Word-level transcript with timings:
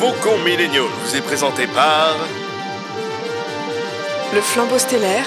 Faucon 0.00 0.38
Millennial 0.38 0.84
vous 1.04 1.14
est 1.14 1.20
présenté 1.20 1.66
par... 1.66 2.16
Le 4.32 4.40
flambeau 4.40 4.78
stellaire, 4.78 5.26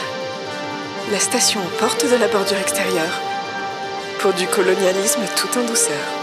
la 1.12 1.20
station 1.20 1.62
aux 1.62 1.78
portes 1.78 2.10
de 2.10 2.16
la 2.16 2.28
bordure 2.28 2.58
extérieure, 2.58 3.22
pour 4.18 4.34
du 4.34 4.48
colonialisme 4.48 5.22
tout 5.36 5.60
en 5.60 5.64
douceur. 5.64 6.23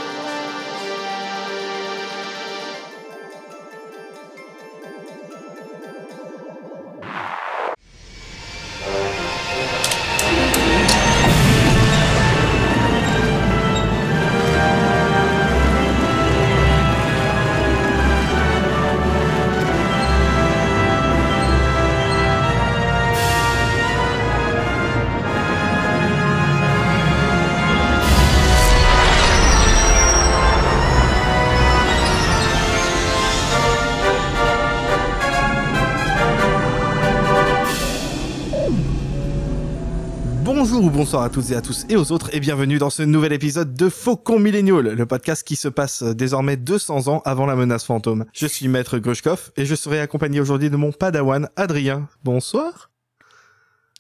Bonsoir 41.01 41.23
à 41.23 41.31
toutes 41.31 41.51
et 41.51 41.57
à 41.57 41.63
tous 41.63 41.87
et 41.89 41.97
aux 41.97 42.13
autres 42.13 42.29
et 42.35 42.41
bienvenue 42.41 42.77
dans 42.77 42.91
ce 42.91 43.03
nouvel 43.03 43.33
épisode 43.33 43.73
de 43.73 43.89
Faucon 43.89 44.39
Millennial, 44.39 44.87
le 44.87 45.07
podcast 45.07 45.49
qui 45.49 45.57
se 45.57 45.69
passe 45.69 46.03
désormais 46.03 46.59
200 46.59 47.09
ans 47.09 47.23
avant 47.25 47.47
la 47.47 47.57
menace 47.57 47.87
fantôme. 47.87 48.27
Je 48.35 48.47
suis 48.47 48.69
Maître 48.69 48.99
Grushkov 48.99 49.51
et 49.57 49.65
je 49.65 49.75
serai 49.75 49.99
accompagné 49.99 50.41
aujourd'hui 50.41 50.69
de 50.69 50.77
mon 50.77 50.93
padawan 50.93 51.49
Adrien. 51.57 52.07
Bonsoir. 52.23 52.91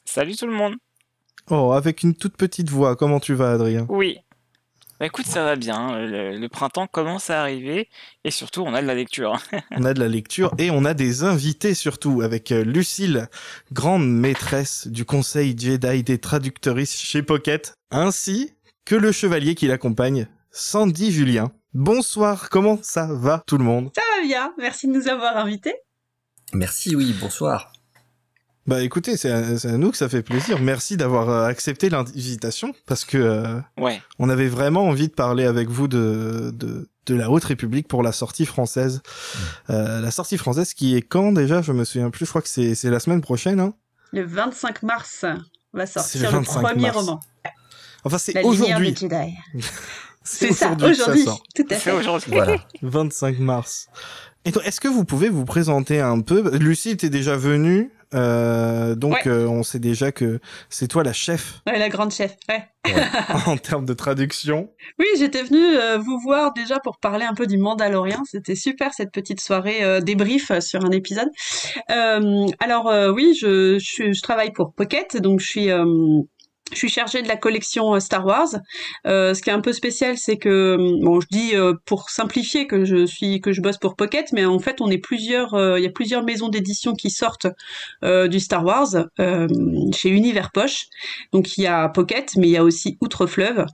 Salut 0.05 0.37
tout 0.37 0.47
le 0.47 0.53
monde. 0.53 0.75
Oh, 1.48 1.73
avec 1.73 2.03
une 2.03 2.15
toute 2.15 2.37
petite 2.37 2.69
voix, 2.69 2.97
comment 2.97 3.19
tu 3.19 3.33
vas 3.33 3.53
Adrien? 3.53 3.87
Oui. 3.89 4.19
Bah 5.01 5.06
écoute, 5.06 5.25
ça 5.25 5.43
va 5.45 5.56
bien. 5.56 5.98
Le, 5.98 6.37
le 6.37 6.48
printemps 6.51 6.87
commence 6.87 7.31
à 7.31 7.41
arriver 7.41 7.89
et 8.25 8.31
surtout, 8.31 8.61
on 8.61 8.75
a 8.75 8.83
de 8.83 8.87
la 8.87 8.95
lecture. 8.95 9.39
On 9.70 9.84
a 9.87 9.95
de 9.95 10.01
la 10.01 10.09
lecture 10.09 10.53
et 10.59 10.70
on 10.70 10.84
a 10.84 10.93
des 10.93 11.25
invités 11.25 11.73
surtout 11.73 12.20
avec 12.20 12.53
euh, 12.53 12.62
Lucille, 12.65 13.28
grande 13.73 14.06
maîtresse 14.06 14.89
du 14.89 15.06
conseil 15.06 15.56
Jedi 15.59 16.03
des 16.03 16.19
traductrices 16.19 17.01
chez 17.01 17.23
Pocket, 17.23 17.73
ainsi 17.91 18.53
que 18.84 18.95
le 18.95 19.11
chevalier 19.11 19.55
qui 19.55 19.69
l'accompagne, 19.69 20.27
Sandy 20.51 21.12
Julien. 21.12 21.51
Bonsoir, 21.73 22.51
comment 22.51 22.78
ça 22.83 23.09
va 23.11 23.43
tout 23.47 23.56
le 23.56 23.65
monde? 23.65 23.91
Ça 23.95 24.03
va 24.17 24.27
bien, 24.27 24.53
merci 24.59 24.87
de 24.87 24.93
nous 24.93 25.09
avoir 25.09 25.39
invités. 25.39 25.77
Merci, 26.53 26.95
oui, 26.95 27.15
bonsoir. 27.19 27.73
Bah 28.66 28.83
écoutez, 28.83 29.16
c'est 29.16 29.30
à, 29.30 29.58
c'est 29.58 29.69
à 29.69 29.77
nous 29.78 29.91
que 29.91 29.97
ça 29.97 30.08
fait 30.08 30.22
plaisir. 30.22 30.61
Merci 30.61 30.97
d'avoir 30.97 31.28
euh, 31.30 31.47
accepté 31.47 31.89
l'invitation 31.89 32.72
parce 32.86 33.05
que 33.05 33.16
euh, 33.19 33.58
Ouais. 33.78 34.00
on 34.19 34.28
avait 34.28 34.48
vraiment 34.48 34.84
envie 34.86 35.08
de 35.08 35.12
parler 35.14 35.44
avec 35.44 35.69
vous 35.70 35.89
de, 35.89 36.50
de, 36.55 36.88
de 37.06 37.14
la 37.14 37.31
Haute 37.31 37.44
République 37.44 37.88
pour 37.88 38.03
la 38.03 38.12
sortie 38.12 38.47
française. 38.47 39.03
Euh, 39.70 40.00
la 40.00 40.11
sortie 40.11 40.36
française 40.36 40.75
qui 40.75 40.94
est 40.97 41.03
quand 41.03 41.33
déjà? 41.33 41.62
Je 41.62 41.72
me 41.72 41.84
souviens 41.84 42.11
plus, 42.11 42.27
je 42.27 42.31
crois 42.31 42.42
que 42.42 42.48
c'est 42.48 42.75
c'est 42.75 42.91
la 42.91 43.00
semaine 43.00 43.22
prochaine. 43.22 43.61
Hein 43.61 43.75
Le 44.12 44.25
25 44.25 44.83
mars 44.83 45.25
va 45.72 45.86
sortir 45.86 46.20
le 46.20 46.27
le, 46.27 46.44
25 46.44 46.62
premier 46.62 46.83
mars. 46.83 46.97
roman. 46.97 47.20
enfin, 48.05 48.19
c'est 48.19 48.42
aujourd'hui. 48.44 48.94
C'est 50.22 50.53
ça, 50.53 50.72
aujourd'hui. 50.72 51.25
Tout 51.25 51.62
à 51.70 51.75
C'est 51.75 51.75
fait. 51.77 51.92
aujourd'hui. 51.92 52.31
Voilà. 52.31 52.56
25 52.83 53.38
mars. 53.38 53.88
Est-ce 54.44 54.78
que 54.81 54.86
vous 54.86 55.05
pouvez 55.06 55.31
vous 55.31 55.47
présenter 55.47 55.98
un 56.00 56.20
peu? 56.20 56.56
Lucie 56.58 56.91
était 56.91 57.08
déjà 57.11 57.36
venue, 57.36 57.91
euh, 58.15 58.94
donc 58.94 59.12
Ouais. 59.12 59.28
euh, 59.28 59.47
on 59.47 59.62
sait 59.62 59.78
déjà 59.78 60.12
que 60.12 60.41
c'est 60.69 60.88
toi 60.88 61.04
la 61.04 61.12
chef 61.12 61.60
Ouais, 61.66 61.78
la 61.78 61.88
grande 61.88 62.10
chef. 62.12 62.37
Ouais. 62.48 62.66
en 63.47 63.56
termes 63.56 63.84
de 63.84 63.93
traduction. 63.93 64.71
Oui, 64.98 65.06
j'étais 65.19 65.43
venue 65.43 65.76
euh, 65.76 65.98
vous 65.98 66.19
voir 66.19 66.53
déjà 66.53 66.81
pour 66.81 66.99
parler 66.99 67.25
un 67.25 67.34
peu 67.34 67.47
du 67.47 67.59
Mandalorien. 67.59 68.22
C'était 68.31 68.54
super 68.54 68.94
cette 68.94 69.12
petite 69.12 69.41
soirée 69.41 70.00
débrief 70.03 70.59
sur 70.60 70.84
un 70.84 70.91
épisode. 70.91 71.28
Alors 71.88 72.93
oui, 73.15 73.37
je, 73.41 73.78
je, 73.78 74.20
travaille 74.22 74.53
pour 74.53 74.72
Pocket, 74.75 75.16
donc 75.19 75.41
je 75.41 75.47
suis 75.47 75.69
je 76.72 76.76
suis 76.76 76.88
chargée 76.88 77.22
de 77.22 77.28
la 77.28 77.36
collection 77.36 77.94
euh, 77.94 78.00
Star 78.00 78.25
Wars. 78.25 78.48
Euh, 79.06 79.34
ce 79.34 79.42
qui 79.42 79.50
est 79.50 79.53
un 79.53 79.60
peu 79.60 79.72
spécial, 79.72 80.16
c'est 80.16 80.36
que 80.36 80.76
bon, 81.03 81.20
je 81.20 81.26
dis 81.31 81.54
euh, 81.54 81.75
pour 81.84 82.10
simplifier 82.10 82.66
que 82.66 82.84
je 82.84 83.06
suis 83.06 83.41
que 83.41 83.53
je 83.53 83.60
bosse 83.60 83.78
pour 83.78 83.97
Pocket, 83.97 84.32
mais 84.32 84.44
en 84.44 84.58
fait, 84.58 84.81
on 84.81 84.91
est 84.91 84.98
plusieurs. 84.98 85.50
Il 85.76 85.82
y 85.82 85.86
a 85.86 85.91
plusieurs 85.91 86.25
maisons 86.25 86.48
d'édition 86.48 86.94
qui 86.94 87.10
sortent 87.10 87.47
du 88.03 88.41
Star 88.41 88.64
Wars 88.64 88.88
chez 89.94 90.08
Univers 90.08 90.50
Poche. 90.53 90.86
Donc 91.32 91.58
il 91.58 91.62
y 91.62 91.66
a 91.66 91.88
Pocket, 91.88 92.32
mais 92.36 92.48
il 92.48 92.53
y 92.53 92.56
a 92.56 92.64
aussi 92.64 92.97
Outre-Fleuve. 93.00 93.66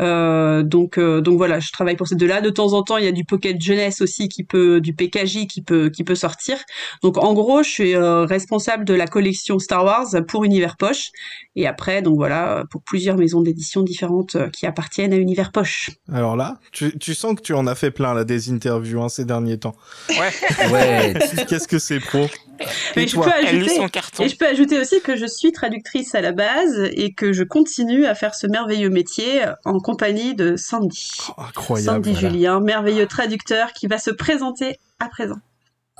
Euh, 0.00 0.62
donc 0.62 0.98
donc 0.98 1.36
voilà, 1.36 1.60
je 1.60 1.70
travaille 1.72 1.96
pour 1.96 2.08
ces 2.08 2.16
deux-là. 2.16 2.40
De 2.40 2.50
temps 2.50 2.72
en 2.72 2.82
temps, 2.82 2.96
il 2.96 3.04
y 3.04 3.08
a 3.08 3.12
du 3.12 3.24
Pocket 3.24 3.60
jeunesse 3.60 4.00
aussi 4.00 4.28
qui 4.28 4.44
peut, 4.44 4.80
du 4.80 4.94
PKJ 4.94 5.46
qui 5.46 5.62
peut 5.62 5.90
qui 5.90 6.04
peut 6.04 6.14
sortir. 6.14 6.58
Donc 7.02 7.18
en 7.18 7.34
gros, 7.34 7.62
je 7.62 7.70
suis 7.70 7.96
responsable 7.96 8.84
de 8.84 8.94
la 8.94 9.06
collection 9.06 9.58
Star 9.58 9.84
Wars 9.84 10.06
pour 10.26 10.44
Univers 10.44 10.76
Poche. 10.76 11.10
Et 11.56 11.66
après, 11.66 12.02
donc 12.02 12.16
voilà, 12.16 12.37
pour 12.70 12.82
plusieurs 12.82 13.16
maisons 13.16 13.40
d'édition 13.40 13.82
différentes 13.82 14.34
euh, 14.36 14.48
qui 14.48 14.66
appartiennent 14.66 15.12
à 15.12 15.16
Univers 15.16 15.52
Poche. 15.52 15.90
Alors 16.12 16.36
là, 16.36 16.58
tu, 16.72 16.96
tu 16.98 17.14
sens 17.14 17.34
que 17.34 17.42
tu 17.42 17.54
en 17.54 17.66
as 17.66 17.74
fait 17.74 17.90
plein 17.90 18.14
là 18.14 18.24
des 18.24 18.50
interviews 18.50 19.02
hein, 19.02 19.08
ces 19.08 19.24
derniers 19.24 19.58
temps. 19.58 19.74
Ouais. 20.10 20.30
Ouais, 20.72 21.14
Qu'est-ce 21.48 21.68
que 21.68 21.78
c'est 21.78 22.00
pro? 22.00 22.24
Et 22.60 22.64
Mais 22.96 23.06
je 23.06 23.14
toi 23.14 23.26
peux 23.26 23.46
ajouter, 23.46 23.76
son 23.76 23.88
carton. 23.88 24.24
et 24.24 24.28
je 24.28 24.36
peux 24.36 24.46
ajouter 24.46 24.80
aussi 24.80 25.00
que 25.00 25.16
je 25.16 25.26
suis 25.26 25.52
traductrice 25.52 26.14
à 26.16 26.20
la 26.20 26.32
base 26.32 26.90
et 26.92 27.12
que 27.12 27.32
je 27.32 27.44
continue 27.44 28.04
à 28.06 28.14
faire 28.16 28.34
ce 28.34 28.46
merveilleux 28.48 28.90
métier 28.90 29.42
en 29.64 29.78
compagnie 29.78 30.34
de 30.34 30.56
Sandy. 30.56 31.10
Oh, 31.28 31.42
Incroyable. 31.48 31.86
Sandy 32.04 32.12
voilà. 32.12 32.28
Julien, 32.28 32.60
merveilleux 32.60 33.06
traducteur 33.06 33.72
qui 33.72 33.86
va 33.86 33.98
se 33.98 34.10
présenter 34.10 34.76
à 34.98 35.08
présent. 35.08 35.36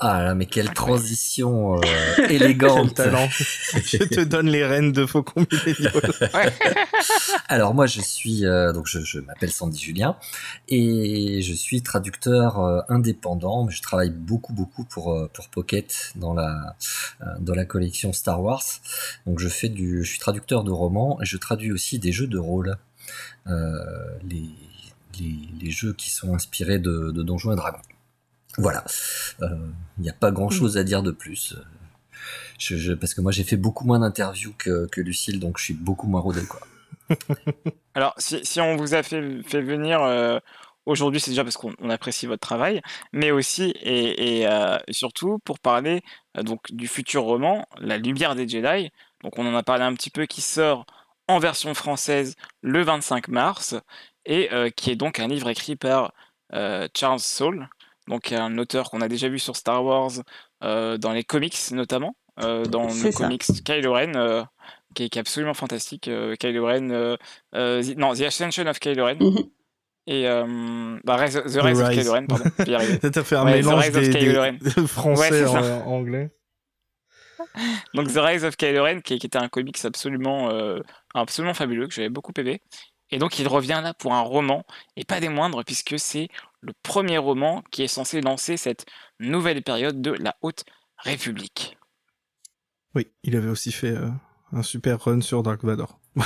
Ah 0.01 0.23
là, 0.23 0.33
mais 0.33 0.45
quelle 0.45 0.73
transition 0.73 1.75
euh, 1.75 1.81
élégante. 2.29 2.93
talent. 2.93 3.27
Je 3.29 3.97
te 3.97 4.21
donne 4.21 4.47
les 4.47 4.65
rênes 4.65 4.93
de 4.93 5.05
Faucon. 5.05 5.45
Alors 7.49 7.73
moi, 7.73 7.85
je 7.85 7.99
suis 7.99 8.45
euh, 8.45 8.71
donc 8.71 8.87
je, 8.87 8.99
je 9.01 9.19
m'appelle 9.19 9.51
Sandy 9.51 9.77
Julien 9.77 10.15
et 10.69 11.41
je 11.41 11.53
suis 11.53 11.81
traducteur 11.81 12.59
euh, 12.59 12.79
indépendant. 12.87 13.65
Mais 13.65 13.73
je 13.73 13.81
travaille 13.81 14.09
beaucoup 14.11 14.53
beaucoup 14.53 14.85
pour 14.85 15.13
euh, 15.13 15.29
pour 15.33 15.49
Pocket 15.49 16.13
dans 16.15 16.33
la 16.33 16.75
euh, 17.21 17.25
dans 17.41 17.55
la 17.55 17.65
collection 17.65 18.13
Star 18.13 18.41
Wars. 18.41 18.63
Donc 19.25 19.39
je 19.39 19.49
fais 19.49 19.67
du, 19.69 20.05
je 20.05 20.09
suis 20.09 20.19
traducteur 20.19 20.63
de 20.63 20.71
romans 20.71 21.19
et 21.21 21.25
je 21.25 21.35
traduis 21.35 21.73
aussi 21.73 21.99
des 21.99 22.13
jeux 22.13 22.27
de 22.27 22.37
rôle. 22.37 22.77
Euh, 23.47 23.73
les, 24.23 24.49
les 25.19 25.35
les 25.59 25.71
jeux 25.71 25.91
qui 25.93 26.09
sont 26.09 26.33
inspirés 26.33 26.79
de, 26.79 27.11
de 27.11 27.23
Donjons 27.23 27.51
et 27.51 27.55
Dragons. 27.57 27.79
Voilà. 28.57 28.83
Euh, 29.41 29.69
Il 29.97 30.03
n'y 30.03 30.09
a 30.09 30.13
pas 30.13 30.31
grand 30.31 30.49
chose 30.49 30.77
à 30.77 30.83
dire 30.83 31.03
de 31.03 31.11
plus. 31.11 31.55
Parce 32.99 33.13
que 33.13 33.21
moi 33.21 33.31
j'ai 33.31 33.43
fait 33.43 33.57
beaucoup 33.57 33.85
moins 33.85 33.99
d'interviews 33.99 34.53
que, 34.57 34.87
que 34.87 35.01
Lucille, 35.01 35.39
donc 35.39 35.57
je 35.57 35.63
suis 35.63 35.73
beaucoup 35.73 36.07
moins 36.07 36.21
rodé. 36.21 36.41
Alors, 37.95 38.13
si, 38.17 38.59
on 38.59 38.75
vous 38.75 38.93
a 38.93 39.01
fait, 39.01 39.21
venir 39.21 40.01
euh, 40.03 40.39
aujourd'hui, 40.85 41.19
c'est 41.19 41.31
déjà 41.31 41.43
parce 41.43 41.57
qu'on 41.57 41.73
on 41.79 41.89
apprécie 41.89 42.27
votre 42.27 42.41
travail, 42.41 42.81
mais 43.13 43.31
aussi 43.31 43.73
et, 43.81 44.45
euh, 44.47 44.77
surtout 44.91 45.39
pour 45.39 45.59
parler 45.59 46.01
donc 46.35 46.71
du 46.71 46.87
futur 46.87 47.23
roman, 47.23 47.65
La 47.79 47.97
Lumière 47.97 48.35
des 48.35 48.47
Jedi. 48.47 48.91
Donc, 49.23 49.37
on 49.37 49.47
en 49.47 49.55
a 49.55 49.63
parlé 49.63 49.83
un 49.83 49.93
petit 49.93 50.09
peu, 50.09 50.25
qui 50.25 50.41
sort 50.41 50.85
en 51.27 51.39
version 51.39 51.73
française 51.73 52.35
le 52.61 52.83
25 52.83 53.27
mars 53.29 53.75
et 54.25 54.49
qui 54.75 54.91
est 54.91 54.95
donc 54.95 55.19
un 55.19 55.27
livre 55.27 55.49
écrit 55.49 55.75
par 55.75 56.13
Charles 56.51 57.19
Soule, 57.19 57.67
donc 58.09 58.31
un 58.33 58.57
auteur 58.57 58.89
qu'on 58.89 58.99
a 59.01 59.07
déjà 59.07 59.29
vu 59.29 59.39
sur 59.39 59.55
Star 59.55 59.83
Wars, 59.85 60.11
euh, 60.63 60.97
dans 60.97 61.13
les 61.13 61.23
comics 61.23 61.57
notamment, 61.71 62.15
euh, 62.41 62.65
dans 62.65 62.83
le 62.85 62.89
ça. 62.89 63.11
comics 63.11 63.45
Kylo 63.63 63.93
Ren. 63.93 64.11
euh, 64.15 64.43
qui 64.95 65.03
est, 65.03 65.09
qui 65.09 65.17
est 65.19 65.21
absolument 65.21 65.53
fantastique. 65.53 66.09
Kylo 66.39 66.65
Ren, 66.65 66.89
The- 67.53 67.95
non, 67.97 68.13
The 68.13 68.21
Ascension 68.23 68.65
of 68.67 68.79
Kylo 68.79 69.05
Ren. 69.05 69.17
Mhm. 69.19 69.37
Et 70.07 70.27
euh, 70.27 70.97
bah, 71.03 71.17
Rise- 71.17 71.43
The 71.43 71.61
Rise 71.61 71.79
of 71.79 71.87
Rise. 71.87 71.99
Kylo 71.99 72.11
Ren, 72.13 72.25
pardon. 72.25 72.45
T'as 73.11 73.23
fait 73.23 73.35
un 73.35 73.45
Ouais, 73.45 73.61
The 73.61 73.65
mélange 73.65 73.85
Rise 73.85 73.97
of 73.97 74.03
des, 74.09 74.19
Kylo 74.19 74.41
des- 74.57 74.87
français 74.87 75.43
Ouais, 75.45 75.45
en, 75.45 75.63
en 75.87 75.91
anglais. 75.93 76.31
Donc 77.93 78.07
The 78.11 78.17
Rise 78.17 78.43
of 78.45 78.57
Kylo 78.57 78.83
Ren, 78.83 79.01
qui, 79.01 79.17
qui 79.19 79.27
était 79.27 79.37
un 79.37 79.47
comics 79.49 79.77
absolument, 79.85 80.49
euh, 80.49 80.79
absolument 81.13 81.53
fabuleux, 81.53 81.87
que 81.87 81.93
j'avais 81.93 82.09
beaucoup 82.09 82.33
aimé. 82.37 82.61
Et 83.11 83.17
donc 83.17 83.39
il 83.39 83.47
revient 83.47 83.79
là 83.83 83.93
pour 83.93 84.13
un 84.13 84.21
roman, 84.21 84.63
et 84.95 85.03
pas 85.03 85.19
des 85.19 85.29
moindres, 85.29 85.63
puisque 85.65 85.97
c'est 85.97 86.27
le 86.61 86.73
premier 86.83 87.17
roman 87.17 87.63
qui 87.71 87.83
est 87.83 87.87
censé 87.87 88.21
lancer 88.21 88.57
cette 88.57 88.85
nouvelle 89.19 89.61
période 89.63 90.01
de 90.01 90.11
la 90.11 90.35
Haute 90.41 90.63
République. 90.97 91.77
Oui, 92.95 93.07
il 93.23 93.35
avait 93.35 93.49
aussi 93.49 93.71
fait 93.71 93.91
euh, 93.95 94.09
un 94.51 94.63
super 94.63 94.99
run 95.03 95.21
sur 95.21 95.43
Dark 95.43 95.63
Vador. 95.63 95.99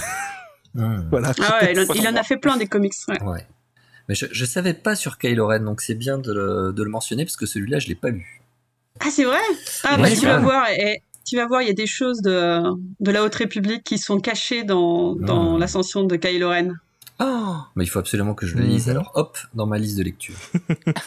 Mmh. 0.76 1.08
Voilà. 1.12 1.32
Ah 1.40 1.60
ouais, 1.62 1.74
il, 1.74 1.80
en, 1.80 1.94
il 1.94 2.18
a 2.18 2.24
fait 2.24 2.38
plein 2.38 2.58
des 2.58 2.66
comics. 2.66 2.94
ouais. 3.08 3.22
Ouais. 3.22 3.48
Mais 4.10 4.16
je, 4.16 4.26
je 4.32 4.44
savais 4.44 4.74
pas 4.74 4.96
sur 4.96 5.20
Kylo 5.20 5.46
Ren, 5.46 5.60
donc 5.60 5.82
c'est 5.82 5.94
bien 5.94 6.18
de 6.18 6.34
le, 6.34 6.74
de 6.74 6.82
le 6.84 6.90
mentionner 6.90 7.26
parce 7.26 7.36
que 7.38 7.46
celui-là, 7.46 7.78
je 7.78 7.88
l'ai 7.90 7.96
pas 7.96 8.10
lu. 8.10 8.42
Ah, 9.00 9.12
c'est 9.12 9.24
vrai? 9.24 9.38
Ah, 9.84 9.98
bah, 9.98 10.10
tu 10.10 10.26
vas 10.26 10.40
voir. 10.40 10.68
Et, 10.72 11.04
tu 11.28 11.36
vas 11.38 11.46
voir, 11.46 11.62
il 11.62 11.68
y 11.68 11.72
a 11.72 11.76
des 11.76 11.86
choses 11.86 12.22
de, 12.24 12.60
de 13.00 13.12
la 13.12 13.24
Haute 13.24 13.36
République 13.36 13.84
qui 13.84 14.00
sont 14.00 14.20
cachées 14.20 14.64
dans, 14.64 15.16
dans 15.16 15.58
Ah. 15.58 15.60
l'ascension 15.60 16.06
de 16.06 16.16
Kylo 16.16 16.50
Ren. 16.50 16.74
Oh 17.20 17.58
Mais 17.76 17.84
il 17.84 17.88
faut 17.88 18.00
absolument 18.00 18.34
que 18.34 18.46
je 18.46 18.56
le 18.56 18.64
lise. 18.64 18.90
Alors, 18.90 19.12
hop, 19.16 19.38
dans 19.54 19.68
ma 19.68 19.78
liste 19.78 19.98
de 19.98 20.04
lecture. 20.04 20.36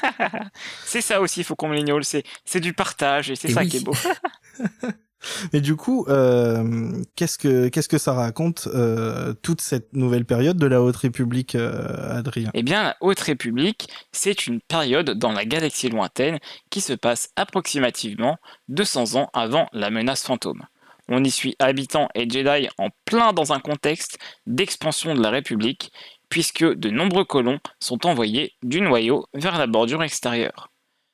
C'est 0.84 1.00
ça 1.00 1.20
aussi, 1.20 1.40
il 1.40 1.44
faut 1.44 1.56
qu'on 1.56 1.68
me 1.68 1.74
l'ignore. 1.74 2.00
C'est 2.02 2.24
c'est 2.44 2.60
du 2.60 2.72
partage 2.72 3.30
et 3.30 3.36
c'est 3.36 3.48
Et 3.48 3.52
ça 3.52 3.60
oui. 3.60 3.68
qui 3.68 3.78
est 3.78 3.84
beau. 3.84 3.94
Mais 5.52 5.60
du 5.60 5.76
coup, 5.76 6.06
euh, 6.08 7.02
qu'est-ce 7.14 7.38
que 7.38 7.68
qu'est-ce 7.68 7.88
que 7.88 7.98
ça 7.98 8.12
raconte 8.12 8.68
euh, 8.72 9.34
toute 9.42 9.60
cette 9.60 9.92
nouvelle 9.92 10.24
période 10.24 10.56
de 10.56 10.66
la 10.66 10.82
Haute 10.82 10.96
République, 10.96 11.54
euh, 11.54 12.16
Adrien? 12.18 12.50
Eh 12.54 12.62
bien, 12.62 12.82
la 12.82 12.96
Haute 13.00 13.20
République, 13.20 13.88
c'est 14.12 14.46
une 14.46 14.60
période 14.60 15.10
dans 15.18 15.32
la 15.32 15.44
galaxie 15.44 15.88
lointaine 15.88 16.38
qui 16.70 16.80
se 16.80 16.92
passe 16.92 17.30
approximativement 17.36 18.38
200 18.68 19.16
ans 19.16 19.30
avant 19.32 19.68
la 19.72 19.90
menace 19.90 20.22
fantôme. 20.22 20.64
On 21.08 21.22
y 21.22 21.30
suit 21.30 21.54
habitants 21.58 22.08
et 22.14 22.28
Jedi 22.28 22.68
en 22.78 22.88
plein 23.04 23.32
dans 23.32 23.52
un 23.52 23.60
contexte 23.60 24.18
d'expansion 24.46 25.14
de 25.14 25.22
la 25.22 25.30
République, 25.30 25.92
puisque 26.28 26.64
de 26.64 26.90
nombreux 26.90 27.24
colons 27.24 27.60
sont 27.80 28.06
envoyés 28.06 28.54
du 28.62 28.80
noyau 28.80 29.26
vers 29.32 29.58
la 29.58 29.66
bordure 29.66 30.02
extérieure. 30.02 30.70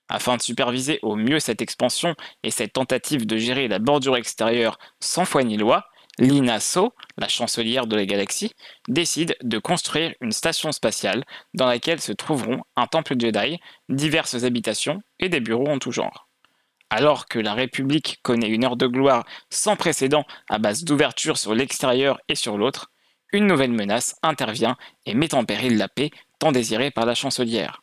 Afin 0.08 0.36
de 0.36 0.42
superviser 0.42 0.98
au 1.02 1.16
mieux 1.16 1.40
cette 1.40 1.62
expansion 1.62 2.14
et 2.42 2.50
cette 2.50 2.72
tentative 2.72 3.26
de 3.26 3.36
gérer 3.36 3.68
la 3.68 3.78
bordure 3.78 4.16
extérieure 4.16 4.78
sans 5.00 5.24
foi 5.24 5.42
ni 5.42 5.56
loi, 5.56 5.86
Lina 6.18 6.60
So, 6.60 6.94
la 7.16 7.28
chancelière 7.28 7.86
de 7.86 7.96
la 7.96 8.04
galaxie, 8.04 8.52
décide 8.88 9.36
de 9.42 9.58
construire 9.58 10.14
une 10.20 10.32
station 10.32 10.70
spatiale 10.72 11.24
dans 11.54 11.66
laquelle 11.66 12.00
se 12.00 12.12
trouveront 12.12 12.62
un 12.76 12.86
temple 12.86 13.14
Jedi, 13.18 13.58
diverses 13.88 14.44
habitations 14.44 15.02
et 15.18 15.30
des 15.30 15.40
bureaux 15.40 15.68
en 15.68 15.78
tout 15.78 15.92
genre. 15.92 16.28
Alors 16.94 17.24
que 17.24 17.38
la 17.38 17.54
République 17.54 18.18
connaît 18.22 18.50
une 18.50 18.66
heure 18.66 18.76
de 18.76 18.86
gloire 18.86 19.24
sans 19.48 19.76
précédent 19.76 20.26
à 20.50 20.58
base 20.58 20.84
d'ouverture 20.84 21.38
sur 21.38 21.54
l'extérieur 21.54 22.20
et 22.28 22.34
sur 22.34 22.58
l'autre, 22.58 22.90
une 23.32 23.46
nouvelle 23.46 23.72
menace 23.72 24.14
intervient 24.22 24.76
et 25.06 25.14
met 25.14 25.34
en 25.34 25.46
péril 25.46 25.78
la 25.78 25.88
paix 25.88 26.10
tant 26.38 26.52
désirée 26.52 26.90
par 26.90 27.06
la 27.06 27.14
chancelière. 27.14 27.82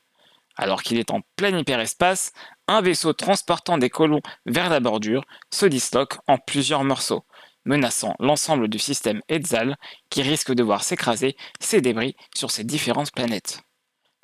Alors 0.55 0.83
qu'il 0.83 0.99
est 0.99 1.09
en 1.09 1.21
plein 1.37 1.57
hyperespace, 1.57 2.33
un 2.67 2.81
vaisseau 2.81 3.13
transportant 3.13 3.79
des 3.79 3.89
colons 3.89 4.21
vers 4.45 4.69
la 4.69 4.79
bordure 4.79 5.25
se 5.51 5.65
disloque 5.65 6.19
en 6.27 6.37
plusieurs 6.37 6.83
morceaux, 6.83 7.25
menaçant 7.65 8.13
l'ensemble 8.19 8.67
du 8.67 8.77
système 8.77 9.21
Etzal 9.27 9.75
qui 10.11 10.21
risque 10.21 10.53
de 10.53 10.61
voir 10.61 10.83
s'écraser 10.83 11.35
ses 11.59 11.81
débris 11.81 12.15
sur 12.35 12.51
ces 12.51 12.63
différentes 12.63 13.11
planètes. 13.11 13.63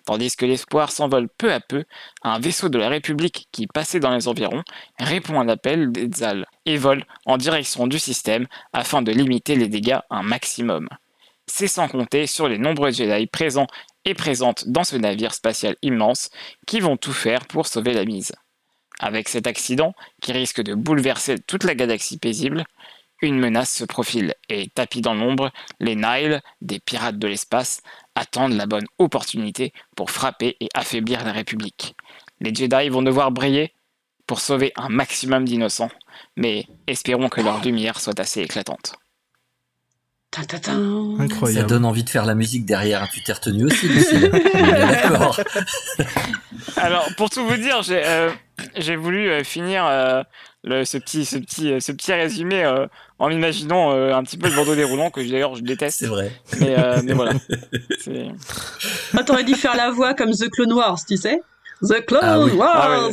Tandis 0.05 0.35
que 0.35 0.45
l'espoir 0.45 0.91
s'envole 0.91 1.27
peu 1.27 1.51
à 1.51 1.59
peu, 1.59 1.83
un 2.21 2.39
vaisseau 2.39 2.69
de 2.69 2.77
la 2.77 2.89
République 2.89 3.47
qui 3.51 3.65
passait 3.65 3.99
dans 3.99 4.13
les 4.13 4.27
environs 4.27 4.63
répond 4.99 5.39
à 5.39 5.43
l'appel 5.43 5.91
d'Etzal 5.91 6.45
et 6.65 6.77
vole 6.77 7.03
en 7.25 7.37
direction 7.37 7.87
du 7.87 7.97
système 7.97 8.45
afin 8.71 9.01
de 9.01 9.11
limiter 9.11 9.55
les 9.55 9.67
dégâts 9.67 9.99
un 10.11 10.21
maximum. 10.21 10.87
C'est 11.47 11.67
sans 11.67 11.87
compter 11.87 12.27
sur 12.27 12.47
les 12.47 12.59
nombreux 12.59 12.91
Jedi 12.91 13.25
présents 13.27 13.67
et 14.05 14.13
présentes 14.13 14.67
dans 14.67 14.83
ce 14.83 14.95
navire 14.95 15.33
spatial 15.33 15.75
immense 15.81 16.29
qui 16.67 16.79
vont 16.79 16.97
tout 16.97 17.13
faire 17.13 17.47
pour 17.47 17.65
sauver 17.65 17.93
la 17.93 18.05
mise. 18.05 18.33
Avec 18.99 19.27
cet 19.27 19.47
accident, 19.47 19.93
qui 20.21 20.31
risque 20.31 20.61
de 20.61 20.73
bouleverser 20.73 21.39
toute 21.39 21.63
la 21.63 21.75
galaxie 21.75 22.17
paisible, 22.17 22.63
une 23.21 23.39
menace 23.39 23.71
se 23.71 23.85
profile 23.85 24.35
et, 24.49 24.69
tapis 24.69 25.01
dans 25.01 25.13
l'ombre, 25.13 25.51
les 25.79 25.95
Nile, 25.95 26.41
des 26.61 26.79
pirates 26.79 27.17
de 27.17 27.27
l'espace, 27.27 27.81
attendent 28.15 28.53
la 28.53 28.65
bonne 28.65 28.87
opportunité 28.97 29.73
pour 29.95 30.11
frapper 30.11 30.57
et 30.59 30.69
affaiblir 30.73 31.23
la 31.23 31.31
République. 31.31 31.95
Les 32.39 32.53
Jedi 32.53 32.89
vont 32.89 33.01
devoir 33.01 33.31
briller 33.31 33.73
pour 34.27 34.39
sauver 34.39 34.71
un 34.75 34.89
maximum 34.89 35.45
d'innocents, 35.45 35.91
mais 36.35 36.65
espérons 36.87 37.29
que 37.29 37.41
leur 37.41 37.63
lumière 37.63 37.99
soit 37.99 38.19
assez 38.19 38.41
éclatante. 38.41 38.95
Ta-ta-ta. 40.31 40.71
Ça 40.73 40.77
Incroyable. 41.19 41.69
donne 41.69 41.85
envie 41.85 42.03
de 42.03 42.09
faire 42.09 42.25
la 42.25 42.35
musique 42.35 42.65
derrière. 42.65 43.07
Tu 43.13 43.23
t'es 43.23 43.31
retenu 43.31 43.65
aussi, 43.65 43.87
D'accord. 44.53 45.39
Alors, 46.75 47.07
pour 47.15 47.29
tout 47.29 47.45
vous 47.45 47.55
dire, 47.55 47.83
j'ai 47.83 48.03
euh, 48.03 48.97
voulu 48.97 49.29
euh, 49.29 49.43
finir 49.45 49.85
euh, 49.85 50.23
le, 50.65 50.83
ce, 50.83 50.97
petit, 50.97 51.23
ce, 51.25 51.37
petit, 51.37 51.71
euh, 51.71 51.79
ce 51.79 51.91
petit 51.91 52.11
résumé 52.11 52.63
euh, 52.63 52.87
en 53.19 53.29
imaginant 53.29 53.93
euh, 53.93 54.13
un 54.13 54.23
petit 54.23 54.37
peu 54.37 54.49
le 54.49 54.55
bandeau 54.55 54.75
déroulant, 54.75 55.09
que 55.11 55.21
d'ailleurs 55.21 55.55
je 55.55 55.61
déteste. 55.61 55.99
C'est 55.99 56.07
vrai. 56.07 56.31
Mais, 56.59 56.75
euh, 56.77 57.01
mais 57.03 57.13
voilà. 57.13 57.31
Ah, 59.17 59.23
t'aurais 59.23 59.43
dû 59.43 59.55
faire 59.55 59.75
la 59.75 59.89
voix 59.91 60.13
comme 60.13 60.31
The 60.31 60.49
Clone 60.49 60.73
Wars, 60.73 60.99
tu 61.07 61.15
sais 61.17 61.41
The 61.81 62.05
Clone 62.05 62.21
Ah 62.23 62.39
oui. 62.39 62.51
Wars 62.53 63.09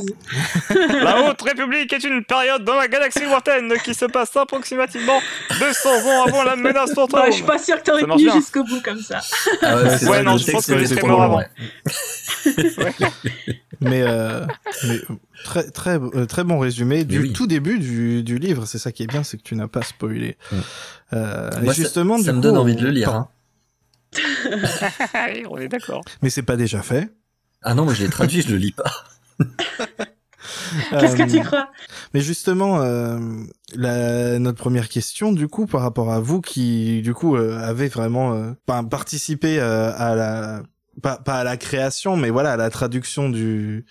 Ah 0.71 0.75
La 1.03 1.23
Haute 1.29 1.43
République 1.43 1.93
est 1.93 2.05
une 2.05 2.25
période 2.25 2.65
dans 2.65 2.77
la 2.77 2.87
galaxie 2.89 3.25
lointaine 3.25 3.73
qui 3.85 3.93
se 3.95 4.05
passe 4.05 4.37
approximativement 4.37 5.21
200 5.59 5.91
ans 6.09 6.23
avant 6.27 6.43
la 6.45 6.55
menace 6.57 6.95
fantôme. 6.95 7.21
Ouais, 7.21 7.27
Je 7.33 7.37
suis 7.37 7.45
pas 7.45 7.59
sûre 7.59 7.79
que 7.83 7.83
t'aurais 7.91 8.03
tenu 8.03 8.31
jusqu'au 8.33 8.63
bout 8.65 8.81
comme 8.83 9.01
ça. 9.01 9.21
Ah 9.63 9.77
ouais, 9.77 9.99
c'est 9.99 10.05
Ouais, 10.07 10.23
vrai, 10.23 10.23
non, 10.23 10.37
je 10.37 10.51
pense 10.51 10.67
que 10.67 10.85
c'était 10.85 11.01
trop 11.01 11.09
mort 11.09 11.23
avant. 11.23 11.39
ouais. 11.39 11.49
Mais, 13.83 14.03
euh, 14.03 14.47
mais, 14.87 14.95
euh, 15.11 15.15
très 15.45 15.71
très 15.71 15.99
euh, 15.99 16.27
très 16.27 16.45
bon 16.45 16.59
résumé 16.59 17.05
du 17.05 17.19
Mais 17.19 17.25
oui. 17.27 17.33
tout 17.33 17.47
début 17.47 17.79
du, 17.79 18.23
du 18.23 18.39
livre. 18.39 18.65
C'est 18.67 18.79
ça 18.79 18.93
qui 18.93 19.03
est 19.03 19.07
bien, 19.07 19.23
c'est 19.23 19.37
que 19.37 19.43
tu 19.43 19.55
n'as 19.57 19.69
pas 19.69 19.83
spoilé. 19.83 20.37
Mm. 20.51 20.57
Euh, 21.15 21.51
Moi, 21.63 21.73
justement, 21.75 22.17
ça, 22.19 22.25
du 22.25 22.29
me 22.31 22.35
coup, 22.37 22.41
donne 22.41 22.57
on- 22.57 22.61
envie 22.61 22.77
de 22.77 22.83
le 22.83 22.91
lire. 22.91 23.15
Hein. 23.15 23.29
On 25.51 25.59
est 25.59 25.69
d'accord. 25.69 26.03
Mais 26.23 26.31
c'est 26.31 26.43
pas 26.43 26.57
déjà 26.57 26.83
fait. 26.83 27.11
Ah 27.63 27.75
non, 27.75 27.85
moi 27.85 27.95
je 27.95 28.03
l'ai 28.03 28.11
traduit, 28.11 28.43
je 28.43 28.51
le 28.51 28.57
lis 28.57 28.73
pas. 28.73 28.91
Qu'est-ce 30.91 31.17
que 31.17 31.23
Euh, 31.23 31.27
tu 31.27 31.41
crois? 31.41 31.69
Mais 32.15 32.21
justement, 32.21 32.81
euh, 32.83 33.19
la, 33.75 34.39
notre 34.41 34.59
première 34.59 34.89
question, 34.89 35.33
du 35.33 35.47
coup, 35.49 35.67
par 35.67 35.83
rapport 35.83 36.13
à 36.13 36.19
vous 36.21 36.41
qui, 36.41 37.01
du 37.03 37.15
coup, 37.15 37.37
euh, 37.37 37.57
avez 37.59 37.89
vraiment 37.89 38.35
euh, 38.35 38.53
participé 38.91 39.61
euh, 39.61 39.93
à 39.97 40.15
la, 40.17 40.63
pas, 41.01 41.17
pas 41.17 41.39
à 41.41 41.45
la 41.45 41.57
création, 41.57 42.17
mais 42.17 42.31
voilà, 42.31 42.53
à 42.53 42.57
la 42.57 42.71
traduction 42.71 43.31
du 43.31 43.85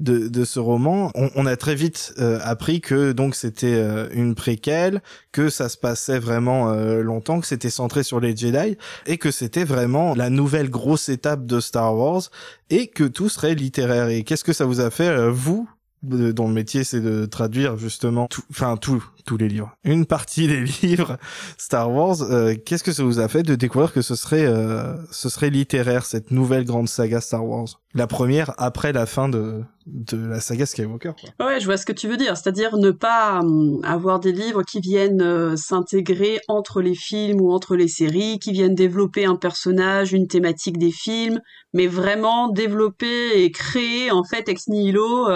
de, 0.00 0.28
de 0.28 0.44
ce 0.44 0.58
roman, 0.58 1.10
on, 1.14 1.30
on 1.36 1.46
a 1.46 1.56
très 1.56 1.74
vite 1.74 2.12
euh, 2.18 2.38
appris 2.42 2.80
que 2.80 3.12
donc 3.12 3.34
c'était 3.34 3.74
euh, 3.74 4.08
une 4.12 4.34
préquelle, 4.34 5.00
que 5.30 5.48
ça 5.48 5.68
se 5.68 5.76
passait 5.76 6.18
vraiment 6.18 6.72
euh, 6.72 7.02
longtemps, 7.02 7.40
que 7.40 7.46
c'était 7.46 7.70
centré 7.70 8.02
sur 8.02 8.18
les 8.18 8.36
Jedi 8.36 8.76
et 9.06 9.18
que 9.18 9.30
c'était 9.30 9.64
vraiment 9.64 10.14
la 10.14 10.28
nouvelle 10.28 10.70
grosse 10.70 11.08
étape 11.08 11.46
de 11.46 11.60
Star 11.60 11.96
Wars 11.96 12.22
et 12.68 12.88
que 12.88 13.04
tout 13.04 13.28
serait 13.28 13.54
littéraire. 13.54 14.08
Et 14.08 14.24
qu'est-ce 14.24 14.44
que 14.44 14.52
ça 14.52 14.64
vous 14.64 14.80
a 14.80 14.90
fait 14.90 15.08
euh, 15.08 15.30
vous 15.30 15.68
dont 16.02 16.48
le 16.48 16.54
métier 16.54 16.82
c'est 16.82 17.00
de 17.00 17.26
traduire 17.26 17.78
justement 17.78 18.26
tout, 18.26 18.42
enfin 18.50 18.76
tout, 18.76 19.04
tous 19.24 19.36
les 19.36 19.48
livres, 19.48 19.76
une 19.84 20.06
partie 20.06 20.46
des 20.46 20.60
livres 20.82 21.18
Star 21.58 21.90
Wars. 21.90 22.22
euh, 22.22 22.54
Qu'est-ce 22.64 22.84
que 22.84 22.92
ça 22.92 23.02
vous 23.04 23.18
a 23.20 23.28
fait 23.28 23.42
de 23.42 23.54
découvrir 23.54 23.92
que 23.92 24.02
ce 24.02 24.14
serait, 24.14 24.44
euh, 24.46 24.94
ce 25.10 25.28
serait 25.28 25.50
littéraire 25.50 26.04
cette 26.04 26.30
nouvelle 26.30 26.64
grande 26.64 26.88
saga 26.88 27.20
Star 27.20 27.44
Wars, 27.44 27.80
la 27.94 28.06
première 28.06 28.52
après 28.58 28.92
la 28.92 29.06
fin 29.06 29.28
de 29.28 29.62
de 29.86 30.16
la 30.16 30.38
saga 30.38 30.64
Skywalker. 30.64 31.10
Quoi. 31.20 31.44
Ouais, 31.48 31.58
je 31.58 31.64
vois 31.64 31.76
ce 31.76 31.84
que 31.84 31.92
tu 31.92 32.06
veux 32.06 32.16
dire. 32.16 32.36
C'est-à-dire 32.36 32.76
ne 32.76 32.92
pas 32.92 33.40
hum, 33.40 33.80
avoir 33.82 34.20
des 34.20 34.30
livres 34.30 34.62
qui 34.62 34.78
viennent 34.78 35.20
euh, 35.20 35.56
s'intégrer 35.56 36.38
entre 36.46 36.80
les 36.80 36.94
films 36.94 37.40
ou 37.40 37.50
entre 37.52 37.74
les 37.74 37.88
séries, 37.88 38.38
qui 38.38 38.52
viennent 38.52 38.76
développer 38.76 39.24
un 39.24 39.34
personnage, 39.34 40.12
une 40.12 40.28
thématique 40.28 40.78
des 40.78 40.92
films, 40.92 41.40
mais 41.74 41.88
vraiment 41.88 42.48
développer 42.48 43.42
et 43.42 43.50
créer 43.50 44.12
en 44.12 44.22
fait 44.22 44.48
ex 44.48 44.68
nihilo 44.68 45.26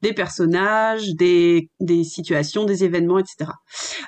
des 0.00 0.14
personnages, 0.14 1.14
des, 1.14 1.68
des 1.80 2.04
situations, 2.04 2.64
des 2.64 2.84
événements, 2.84 3.13
etc. 3.18 3.50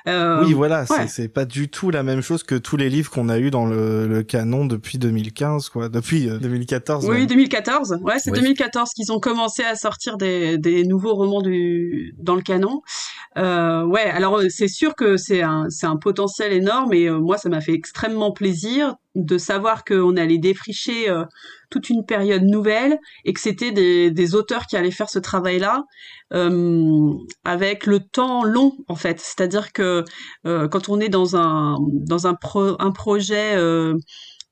Euh, 0.07 0.43
oui, 0.43 0.53
voilà, 0.53 0.85
ouais. 0.89 1.07
c'est 1.07 1.27
pas 1.27 1.45
du 1.45 1.69
tout 1.69 1.91
la 1.91 2.03
même 2.03 2.21
chose 2.21 2.43
que 2.43 2.55
tous 2.55 2.77
les 2.77 2.89
livres 2.89 3.11
qu'on 3.11 3.29
a 3.29 3.39
eu 3.39 3.51
dans 3.51 3.65
le, 3.65 4.07
le 4.07 4.23
canon 4.23 4.65
depuis 4.65 4.97
2015, 4.97 5.69
quoi, 5.69 5.89
depuis 5.89 6.29
euh, 6.29 6.37
2014. 6.37 7.05
Oui, 7.09 7.19
même. 7.19 7.27
2014. 7.27 7.99
Ouais, 8.01 8.19
c'est 8.19 8.31
Oui. 8.31 8.39
2014 8.39 8.91
qu'ils 8.93 9.11
ont 9.11 9.19
commencé 9.19 9.63
à 9.63 9.75
sortir 9.75 10.17
des, 10.17 10.57
des 10.57 10.83
nouveaux 10.85 11.13
romans 11.13 11.41
du, 11.41 12.13
dans 12.17 12.35
le 12.35 12.41
canon. 12.41 12.81
Euh, 13.37 13.83
ouais, 13.85 14.05
alors 14.05 14.39
euh, 14.39 14.49
c'est 14.49 14.67
sûr 14.67 14.95
que 14.95 15.17
c'est 15.17 15.41
un, 15.41 15.65
c'est 15.69 15.85
un 15.85 15.97
potentiel 15.97 16.53
énorme 16.53 16.93
et 16.93 17.07
euh, 17.07 17.19
moi, 17.19 17.37
ça 17.37 17.49
m'a 17.49 17.61
fait 17.61 17.73
extrêmement 17.73 18.31
plaisir 18.31 18.95
de 19.15 19.37
savoir 19.37 19.83
qu'on 19.83 20.15
allait 20.15 20.37
défricher 20.37 21.09
euh, 21.09 21.23
toute 21.69 21.89
une 21.89 22.05
période 22.05 22.43
nouvelle 22.43 22.99
et 23.25 23.33
que 23.33 23.39
c'était 23.39 23.71
des, 23.71 24.35
auteurs 24.35 24.65
qui 24.65 24.75
allaient 24.75 24.91
faire 24.91 25.09
ce 25.09 25.19
travail-là 25.19 25.83
euh, 26.33 27.13
avec 27.45 27.85
le 27.85 27.99
temps 27.99 28.43
long, 28.43 28.73
en 28.87 28.95
fait. 28.95 29.19
C'est-à-dire 29.19 29.71
que 29.71 30.03
euh, 30.45 30.67
quand 30.67 30.89
on 30.89 30.99
est 30.99 31.09
dans 31.09 31.35
un, 31.37 31.77
dans 31.91 32.27
un, 32.27 32.33
pro, 32.33 32.75
un 32.79 32.91
projet... 32.91 33.57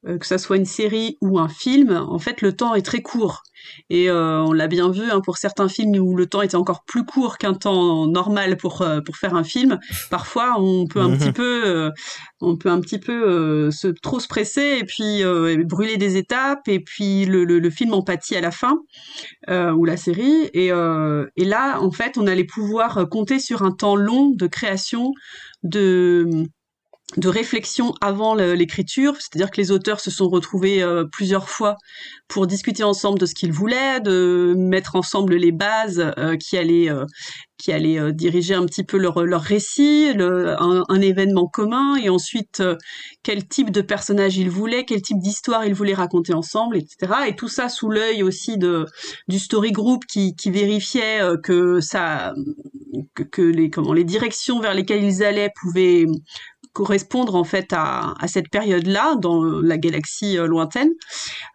euh, 0.05 0.13
euh, 0.13 0.17
que 0.17 0.25
ça 0.25 0.37
soit 0.37 0.57
une 0.57 0.65
série 0.65 1.17
ou 1.21 1.39
un 1.39 1.49
film, 1.49 1.91
en 1.91 2.19
fait, 2.19 2.41
le 2.41 2.53
temps 2.55 2.75
est 2.75 2.81
très 2.81 3.01
court. 3.01 3.41
Et 3.89 4.09
euh, 4.09 4.41
on 4.43 4.53
l'a 4.53 4.67
bien 4.67 4.91
vu 4.91 5.09
hein, 5.09 5.21
pour 5.21 5.37
certains 5.37 5.67
films 5.67 5.95
où 5.97 6.15
le 6.15 6.27
temps 6.27 6.43
était 6.43 6.55
encore 6.55 6.83
plus 6.85 7.03
court 7.03 7.37
qu'un 7.39 7.55
temps 7.55 8.05
normal 8.05 8.57
pour 8.57 8.81
euh, 8.83 9.01
pour 9.01 9.17
faire 9.17 9.33
un 9.33 9.43
film. 9.43 9.79
Parfois, 10.11 10.55
on 10.59 10.85
peut 10.85 10.99
un 11.01 11.09
Mhm. 11.09 11.17
petit 11.17 11.31
peu, 11.31 11.91
on 12.41 12.57
peut 12.57 12.69
un 12.69 12.79
petit 12.81 12.99
peu 12.99 13.71
se 13.71 13.87
trop 13.87 14.19
se 14.19 14.27
presser 14.27 14.77
et 14.79 14.83
puis 14.83 15.23
brûler 15.65 15.97
des 15.97 16.17
étapes 16.17 16.67
et 16.67 16.79
puis 16.79 17.25
le, 17.25 17.43
le, 17.43 17.59
le 17.59 17.69
film 17.71 17.93
en 17.93 18.03
pâtit 18.03 18.35
à 18.35 18.41
la 18.41 18.51
fin 18.51 18.77
ou 19.49 19.85
la 19.85 19.97
série. 19.97 20.49
Et, 20.53 20.67
et 20.67 21.45
là, 21.45 21.79
en 21.81 21.91
fait, 21.91 22.17
on 22.17 22.27
allait 22.27 22.45
pouvoir 22.45 23.07
compter 23.09 23.39
sur 23.39 23.63
un 23.63 23.71
temps 23.71 23.95
long 23.95 24.29
de 24.35 24.47
création 24.47 25.11
de 25.63 26.45
de 27.17 27.29
réflexion 27.29 27.93
avant 28.01 28.35
l'écriture, 28.35 29.15
c'est-à-dire 29.19 29.51
que 29.51 29.61
les 29.61 29.71
auteurs 29.71 29.99
se 29.99 30.11
sont 30.11 30.27
retrouvés 30.27 30.81
euh, 30.81 31.05
plusieurs 31.09 31.49
fois 31.49 31.77
pour 32.27 32.47
discuter 32.47 32.83
ensemble 32.83 33.19
de 33.19 33.25
ce 33.25 33.33
qu'ils 33.33 33.53
voulaient, 33.53 34.01
de 34.01 34.53
mettre 34.57 34.95
ensemble 34.95 35.35
les 35.35 35.51
bases 35.51 36.13
euh, 36.17 36.35
qui 36.35 36.57
allaient 36.57 36.89
euh, 36.89 37.05
qui 37.57 37.71
allaient 37.71 38.11
diriger 38.11 38.53
un 38.53 38.65
petit 38.65 38.83
peu 38.83 38.97
leur, 38.97 39.23
leur 39.23 39.41
récit, 39.41 40.11
un, 40.19 41.01
événement 41.01 41.47
commun, 41.47 41.95
et 41.95 42.09
ensuite 42.09 42.61
quel 43.23 43.47
type 43.47 43.71
de 43.71 43.79
personnage 43.79 44.35
ils 44.35 44.49
voulaient, 44.49 44.83
quel 44.83 45.01
type 45.01 45.19
d'histoire 45.19 45.63
ils 45.63 45.73
voulaient 45.73 45.93
raconter 45.93 46.33
ensemble, 46.33 46.75
etc. 46.75 47.13
Et 47.29 47.35
tout 47.37 47.47
ça 47.47 47.69
sous 47.69 47.89
l'œil 47.89 48.23
aussi 48.23 48.57
de 48.57 48.85
du 49.29 49.39
story 49.39 49.71
group 49.71 50.03
qui, 50.05 50.35
vérifiait 50.47 51.21
que 51.43 51.79
ça 51.79 52.33
que, 53.15 53.23
que 53.23 53.41
les 53.41 53.69
comment 53.69 53.93
les 53.93 54.03
directions 54.03 54.59
vers 54.59 54.73
lesquelles 54.73 55.05
ils 55.05 55.23
allaient 55.23 55.51
pouvaient 55.61 56.07
correspondre 56.75 57.35
en 57.35 57.45
fait 57.45 57.69
à, 57.73 58.13
à 58.19 58.27
cette 58.27 58.49
période-là 58.49 59.15
dans 59.15 59.41
la 59.43 59.77
galaxie 59.77 60.37
euh, 60.37 60.45
lointaine. 60.45 60.91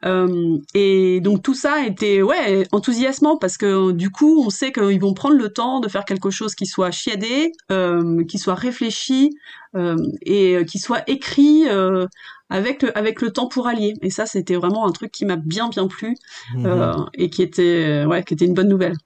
Euh, 0.04 0.56
et 0.74 1.20
donc 1.20 1.42
tout 1.42 1.54
ça 1.54 1.84
était 1.86 2.22
ouais 2.22 2.66
enthousiasmant 2.72 3.36
parce 3.36 3.56
que 3.58 3.92
du 3.92 4.10
coup 4.10 4.42
on 4.44 4.50
sait 4.50 4.72
qu'ils 4.72 5.00
vont 5.00 5.14
prendre 5.14 5.36
le 5.36 5.50
temps 5.50 5.78
de 5.80 5.88
faire 5.88 6.04
quelque 6.06 6.30
chose 6.30 6.54
qui 6.54 6.66
soit 6.66 6.90
chiadé, 6.90 7.52
euh, 7.70 8.24
qui 8.24 8.38
soit 8.38 8.54
réfléchi 8.54 9.30
euh, 9.76 9.96
et 10.22 10.64
qui 10.66 10.78
soit 10.78 11.02
écrit 11.06 11.68
euh, 11.68 12.06
avec 12.48 12.82
le, 12.82 12.96
avec 12.96 13.20
le 13.20 13.30
temps 13.30 13.46
pour 13.46 13.66
allier. 13.68 13.92
Et 14.02 14.10
ça 14.10 14.24
c'était 14.26 14.56
vraiment 14.56 14.86
un 14.88 14.92
truc 14.92 15.12
qui 15.12 15.24
m'a 15.26 15.36
bien 15.36 15.68
bien 15.68 15.86
plu 15.86 16.16
Mhm. 16.54 17.06
et 17.14 17.28
qui 17.28 17.42
était 17.42 18.04
ouais 18.06 18.24
qui 18.24 18.32
était 18.34 18.46
une 18.46 18.54
bonne 18.54 18.68
nouvelle. 18.68 18.96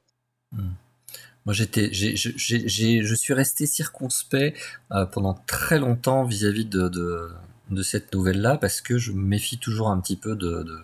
Moi, 1.46 1.52
j'étais, 1.52 1.92
je 1.92 3.14
suis 3.14 3.34
resté 3.34 3.66
circonspect 3.66 4.58
euh, 4.92 5.04
pendant 5.04 5.34
très 5.46 5.78
longtemps 5.78 6.24
vis-à-vis 6.24 6.64
de, 6.64 6.88
de, 6.88 7.30
de 7.70 7.82
cette 7.82 8.12
nouvelle-là 8.14 8.58
parce 8.58 8.80
que 8.80 8.98
je 8.98 9.12
me 9.12 9.22
méfie 9.22 9.58
toujours 9.58 9.88
un 9.88 10.00
petit 10.00 10.16
peu 10.16 10.36
de, 10.36 10.62
de, 10.62 10.78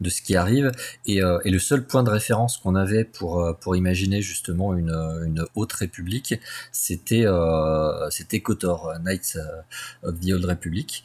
de 0.00 0.10
ce 0.10 0.22
qui 0.22 0.36
arrive 0.36 0.70
et, 1.06 1.22
euh, 1.22 1.38
et 1.44 1.50
le 1.50 1.58
seul 1.58 1.86
point 1.86 2.02
de 2.02 2.10
référence 2.10 2.58
qu'on 2.58 2.74
avait 2.74 3.04
pour, 3.04 3.40
euh, 3.40 3.52
pour 3.52 3.76
imaginer 3.76 4.20
justement 4.20 4.74
une, 4.74 4.94
une 5.24 5.44
haute 5.54 5.72
république, 5.72 6.34
c'était, 6.72 7.26
euh, 7.26 8.08
c'était 8.10 8.40
KOTOR, 8.40 8.94
Knights 9.02 9.38
of 10.02 10.20
the 10.20 10.32
Old 10.32 10.44
Republic. 10.44 11.04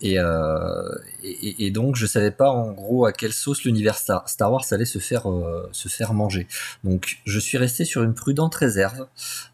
Et, 0.00 0.18
euh, 0.18 0.94
et, 1.22 1.66
et, 1.66 1.70
donc, 1.70 1.96
je 1.96 2.06
savais 2.06 2.30
pas 2.30 2.50
en 2.50 2.72
gros 2.72 3.06
à 3.06 3.12
quelle 3.12 3.32
sauce 3.32 3.64
l'univers 3.64 3.96
Star, 3.96 4.24
Wars 4.52 4.64
allait 4.70 4.84
se 4.84 4.98
faire, 4.98 5.30
euh, 5.30 5.68
se 5.72 5.88
faire 5.88 6.12
manger. 6.12 6.46
Donc, 6.84 7.18
je 7.24 7.38
suis 7.38 7.58
resté 7.58 7.84
sur 7.84 8.02
une 8.02 8.14
prudente 8.14 8.54
réserve. 8.54 9.06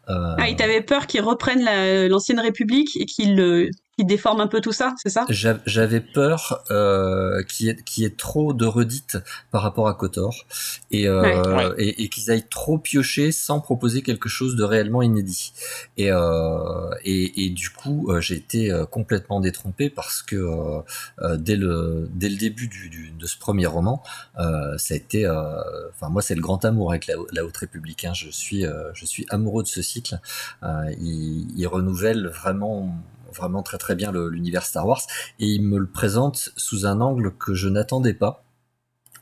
Euh... 0.09 0.35
Ah, 0.37 0.49
il 0.49 0.55
t'avait 0.55 0.81
peur 0.81 1.07
qu'ils 1.07 1.21
reprennent 1.21 1.65
l'ancienne 2.09 2.39
République 2.39 2.89
et 2.99 3.05
qu'ils 3.05 3.71
qui 3.97 4.05
déforme 4.05 4.41
un 4.41 4.47
peu 4.47 4.59
tout 4.59 4.71
ça, 4.71 4.95
c'est 4.97 5.09
ça? 5.09 5.25
J'avais 5.29 5.99
peur 6.01 6.63
euh, 6.71 7.43
qu'il 7.43 7.67
y, 7.67 7.69
ait, 7.69 7.75
qu 7.75 8.01
y 8.01 8.05
ait 8.05 8.09
trop 8.09 8.53
de 8.53 8.65
redites 8.65 9.17
par 9.51 9.61
rapport 9.61 9.87
à 9.87 9.93
Kotor 9.93 10.45
et, 10.89 11.07
euh, 11.07 11.55
ouais. 11.55 11.73
et, 11.77 12.03
et 12.03 12.09
qu'ils 12.09 12.31
aillent 12.31 12.47
trop 12.49 12.79
piocher 12.79 13.31
sans 13.31 13.59
proposer 13.59 14.01
quelque 14.01 14.29
chose 14.29 14.55
de 14.55 14.63
réellement 14.63 15.03
inédit. 15.03 15.53
Et, 15.97 16.11
euh, 16.11 16.89
et, 17.03 17.45
et 17.45 17.49
du 17.49 17.69
coup, 17.69 18.11
j'ai 18.19 18.35
été 18.35 18.71
complètement 18.89 19.39
détrompé 19.39 19.91
parce 19.91 20.23
que 20.23 20.35
euh, 20.37 21.37
dès 21.37 21.55
le 21.55 22.09
dès 22.13 22.29
le 22.29 22.37
début 22.37 22.67
du, 22.67 22.89
du, 22.89 23.11
de 23.11 23.27
ce 23.27 23.37
premier 23.37 23.67
roman, 23.67 24.01
euh, 24.39 24.77
ça 24.77 24.95
a 24.95 24.97
été, 24.97 25.27
enfin 25.27 26.09
moi 26.09 26.21
c'est 26.21 26.35
le 26.35 26.41
grand 26.41 26.65
amour 26.65 26.89
avec 26.89 27.05
la, 27.05 27.15
la 27.31 27.45
Haute 27.45 27.57
République. 27.57 28.05
Hein. 28.05 28.13
Je 28.15 28.29
suis 28.31 28.65
je 28.93 29.05
suis 29.05 29.25
amoureux 29.29 29.61
de 29.61 29.67
ce 29.67 29.83
cycle. 29.83 30.19
il, 30.63 31.47
il 31.55 31.67
renouvelle 31.67 32.27
vraiment 32.27 32.95
vraiment 33.33 33.63
très 33.63 33.77
très 33.77 33.95
bien 33.95 34.11
l'univers 34.11 34.65
Star 34.65 34.87
Wars 34.87 35.01
et 35.39 35.47
il 35.47 35.63
me 35.63 35.77
le 35.77 35.87
présente 35.87 36.51
sous 36.55 36.85
un 36.85 37.01
angle 37.01 37.33
que 37.37 37.53
je 37.53 37.67
n'attendais 37.67 38.13
pas 38.13 38.43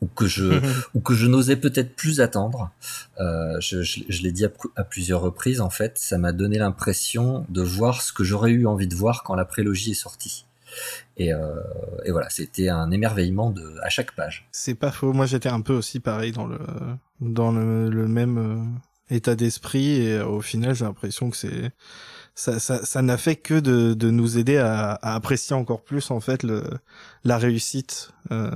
ou 0.02 0.08
que 0.08 0.26
je 0.26 0.62
ou 0.94 1.02
que 1.02 1.14
je 1.14 1.28
n'osais 1.28 1.56
peut-être 1.56 1.96
plus 1.96 2.22
attendre. 2.22 2.72
Euh, 3.20 3.60
je, 3.60 3.82
je, 3.82 4.02
je 4.08 4.24
l'ai 4.24 4.32
dit 4.32 4.46
à, 4.46 4.52
à, 4.76 4.84
plusieurs 4.84 5.22
reprises 5.22 5.62
en 5.62 5.70
fait, 5.70 5.98
ça 5.98 6.18
m'a 6.18 6.32
donné 6.32 6.58
l'impression 6.58 7.46
de 7.50 7.62
voir 7.62 8.02
ce 8.02 8.12
que 8.14 8.24
j'aurais 8.24 8.52
eu 8.52 8.66
envie 8.66 8.88
de 8.88 8.96
voir 8.96 9.24
quand 9.24 9.36
la 9.36 9.46
prélogie 9.46 9.92
est 9.92 9.96
sortie. 9.96 10.46
Et, 11.18 11.34
euh, 11.34 11.56
et 12.06 12.12
voilà, 12.12 12.30
c'était 12.30 12.70
un 12.70 12.92
émerveillement 12.92 13.52
de 13.52 13.76
à 13.84 13.90
chaque 13.90 14.14
page. 14.16 14.48
C'est 14.52 14.76
pas 14.76 14.92
faux. 14.92 15.14
Moi, 15.14 15.26
j'étais 15.26 15.50
un 15.50 15.62
peu 15.62 15.74
aussi 15.74 16.00
pareil 16.00 16.32
dans 16.32 16.48
le 16.48 16.60
dans 17.20 17.52
le, 17.52 17.90
le 17.90 18.08
même 18.08 18.38
euh, 18.38 19.16
état 19.16 19.36
d'esprit 19.36 20.02
et 20.02 20.22
au 20.22 20.42
final, 20.42 20.74
j'ai 20.74 20.86
l'impression 20.86 21.30
que 21.30 21.38
c'est 21.38 21.72
ça, 22.34 22.60
ça, 22.60 22.86
ça 22.86 23.02
n'a 23.02 23.18
fait 23.18 23.36
que 23.36 23.60
de, 23.60 23.94
de 23.94 24.10
nous 24.10 24.38
aider 24.38 24.58
à, 24.58 24.92
à, 24.94 25.16
apprécier 25.16 25.56
encore 25.56 25.84
plus 25.84 26.12
en 26.12 26.20
fait 26.20 26.44
le, 26.44 26.64
la 27.24 27.38
réussite, 27.38 28.12
euh, 28.32 28.50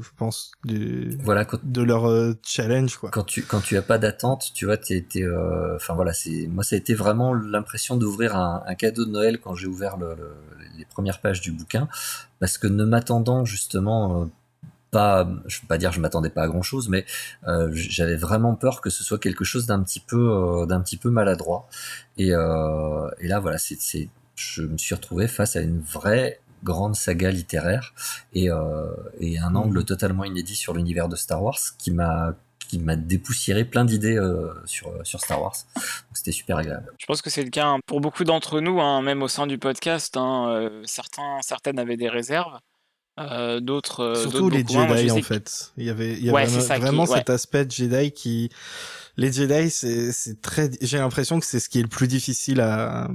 je 0.00 0.08
pense, 0.16 0.52
du, 0.64 1.16
voilà, 1.22 1.44
quand, 1.44 1.58
de 1.62 1.82
leur 1.82 2.08
euh, 2.08 2.34
challenge 2.44 2.96
quoi. 2.96 3.10
Quand 3.10 3.24
tu 3.24 3.42
quand 3.42 3.60
tu 3.60 3.76
as 3.76 3.82
pas 3.82 3.98
d'attente, 3.98 4.50
tu 4.54 4.66
vois, 4.66 4.76
t'es, 4.76 5.00
t'es, 5.08 5.24
enfin 5.74 5.94
voilà, 5.94 6.12
c'est 6.12 6.46
moi 6.48 6.64
ça 6.64 6.76
a 6.76 6.78
été 6.78 6.94
vraiment 6.94 7.32
l'impression 7.32 7.96
d'ouvrir 7.96 8.36
un, 8.36 8.62
un, 8.66 8.74
cadeau 8.74 9.04
de 9.04 9.10
Noël 9.10 9.40
quand 9.40 9.54
j'ai 9.54 9.66
ouvert 9.66 9.96
le, 9.96 10.14
le, 10.14 10.32
les 10.76 10.84
premières 10.84 11.20
pages 11.20 11.40
du 11.40 11.52
bouquin, 11.52 11.88
parce 12.40 12.58
que 12.58 12.66
ne 12.66 12.84
m'attendant 12.84 13.44
justement 13.44 14.28
pas, 14.92 15.28
je 15.46 15.60
veux 15.60 15.66
pas 15.66 15.78
dire 15.78 15.90
je 15.90 16.00
m'attendais 16.00 16.30
pas 16.30 16.42
à 16.42 16.48
grand 16.48 16.62
chose, 16.62 16.88
mais 16.88 17.04
euh, 17.48 17.70
j'avais 17.72 18.16
vraiment 18.16 18.54
peur 18.54 18.80
que 18.80 18.90
ce 18.90 19.02
soit 19.02 19.18
quelque 19.18 19.44
chose 19.44 19.66
d'un 19.66 19.82
petit 19.82 20.00
peu, 20.00 20.30
euh, 20.30 20.66
d'un 20.66 20.80
petit 20.80 20.96
peu 20.96 21.10
maladroit. 21.10 21.68
Et, 22.16 22.32
euh, 22.32 23.08
et 23.18 23.26
là, 23.26 23.40
voilà, 23.40 23.58
c'est, 23.58 23.80
c'est, 23.80 24.08
je 24.36 24.62
me 24.62 24.78
suis 24.78 24.94
retrouvé 24.94 25.26
face 25.26 25.56
à 25.56 25.60
une 25.60 25.80
vraie 25.80 26.40
grande 26.62 26.94
saga 26.94 27.32
littéraire 27.32 27.92
et, 28.34 28.48
et 29.18 29.38
un 29.40 29.54
angle 29.56 29.80
mmh. 29.80 29.84
totalement 29.84 30.24
inédit 30.24 30.54
sur 30.54 30.74
l'univers 30.74 31.08
de 31.08 31.16
Star 31.16 31.42
Wars 31.42 31.58
qui 31.76 31.90
m'a 31.90 32.36
qui 32.72 32.78
m'a 32.78 32.96
dépoussiéré 32.96 33.66
plein 33.66 33.84
d'idées 33.84 34.16
euh, 34.16 34.50
sur, 34.64 34.90
sur 35.04 35.20
Star 35.20 35.42
Wars. 35.42 35.56
Donc 35.74 35.84
c'était 36.14 36.32
super 36.32 36.56
agréable. 36.56 36.90
Je 36.96 37.04
pense 37.04 37.20
que 37.20 37.28
c'est 37.28 37.42
le 37.42 37.50
cas 37.50 37.76
pour 37.84 38.00
beaucoup 38.00 38.24
d'entre 38.24 38.60
nous, 38.60 38.80
hein, 38.80 39.02
même 39.02 39.22
au 39.22 39.28
sein 39.28 39.46
du 39.46 39.58
podcast. 39.58 40.16
Hein, 40.16 40.48
euh, 40.48 40.82
certains, 40.86 41.40
certaines 41.42 41.78
avaient 41.78 41.98
des 41.98 42.08
réserves. 42.08 42.58
Euh, 43.20 43.60
d'autres 43.60 44.14
surtout 44.16 44.48
les 44.48 44.60
Jedi 44.60 44.74
moins. 44.74 45.10
en 45.12 45.22
fait 45.22 45.72
il 45.76 45.84
y 45.84 45.90
avait 45.90 46.12
il 46.14 46.24
y 46.24 46.30
ouais, 46.30 46.44
avait 46.44 46.60
ça 46.62 46.78
vraiment 46.78 47.04
qui, 47.04 47.12
cet 47.12 47.28
aspect 47.28 47.66
de 47.66 47.70
Jedi 47.70 48.10
qui 48.10 48.48
les 49.18 49.30
Jedi 49.30 49.68
c'est 49.68 50.12
c'est 50.12 50.40
très 50.40 50.70
j'ai 50.80 50.96
l'impression 50.96 51.38
que 51.38 51.44
c'est 51.44 51.60
ce 51.60 51.68
qui 51.68 51.78
est 51.78 51.82
le 51.82 51.88
plus 51.88 52.08
difficile 52.08 52.62
à 52.62 53.08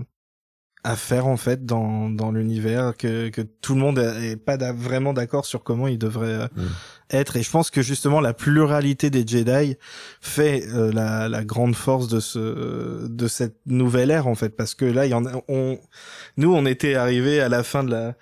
à 0.83 0.95
faire 0.95 1.27
en 1.27 1.37
fait 1.37 1.65
dans 1.65 2.09
dans 2.09 2.31
l'univers 2.31 2.95
que 2.95 3.29
que 3.29 3.41
tout 3.41 3.73
le 3.73 3.81
monde 3.81 3.99
est 3.99 4.37
pas 4.37 4.57
vraiment 4.71 5.13
d'accord 5.13 5.45
sur 5.45 5.63
comment 5.63 5.87
il 5.87 5.97
devrait 5.97 6.45
mm. 6.55 6.67
être. 7.11 7.35
Et 7.35 7.43
je 7.43 7.49
pense 7.49 7.71
que 7.71 7.81
justement 7.81 8.21
la 8.21 8.33
pluralité 8.33 9.09
des 9.09 9.25
Jedi 9.27 9.75
fait 10.21 10.63
euh, 10.73 10.91
la 10.93 11.27
la 11.29 11.43
grande 11.43 11.75
force 11.75 12.07
de 12.07 12.19
ce 12.19 13.07
de 13.07 13.27
cette 13.27 13.57
nouvelle 13.65 14.11
ère 14.11 14.27
en 14.27 14.35
fait. 14.35 14.55
Parce 14.55 14.75
que 14.75 14.85
là 14.85 15.05
il 15.05 15.09
y 15.09 15.13
en 15.13 15.25
a 15.25 15.31
on 15.47 15.79
nous 16.37 16.53
on 16.53 16.65
était 16.65 16.95
arrivé 16.95 17.41
à 17.41 17.49
la 17.49 17.63
fin 17.63 17.83
de 17.83 17.91
la 17.91 18.13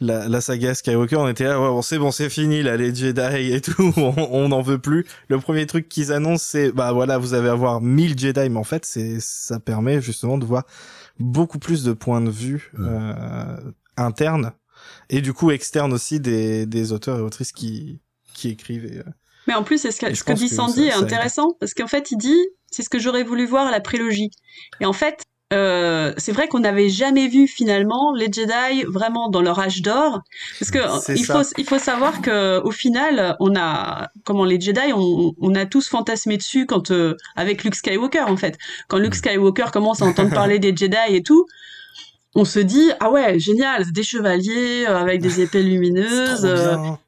la, 0.00 0.28
la 0.28 0.40
saga 0.40 0.74
Skywalker. 0.74 1.16
On 1.16 1.28
était 1.28 1.44
là 1.44 1.60
ouais, 1.60 1.68
bon 1.68 1.82
c'est 1.82 1.98
bon 1.98 2.12
c'est 2.12 2.30
fini 2.30 2.62
là 2.62 2.76
les 2.76 2.94
Jedi 2.94 3.52
et 3.52 3.60
tout. 3.60 3.92
On 3.96 4.48
n'en 4.48 4.62
veut 4.62 4.78
plus. 4.78 5.06
Le 5.28 5.38
premier 5.40 5.66
truc 5.66 5.88
qu'ils 5.88 6.12
annoncent 6.12 6.44
c'est 6.46 6.72
bah 6.72 6.92
voilà 6.92 7.18
vous 7.18 7.34
allez 7.34 7.48
avoir 7.48 7.80
1000 7.80 8.18
Jedi. 8.18 8.48
Mais 8.50 8.58
en 8.58 8.64
fait 8.64 8.84
c'est 8.84 9.18
ça 9.18 9.58
permet 9.58 10.00
justement 10.00 10.38
de 10.38 10.44
voir 10.44 10.64
beaucoup 11.18 11.58
plus 11.58 11.84
de 11.84 11.92
points 11.92 12.20
de 12.20 12.30
vue 12.30 12.70
mmh. 12.74 12.86
euh, 12.88 13.56
internes 13.96 14.52
et 15.10 15.20
du 15.20 15.32
coup 15.32 15.50
externes 15.50 15.92
aussi 15.92 16.20
des, 16.20 16.66
des 16.66 16.92
auteurs 16.92 17.18
et 17.18 17.22
autrices 17.22 17.52
qui, 17.52 18.00
qui 18.34 18.48
écrivent. 18.48 18.86
Et, 18.86 18.98
euh, 18.98 19.04
Mais 19.46 19.54
en 19.54 19.62
plus, 19.62 19.82
ce 19.82 19.98
que, 19.98 20.14
ce 20.14 20.24
que 20.24 20.32
dit 20.32 20.48
Sandy 20.48 20.84
est 20.84 20.92
intéressant 20.92 21.56
parce 21.60 21.74
qu'en 21.74 21.86
fait, 21.86 22.10
il 22.10 22.16
dit 22.16 22.40
c'est 22.70 22.82
ce 22.82 22.88
que 22.88 22.98
j'aurais 22.98 23.22
voulu 23.22 23.46
voir 23.46 23.66
à 23.66 23.70
la 23.70 23.80
prélogie. 23.80 24.30
Et 24.80 24.86
en 24.86 24.92
fait, 24.92 25.22
euh, 25.52 26.12
c'est 26.16 26.32
vrai 26.32 26.48
qu'on 26.48 26.60
n'avait 26.60 26.88
jamais 26.88 27.28
vu 27.28 27.46
finalement 27.46 28.14
les 28.14 28.32
Jedi 28.32 28.84
vraiment 28.88 29.28
dans 29.28 29.42
leur 29.42 29.58
âge 29.58 29.82
d'or, 29.82 30.22
parce 30.58 30.70
que 30.70 31.12
il 31.14 31.24
faut 31.24 31.42
il 31.58 31.64
faut 31.64 31.78
savoir 31.78 32.22
que 32.22 32.60
au 32.60 32.70
final 32.70 33.36
on 33.38 33.54
a 33.56 34.08
comment 34.24 34.44
les 34.44 34.60
Jedi 34.60 34.92
on, 34.94 35.34
on 35.38 35.54
a 35.54 35.66
tous 35.66 35.88
fantasmé 35.88 36.38
dessus 36.38 36.64
quand 36.66 36.90
euh, 36.90 37.16
avec 37.36 37.64
Luke 37.64 37.74
Skywalker 37.74 38.22
en 38.22 38.36
fait. 38.36 38.56
Quand 38.88 38.98
Luke 38.98 39.14
Skywalker 39.14 39.66
commence 39.72 40.00
à 40.00 40.06
entendre 40.06 40.30
parler 40.34 40.58
des 40.58 40.74
Jedi 40.74 40.96
et 41.08 41.22
tout. 41.22 41.46
on 42.34 42.46
se 42.46 42.58
dit 42.58 42.90
ah 43.00 43.10
ouais 43.10 43.38
génial 43.38 43.90
des 43.92 44.02
chevaliers 44.02 44.86
euh, 44.88 44.96
avec 44.96 45.20
des 45.20 45.40
épées 45.42 45.62
lumineuses 45.62 46.46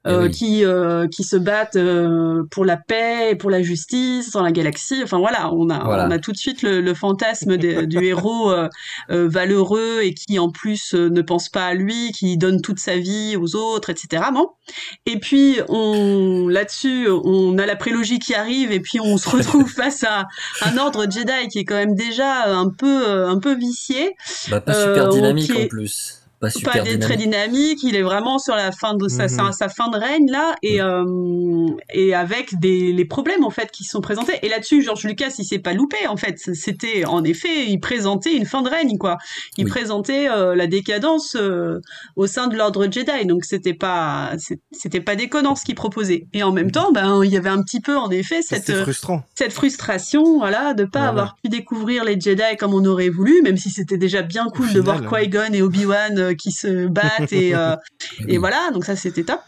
euh, 0.06 0.10
Eh 0.22 0.24
euh, 0.24 0.28
qui 0.28 0.64
euh, 0.64 1.08
qui 1.08 1.24
se 1.24 1.36
battent 1.36 1.76
euh, 1.76 2.42
pour 2.50 2.64
la 2.64 2.76
paix 2.76 3.30
et 3.30 3.36
pour 3.36 3.50
la 3.50 3.62
justice 3.62 4.30
dans 4.32 4.42
la 4.42 4.52
galaxie. 4.52 5.00
Enfin 5.02 5.18
voilà 5.18 5.52
on 5.54 5.70
a 5.70 5.82
Voilà. 5.84 6.06
on 6.06 6.10
a 6.10 6.18
tout 6.18 6.32
de 6.32 6.36
suite 6.36 6.62
le, 6.62 6.80
le 6.80 6.94
fantasme 6.94 7.56
des- 7.56 7.86
du 7.86 8.04
héros 8.04 8.50
euh, 8.50 8.68
euh, 9.10 9.28
valeureux 9.28 10.00
et 10.02 10.14
qui 10.14 10.38
en 10.38 10.50
plus 10.50 10.94
euh, 10.94 11.08
ne 11.08 11.22
pense 11.22 11.48
pas 11.48 11.66
à 11.66 11.74
lui 11.74 12.12
qui 12.12 12.36
donne 12.36 12.60
toute 12.60 12.78
sa 12.78 12.96
vie 12.96 13.36
aux 13.40 13.56
autres 13.56 13.90
etc 13.90 14.24
bon. 14.32 14.48
Et 15.06 15.18
puis 15.18 15.58
on 15.68 16.48
là-dessus 16.48 17.08
on 17.08 17.56
a 17.58 17.66
la 17.66 17.76
prélogie 17.76 18.18
qui 18.18 18.34
arrive 18.34 18.72
et 18.72 18.80
puis 18.80 19.00
on 19.00 19.16
se 19.16 19.28
retrouve 19.28 19.68
face 19.74 20.04
à 20.04 20.26
un 20.62 20.76
ordre 20.78 21.04
Jedi 21.10 21.48
qui 21.50 21.60
est 21.60 21.64
quand 21.64 21.74
même 21.76 21.94
déjà 21.94 22.46
un 22.54 22.68
peu 22.68 23.08
euh, 23.08 23.28
un 23.28 23.38
peu 23.38 23.54
vicié. 23.54 24.14
Bah, 24.50 24.60
pas 24.60 24.72
Euh, 24.74 24.94
super 24.94 25.08
dynamique 25.10 25.50
en 25.56 25.66
plus. 25.68 26.20
Pas 26.44 26.50
super 26.50 26.84
pas 26.84 26.98
très 26.98 27.16
dynamique. 27.16 27.80
il 27.82 27.96
est 27.96 28.02
vraiment 28.02 28.38
sur 28.38 28.54
la 28.54 28.72
fin 28.72 28.94
de 28.94 29.08
sa, 29.08 29.24
Mhm. 29.24 29.28
sa, 29.28 29.52
sa 29.52 29.68
fin 29.68 29.88
de 29.88 29.96
règne 29.98 30.30
là 30.30 30.54
et 30.62 30.80
euh, 30.80 31.04
et 31.92 32.14
avec 32.14 32.58
des 32.58 32.92
les 32.92 33.04
problèmes 33.04 33.44
en 33.44 33.50
fait 33.50 33.70
qui 33.70 33.84
sont 33.84 34.00
présentés 34.00 34.38
et 34.42 34.48
là-dessus 34.48 34.82
George 34.82 35.04
Lucas 35.04 35.34
il 35.38 35.44
s'est 35.44 35.58
pas 35.58 35.72
loupé 35.72 36.06
en 36.08 36.16
fait 36.16 36.36
c'était 36.38 37.04
en 37.04 37.24
effet 37.24 37.66
il 37.66 37.78
présentait 37.78 38.34
une 38.36 38.46
fin 38.46 38.62
de 38.62 38.68
règne 38.68 38.98
quoi 38.98 39.18
il 39.58 39.64
Oui. 39.64 39.70
présentait 39.70 40.28
euh, 40.28 40.54
la 40.54 40.66
décadence 40.66 41.36
euh, 41.36 41.80
au 42.16 42.26
sein 42.26 42.46
de 42.48 42.56
l'ordre 42.56 42.84
Jedi 42.90 43.26
donc 43.26 43.44
c'était 43.44 43.74
pas 43.74 44.32
c'était 44.72 45.00
pas 45.00 45.16
déconnant 45.16 45.54
ce 45.56 45.64
qu'il 45.64 45.74
proposait 45.74 46.26
et 46.32 46.42
en 46.42 46.52
même 46.52 46.70
temps 46.70 46.92
ben 46.92 47.22
il 47.24 47.30
y 47.30 47.36
avait 47.36 47.48
un 47.50 47.62
petit 47.62 47.80
peu 47.80 47.96
en 47.96 48.10
effet 48.10 48.42
cette 48.42 48.70
frustrant. 48.82 49.22
cette 49.34 49.52
frustration, 49.52 50.38
voilà, 50.38 50.74
de 50.74 50.84
pas 50.84 50.98
Voilà. 50.98 51.08
avoir 51.10 51.36
pu 51.42 51.48
découvrir 51.48 52.04
les 52.04 52.18
Jedi 52.20 52.56
comme 52.58 52.74
on 52.74 52.84
aurait 52.84 53.08
voulu, 53.08 53.42
même 53.42 53.56
si 53.56 53.70
c'était 53.70 53.98
déjà 53.98 54.22
bien 54.22 54.46
cool 54.54 54.72
de 54.72 54.80
voir 54.80 54.98
hein. 55.02 55.22
Qui-Gon 55.22 55.52
et 55.52 55.62
Obi-Wan 55.62 56.18
euh, 56.18 56.33
qui 56.34 56.52
se 56.52 56.86
battent 56.86 57.32
et, 57.32 57.54
euh, 57.54 57.76
et 58.28 58.38
voilà, 58.38 58.70
donc 58.72 58.84
ça 58.84 58.96
c'était 58.96 59.24
top. 59.24 59.40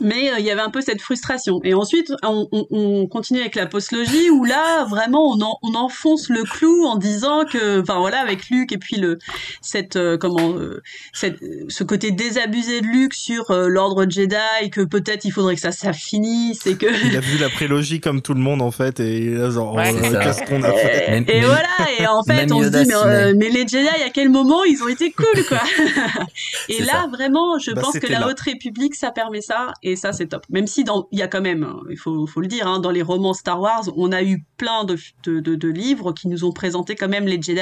Mais 0.00 0.30
euh, 0.32 0.38
il 0.38 0.44
y 0.44 0.50
avait 0.50 0.60
un 0.60 0.70
peu 0.70 0.80
cette 0.80 1.00
frustration. 1.00 1.60
Et 1.62 1.72
ensuite, 1.74 2.12
on, 2.24 2.48
on, 2.52 2.66
on 2.70 3.06
continue 3.06 3.40
avec 3.40 3.54
la 3.54 3.66
postlogie 3.66 4.28
où 4.30 4.44
là, 4.44 4.84
vraiment, 4.86 5.30
on, 5.30 5.40
en- 5.40 5.58
on 5.62 5.74
enfonce 5.74 6.28
le 6.30 6.42
clou 6.42 6.84
en 6.86 6.96
disant 6.96 7.44
que, 7.44 7.80
enfin 7.80 7.98
voilà, 7.98 8.18
avec 8.20 8.48
Luke 8.50 8.72
et 8.72 8.78
puis 8.78 8.96
le 8.96 9.18
cette 9.62 9.96
euh, 9.96 10.18
comment 10.18 10.50
euh, 10.56 10.82
cette, 11.12 11.38
ce 11.68 11.84
côté 11.84 12.10
désabusé 12.10 12.80
de 12.80 12.86
Luke 12.86 13.14
sur 13.14 13.50
euh, 13.50 13.68
l'ordre 13.68 14.04
Jedi, 14.08 14.70
que 14.72 14.80
peut-être 14.80 15.24
il 15.24 15.30
faudrait 15.30 15.54
que 15.54 15.60
ça 15.60 15.70
ça 15.72 15.92
finisse 15.92 16.66
et 16.66 16.76
que 16.76 16.86
Il 17.06 17.16
a 17.16 17.20
vu 17.20 17.38
la 17.38 17.48
prélogie 17.48 18.00
comme 18.00 18.20
tout 18.22 18.34
le 18.34 18.40
monde 18.40 18.62
en 18.62 18.70
fait 18.70 18.98
et 19.00 19.30
là 19.30 19.50
genre 19.50 19.74
Ouais, 19.74 19.94
euh, 19.94 20.20
qu'est-ce 20.22 20.42
qu'on 20.42 20.62
a 20.62 20.72
fait 20.72 21.10
Même- 21.10 21.24
Et 21.28 21.40
même- 21.40 21.44
voilà, 21.44 21.68
et 21.98 22.06
en 22.06 22.22
fait, 22.24 22.34
même 22.46 22.52
on 22.52 22.62
se 22.62 22.68
dit, 22.68 22.84
mais, 22.88 22.94
euh, 22.94 23.34
mais 23.36 23.48
les 23.48 23.66
Jedi, 23.66 23.86
à 23.88 24.10
quel 24.12 24.28
moment 24.28 24.64
ils 24.64 24.82
ont 24.82 24.88
été 24.88 25.12
cool, 25.12 25.44
quoi. 25.48 25.60
et 26.68 26.80
là, 26.82 26.92
ça. 27.02 27.06
vraiment, 27.10 27.58
je 27.58 27.72
Bah, 27.72 27.82
pense 27.82 27.98
que 27.98 28.06
la 28.06 28.20
là. 28.20 28.28
Haute 28.28 28.40
République, 28.40 28.94
ça 28.94 29.10
permet 29.10 29.40
ça, 29.40 29.72
et 29.84 29.96
ça, 29.96 30.12
c'est 30.12 30.26
top. 30.26 30.44
Même 30.50 30.66
si 30.66 30.82
dans, 30.82 31.06
il 31.12 31.18
y 31.18 31.22
a 31.22 31.28
quand 31.28 31.40
même, 31.42 31.62
hein, 31.62 31.78
il 31.90 31.96
faut, 31.96 32.26
faut 32.26 32.40
le 32.40 32.46
dire, 32.48 32.66
hein, 32.66 32.80
dans 32.80 32.90
les 32.90 33.02
romans 33.02 33.34
Star 33.34 33.60
Wars, 33.60 33.84
on 33.96 34.10
a 34.12 34.22
eu 34.22 34.44
plein 34.56 34.84
de, 34.84 34.96
de, 35.24 35.40
de, 35.40 35.54
de 35.54 35.68
livres 35.68 36.12
qui 36.12 36.26
nous 36.28 36.44
ont 36.44 36.52
présenté 36.52 36.96
quand 36.96 37.08
même 37.08 37.26
les 37.26 37.40
Jedi 37.40 37.60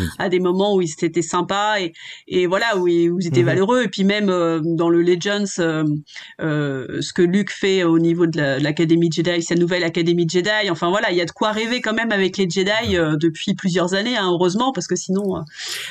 Oui. 0.00 0.06
à 0.18 0.28
des 0.28 0.38
moments 0.40 0.74
où 0.76 0.80
ils 0.82 0.92
étaient 1.02 1.22
sympas 1.22 1.80
et, 1.80 1.92
et 2.28 2.46
voilà, 2.46 2.76
où 2.76 2.86
ils, 2.88 3.10
où 3.10 3.18
ils 3.20 3.26
étaient 3.26 3.40
Mhm. 3.40 3.46
valeureux. 3.46 3.82
Et 3.84 3.88
puis 3.88 4.04
même 4.04 4.28
euh, 4.28 4.60
dans 4.62 4.88
le 4.88 5.02
Legends, 5.02 5.44
euh, 5.58 5.84
euh, 6.40 7.00
ce 7.00 7.12
que 7.12 7.22
Luke 7.22 7.50
fait 7.50 7.84
au 7.84 7.98
niveau 7.98 8.26
de 8.26 8.38
la- 8.38 8.58
de 8.58 8.64
l'Académie 8.64 9.10
Jedi, 9.10 9.42
sa 9.42 9.54
nouvelle 9.54 9.82
Académie 9.84 10.28
Jedi. 10.28 10.70
Enfin 10.70 10.90
voilà, 10.90 11.10
il 11.10 11.16
y 11.16 11.20
a 11.20 11.24
de 11.24 11.30
quoi 11.32 11.52
rêver 11.52 11.80
quand 11.80 11.94
même 11.94 12.12
avec 12.12 12.36
les 12.36 12.48
Jedi 12.48 12.96
euh, 12.96 13.16
depuis 13.16 13.54
plusieurs 13.54 13.94
années, 13.94 14.16
hein, 14.16 14.28
heureusement, 14.30 14.72
parce 14.72 14.86
que 14.86 14.96
sinon 14.96 15.22
on 15.36 15.44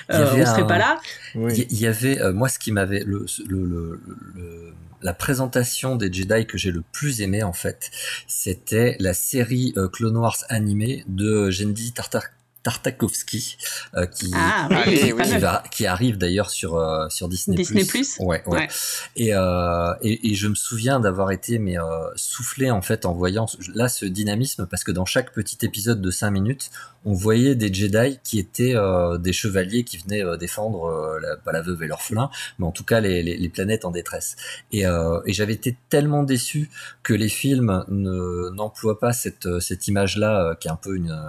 serait 0.09 0.61
un- 0.61 0.65
pas 0.65 0.77
là. 0.77 0.99
Oui. 1.35 1.65
Il 1.69 1.79
y- 1.79 1.87
avait, 1.87 2.19
euh, 2.21 2.33
moi, 2.33 2.49
ce 2.49 2.59
qui 2.59 2.71
m'avait, 2.71 3.03
le, 3.05 3.25
le, 3.47 3.65
le, 3.65 3.99
le- 4.35 4.73
la 5.01 5.13
présentation 5.13 5.95
des 5.95 6.11
Jedi 6.11 6.45
que 6.45 6.57
j'ai 6.57 6.71
le 6.71 6.83
plus 6.91 7.21
aimé, 7.21 7.43
en 7.43 7.53
fait, 7.53 7.91
c'était 8.27 8.95
la 8.99 9.13
série 9.13 9.73
euh, 9.77 9.87
Clone 9.87 10.17
Wars 10.17 10.37
animée 10.49 11.03
de 11.07 11.49
Jendi 11.49 11.93
Tartar 11.93 12.23
Tartakovsky, 12.63 13.57
euh, 13.95 14.05
qui, 14.05 14.31
Ah 14.35 14.67
oui, 14.69 14.77
oui. 14.87 14.99
qui, 14.99 15.13
mal. 15.31 15.39
va- 15.39 15.63
qui 15.71 15.85
arrive 15.85 16.17
d'ailleurs 16.17 16.49
sur, 16.49 16.75
euh, 16.75 17.07
sur 17.09 17.27
Disney+. 17.27 17.57
Disney+. 17.57 17.83
Ouais, 18.19 18.43
ouais. 18.45 18.57
Ouais. 18.57 18.67
Et, 19.15 19.33
euh, 19.33 19.93
et, 20.01 20.31
et 20.31 20.35
je 20.35 20.47
me 20.47 20.55
souviens 20.55 20.99
d'avoir 20.99 21.31
été 21.31 21.59
mais 21.59 21.77
euh, 21.79 21.83
soufflé 22.15 22.71
en 22.71 22.81
fait 22.81 23.05
en 23.05 23.13
voyant 23.13 23.45
là 23.73 23.87
ce 23.89 24.05
dynamisme 24.05 24.65
parce 24.67 24.83
que 24.83 24.91
dans 24.91 25.05
chaque 25.05 25.33
petit 25.33 25.57
épisode 25.65 26.01
de 26.01 26.11
5 26.11 26.31
minutes, 26.31 26.69
on 27.03 27.13
voyait 27.13 27.55
des 27.55 27.73
Jedi 27.73 28.19
qui 28.23 28.37
étaient 28.37 28.75
des 29.19 29.33
chevaliers 29.33 29.83
qui 29.83 29.97
venaient 29.97 30.21
défendre 30.37 31.17
la, 31.19 31.35
pas 31.35 31.51
la 31.51 31.61
veuve 31.63 31.81
et 31.81 31.87
l'orphelin, 31.87 32.29
mais 32.59 32.65
en 32.67 32.71
tout 32.71 32.83
cas 32.83 32.99
les, 32.99 33.23
les, 33.23 33.37
les 33.37 33.49
planètes 33.49 33.85
en 33.85 33.91
détresse. 33.91 34.35
Et, 34.71 34.81
et 34.83 35.33
j'avais 35.33 35.53
été 35.53 35.75
tellement 35.89 36.21
déçu 36.21 36.69
que 37.01 37.15
les 37.15 37.29
films 37.29 37.83
ne 37.87 38.49
n'emploient 38.51 38.99
pas 38.99 39.13
cette 39.13 39.47
cette 39.59 39.87
image 39.87 40.17
là 40.17 40.55
qui 40.59 40.67
est 40.67 40.71
un 40.71 40.75
peu 40.75 40.95
une 40.95 41.19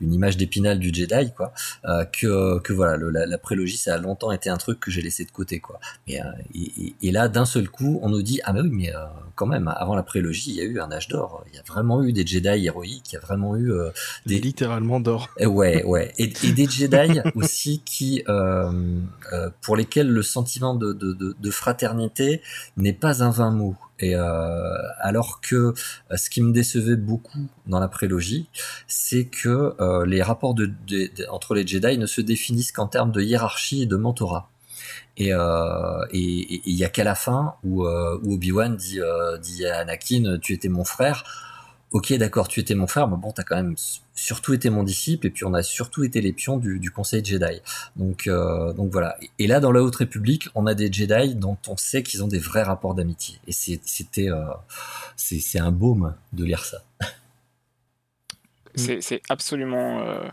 une 0.00 0.14
image 0.14 0.38
du 0.78 0.92
Jedi 0.92 1.32
quoi, 1.36 1.52
euh, 1.84 2.04
que 2.04 2.58
que 2.60 2.72
voilà 2.72 2.96
le, 2.96 3.10
la, 3.10 3.26
la 3.26 3.38
prélogie 3.38 3.76
ça 3.76 3.94
a 3.94 3.98
longtemps 3.98 4.32
été 4.32 4.50
un 4.50 4.56
truc 4.56 4.80
que 4.80 4.90
j'ai 4.90 5.02
laissé 5.02 5.24
de 5.24 5.30
côté 5.30 5.60
quoi. 5.60 5.78
Et, 6.06 6.20
euh, 6.20 6.24
et, 6.54 6.94
et- 7.02 7.12
là, 7.12 7.28
d'un 7.28 7.44
seul 7.44 7.68
coup, 7.68 7.98
on 8.02 8.08
nous 8.08 8.22
dit 8.22 8.40
ah 8.44 8.52
mais 8.52 8.60
oui, 8.62 8.70
mais 8.72 8.94
euh, 8.94 9.04
quand 9.34 9.46
même, 9.46 9.68
avant 9.68 9.94
la 9.94 10.02
prélogie, 10.02 10.50
il 10.50 10.56
y 10.56 10.60
a 10.60 10.64
eu 10.64 10.80
un 10.80 10.90
âge 10.90 11.08
d'or. 11.08 11.44
Il 11.52 11.56
y 11.56 11.58
a 11.58 11.62
vraiment 11.66 12.02
eu 12.02 12.12
des 12.12 12.26
Jedi 12.26 12.66
héroïques. 12.66 13.12
Il 13.12 13.14
y 13.14 13.18
a 13.18 13.20
vraiment 13.20 13.56
eu 13.56 13.70
des 14.26 14.38
littéralement 14.40 14.98
d'or. 15.00 15.28
eh 15.38 15.46
ouais, 15.46 15.84
ouais, 15.84 16.12
et, 16.18 16.32
et 16.44 16.52
des 16.52 16.66
Jedi 16.68 17.20
aussi 17.34 17.82
qui, 17.84 18.24
pour 19.60 19.76
lesquels 19.76 20.08
le 20.08 20.22
sentiment 20.22 20.74
de, 20.74 20.92
de, 20.92 21.12
de, 21.12 21.36
de 21.38 21.50
fraternité 21.50 22.42
n'est 22.76 22.92
pas 22.92 23.22
un 23.22 23.30
vain 23.30 23.50
mot. 23.50 23.76
Et 24.02 24.16
euh, 24.16 24.76
alors 24.98 25.40
que 25.40 25.56
euh, 26.10 26.16
ce 26.16 26.28
qui 26.28 26.42
me 26.42 26.52
décevait 26.52 26.96
beaucoup 26.96 27.46
dans 27.66 27.78
la 27.78 27.88
prélogie, 27.88 28.48
c'est 28.88 29.26
que 29.26 29.74
euh, 29.80 30.04
les 30.04 30.22
rapports 30.22 30.56
entre 31.30 31.54
les 31.54 31.66
Jedi 31.66 31.96
ne 31.96 32.06
se 32.06 32.20
définissent 32.20 32.72
qu'en 32.72 32.88
termes 32.88 33.12
de 33.12 33.22
hiérarchie 33.22 33.82
et 33.82 33.86
de 33.86 33.96
mentorat. 33.96 34.50
Et 35.18 35.30
il 35.30 36.74
y 36.74 36.84
a 36.84 36.88
qu'à 36.88 37.04
la 37.04 37.14
fin 37.14 37.54
où, 37.64 37.86
euh, 37.86 38.18
où 38.24 38.34
Obi-Wan 38.34 38.76
dit, 38.76 39.00
euh, 39.00 39.38
dit 39.38 39.66
à 39.66 39.78
Anakin, 39.78 40.38
tu 40.40 40.52
étais 40.52 40.68
mon 40.68 40.84
frère. 40.84 41.24
Ok, 41.92 42.10
d'accord, 42.14 42.48
tu 42.48 42.58
étais 42.58 42.74
mon 42.74 42.86
frère, 42.86 43.06
mais 43.06 43.18
bon, 43.18 43.32
t'as 43.32 43.42
quand 43.42 43.56
même 43.56 43.74
surtout 44.14 44.54
été 44.54 44.70
mon 44.70 44.82
disciple, 44.82 45.26
et 45.26 45.30
puis 45.30 45.44
on 45.44 45.52
a 45.52 45.62
surtout 45.62 46.04
été 46.04 46.22
les 46.22 46.32
pions 46.32 46.56
du, 46.56 46.78
du 46.78 46.90
Conseil 46.90 47.22
Jedi. 47.22 47.60
Donc, 47.96 48.26
euh, 48.28 48.72
donc 48.72 48.90
voilà. 48.90 49.16
Et 49.38 49.46
là, 49.46 49.60
dans 49.60 49.72
la 49.72 49.82
Haute 49.82 49.96
République, 49.96 50.48
on 50.54 50.66
a 50.66 50.72
des 50.72 50.90
Jedi 50.90 51.34
dont 51.34 51.58
on 51.68 51.76
sait 51.76 52.02
qu'ils 52.02 52.24
ont 52.24 52.28
des 52.28 52.38
vrais 52.38 52.62
rapports 52.62 52.94
d'amitié. 52.94 53.38
Et 53.46 53.52
c'était, 53.52 54.30
euh, 54.30 54.42
c'est 55.16 55.58
un 55.58 55.70
baume 55.70 56.14
de 56.32 56.44
lire 56.44 56.64
ça. 56.64 56.78
C'est 58.74 59.20
absolument, 59.28 60.00
euh, 60.00 60.26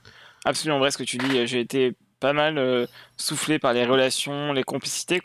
absolument 0.45 0.79
vrai 0.79 0.91
ce 0.91 0.97
que 0.97 1.03
tu 1.03 1.17
dis. 1.17 1.45
J'ai 1.45 1.59
été 1.59 1.93
pas 2.21 2.31
mal 2.31 2.87
soufflé 3.17 3.59
par 3.59 3.73
les 3.73 3.85
relations, 3.85 4.53
les 4.53 4.63
complicités 4.63 5.21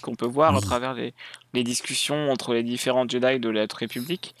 qu'on 0.00 0.14
peut 0.14 0.28
voir 0.28 0.56
à 0.56 0.60
travers 0.60 0.94
les, 0.94 1.12
les 1.54 1.64
discussions 1.64 2.30
entre 2.30 2.54
les 2.54 2.62
différents 2.62 3.08
Jedi 3.08 3.40
de 3.40 3.48
la 3.48 3.64
Haute 3.64 3.72
République. 3.72 4.36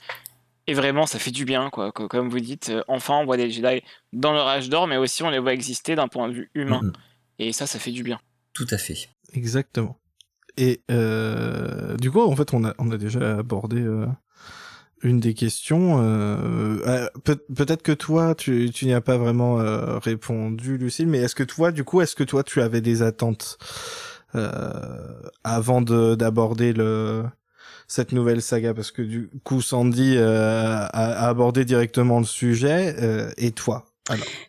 Et 0.66 0.74
vraiment, 0.74 1.06
ça 1.06 1.18
fait 1.18 1.30
du 1.32 1.44
bien, 1.44 1.70
quoi. 1.70 1.90
Co- 1.92 2.06
Comme 2.08 2.28
vous 2.28 2.38
dites, 2.40 2.68
euh, 2.70 2.82
enfin, 2.88 3.14
on 3.18 3.24
voit 3.24 3.36
des 3.36 3.50
Jedi 3.50 3.82
dans 4.12 4.32
leur 4.32 4.46
âge 4.46 4.68
d'or, 4.68 4.86
mais 4.86 4.96
aussi 4.96 5.22
on 5.24 5.30
les 5.30 5.38
voit 5.40 5.52
exister 5.54 5.94
d'un 5.96 6.08
point 6.08 6.28
de 6.28 6.34
vue 6.34 6.50
humain. 6.54 6.80
Et 7.38 7.52
ça, 7.52 7.66
ça 7.66 7.78
fait 7.80 7.90
du 7.90 8.02
bien. 8.04 8.20
Tout 8.52 8.66
à 8.70 8.78
fait. 8.78 9.08
Exactement. 9.32 9.98
Et 10.56 10.82
euh, 10.90 11.96
du 11.96 12.10
coup, 12.10 12.20
en 12.20 12.36
fait, 12.36 12.52
on 12.54 12.64
a, 12.64 12.74
on 12.78 12.90
a 12.92 12.96
déjà 12.98 13.38
abordé 13.38 13.80
euh, 13.80 14.06
une 15.02 15.18
des 15.18 15.34
questions. 15.34 15.98
euh, 16.02 17.06
peut- 17.24 17.42
Peut-être 17.56 17.82
que 17.82 17.92
toi, 17.92 18.34
tu, 18.36 18.70
tu 18.72 18.84
n'y 18.86 18.92
as 18.92 19.00
pas 19.00 19.16
vraiment 19.16 19.58
euh, 19.58 19.98
répondu, 19.98 20.78
Lucille, 20.78 21.08
mais 21.08 21.18
est-ce 21.18 21.34
que 21.34 21.42
toi, 21.42 21.72
du 21.72 21.82
coup, 21.84 22.02
est-ce 22.02 22.14
que 22.14 22.22
toi, 22.24 22.44
tu 22.44 22.60
avais 22.60 22.80
des 22.82 23.02
attentes 23.02 23.58
euh, 24.34 25.20
avant 25.42 25.80
de- 25.82 26.14
d'aborder 26.14 26.72
le 26.72 27.24
cette 27.92 28.12
nouvelle 28.12 28.40
saga 28.40 28.72
parce 28.72 28.90
que 28.90 29.02
du 29.02 29.28
coup 29.44 29.60
Sandy 29.60 30.14
euh, 30.16 30.86
a, 30.94 31.28
abordé 31.28 31.66
directement 31.66 32.20
le 32.20 32.24
sujet 32.24 32.96
euh, 32.98 33.30
et 33.36 33.50
toi? 33.50 33.84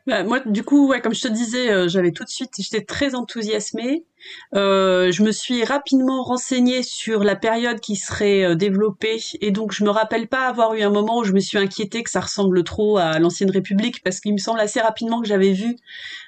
Bah, 0.07 0.23
moi, 0.23 0.39
du 0.45 0.63
coup, 0.63 0.87
ouais, 0.87 0.99
comme 0.99 1.13
je 1.13 1.21
te 1.21 1.27
disais, 1.27 1.71
euh, 1.71 1.87
j'avais 1.87 2.11
tout 2.11 2.23
de 2.23 2.29
suite, 2.29 2.49
j'étais 2.57 2.83
très 2.83 3.13
enthousiasmée. 3.13 4.03
Euh, 4.55 5.11
je 5.11 5.21
me 5.21 5.31
suis 5.31 5.63
rapidement 5.63 6.23
renseignée 6.23 6.81
sur 6.81 7.23
la 7.23 7.35
période 7.35 7.79
qui 7.79 7.95
serait 7.95 8.43
euh, 8.43 8.55
développée, 8.55 9.21
et 9.41 9.51
donc 9.51 9.71
je 9.71 9.83
me 9.83 9.91
rappelle 9.91 10.27
pas 10.27 10.47
avoir 10.47 10.73
eu 10.73 10.81
un 10.81 10.89
moment 10.89 11.19
où 11.19 11.23
je 11.23 11.33
me 11.33 11.39
suis 11.39 11.59
inquiétée 11.59 12.01
que 12.01 12.09
ça 12.09 12.21
ressemble 12.21 12.63
trop 12.63 12.97
à 12.97 13.19
l'ancienne 13.19 13.51
République, 13.51 14.01
parce 14.03 14.21
qu'il 14.21 14.33
me 14.33 14.39
semble 14.39 14.59
assez 14.59 14.79
rapidement 14.79 15.21
que 15.21 15.27
j'avais 15.27 15.51
vu 15.51 15.75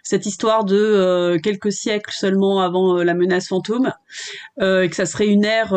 cette 0.03 0.27
histoire 0.27 0.63
de 0.63 0.75
euh, 0.75 1.39
quelques 1.39 1.71
siècles 1.71 2.13
seulement 2.13 2.61
avant 2.61 2.99
euh, 2.99 3.03
la 3.03 3.15
menace 3.15 3.47
fantôme, 3.47 3.91
et 4.61 4.87
que 4.87 4.95
ça 4.95 5.07
serait 5.07 5.27
une 5.27 5.45
ère 5.45 5.69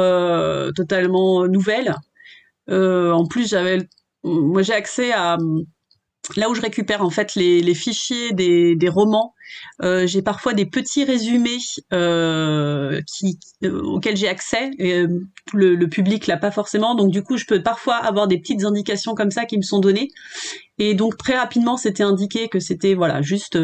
totalement 0.75 1.47
nouvelle. 1.47 1.95
En 2.69 3.27
plus, 3.27 3.49
j'avais, 3.49 3.89
moi, 4.23 4.61
j'ai 4.61 4.75
accès 4.75 5.13
à 5.13 5.39
là 6.37 6.49
où 6.51 6.55
je 6.55 6.61
récupère 6.61 7.03
en 7.03 7.11
fait 7.11 7.35
les, 7.35 7.61
les 7.61 7.75
fichiers 7.75 8.33
des, 8.33 8.77
des 8.77 8.89
romans, 8.89 9.35
euh, 9.83 10.07
j'ai 10.07 10.23
parfois 10.23 10.55
des 10.55 10.67
petits 10.67 11.05
résumés 11.05 11.59
euh, 11.93 13.01
qui, 13.07 13.39
euh, 13.65 13.81
auxquels 13.83 14.17
j'ai 14.17 14.29
accès. 14.29 14.71
Et, 14.79 15.05
le, 15.55 15.75
le, 15.75 15.89
public 15.89 16.27
l'a 16.27 16.37
pas 16.37 16.51
forcément, 16.51 16.95
donc 16.95 17.11
du 17.11 17.23
coup, 17.23 17.39
je 17.39 17.47
peux 17.47 17.63
parfois 17.63 17.97
avoir 17.97 18.29
des 18.29 18.39
petites 18.39 18.65
indications 18.65 19.15
comme 19.15 19.31
ça 19.31 19.47
qui 19.47 19.57
me 19.57 19.63
sont 19.63 19.79
données. 19.79 20.09
Et 20.79 20.95
donc 20.95 21.17
très 21.17 21.37
rapidement, 21.37 21.77
c'était 21.77 22.03
indiqué 22.03 22.49
que 22.49 22.61
c'était 22.61 22.95
voilà 22.95 23.23
juste 23.23 23.59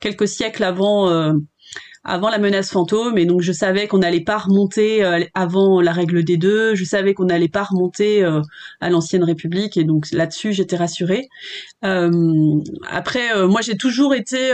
quelques 0.00 0.26
siècles 0.26 0.64
avant 0.64 1.32
avant 2.04 2.30
la 2.30 2.38
menace 2.38 2.70
fantôme 2.70 3.16
et 3.16 3.26
donc 3.26 3.42
je 3.42 3.52
savais 3.52 3.86
qu'on 3.86 3.98
n'allait 3.98 4.24
pas 4.24 4.38
remonter 4.38 5.04
euh, 5.04 5.24
avant 5.34 5.80
la 5.80 5.92
règle 5.92 6.24
des 6.24 6.36
deux, 6.36 6.74
je 6.74 6.84
savais 6.84 7.14
qu'on 7.14 7.26
n'allait 7.26 7.48
pas 7.48 7.62
remonter 7.62 8.24
euh, 8.24 8.42
à 8.80 8.90
l'ancienne 8.90 9.22
République 9.22 9.76
et 9.76 9.84
donc 9.84 10.10
là-dessus 10.12 10.52
j'étais 10.52 10.76
rassurée. 10.76 11.28
Euh, 11.84 12.60
après, 12.90 13.46
moi 13.46 13.60
j'ai 13.60 13.76
toujours 13.76 14.14
été 14.14 14.52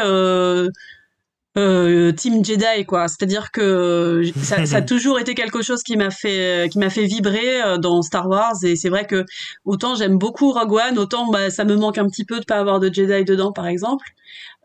Team 1.57 2.45
Jedi 2.45 2.85
quoi, 2.87 3.09
c'est-à-dire 3.09 3.51
que 3.51 4.23
ça, 4.43 4.65
ça, 4.65 4.77
a 4.77 4.83
toujours 4.83 5.19
été 5.19 5.35
quelque 5.35 5.61
chose 5.63 5.83
qui 5.83 5.97
m'a 5.97 6.11
fait 6.11 6.69
qui 6.71 6.79
m'a 6.79 6.91
fait 6.91 7.07
vibrer 7.07 7.79
dans 7.81 8.03
Star 8.03 8.29
Wars 8.29 8.55
et 8.63 8.77
c'est 8.77 8.91
vrai 8.91 9.07
que 9.07 9.25
autant 9.65 9.97
j'aime 9.97 10.19
beaucoup 10.19 10.53
Rogue 10.53 10.75
One, 10.75 10.99
autant 10.99 11.29
bah, 11.33 11.51
ça 11.51 11.65
me 11.65 11.75
manque 11.75 11.99
un 11.99 12.07
petit 12.07 12.25
peu 12.25 12.39
de 12.39 12.45
pas 12.45 12.59
avoir 12.59 12.79
de 12.79 12.93
Jedi 12.93 13.25
dedans 13.25 13.53
par 13.53 13.67
exemple. 13.67 14.07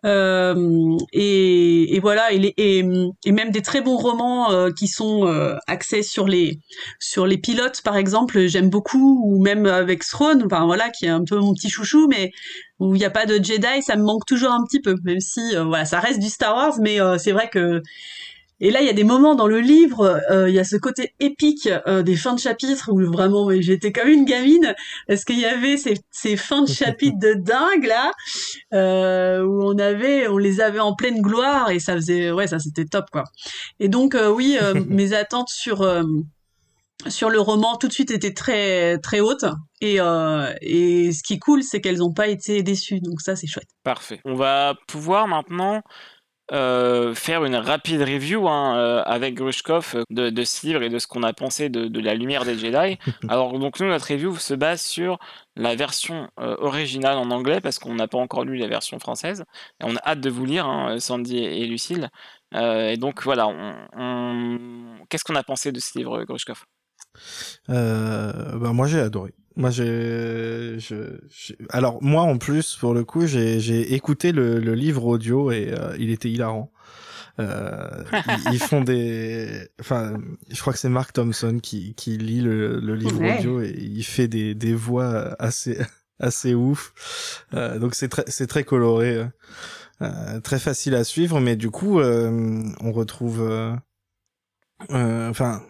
Euh, 0.06 0.98
et, 1.14 1.96
et, 1.96 2.00
voilà, 2.00 2.34
et, 2.34 2.54
et, 2.58 2.86
et, 3.26 3.32
même 3.32 3.52
des 3.52 3.62
très 3.62 3.82
bons 3.82 3.96
romans 3.96 4.52
euh, 4.52 4.70
qui 4.72 4.88
sont 4.88 5.28
euh, 5.28 5.56
axés 5.66 6.04
sur 6.04 6.28
les 6.28 6.60
sur 7.00 7.26
les 7.26 7.38
pilotes, 7.38 7.82
par 7.84 7.96
exemple, 7.96 8.48
j'aime 8.48 8.70
beaucoup, 8.70 9.22
ou 9.26 9.42
même 9.42 9.66
avec 9.66 10.04
Throne, 10.04 10.44
enfin 10.46 10.66
voilà, 10.66 10.90
qui 10.90 11.06
est 11.06 11.10
un 11.10 11.24
peu 11.24 11.38
mon 11.40 11.54
petit 11.54 11.70
chouchou, 11.70 12.08
mais 12.10 12.32
où 12.80 12.96
il 12.96 13.00
n'y 13.00 13.06
a 13.06 13.10
pas 13.10 13.26
de 13.26 13.36
Jedi, 13.36 13.82
ça 13.82 13.96
me 13.96 14.04
manque 14.04 14.26
toujours 14.26 14.52
un 14.52 14.64
petit 14.66 14.82
peu, 14.82 14.96
même 15.04 15.22
si 15.22 15.56
voilà, 15.56 15.86
ça 15.86 16.00
reste 16.02 16.20
du 16.20 16.30
Star 16.30 16.54
Wars, 16.56 16.74
mais 16.82 16.98
c'est 17.18 17.32
vrai 17.32 17.50
que 17.50 17.82
et 18.64 18.72
là, 18.72 18.80
il 18.80 18.88
y 18.88 18.90
a 18.90 18.94
des 18.94 19.04
moments 19.04 19.36
dans 19.36 19.46
le 19.46 19.60
livre, 19.60 20.22
euh, 20.32 20.48
il 20.48 20.56
y 20.56 20.60
a 20.60 20.64
ce 20.64 20.78
côté 20.78 21.14
épique 21.20 21.68
euh, 21.86 22.02
des 22.02 22.16
fins 22.16 22.34
de 22.34 22.40
chapitre 22.40 22.94
où 22.94 23.12
vraiment 23.12 23.50
j'étais 23.60 23.92
comme 23.92 24.08
une 24.08 24.24
gamine 24.24 24.74
parce 25.06 25.26
qu'il 25.26 25.38
y 25.38 25.46
avait 25.46 25.76
ces, 25.76 25.96
ces, 26.12 26.38
fins 26.38 26.62
de 26.62 26.70
chapitre 26.70 27.20
de 27.20 27.34
dingue 27.34 27.84
là 27.84 28.14
euh, 28.74 29.44
où 29.44 29.64
on 29.66 29.78
avait, 29.78 30.30
on 30.30 30.38
les 30.38 30.62
avait 30.62 30.80
en 30.80 30.96
pleine 30.96 31.20
gloire 31.22 31.72
et 31.72 31.80
ça 31.80 31.96
faisait, 31.96 32.32
ouais, 32.32 32.48
ça 32.48 32.58
c'était 32.58 32.86
top 32.86 33.08
quoi. 33.12 33.26
Et 33.82 33.90
donc 33.90 34.16
oui, 34.34 34.58
mes 34.88 35.12
attentes 35.12 35.50
sur 35.50 35.86
sur 37.10 37.30
le 37.30 37.42
roman 37.42 37.76
tout 37.76 37.90
de 37.90 37.94
suite 37.94 38.12
étaient 38.12 38.34
très 38.34 38.98
très 39.00 39.20
hautes 39.20 39.44
et, 39.82 39.96
et 39.96 41.12
ce 41.12 41.22
qui 41.22 41.34
est 41.34 41.40
cool 41.40 41.64
c'est 41.64 41.82
qu'elles 41.82 41.98
n'ont 41.98 42.14
pas 42.14 42.30
été 42.30 42.64
déçues 42.64 43.02
donc 43.02 43.20
ça 43.20 43.36
c'est 43.36 43.48
chouette. 43.48 43.68
Parfait. 43.84 44.22
On 44.24 44.36
va 44.36 44.76
pouvoir 44.88 45.28
maintenant 45.28 45.82
euh, 46.52 47.16
faire 47.16 47.46
une 47.46 47.56
rapide 47.56 48.02
review 48.02 48.50
hein, 48.50 48.78
euh, 48.78 49.04
avec 49.06 49.36
Grushkov 49.36 49.94
euh, 49.96 50.04
de, 50.10 50.30
de, 50.30 50.44
ce 50.44 50.68
livre 50.68 50.84
et 50.84 50.90
de 50.90 51.00
ce 51.00 51.08
qu'on 51.08 51.24
a 51.24 51.32
pensé 51.32 51.70
de, 51.70 51.88
de, 51.88 52.00
la 52.02 52.16
lumière 52.16 52.44
des 52.44 52.58
Jedi. 52.58 52.98
Alors 53.30 53.58
donc 53.60 53.80
nous 53.80 53.88
notre 53.88 54.10
review 54.12 54.36
se 54.36 54.54
base 54.54 54.82
sur 54.82 55.20
la 55.56 55.76
version 55.76 56.30
originale 56.38 57.18
en 57.18 57.32
anglais 57.32 57.62
parce 57.62 57.80
qu'on 57.80 57.96
n'a 57.96 58.08
pas 58.08 58.18
encore 58.18 58.44
lu 58.44 58.58
la 58.58 58.68
version 58.68 59.00
française 59.00 59.46
et 59.80 59.86
on 59.86 59.96
a 59.96 60.02
hâte 60.06 60.20
de 60.20 60.30
vous 60.30 60.46
lire 60.46 60.66
hein, 60.66 61.00
Sandy 61.00 61.38
et, 61.38 61.66
Lucille. 61.66 62.10
et 62.56 62.98
donc 62.98 63.24
voilà, 63.24 63.48
on, 63.48 63.76
on... 63.96 64.58
qu'est-ce 65.10 65.24
qu'on 65.24 65.36
a 65.36 65.44
pensé 65.44 65.72
de 65.72 65.80
ce 65.80 65.98
livre 65.98 66.24
Grushkov? 66.24 66.64
Bah 67.68 68.74
moi 68.74 68.88
j'ai 68.88 69.00
adoré. 69.00 69.34
Moi, 69.56 69.70
j'ai, 69.70 70.80
je, 70.80 71.18
alors 71.70 72.02
moi 72.02 72.24
en 72.24 72.38
plus 72.38 72.76
pour 72.76 72.94
le 72.94 73.04
coup, 73.04 73.28
j'ai, 73.28 73.60
j'ai 73.60 73.94
écouté 73.94 74.32
le, 74.32 74.60
le, 74.60 74.74
livre 74.74 75.06
audio 75.06 75.52
et 75.52 75.72
euh, 75.72 75.96
il 76.00 76.10
était 76.10 76.30
hilarant. 76.30 76.72
Euh, 77.40 78.04
ils, 78.52 78.60
font 78.60 78.82
des, 78.82 79.68
enfin, 79.80 80.18
je 80.52 80.60
crois 80.62 80.74
que 80.74 80.80
c'est 80.80 80.90
Mark 80.90 81.14
Thompson 81.14 81.60
qui, 81.62 81.96
qui 81.96 82.18
lit 82.18 82.42
le, 82.42 82.80
le 82.80 82.96
livre 82.96 83.22
audio 83.22 83.62
et 83.62 83.76
il 83.78 84.04
fait 84.04 84.28
des, 84.28 84.54
des 84.56 84.74
voix 84.74 85.36
assez, 85.40 85.80
assez 86.20 86.54
ouf. 86.54 86.94
Euh, 87.54 87.80
donc 87.80 87.96
c'est 87.96 88.10
très, 88.10 88.24
c'est 88.28 88.48
très 88.48 88.64
coloré, 88.64 89.28
euh, 90.02 90.40
très 90.42 90.60
facile 90.60 90.96
à 90.96 91.04
suivre, 91.04 91.40
mais 91.40 91.56
du 91.56 91.70
coup, 91.70 92.00
euh, 92.00 92.64
on 92.82 92.92
retrouve 92.92 93.42
euh, 94.92 95.30
enfin, 95.30 95.64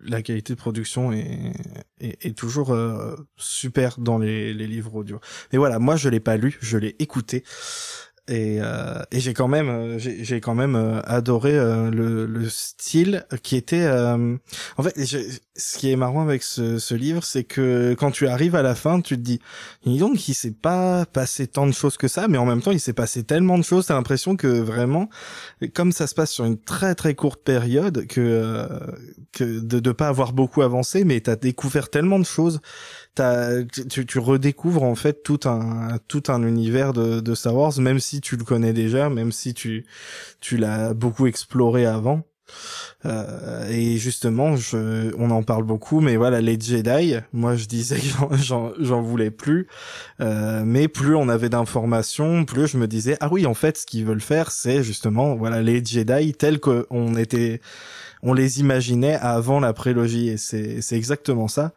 la 0.00 0.22
qualité 0.22 0.54
de 0.54 0.58
production 0.58 1.12
est, 1.12 1.52
est, 2.00 2.24
est 2.24 2.36
toujours 2.36 2.72
euh, 2.72 3.16
super 3.36 3.98
dans 3.98 4.18
les, 4.18 4.52
les, 4.54 4.66
livres 4.66 4.94
audio. 4.94 5.20
Mais 5.52 5.58
voilà, 5.58 5.78
moi 5.78 5.96
je 5.96 6.08
l'ai 6.08 6.20
pas 6.20 6.36
lu, 6.36 6.58
je 6.60 6.78
l'ai 6.78 6.96
écouté 6.98 7.44
et, 8.30 8.58
euh, 8.60 9.02
et 9.10 9.18
j'ai 9.18 9.34
quand 9.34 9.48
même 9.48 9.68
euh, 9.68 9.98
j'ai 9.98 10.40
quand 10.40 10.54
même 10.54 10.76
euh, 10.76 11.00
adoré 11.04 11.52
euh, 11.52 11.90
le, 11.90 12.26
le, 12.26 12.48
style 12.48 13.26
qui 13.42 13.56
était 13.56 13.88
en 13.90 14.82
fait 14.82 14.94
ce 15.56 15.78
qui 15.78 15.90
est 15.90 15.96
marrant 15.96 16.22
avec 16.22 16.44
ce, 16.44 16.78
ce 16.78 16.94
livre 16.94 17.24
c'est 17.24 17.42
que 17.42 17.94
quand 17.98 18.12
tu 18.12 18.28
arrives 18.28 18.54
à 18.54 18.62
la 18.62 18.76
fin 18.76 19.00
tu 19.00 19.16
te 19.16 19.20
dis 19.20 19.40
donc 19.84 20.28
il 20.28 20.34
s'est 20.34 20.52
pas 20.52 21.06
passé 21.06 21.48
tant 21.48 21.66
de 21.66 21.72
choses 21.72 21.96
que 21.96 22.06
ça 22.06 22.28
mais 22.28 22.38
en 22.38 22.46
même 22.46 22.62
temps 22.62 22.70
il 22.70 22.80
s'est 22.80 22.92
passé 22.92 23.24
tellement 23.24 23.58
de 23.58 23.64
choses 23.64 23.86
t'as 23.86 23.94
l'impression 23.94 24.36
que 24.36 24.46
vraiment 24.46 25.10
comme 25.74 25.90
ça 25.90 26.06
se 26.06 26.14
passe 26.14 26.30
sur 26.30 26.44
une 26.44 26.58
très 26.58 26.94
très 26.94 27.14
courte 27.14 27.42
période 27.42 28.06
que 28.06 28.68
que 29.32 29.60
de 29.60 29.80
de 29.80 29.92
pas 29.92 30.08
avoir 30.08 30.32
beaucoup 30.32 30.62
avancé 30.62 31.04
mais 31.04 31.20
t'as 31.20 31.36
découvert 31.36 31.90
tellement 31.90 32.20
de 32.20 32.24
choses 32.24 32.60
tu, 33.14 34.06
tu, 34.06 34.18
redécouvres 34.18 34.82
en 34.82 34.94
fait 34.94 35.22
tout 35.22 35.40
un 35.44 35.98
tout 36.08 36.22
un 36.28 36.42
univers 36.42 36.92
de, 36.92 37.20
de 37.20 37.34
Star 37.34 37.54
Wars, 37.54 37.78
même 37.78 37.98
si 37.98 38.20
tu 38.20 38.36
le 38.36 38.44
connais 38.44 38.72
déjà, 38.72 39.10
même 39.10 39.32
si 39.32 39.54
tu 39.54 39.86
tu 40.40 40.56
l'as 40.56 40.94
beaucoup 40.94 41.26
exploré 41.26 41.86
avant. 41.86 42.24
Euh, 43.06 43.66
et 43.70 43.96
justement, 43.96 44.56
je, 44.56 45.14
on 45.18 45.30
en 45.30 45.42
parle 45.42 45.64
beaucoup, 45.64 46.00
mais 46.00 46.16
voilà, 46.16 46.40
les 46.40 46.60
Jedi, 46.60 47.14
moi 47.32 47.56
je 47.56 47.64
disais 47.64 47.98
que 47.98 48.36
j'en 48.36 49.02
voulais 49.02 49.30
plus, 49.30 49.68
euh, 50.20 50.62
mais 50.66 50.86
plus 50.86 51.14
on 51.14 51.28
avait 51.28 51.48
d'informations, 51.48 52.44
plus 52.44 52.66
je 52.66 52.76
me 52.76 52.86
disais 52.86 53.16
ah 53.20 53.28
oui, 53.30 53.46
en 53.46 53.54
fait, 53.54 53.78
ce 53.78 53.86
qu'ils 53.86 54.04
veulent 54.04 54.20
faire, 54.20 54.50
c'est 54.50 54.82
justement 54.82 55.34
voilà 55.34 55.62
les 55.62 55.82
Jedi 55.82 56.34
tels 56.34 56.60
qu'on 56.60 57.16
était, 57.16 57.62
on 58.22 58.34
les 58.34 58.60
imaginait 58.60 59.14
avant 59.14 59.60
la 59.60 59.72
prélogie, 59.72 60.28
et 60.28 60.36
c'est 60.36 60.92
exactement 60.92 61.48
ça. 61.48 61.72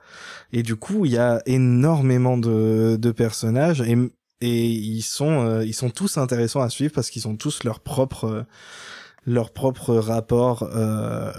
Et 0.52 0.62
du 0.62 0.76
coup, 0.76 1.06
il 1.06 1.14
y 1.14 1.18
a 1.18 1.42
énormément 1.46 2.38
de, 2.38 2.98
de 3.00 3.12
personnages 3.12 3.80
et, 3.82 3.98
et 4.42 4.66
ils 4.66 5.04
sont 5.04 5.46
euh, 5.46 5.66
ils 5.66 5.74
sont 5.74 5.90
tous 5.90 6.18
intéressants 6.18 6.62
à 6.62 6.70
suivre 6.70 6.92
parce 6.94 7.10
qu'ils 7.10 7.30
ont 7.30 7.38
tous 7.38 7.64
leur 7.64 7.80
propre 7.80 8.46
leur 9.26 9.52
propre 9.52 9.96
rapport 9.96 10.64
euh, 10.64 11.32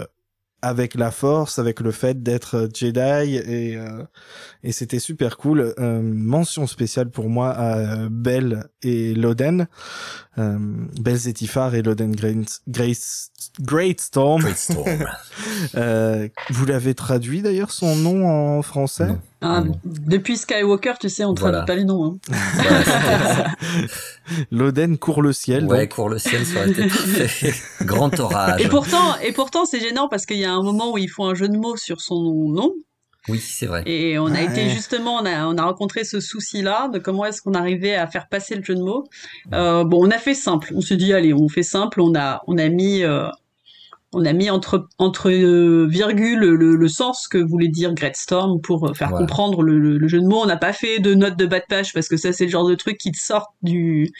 avec 0.61 0.95
la 0.95 1.11
force, 1.11 1.59
avec 1.59 1.79
le 1.79 1.91
fait 1.91 2.23
d'être 2.23 2.69
Jedi 2.73 3.35
et 3.35 3.77
euh, 3.77 4.03
et 4.63 4.71
c'était 4.71 4.99
super 4.99 5.37
cool. 5.37 5.75
Euh, 5.77 6.01
mention 6.01 6.65
spéciale 6.65 7.11
pour 7.11 7.29
moi 7.29 7.51
à 7.51 8.09
Belle 8.09 8.65
et 8.81 9.13
Loden, 9.13 9.67
euh, 10.39 10.57
Belle 10.99 11.17
Zetifar 11.17 11.75
et 11.75 11.83
Loden 11.83 12.15
Great, 12.15 12.61
Great, 12.67 14.01
Storm. 14.01 14.41
Great 14.41 14.57
Storm. 14.57 15.05
euh, 15.75 16.27
vous 16.49 16.65
l'avez 16.65 16.95
traduit 16.95 17.43
d'ailleurs 17.43 17.71
son 17.71 17.95
nom 17.95 18.27
en 18.27 18.63
français? 18.63 19.09
Ah, 19.41 19.63
Depuis 19.83 20.37
Skywalker, 20.37 20.93
tu 20.99 21.09
sais, 21.09 21.25
on 21.25 21.33
traduit 21.33 21.65
pas 21.65 21.75
les 21.75 21.83
noms. 21.83 22.17
Hein. 22.29 22.33
Loden 24.51 24.97
court 24.97 25.21
le 25.21 25.33
ciel. 25.33 25.65
Ouais, 25.65 25.87
court 25.87 26.09
le 26.09 26.19
ciel, 26.19 26.45
ça 26.45 26.59
aurait 26.59 26.71
été 26.71 26.87
Grand 27.81 28.17
orage. 28.19 28.61
Et 28.61 28.67
pourtant, 28.67 29.17
et 29.23 29.31
pourtant, 29.31 29.65
c'est 29.65 29.79
gênant 29.79 30.07
parce 30.07 30.25
qu'il 30.25 30.37
y 30.37 30.45
a 30.45 30.51
un 30.51 30.63
moment 30.63 30.93
où 30.93 30.97
ils 30.97 31.09
font 31.09 31.25
un 31.25 31.35
jeu 31.35 31.47
de 31.47 31.57
mots 31.57 31.77
sur 31.77 32.01
son 32.01 32.49
nom. 32.49 32.73
Oui, 33.27 33.39
c'est 33.39 33.65
vrai. 33.65 33.81
Et 33.87 34.19
on 34.19 34.27
a 34.27 34.41
été 34.41 34.69
justement, 34.69 35.15
on 35.15 35.25
a, 35.25 35.47
on 35.47 35.57
a 35.57 35.63
rencontré 35.63 36.03
ce 36.03 36.19
souci-là 36.19 36.89
de 36.89 36.99
comment 36.99 37.25
est-ce 37.25 37.41
qu'on 37.41 37.55
arrivait 37.55 37.95
à 37.95 38.05
faire 38.05 38.27
passer 38.27 38.55
le 38.55 38.63
jeu 38.63 38.75
de 38.75 38.83
mots. 38.83 39.05
Euh, 39.51 39.83
bon, 39.83 40.07
on 40.07 40.11
a 40.11 40.19
fait 40.19 40.35
simple. 40.35 40.71
On 40.75 40.81
s'est 40.81 40.95
dit, 40.95 41.11
allez, 41.11 41.33
on 41.33 41.49
fait 41.49 41.63
simple. 41.63 42.01
On 42.01 42.13
a, 42.15 42.41
on 42.45 42.57
a 42.59 42.69
mis, 42.69 43.03
euh, 43.03 43.27
on 44.15 44.25
a 44.25 44.33
mis 44.33 44.49
entre 44.49 44.87
entre 44.97 45.29
euh, 45.29 45.85
virgule 45.87 46.39
le, 46.39 46.75
le, 46.75 46.87
sens 46.87 47.27
que 47.27 47.37
voulait 47.37 47.67
dire 47.67 47.93
Great 47.93 48.15
Storm 48.15 48.61
pour 48.61 48.87
euh, 48.87 48.93
faire 48.93 49.11
comprendre 49.11 49.61
le, 49.61 49.77
le, 49.77 50.07
jeu 50.07 50.21
de 50.21 50.25
mots. 50.25 50.41
On 50.41 50.45
n'a 50.45 50.57
pas 50.57 50.73
fait 50.73 50.99
de 50.99 51.13
notes 51.13 51.37
de 51.37 51.45
bas 51.45 51.59
de 51.59 51.65
page 51.67 51.93
parce 51.93 52.07
que 52.07 52.15
ça 52.15 52.31
c'est 52.31 52.45
le 52.45 52.51
genre 52.51 52.67
de 52.67 52.75
truc 52.75 52.97
qui 52.97 53.11
te 53.11 53.17
sort 53.17 53.53
du 53.61 54.11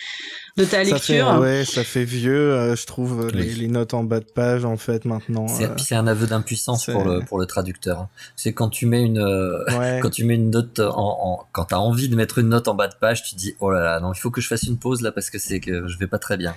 de 0.57 0.65
ta 0.65 0.83
lecture. 0.83 1.27
Ça 1.27 1.33
fait, 1.33 1.39
ouais, 1.39 1.65
ça 1.65 1.83
fait 1.83 2.05
vieux, 2.05 2.53
euh, 2.53 2.75
je 2.75 2.85
trouve 2.85 3.29
les, 3.33 3.53
les, 3.53 3.67
notes 3.67 3.93
en 3.93 4.03
bas 4.03 4.19
de 4.19 4.25
page 4.25 4.63
en 4.63 4.77
fait 4.77 5.05
maintenant. 5.05 5.47
C'est 5.77 5.95
un 5.95 6.07
aveu 6.07 6.27
d'impuissance 6.27 6.85
pour 6.85 7.03
le 7.03 7.19
pour 7.21 7.39
le 7.39 7.45
traducteur. 7.45 8.07
C'est 8.35 8.53
quand 8.53 8.69
tu 8.69 8.85
mets 8.85 9.01
une 9.01 9.19
ouais. 9.21 9.99
quand 10.01 10.11
tu 10.11 10.23
mets 10.23 10.35
une 10.35 10.51
note 10.51 10.79
en, 10.79 11.17
en 11.21 11.45
quand 11.51 11.65
t'as 11.65 11.77
envie 11.77 12.09
de 12.09 12.15
mettre 12.15 12.37
une 12.37 12.49
note 12.49 12.67
en 12.67 12.75
bas 12.75 12.87
de 12.87 12.95
page, 12.95 13.23
tu 13.23 13.35
te 13.35 13.39
dis 13.39 13.55
oh 13.59 13.71
là 13.71 13.83
là 13.83 13.99
non 13.99 14.13
il 14.13 14.19
faut 14.19 14.31
que 14.31 14.41
je 14.41 14.47
fasse 14.47 14.63
une 14.63 14.77
pause 14.77 15.01
là 15.01 15.11
parce 15.11 15.29
que 15.29 15.39
c'est 15.39 15.59
que 15.59 15.87
je 15.87 15.97
vais 15.97 16.07
pas 16.07 16.19
très 16.19 16.37
bien. 16.37 16.55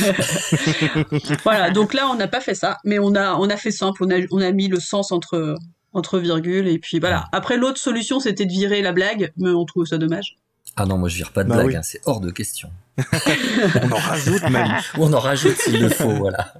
voilà 1.44 1.70
donc 1.70 1.92
là 1.94 2.08
on 2.08 2.16
n'a 2.16 2.28
pas 2.28 2.40
fait 2.40 2.54
ça 2.54 2.78
mais 2.84 2.98
on 2.98 3.14
a, 3.14 3.34
on 3.34 3.48
a 3.48 3.56
fait 3.56 3.70
simple, 3.70 4.04
on 4.04 4.10
a, 4.10 4.20
on 4.30 4.40
a 4.40 4.52
mis 4.52 4.68
le 4.68 4.80
sens 4.80 5.12
entre, 5.12 5.56
entre 5.92 6.18
virgules, 6.18 6.68
et 6.68 6.78
puis 6.78 7.00
voilà. 7.00 7.28
Après, 7.32 7.56
l'autre 7.56 7.78
solution, 7.78 8.20
c'était 8.20 8.46
de 8.46 8.50
virer 8.52 8.82
la 8.82 8.92
blague, 8.92 9.32
mais 9.36 9.50
on 9.50 9.64
trouve 9.64 9.86
ça 9.86 9.98
dommage. 9.98 10.36
Ah 10.76 10.86
non, 10.86 10.98
moi 10.98 11.08
je 11.08 11.16
vire 11.16 11.32
pas 11.32 11.44
de 11.44 11.48
Bah 11.48 11.56
blague, 11.56 11.68
oui. 11.68 11.76
hein, 11.76 11.82
c'est 11.82 12.00
hors 12.04 12.20
de 12.20 12.30
question. 12.30 12.70
On 12.98 13.92
en 13.92 13.96
rajoute 13.96 14.48
même. 14.50 14.72
Ou 14.96 14.98
on 15.04 15.12
en 15.12 15.20
rajoute 15.20 15.56
s'il 15.56 15.80
le 15.80 15.88
faut, 15.88 16.10
voilà. 16.10 16.54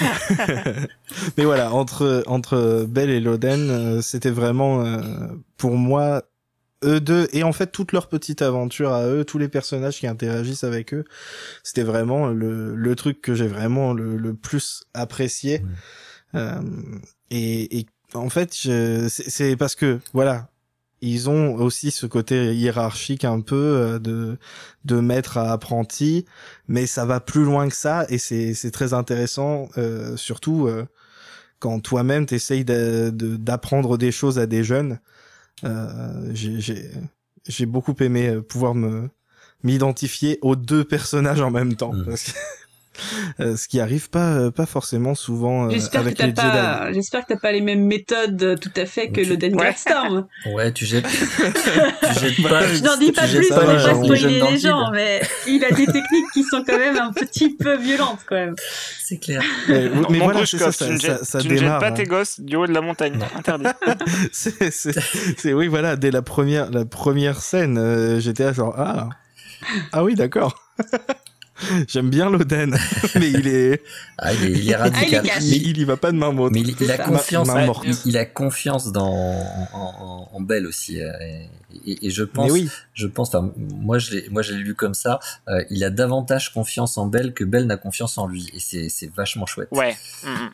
Mais 1.36 1.44
voilà, 1.44 1.72
entre, 1.72 2.24
entre 2.26 2.84
Belle 2.88 3.10
et 3.10 3.20
Loden, 3.20 3.70
euh, 3.70 4.02
c'était 4.02 4.30
vraiment, 4.30 4.84
euh, 4.84 5.00
pour 5.56 5.76
moi, 5.76 6.24
eux 6.84 7.00
deux, 7.00 7.28
et 7.32 7.44
en 7.44 7.52
fait, 7.52 7.68
toute 7.68 7.92
leur 7.92 8.08
petite 8.08 8.42
aventure 8.42 8.92
à 8.92 9.06
eux, 9.06 9.24
tous 9.24 9.38
les 9.38 9.48
personnages 9.48 9.98
qui 9.98 10.06
interagissent 10.06 10.64
avec 10.64 10.92
eux, 10.94 11.04
c'était 11.62 11.84
vraiment 11.84 12.26
le, 12.26 12.74
le 12.74 12.96
truc 12.96 13.20
que 13.22 13.34
j'ai 13.34 13.46
vraiment 13.46 13.92
le, 13.92 14.16
le 14.16 14.34
plus 14.34 14.82
apprécié. 14.94 15.62
Euh, 16.34 16.60
et, 17.30 17.78
et 17.78 17.86
en 18.14 18.28
fait, 18.28 18.52
c'est 18.52 19.56
parce 19.56 19.74
que, 19.76 20.00
voilà, 20.12 20.48
ils 21.12 21.28
ont 21.30 21.54
aussi 21.56 21.90
ce 21.90 22.06
côté 22.06 22.54
hiérarchique 22.54 23.24
un 23.24 23.40
peu 23.40 23.54
euh, 23.56 23.98
de 23.98 24.36
de 24.84 25.00
maître 25.00 25.38
à 25.38 25.52
apprenti, 25.52 26.24
mais 26.68 26.86
ça 26.86 27.04
va 27.04 27.20
plus 27.20 27.44
loin 27.44 27.68
que 27.68 27.76
ça 27.76 28.06
et 28.08 28.18
c'est 28.18 28.54
c'est 28.54 28.70
très 28.70 28.92
intéressant, 28.94 29.68
euh, 29.78 30.16
surtout 30.16 30.66
euh, 30.66 30.86
quand 31.58 31.80
toi-même 31.80 32.26
t'essayes 32.26 32.64
de- 32.64 33.10
de- 33.10 33.36
d'apprendre 33.36 33.96
des 33.98 34.12
choses 34.12 34.38
à 34.38 34.46
des 34.46 34.64
jeunes. 34.64 34.98
Euh, 35.64 36.30
j'ai 36.32 36.60
j'ai 36.60 36.90
j'ai 37.46 37.66
beaucoup 37.66 37.94
aimé 38.00 38.28
euh, 38.28 38.40
pouvoir 38.42 38.74
me 38.74 39.08
m'identifier 39.62 40.38
aux 40.42 40.56
deux 40.56 40.84
personnages 40.84 41.40
en 41.40 41.50
même 41.50 41.74
temps, 41.74 41.92
Mm. 41.94 42.04
parce 42.04 42.24
que, 42.24 42.38
euh, 43.40 43.56
ce 43.56 43.68
qui 43.68 43.80
arrive 43.80 44.10
pas 44.10 44.32
euh, 44.34 44.50
pas 44.50 44.66
forcément 44.66 45.14
souvent 45.14 45.66
euh, 45.66 45.70
J'espère 45.70 46.02
que 46.02 46.06
avec 46.06 46.18
les 46.18 46.24
Jedi. 46.26 46.34
pas, 46.40 46.92
j'espère 46.92 47.22
que 47.26 47.32
t'as 47.34 47.38
pas 47.40 47.52
les 47.52 47.60
mêmes 47.60 47.84
méthodes 47.84 48.42
euh, 48.42 48.56
tout 48.56 48.70
à 48.76 48.86
fait 48.86 49.08
que 49.08 49.20
Tu- 49.20 49.28
le 49.30 49.36
Den 49.36 49.54
Ouais. 49.58 49.72
Storm. 49.76 50.26
Ouais, 50.52 50.72
tu 50.72 50.84
jettes, 50.86 51.06
tu 51.06 52.20
jettes 52.20 52.42
pas. 52.48 52.66
Je 52.68 52.82
n'en 52.82 52.96
dis 52.96 53.12
pas 53.12 53.26
plus 53.26 53.48
pour 53.48 53.58
ne 53.62 53.72
les 53.72 53.82
pas 53.84 53.94
spoiler 53.94 54.40
les 54.50 54.58
gens, 54.58 54.90
mais 54.92 55.20
il 55.46 55.64
a 55.64 55.70
des 55.70 55.86
techniques 55.86 56.30
qui 56.32 56.42
sont 56.44 56.62
quand 56.66 56.78
même 56.78 56.96
un 56.98 57.12
petit 57.12 57.54
peu 57.56 57.76
violentes 57.76 58.20
quand 58.26 58.36
même. 58.36 58.54
C'est 59.02 59.18
clair. 59.18 59.42
Mais, 59.68 59.88
Non, 59.88 60.06
mais 60.10 60.18
mon 60.18 60.24
voilà, 60.24 60.40
gauche, 60.40 60.50
c'est 60.52 60.58
ça, 60.58 60.64
Coff, 60.66 60.76
ça, 60.76 60.86
tu 60.86 60.92
ne 60.92 60.98
ça, 60.98 61.06
jettes, 61.08 61.24
ça 61.24 61.40
tu 61.40 61.48
ne 61.48 61.52
jettes 61.54 61.62
démarre. 61.62 61.80
pas 61.80 61.88
hein. 61.88 61.92
tes 61.92 62.04
gosses 62.04 62.40
du 62.40 62.56
haut 62.56 62.66
de 62.66 62.72
la 62.72 62.80
montagne. 62.80 63.18
Interdit. 63.36 63.64
c'est, 64.32 64.70
c'est, 64.72 64.94
c'est- 65.36 65.52
oui, 65.52 65.66
voilà, 65.68 65.96
dès 65.96 66.10
la 66.10 66.22
première, 66.22 66.70
la 66.70 66.84
première 66.84 67.40
scène, 67.40 67.76
euh, 67.78 68.20
j'étais 68.20 68.44
là 68.44 68.52
genre, 68.52 68.74
ah, 68.78 69.08
ah 69.92 70.04
oui, 70.04 70.14
d'accord. 70.14 70.54
J'aime 71.88 72.10
bien 72.10 72.28
l'Oden, 72.30 72.76
mais 73.14 73.30
il 73.30 73.46
est, 73.46 73.82
Ah, 74.18 74.32
il 74.34 74.44
est, 74.44 74.50
il 74.50 74.70
est 74.70 74.74
radical. 74.76 75.22
mais 75.24 75.30
il 75.56 75.78
y 75.78 75.84
va 75.84 75.96
pas 75.96 76.10
de 76.10 76.16
main 76.16 76.32
morte. 76.32 76.52
Mais 76.52 76.60
il, 76.60 76.74
il 76.80 76.90
a 76.90 76.98
confiance, 76.98 77.46
Ma- 77.46 77.54
ma 77.54 77.66
morte. 77.66 77.84
il, 77.86 77.96
il 78.06 78.16
a 78.18 78.24
confiance 78.24 78.90
dans 78.90 79.12
en, 79.12 79.68
en, 79.72 80.28
en 80.32 80.40
Belle 80.40 80.66
aussi. 80.66 81.00
euh, 81.00 81.12
Et, 81.20 81.48
et- 81.92 82.06
et 82.06 82.10
je 82.10 82.24
pense, 82.24 82.50
oui, 82.50 82.68
je 82.94 83.06
pense, 83.06 83.28
enfin, 83.28 83.52
moi 83.56 83.98
je 83.98 84.12
l'ai, 84.16 84.28
moi 84.30 84.42
lu 84.42 84.74
comme 84.74 84.94
ça. 84.94 85.20
euh, 85.48 85.62
il 85.70 85.84
a 85.84 85.90
davantage 85.90 86.52
confiance 86.52 86.98
en 86.98 87.06
Belle 87.06 87.32
que 87.34 87.44
Belle 87.44 87.66
n'a 87.66 87.76
confiance 87.76 88.18
en 88.18 88.26
lui, 88.26 88.50
et 88.52 88.58
c'est, 88.60 88.88
c'est 88.88 89.12
vachement 89.14 89.46
chouette. 89.46 89.68
Ouais. 89.70 89.96
Mm, 90.24 90.28
mm. 90.30 90.50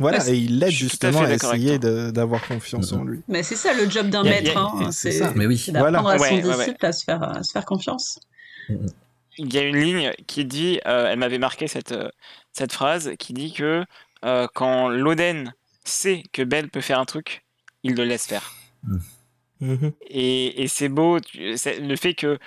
voilà, 0.00 0.18
Ouais, 0.24 0.32
et 0.32 0.36
il 0.36 0.58
l'aide 0.58 0.68
à 0.68 0.70
justement 0.70 1.20
à 1.22 1.32
essayer 1.32 1.78
d'avoir 1.78 2.44
confiance 2.46 2.92
en 2.92 3.04
lui. 3.04 3.20
Mais 3.28 3.42
c'est 3.44 3.56
ça 3.56 3.72
le 3.72 3.88
job 3.88 4.08
d'un 4.10 4.24
maître, 4.24 4.56
hein, 4.56 4.90
c'est 4.90 5.12
c'est 5.12 5.18
ça. 5.20 5.32
Mais 5.36 5.46
oui. 5.46 5.58
c'est 5.58 5.70
d'apprendre 5.72 6.02
Voilà. 6.02 6.14
à 6.16 6.18
son 6.28 6.34
Ouais, 6.34 6.42
ouais, 6.42 6.48
ouais. 6.50 6.56
disciple 6.64 6.86
à 6.86 6.92
se 6.92 7.04
faire, 7.04 7.22
à 7.22 7.42
se 7.44 7.52
faire 7.52 7.64
confiance. 7.64 8.18
Il 9.38 9.52
y 9.52 9.58
a 9.58 9.62
une 9.62 9.76
ligne 9.76 10.12
qui 10.26 10.44
dit, 10.44 10.80
euh, 10.86 11.08
elle 11.10 11.18
m'avait 11.18 11.38
marqué 11.38 11.66
cette, 11.68 11.92
euh, 11.92 12.08
cette 12.52 12.72
phrase, 12.72 13.12
qui 13.18 13.32
dit 13.32 13.52
que 13.52 13.84
euh, 14.24 14.46
quand 14.54 14.88
Loden 14.88 15.52
sait 15.84 16.22
que 16.32 16.42
Belle 16.42 16.68
peut 16.70 16.80
faire 16.80 16.98
un 16.98 17.04
truc, 17.04 17.42
il 17.82 17.94
le 17.94 18.04
laisse 18.04 18.26
faire. 18.26 18.52
Mhm. 19.60 19.92
Et, 20.08 20.62
et 20.62 20.68
c'est 20.68 20.88
beau, 20.88 21.18
le 21.34 21.96
fait 21.96 22.14
que 22.14 22.38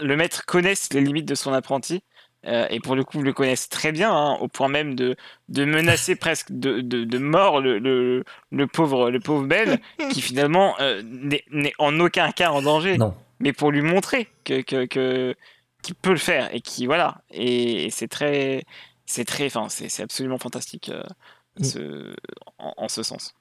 le 0.00 0.16
maître 0.16 0.44
connaisse 0.46 0.92
les 0.92 1.00
limites 1.00 1.26
de 1.26 1.34
son 1.34 1.52
apprenti, 1.52 2.02
euh, 2.46 2.66
et 2.70 2.80
pour 2.80 2.96
le 2.96 3.04
coup 3.04 3.22
le 3.22 3.32
connaisse 3.32 3.68
très 3.68 3.92
bien, 3.92 4.12
hein, 4.12 4.36
au 4.40 4.48
point 4.48 4.68
même 4.68 4.94
de, 4.96 5.14
de 5.48 5.64
menacer 5.64 6.16
presque 6.16 6.50
de, 6.50 6.80
de, 6.80 7.04
de 7.04 7.18
mort 7.18 7.60
le, 7.60 7.78
le, 7.78 8.24
le 8.50 8.66
pauvre, 8.66 9.10
le 9.10 9.20
pauvre 9.20 9.46
Belle, 9.46 9.80
qui 10.10 10.20
finalement 10.22 10.74
euh, 10.80 11.02
n'est 11.04 11.44
n'est 11.50 11.74
en 11.78 11.98
aucun 12.00 12.32
cas 12.32 12.50
en 12.50 12.62
danger, 12.62 12.98
Non. 12.98 13.14
mais 13.38 13.52
pour 13.52 13.70
lui 13.70 13.82
montrer 13.82 14.28
que, 14.44 14.60
que, 14.62 14.86
que- 14.86 15.34
qu'il 15.82 15.94
peut 15.96 16.10
le 16.12 16.16
faire, 16.16 16.54
et 16.54 16.60
qui, 16.60 16.86
voilà, 16.86 17.22
et, 17.30 17.86
et 17.86 17.90
c'est 17.90 18.08
très, 18.08 18.64
c'est 19.06 19.24
très, 19.24 19.46
enfin, 19.46 19.68
c'est 19.68 20.02
absolument 20.02 20.38
fantastique 20.38 20.88
euh, 20.88 21.02
Mm. 21.60 21.64
ce- 21.64 22.14
en, 22.58 22.72
en 22.78 22.88
ce 22.88 23.02
sens. 23.02 23.34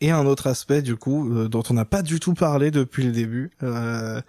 Et- 0.00 0.10
un 0.10 0.26
autre 0.26 0.46
aspect, 0.48 0.82
du 0.82 0.96
coup, 0.96 1.32
euh, 1.32 1.48
dont 1.48 1.62
on 1.70 1.74
n'a 1.74 1.84
pas 1.84 2.02
du 2.02 2.18
tout 2.20 2.34
parlé 2.34 2.70
depuis 2.70 3.04
le 3.04 3.12
début, 3.12 3.50
euh, 3.62 4.20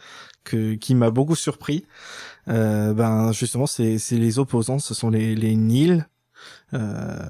que, 0.44 0.76
qui 0.76 0.94
m'a 0.96 1.10
beaucoup 1.10 1.36
surpris, 1.36 1.86
euh, 2.48 2.94
ben 2.94 3.32
justement, 3.34 3.66
c'est 3.66 3.98
c'est 3.98 4.18
les 4.18 4.38
opposants, 4.40 4.80
ce 4.80 4.94
sont 4.94 5.10
les, 5.10 5.36
les 5.36 5.56
Nils, 5.56 6.08
euh, 6.74 7.28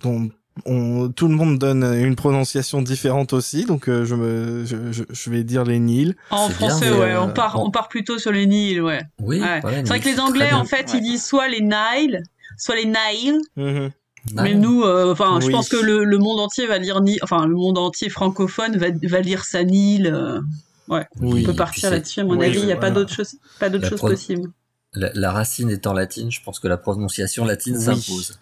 dont 0.00 0.30
on, 0.66 1.08
tout 1.10 1.28
le 1.28 1.34
monde 1.34 1.58
donne 1.58 1.82
une 1.84 2.16
prononciation 2.16 2.82
différente 2.82 3.32
aussi, 3.32 3.64
donc 3.64 3.88
euh, 3.88 4.04
je, 4.04 4.14
me, 4.14 4.64
je, 4.64 4.76
je, 4.92 5.04
je 5.08 5.30
vais 5.30 5.44
dire 5.44 5.64
les 5.64 5.78
Nils. 5.78 6.16
En 6.30 6.48
bien, 6.48 6.56
français, 6.56 6.90
ouais, 6.90 7.12
euh, 7.12 7.22
on 7.22 7.28
part, 7.30 7.54
bon. 7.56 7.66
on 7.66 7.70
part 7.70 7.88
plutôt 7.88 8.18
sur 8.18 8.32
les 8.32 8.46
Nils, 8.46 8.80
ouais. 8.82 9.00
Oui. 9.20 9.40
Ouais. 9.40 9.60
ouais, 9.64 9.72
c'est 9.76 9.88
vrai 9.88 10.00
que 10.00 10.04
mais 10.06 10.12
les 10.12 10.20
Anglais, 10.20 10.52
en 10.52 10.64
fait, 10.64 10.90
Ouais. 10.92 10.98
ils 10.98 11.02
disent 11.02 11.24
soit 11.24 11.48
les 11.48 11.60
Nile, 11.60 12.22
soit 12.58 12.76
les 12.76 12.86
Nile. 12.86 13.38
Mhm. 13.56 13.90
Mais 14.34 14.42
Ouais. 14.42 14.54
nous, 14.54 14.82
euh, 14.82 15.12
enfin, 15.12 15.38
je 15.40 15.46
Oui. 15.46 15.52
pense 15.52 15.68
que 15.70 15.78
le, 15.78 16.04
le 16.04 16.18
monde 16.18 16.40
entier 16.40 16.66
va 16.66 16.76
lire 16.76 17.00
ni, 17.00 17.18
enfin, 17.22 17.46
le 17.46 17.54
monde 17.54 17.78
entier 17.78 18.10
francophone 18.10 18.76
va, 18.76 18.88
va 19.04 19.20
lire 19.20 19.44
sa 19.44 19.64
Nil. 19.64 20.06
euh, 20.08 20.40
Oui. 20.88 21.00
on 21.22 21.42
peut 21.42 21.54
partir 21.54 21.90
là-dessus, 21.90 22.20
à 22.20 22.24
mon 22.24 22.36
oui, 22.36 22.46
avis, 22.46 22.58
il 22.60 22.66
n'y 22.66 22.72
a 22.72 22.74
pas 22.76 22.90
voilà. 22.90 22.96
d'autre 22.96 23.14
chose, 23.14 23.36
pas 23.58 23.70
d'autre 23.70 23.84
La 23.84 23.88
chose 23.90 23.98
pro- 23.98 24.08
possible. 24.08 24.50
La, 24.92 25.10
la 25.14 25.30
racine 25.30 25.70
étant 25.70 25.92
latine, 25.94 26.30
je 26.32 26.42
pense 26.42 26.58
que 26.58 26.66
la 26.68 26.76
prononciation 26.76 27.44
latine 27.44 27.76
Oui. 27.76 27.82
s'impose. 27.84 28.38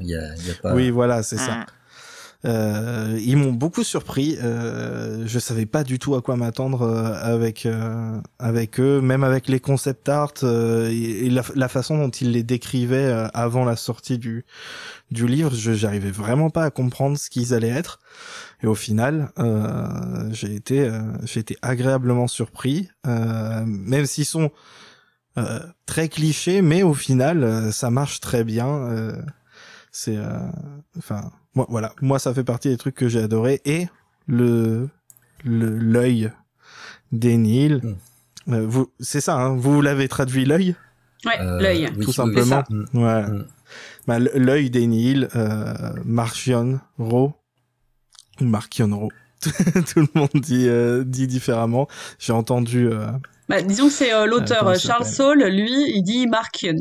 Il 0.00 0.06
y 0.06 0.14
a, 0.14 0.34
il 0.36 0.46
y 0.46 0.50
a 0.50 0.54
pas. 0.54 0.74
Oui, 0.74 0.90
voilà, 0.90 1.22
c'est 1.22 1.38
ça. 1.38 1.56
Mm. 1.56 1.66
Euh, 2.44 3.18
ils 3.20 3.36
m'ont 3.36 3.52
beaucoup 3.52 3.82
surpris. 3.82 4.38
Euh, 4.40 5.26
je 5.26 5.38
savais 5.40 5.66
pas 5.66 5.82
du 5.82 5.98
tout 5.98 6.14
à 6.14 6.22
quoi 6.22 6.36
m'attendre 6.36 6.82
euh, 6.82 7.12
avec 7.20 7.66
euh, 7.66 8.20
avec 8.38 8.78
eux, 8.78 9.00
même 9.00 9.24
avec 9.24 9.48
les 9.48 9.58
concept 9.58 10.08
art 10.08 10.34
euh, 10.44 10.88
et, 10.88 11.30
la, 11.30 11.42
la 11.56 11.68
façon 11.68 11.98
dont 11.98 12.10
ils 12.10 12.30
les 12.30 12.44
décrivaient 12.44 12.96
euh, 12.96 13.26
avant 13.34 13.64
la 13.64 13.74
sortie 13.74 14.18
du 14.18 14.44
du 15.10 15.26
livre. 15.26 15.52
Je 15.52 15.72
j'arrivais 15.72 16.12
vraiment 16.12 16.48
pas 16.48 16.64
à 16.64 16.70
comprendre 16.70 17.18
ce 17.18 17.28
qu'ils 17.28 17.54
allaient 17.54 17.68
être. 17.68 17.98
Et 18.62 18.68
au 18.68 18.76
final, 18.76 19.30
euh, 19.40 20.28
j'ai 20.30 20.54
été 20.54 20.80
euh, 20.80 21.00
j'ai 21.24 21.40
été 21.40 21.56
agréablement 21.60 22.28
surpris, 22.28 22.88
euh, 23.08 23.64
même 23.66 24.06
s'ils 24.06 24.26
sont 24.26 24.52
euh, 25.38 25.60
très 25.86 26.08
clichés, 26.08 26.62
mais 26.62 26.84
au 26.84 26.94
final, 26.94 27.42
euh, 27.42 27.72
ça 27.72 27.90
marche 27.90 28.20
très 28.20 28.44
bien. 28.44 29.14
C'est 30.00 30.16
euh, 30.16 30.28
enfin 30.96 31.32
moi 31.56 31.66
voilà 31.68 31.92
moi 32.02 32.20
ça 32.20 32.32
fait 32.32 32.44
partie 32.44 32.68
des 32.68 32.76
trucs 32.76 32.94
que 32.94 33.08
j'ai 33.08 33.20
adoré 33.20 33.60
et 33.64 33.88
le 34.28 34.88
le 35.44 35.76
l'œil 35.76 36.30
des 37.10 37.36
Nils 37.36 37.80
Mm. 37.82 37.94
Euh, 38.54 38.64
vous 38.66 38.90
c'est 39.00 39.20
ça 39.20 39.34
hein, 39.36 39.56
vous 39.56 39.82
l'avez 39.82 40.08
traduit 40.08 40.44
l'œil? 40.46 40.74
Ouais, 41.26 41.38
Euh, 41.40 41.60
l'œil. 41.60 41.90
tout 42.00 42.08
oui, 42.08 42.12
simplement 42.12 42.62
oui. 42.70 42.76
Mm. 42.92 43.02
ouais 43.04 43.22
Mm. 43.26 43.46
bah, 44.06 44.18
l'œil 44.20 44.70
des 44.70 44.86
Nils 44.86 45.28
euh, 45.34 45.92
Marchion 46.04 46.78
Ro 46.98 47.34
ou 48.40 48.44
Marchion 48.44 48.96
Ro 48.96 49.08
tout 49.92 50.00
le 50.00 50.08
monde 50.14 50.28
dit 50.34 50.66
euh, 50.68 51.04
dit 51.04 51.26
différemment 51.26 51.86
j'ai 52.18 52.32
entendu 52.32 52.88
euh, 52.88 53.06
Bah, 53.48 53.62
disons 53.62 53.86
que 53.86 53.92
c'est 53.92 54.12
euh, 54.12 54.26
l'auteur 54.26 54.66
euh, 54.68 54.74
Charles 54.74 55.06
Saul, 55.06 55.42
lui, 55.44 55.72
il 55.94 56.02
dit 56.02 56.26
Markian. 56.26 56.74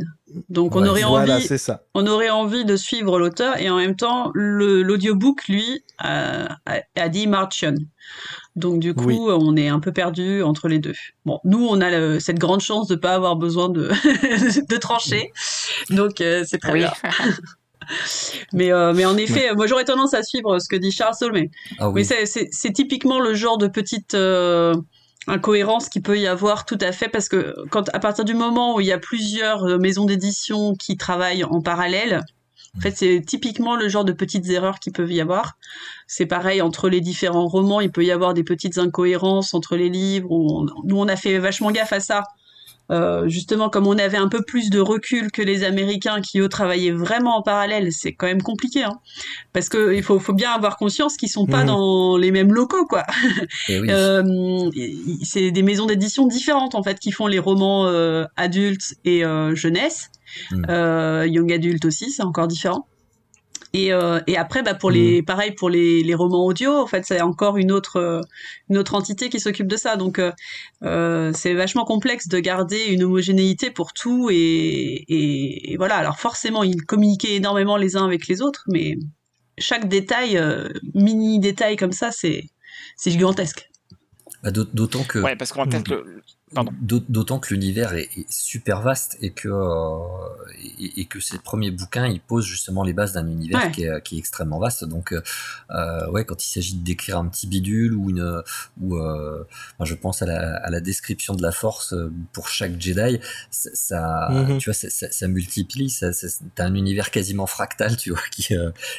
Donc 0.49 0.75
on 0.75 0.85
aurait 0.85 1.03
voilà 1.03 1.35
envie, 1.37 1.57
ça 1.57 1.83
on 1.93 2.05
aurait 2.07 2.29
envie 2.29 2.65
de 2.65 2.75
suivre 2.75 3.17
l'auteur 3.19 3.59
et 3.61 3.69
en 3.69 3.77
même 3.77 3.95
temps 3.95 4.31
l'audiobook 4.33 5.47
lui 5.47 5.83
a, 5.99 6.57
a, 6.65 6.81
a 6.97 7.09
dit 7.09 7.27
Marchian. 7.27 7.75
Donc 8.55 8.79
du 8.79 8.93
coup 8.93 9.05
Oui. 9.05 9.17
on 9.19 9.55
est 9.55 9.69
un 9.69 9.79
peu 9.79 9.91
perdu 9.93 10.41
entre 10.43 10.67
les 10.67 10.79
deux. 10.79 10.95
Bon 11.25 11.39
nous 11.45 11.65
on 11.65 11.79
a 11.79 11.89
le- 11.91 12.19
cette 12.19 12.39
grande 12.39 12.59
chance 12.61 12.87
de 12.87 12.95
pas 12.95 13.13
avoir 13.13 13.35
besoin 13.37 13.69
de 13.69 13.87
de 14.69 14.77
trancher 14.77 15.31
donc 15.91 16.19
euh, 16.21 16.43
c'est 16.45 16.57
très 16.57 16.73
Oui. 16.73 16.79
bien. 16.79 16.91
Mais 18.53 18.71
euh, 18.71 18.93
mais 18.93 19.05
en 19.05 19.17
effet 19.17 19.53
moi 19.55 19.67
j'aurais 19.67 19.85
tendance 19.85 20.13
à 20.13 20.23
suivre 20.23 20.59
ce 20.59 20.67
que 20.67 20.75
dit 20.75 20.91
Charles 20.91 21.15
Saul 21.15 21.31
mais 21.33 21.49
Ah 21.79 21.89
oui. 21.89 22.03
c'est- 22.05 22.25
typiquement 22.73 23.19
le 23.19 23.33
genre 23.33 23.57
de 23.57 23.67
petite 23.67 24.13
euh, 24.13 24.73
incohérence 25.27 25.89
qu'il 25.89 26.01
peut 26.01 26.17
y 26.19 26.27
avoir 26.27 26.65
tout 26.65 26.77
à 26.81 26.91
fait 26.91 27.09
parce 27.09 27.27
que 27.29 27.53
quand 27.69 27.89
à 27.93 27.99
partir 27.99 28.25
du 28.25 28.33
moment 28.33 28.75
où 28.75 28.81
il 28.81 28.87
y 28.87 28.91
a 28.91 28.97
plusieurs 28.97 29.63
euh, 29.65 29.77
maisons 29.77 30.05
d'édition 30.05 30.73
qui 30.75 30.95
travaillent 30.97 31.43
en 31.43 31.61
parallèle, 31.61 32.23
en 32.77 32.79
fait 32.81 32.95
c'est 32.95 33.21
typiquement 33.25 33.75
le 33.75 33.89
genre 33.89 34.05
de 34.05 34.13
petites 34.13 34.47
erreurs 34.49 34.79
qui 34.79 34.91
peuvent 34.91 35.11
y 35.11 35.19
avoir. 35.21 35.57
C'est 36.07 36.25
pareil 36.27 36.61
entre 36.61 36.87
les 36.89 37.01
différents 37.01 37.47
romans, 37.47 37.81
il 37.81 37.91
peut 37.91 38.03
y 38.05 38.11
avoir 38.11 38.33
des 38.33 38.43
petites 38.43 38.77
incohérences 38.77 39.53
entre 39.53 39.75
les 39.75 39.89
livres. 39.89 40.31
Où 40.31 40.61
on- 40.61 40.65
nous 40.85 40.97
on 40.97 41.07
a 41.07 41.15
fait 41.15 41.37
vachement 41.39 41.71
gaffe 41.71 41.93
à 41.93 41.99
ça 41.99 42.23
euh, 42.91 43.27
justement, 43.27 43.69
comme 43.69 43.85
on 43.87 43.97
avait 43.97 44.17
un 44.17 44.29
peu 44.29 44.41
plus 44.41 44.69
de 44.69 44.79
recul 44.79 45.31
que 45.31 45.41
les 45.41 45.63
Américains 45.63 46.21
qui 46.21 46.39
eux 46.39 46.49
travaillaient 46.49 46.91
vraiment 46.91 47.37
en 47.37 47.41
parallèle, 47.41 47.91
c'est 47.91 48.13
quand 48.13 48.27
même 48.27 48.41
compliqué, 48.41 48.83
hein, 48.83 48.99
parce 49.53 49.69
que 49.69 49.93
il 49.93 50.03
faut, 50.03 50.19
faut 50.19 50.33
bien 50.33 50.51
avoir 50.51 50.77
conscience 50.77 51.17
qu'ils 51.17 51.29
sont 51.29 51.45
pas 51.45 51.61
Mhm. 51.61 51.67
dans 51.67 52.17
les 52.17 52.31
mêmes 52.31 52.53
locaux, 52.53 52.85
quoi. 52.85 53.03
Et 53.69 53.79
oui. 53.79 53.87
Euh, 53.89 54.69
c'est 55.23 55.51
des 55.51 55.63
maisons 55.63 55.85
d'édition 55.85 56.27
différentes 56.27 56.75
en 56.75 56.83
fait 56.83 56.99
qui 56.99 57.11
font 57.11 57.27
les 57.27 57.39
romans 57.39 57.87
euh, 57.87 58.25
adultes 58.35 58.95
et 59.05 59.25
euh, 59.25 59.55
jeunesse, 59.55 60.09
Mm. 60.51 60.65
Euh, 60.69 61.25
young 61.25 61.51
adulte 61.53 61.85
aussi, 61.85 62.11
c'est 62.11 62.21
encore 62.21 62.47
différent. 62.47 62.85
Et, 63.73 63.91
euh, 63.93 64.19
et 64.27 64.37
après, 64.37 64.63
bah, 64.63 64.73
pour 64.73 64.89
les, 64.91 65.21
pareil 65.21 65.51
pour 65.51 65.69
les, 65.69 66.01
les 66.01 66.15
romans 66.15 66.45
audio, 66.45 66.71
en 66.75 66.87
fait, 66.87 67.05
c'est 67.05 67.21
encore 67.21 67.57
une 67.57 67.71
autre, 67.71 67.97
euh, 67.97 68.21
une 68.69 68.77
autre 68.77 68.95
entité 68.95 69.29
qui 69.29 69.39
s'occupe 69.39 69.67
de 69.67 69.77
ça. 69.77 69.97
Donc, 69.97 70.19
euh, 70.19 71.31
c'est 71.33 71.53
vachement 71.53 71.85
complexe 71.85 72.27
de 72.27 72.39
garder 72.39 72.85
une 72.85 73.03
homogénéité 73.03 73.69
pour 73.69 73.93
tout. 73.93 74.29
Et, 74.31 74.35
et, 75.07 75.73
et 75.73 75.77
voilà. 75.77 75.95
Alors, 75.97 76.17
forcément, 76.19 76.63
ils 76.63 76.83
communiquaient 76.85 77.35
énormément 77.35 77.77
les 77.77 77.95
uns 77.97 78.05
avec 78.05 78.27
les 78.27 78.41
autres, 78.41 78.63
mais 78.67 78.97
chaque 79.57 79.87
détail, 79.89 80.37
euh, 80.37 80.69
mini 80.93 81.39
détail 81.39 81.75
comme 81.75 81.91
ça, 81.91 82.11
c'est, 82.11 82.45
c'est 82.95 83.11
gigantesque. 83.11 83.69
Bah, 84.43 84.51
d'aut- 84.51 84.65
D'autant 84.73 85.03
que 85.03 85.19
Ouais, 85.19 85.35
parce 85.35 85.51
qu'on 85.51 85.63
va 85.63 85.67
peut-être 85.69 85.89
le. 85.89 86.21
D'autant 86.53 87.39
que 87.39 87.53
l'univers 87.53 87.93
est, 87.93 88.09
est 88.17 88.31
super 88.31 88.81
vaste 88.81 89.17
et 89.21 89.31
que 89.31 89.49
euh, 89.49 89.97
et, 90.79 91.01
et 91.01 91.05
que 91.05 91.19
ces 91.19 91.39
premiers 91.39 91.71
bouquins 91.71 92.07
ils 92.07 92.21
posent 92.21 92.45
justement 92.45 92.83
les 92.83 92.93
bases 92.93 93.11
d'un 93.13 93.27
univers 93.27 93.65
Ouais. 93.65 93.71
qui, 93.71 93.83
est, 93.83 94.01
qui 94.01 94.15
est 94.15 94.19
extrêmement 94.19 94.57
vaste. 94.57 94.85
Donc 94.85 95.11
euh, 95.13 96.09
ouais, 96.11 96.23
quand 96.23 96.41
il 96.41 96.47
s'agit 96.47 96.75
de 96.75 96.83
décrire 96.85 97.17
un 97.17 97.27
petit 97.27 97.47
bidule 97.47 97.93
ou 97.95 98.09
une 98.09 98.41
ou 98.79 98.95
euh, 98.95 99.43
je 99.83 99.93
pense 99.93 100.21
à 100.21 100.25
la, 100.25 100.55
à 100.57 100.69
la 100.69 100.79
description 100.79 101.33
de 101.35 101.41
la 101.41 101.51
force 101.51 101.93
pour 102.31 102.47
chaque 102.47 102.79
Jedi, 102.79 103.19
ça, 103.51 103.69
ça 103.73 104.27
Mhm. 104.31 104.57
tu 104.59 104.69
vois 104.69 104.73
ça, 104.73 104.89
ça, 104.89 105.11
ça 105.11 105.27
multiplie. 105.27 105.89
Ça, 105.89 106.11
t'as 106.55 106.65
un 106.65 106.75
univers 106.75 107.11
quasiment 107.11 107.45
fractal, 107.47 107.97
tu 107.97 108.11
vois, 108.11 108.21
qui 108.31 108.47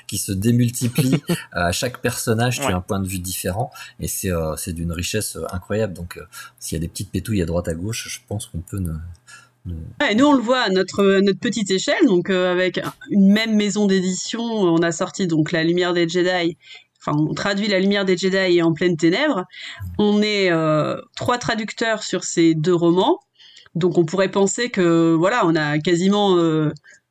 qui 0.07 0.19
se 0.19 0.33
démultiplie 0.33 1.23
à 1.53 1.73
chaque 1.73 2.03
personnage. 2.03 2.57
Tu 2.61 2.67
Ouais. 2.67 2.73
as 2.73 2.77
un 2.77 2.81
point 2.83 3.01
de 3.01 3.09
vue 3.09 3.21
différent 3.21 3.71
et 4.01 4.09
c'est 4.09 4.73
d'une 4.75 4.93
richesse 4.93 5.39
incroyable. 5.51 5.95
Donc 5.95 6.21
s'il 6.59 6.77
y 6.77 6.81
a 6.81 6.83
des 6.83 6.89
petites 6.89 7.11
pétouilles 7.11 7.38
à 7.43 7.47
droite 7.47 7.69
à 7.69 7.75
gauche, 7.75 8.09
je 8.09 8.19
pense 8.29 8.47
qu'on 8.47 8.61
peut 8.61 8.79
ne, 8.79 8.93
ne- 9.67 9.75
Ouais, 10.01 10.15
nous, 10.15 10.27
on 10.27 10.33
le 10.33 10.41
voit 10.43 10.61
à 10.61 10.69
notre, 10.71 11.21
notre 11.21 11.41
petite 11.41 11.71
échelle, 11.71 12.07
donc 12.07 12.31
euh, 12.31 12.51
avec 12.53 12.81
une 13.11 13.33
même 13.33 13.55
maison 13.57 13.87
d'édition, 13.87 14.43
on 14.43 14.79
a 14.83 14.93
sorti 14.93 15.27
donc 15.27 15.53
La 15.53 15.65
Lumière 15.65 15.93
des 15.95 16.09
Jedi. 16.09 16.57
Enfin, 17.01 17.17
on 17.19 17.33
traduit 17.35 17.69
La 17.69 17.79
Lumière 17.81 18.05
des 18.05 18.17
Jedi 18.17 18.37
et 18.37 18.63
En 18.63 18.73
pleine 18.73 18.97
ténèbres. 18.97 19.45
On 19.99 20.21
est 20.23 20.51
euh, 20.51 20.97
trois 21.17 21.39
traducteurs 21.39 22.03
sur 22.03 22.25
ces 22.25 22.55
deux 22.55 22.75
romans, 22.75 23.21
donc 23.75 23.99
on 23.99 24.05
pourrait 24.05 24.31
penser 24.31 24.71
que 24.71 25.15
voilà, 25.15 25.47
on 25.47 25.55
a 25.55 25.79
quasiment, 25.79 26.37
euh, 26.39 26.71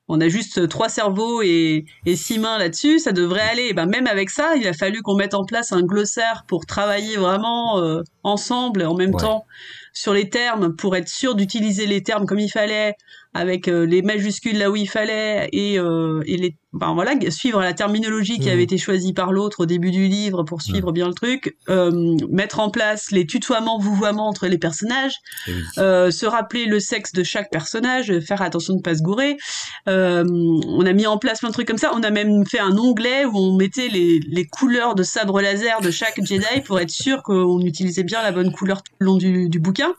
on 0.09 0.19
a 0.19 0.27
juste 0.27 0.67
trois 0.67 0.89
cerveaux 0.89 1.41
et, 1.41 1.85
et 2.05 2.15
six 2.17 2.39
mains 2.39 2.57
là-dessus, 2.57 2.99
ça 2.99 3.11
devrait 3.13 3.41
aller. 3.41 3.67
Et 3.69 3.73
ben 3.73 3.85
même 3.85 4.07
avec 4.07 4.29
ça, 4.29 4.55
il 4.57 4.67
a 4.67 4.73
fallu 4.73 5.01
qu'on 5.01 5.15
mette 5.15 5.33
en 5.33 5.45
place 5.45 5.71
un 5.71 5.81
glossaire 5.83 6.43
pour 6.47 6.65
travailler 6.65 7.15
vraiment 7.17 7.79
euh, 7.79 8.01
ensemble 8.23 8.83
en 8.83 8.95
même 8.95 9.13
Ouais. 9.13 9.21
temps 9.21 9.45
sur 9.93 10.13
les 10.13 10.29
termes 10.29 10.75
pour 10.75 10.95
être 10.95 11.09
sûr 11.09 11.35
d'utiliser 11.35 11.87
les 11.87 12.03
termes 12.03 12.25
comme 12.25 12.39
il 12.39 12.49
fallait, 12.49 12.95
avec 13.37 13.67
euh, 13.67 13.85
les 13.85 14.01
majuscules 14.01 14.57
là 14.57 14.69
où 14.69 14.75
il 14.75 14.89
fallait 14.89 15.49
et, 15.53 15.79
euh, 15.79 16.21
et 16.25 16.37
les, 16.37 16.55
ben 16.73 16.93
voilà, 16.93 17.13
suivre 17.29 17.61
la 17.61 17.73
terminologie 17.73 18.37
qui 18.39 18.47
Mhm. 18.47 18.53
avait 18.53 18.63
été 18.63 18.77
choisie 18.77 19.13
par 19.13 19.31
l'autre 19.31 19.61
au 19.61 19.65
début 19.65 19.91
du 19.91 20.07
livre 20.07 20.43
pour 20.43 20.61
suivre 20.61 20.91
bien 20.91 21.07
le 21.07 21.13
truc, 21.13 21.55
euh, 21.69 22.15
mettre 22.29 22.59
en 22.59 22.69
place 22.69 23.11
les 23.11 23.25
tutoiements, 23.25 23.79
vouvoiements 23.79 24.27
entre 24.27 24.47
les 24.47 24.57
personnages, 24.57 25.15
eh 25.47 25.51
oui. 25.51 26.11
se 26.11 26.25
rappeler 26.25 26.65
le 26.65 26.79
sexe 26.79 27.13
de 27.13 27.23
chaque 27.23 27.49
personnage, 27.51 28.19
faire 28.19 28.41
attention 28.41 28.73
de 28.73 28.79
ne 28.79 28.83
pas 28.83 28.95
se 28.95 29.01
gourer. 29.01 29.37
On 29.87 30.85
a 30.85 30.93
mis 30.93 31.07
en 31.07 31.17
place 31.17 31.39
plein 31.39 31.49
de 31.49 31.53
trucs 31.53 31.67
comme 31.67 31.77
ça. 31.77 31.91
On 31.93 32.03
a 32.03 32.09
même 32.11 32.45
fait 32.45 32.59
un 32.59 32.77
onglet 32.77 33.25
où 33.25 33.37
on 33.37 33.55
mettait 33.55 33.87
les, 33.89 34.19
les 34.27 34.45
couleurs 34.45 34.95
de 34.95 35.03
sabre 35.03 35.41
laser 35.41 35.81
de 35.81 35.91
chaque 35.91 36.23
Jedi 36.23 36.61
pour 36.65 36.79
être 36.79 36.89
sûr 36.89 37.23
qu'on 37.23 37.59
utilisait 37.61 38.03
bien 38.03 38.21
la 38.21 38.31
bonne 38.31 38.51
couleur 38.51 38.83
tout 38.83 38.93
le 38.99 39.05
long 39.05 39.15
du, 39.17 39.49
du 39.49 39.59
bouquin. 39.59 39.93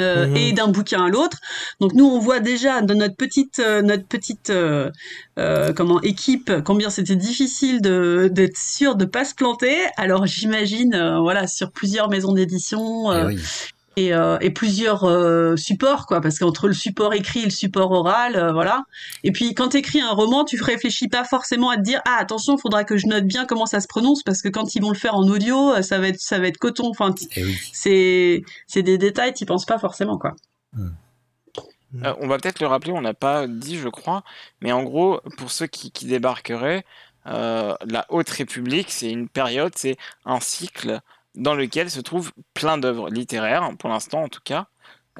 Euh, 0.00 0.26
Mhm. 0.26 0.36
et 0.36 0.52
d'un 0.52 0.68
bouquin 0.68 1.06
à 1.06 1.08
l'autre. 1.08 1.38
Donc 1.80 1.94
nous 1.94 2.04
on 2.04 2.18
voit 2.18 2.38
déjà 2.38 2.82
dans 2.82 2.94
notre 2.94 3.16
petite 3.16 3.60
euh, 3.60 3.80
notre 3.80 4.04
petite 4.06 4.50
euh, 4.50 4.90
euh, 5.38 5.72
comment 5.72 6.02
équipe 6.02 6.52
combien 6.66 6.90
c'était 6.90 7.16
difficile 7.16 7.80
de 7.80 8.28
d'être 8.30 8.58
sûr 8.58 8.94
de 8.94 9.06
pas 9.06 9.24
se 9.24 9.34
planter. 9.34 9.74
Alors 9.96 10.26
j'imagine 10.26 10.94
euh, 10.94 11.18
voilà 11.20 11.46
sur 11.46 11.70
plusieurs 11.72 12.10
maisons 12.10 12.32
d'édition 12.32 13.10
Eh 13.12 13.24
oui. 13.24 13.38
Et, 13.96 14.14
euh, 14.14 14.38
et 14.40 14.50
plusieurs 14.50 15.04
euh, 15.04 15.56
supports 15.56 16.06
quoi 16.06 16.20
parce 16.20 16.38
qu'entre 16.38 16.68
le 16.68 16.74
support 16.74 17.14
écrit 17.14 17.40
et 17.40 17.44
le 17.44 17.50
support 17.50 17.90
oral 17.90 18.36
euh, 18.36 18.52
voilà. 18.52 18.84
Et 19.22 19.32
puis 19.32 19.54
quand 19.54 19.70
tu 19.70 19.78
écris 19.78 20.00
un 20.00 20.10
roman 20.10 20.44
tu 20.44 20.60
réfléchis 20.62 21.08
pas 21.08 21.24
forcément 21.24 21.70
à 21.70 21.76
te 21.76 21.82
dire 21.82 22.00
ah 22.06 22.16
attention 22.18 22.56
faudra 22.56 22.84
que 22.84 22.96
je 22.96 23.06
note 23.06 23.24
bien 23.24 23.46
comment 23.46 23.66
ça 23.66 23.80
se 23.80 23.86
prononce 23.86 24.22
parce 24.22 24.42
que 24.42 24.48
quand 24.48 24.74
ils 24.74 24.82
vont 24.82 24.90
le 24.90 24.96
faire 24.96 25.14
en 25.14 25.26
audio 25.28 25.80
ça 25.82 25.98
va 25.98 26.08
être 26.08 26.20
ça 26.20 26.38
va 26.38 26.48
être 26.48 26.58
coton. 26.58 26.88
Enfin 26.88 27.14
Eh 27.36 27.44
oui. 27.44 27.56
c'est 27.72 28.42
c'est 28.66 28.82
des 28.82 28.98
détails 28.98 29.34
tu 29.34 29.46
penses 29.46 29.66
pas 29.66 29.78
forcément 29.78 30.18
quoi. 30.18 30.34
Euh, 32.02 32.14
on 32.20 32.26
va 32.26 32.38
peut-être 32.38 32.60
le 32.60 32.66
rappeler, 32.66 32.92
on 32.92 33.00
n'a 33.00 33.14
pas 33.14 33.46
dit, 33.46 33.78
je 33.78 33.88
crois, 33.88 34.24
mais 34.60 34.72
en 34.72 34.82
gros, 34.82 35.20
pour 35.36 35.52
ceux 35.52 35.66
qui, 35.66 35.92
qui 35.92 36.06
débarqueraient, 36.06 36.84
euh, 37.26 37.74
la 37.86 38.04
Haute 38.10 38.28
République, 38.30 38.90
c'est 38.90 39.10
une 39.10 39.28
période, 39.28 39.72
c'est 39.76 39.96
un 40.24 40.40
cycle 40.40 41.00
dans 41.34 41.54
lequel 41.54 41.90
se 41.90 42.00
trouvent 42.00 42.32
plein 42.54 42.78
d'œuvres 42.78 43.10
littéraires, 43.10 43.70
pour 43.78 43.90
l'instant 43.90 44.22
en 44.22 44.28
tout 44.28 44.40
cas, 44.44 44.68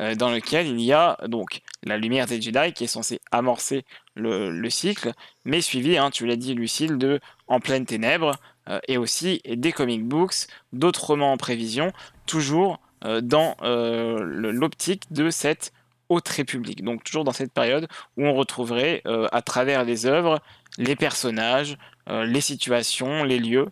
euh, 0.00 0.16
dans 0.16 0.30
lequel 0.30 0.66
il 0.66 0.80
y 0.80 0.92
a 0.92 1.16
donc 1.28 1.62
la 1.84 1.96
Lumière 1.96 2.26
des 2.26 2.42
Jedi 2.42 2.72
qui 2.72 2.82
est 2.82 2.88
censée 2.88 3.20
amorcer 3.30 3.84
le, 4.16 4.50
le 4.50 4.70
cycle, 4.70 5.12
mais 5.44 5.60
suivi, 5.60 5.96
hein, 5.96 6.10
tu 6.10 6.26
l'as 6.26 6.34
dit 6.34 6.54
Lucille, 6.54 6.98
de 6.98 7.20
En 7.46 7.60
pleine 7.60 7.86
ténèbres, 7.86 8.34
euh, 8.68 8.80
et 8.88 8.98
aussi 8.98 9.40
des 9.46 9.70
comic 9.70 10.04
books, 10.04 10.48
d'autres 10.72 11.04
romans 11.04 11.32
en 11.32 11.36
prévision, 11.36 11.92
toujours 12.26 12.80
euh, 13.04 13.20
dans 13.20 13.56
l'optique 13.60 15.12
de 15.12 15.30
cette 15.30 15.72
Haute 16.08 16.28
République. 16.28 16.82
Donc 16.82 17.04
toujours 17.04 17.22
dans 17.22 17.32
cette 17.32 17.52
période 17.52 17.86
où 18.16 18.26
on 18.26 18.34
retrouverait 18.34 19.02
à 19.32 19.42
travers 19.42 19.84
les 19.84 20.06
œuvres 20.06 20.40
les 20.76 20.96
personnages, 20.96 21.78
les 22.08 22.40
situations, 22.42 23.24
les 23.24 23.38
lieux, 23.38 23.68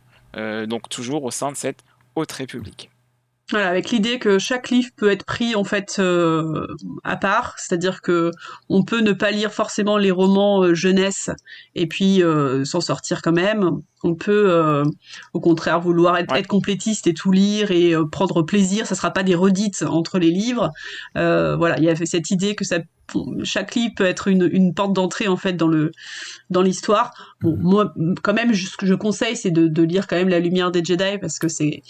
donc 0.67 0.89
toujours 0.89 1.25
au 1.25 1.31
sein 1.31 1.53
de 1.53 1.57
cette 1.57 1.85
Haute 2.15 2.33
République. 2.33 2.91
Voilà, 3.51 3.69
avec 3.69 3.91
l'idée 3.91 4.19
que 4.19 4.39
chaque 4.39 4.71
livre 4.71 4.89
peut 4.97 5.11
être 5.11 5.27
pris 5.27 5.55
en 5.57 5.65
fait 5.65 5.97
euh, 5.99 6.67
à 7.05 7.17
part, 7.17 7.55
c'est-à-dire 7.59 8.01
que 8.01 8.31
on 8.71 8.83
peut 8.83 9.01
ne 9.01 9.13
pas 9.13 9.31
lire 9.31 9.53
forcément 9.53 9.99
les 9.99 10.11
romans 10.11 10.63
euh, 10.63 10.75
jeunesse 10.75 11.29
et 11.75 11.87
puis 11.87 12.23
euh, 12.23 12.65
s'en 12.65 12.81
sortir 12.81 13.21
quand 13.21 13.33
même. 13.33 13.69
On 14.05 14.15
peut 14.15 14.83
au 15.33 15.41
contraire 15.41 15.81
vouloir 15.81 16.17
être, 16.17 16.33
Ouais. 16.33 16.41
être 16.41 16.49
complétiste 16.49 17.07
et 17.07 17.15
tout 17.15 17.31
lire 17.31 17.71
et 17.71 17.95
prendre 18.11 18.43
plaisir. 18.43 18.85
Ça 18.87 18.97
sera 18.97 19.13
pas 19.13 19.23
des 19.23 19.37
redites 19.37 19.83
entre 19.87 20.19
les 20.19 20.31
livres. 20.31 20.71
Voilà, 21.15 21.79
il 21.79 21.85
y 21.85 21.89
avait 21.89 22.07
cette 22.07 22.33
idée 22.33 22.57
que 22.57 22.65
ça, 22.65 22.79
chaque 23.45 23.75
livre 23.75 23.95
peut 23.97 24.05
être 24.05 24.29
une, 24.29 24.49
une 24.53 24.75
porte 24.75 24.93
d'entrée 24.93 25.29
en 25.29 25.37
fait 25.37 25.53
dans 25.55 25.69
le 25.69 25.93
dans 26.51 26.63
l'histoire. 26.63 27.13
Bon, 27.41 27.57
moi 27.61 27.93
quand 28.23 28.35
même, 28.35 28.55
ce 28.55 28.77
que 28.77 28.87
je 28.87 28.95
conseille, 28.95 29.37
c'est 29.37 29.51
de, 29.51 29.69
de 29.69 29.83
lire 29.83 30.07
quand 30.07 30.17
même 30.17 30.29
La 30.29 30.41
Lumière 30.41 30.71
des 30.71 30.85
Jedi 30.85 31.19
parce 31.21 31.39
que 31.39 31.49
c'est 31.49 31.83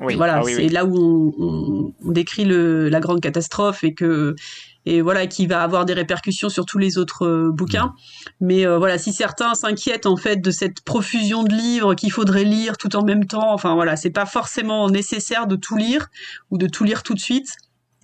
Oui, 0.00 0.14
voilà, 0.14 0.36
ah 0.38 0.44
oui, 0.44 0.52
c'est 0.54 0.62
oui. 0.64 0.68
là 0.68 0.84
où 0.84 0.96
on, 0.96 1.34
on- 1.38 1.92
on 2.04 2.10
décrit 2.12 2.44
le, 2.44 2.88
la 2.88 3.00
grande 3.00 3.20
catastrophe 3.20 3.84
et 3.84 3.94
que 3.94 4.34
et 4.88 5.00
voilà 5.00 5.26
qui 5.26 5.48
va 5.48 5.62
avoir 5.64 5.84
des 5.84 5.94
répercussions 5.94 6.48
sur 6.48 6.64
tous 6.64 6.78
les 6.78 6.96
autres 6.96 7.26
euh, 7.26 7.50
bouquins. 7.50 7.92
Mais 8.40 8.64
euh, 8.64 8.78
voilà, 8.78 8.98
si 8.98 9.12
certains 9.12 9.54
s'inquiètent 9.56 10.06
en 10.06 10.16
fait 10.16 10.36
de 10.36 10.50
cette 10.52 10.80
profusion 10.82 11.42
de 11.42 11.52
livres 11.52 11.94
qu'il 11.96 12.12
faudrait 12.12 12.44
lire 12.44 12.76
tout 12.78 12.94
en 12.94 13.02
même 13.02 13.26
temps, 13.26 13.52
enfin 13.52 13.74
voilà, 13.74 13.96
c'est 13.96 14.10
pas 14.10 14.26
forcément 14.26 14.88
nécessaire 14.88 15.48
de 15.48 15.56
tout 15.56 15.76
lire 15.76 16.06
ou 16.52 16.56
de 16.58 16.68
tout 16.68 16.84
lire 16.84 17.02
tout 17.02 17.14
de 17.14 17.18
suite. 17.18 17.48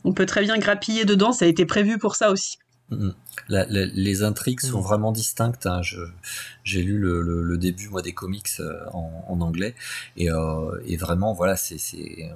On 0.05 0.13
peut 0.13 0.27
très 0.27 0.43
bien 0.43 0.59
grappiller 0.59 1.05
dedans, 1.05 1.33
ça 1.33 1.45
a 1.45 1.49
été 1.49 1.65
prévu 1.67 1.99
pour 1.99 2.17
ça 2.17 2.31
aussi. 2.31 2.59
Mhm. 2.91 3.15
La- 3.49 3.65
la- 3.67 3.87
les 3.87 4.23
intrigues 4.23 4.61
sont 4.61 4.79
Mhm. 4.79 4.85
vraiment 4.85 5.13
distinctes. 5.13 5.67
hein. 5.67 5.81
Je- 5.83 6.01
J'ai 6.65 6.83
lu 6.83 6.99
le, 6.99 7.23
le- 7.23 7.43
le 7.43 7.59
début 7.59 7.89
moi 7.89 8.03
des 8.03 8.13
comics 8.13 8.49
euh, 8.61 8.81
en, 8.93 9.25
en 9.29 9.41
anglais 9.41 9.75
et, 10.17 10.31
euh, 10.31 10.79
et 10.87 10.97
vraiment 10.97 11.33
voilà 11.33 11.57
c'est 11.57 11.79
c'est 11.79 12.31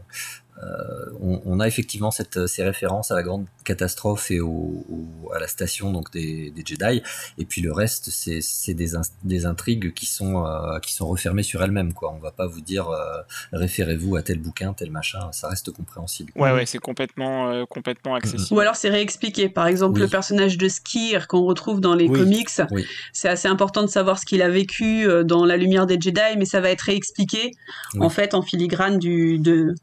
euh, 0.62 1.10
on, 1.20 1.42
on 1.44 1.60
a 1.60 1.66
effectivement 1.68 2.10
cette, 2.10 2.46
ces 2.46 2.62
références 2.62 3.10
à 3.10 3.14
la 3.14 3.22
grande 3.22 3.46
catastrophe 3.64 4.30
et 4.30 4.40
au, 4.40 4.48
au- 4.88 5.32
à 5.34 5.38
la 5.38 5.48
station 5.48 5.92
donc 5.92 6.10
des, 6.12 6.50
des 6.50 6.62
Jedi 6.64 7.02
et 7.38 7.44
puis 7.44 7.60
le 7.60 7.72
reste 7.72 8.10
c'est 8.10 8.74
des, 8.74 9.44
intrigues 9.46 9.92
qui 9.92 10.06
sont 10.06 10.46
euh, 10.46 10.78
qui 10.80 10.94
sont 10.94 11.06
refermées 11.06 11.42
sur 11.42 11.62
elles-mêmes 11.62 11.92
quoi. 11.92 12.12
On 12.14 12.18
va 12.18 12.30
pas 12.30 12.46
vous 12.46 12.60
dire 12.62 12.88
euh, 12.88 13.20
référez-vous 13.52 14.16
à 14.16 14.22
tel 14.22 14.38
bouquin 14.38 14.72
tel 14.72 14.90
machin 14.90 15.30
ça 15.32 15.48
reste 15.48 15.70
compréhensible. 15.72 16.32
Ouais, 16.36 16.52
ouais, 16.52 16.64
c'est 16.66 16.78
complètement, 16.78 17.50
euh, 17.50 17.64
complètement 17.66 18.14
accessible. 18.14 18.56
Ou 18.56 18.60
alors 18.60 18.76
c'est 18.76 18.88
réexpliqué. 18.88 19.48
Par 19.48 19.66
exemple, 19.66 19.94
Oui. 19.96 20.00
le 20.02 20.08
personnage 20.08 20.56
de 20.58 20.68
Skir 20.68 21.28
qu'on 21.28 21.44
retrouve 21.44 21.80
dans 21.80 21.94
les 21.94 22.08
Oui. 22.08 22.18
comics, 22.18 22.48
Oui. 22.70 22.86
c'est 23.12 23.28
assez 23.28 23.48
important 23.48 23.82
de 23.82 23.88
savoir 23.88 24.18
ce 24.18 24.24
qu'il 24.26 24.42
a 24.42 24.48
vécu 24.48 25.06
euh, 25.06 25.22
dans 25.24 25.44
La 25.44 25.56
Lumière 25.56 25.86
des 25.86 26.00
Jedi, 26.00 26.36
mais 26.38 26.44
ça 26.46 26.60
va 26.60 26.70
être 26.70 26.82
réexpliqué 26.82 27.50
Oui. 27.94 28.00
en 28.06 28.08
fait 28.10 28.32
en 28.34 28.42
filigrane 28.42 28.98
du 28.98 29.38
de 29.38 29.74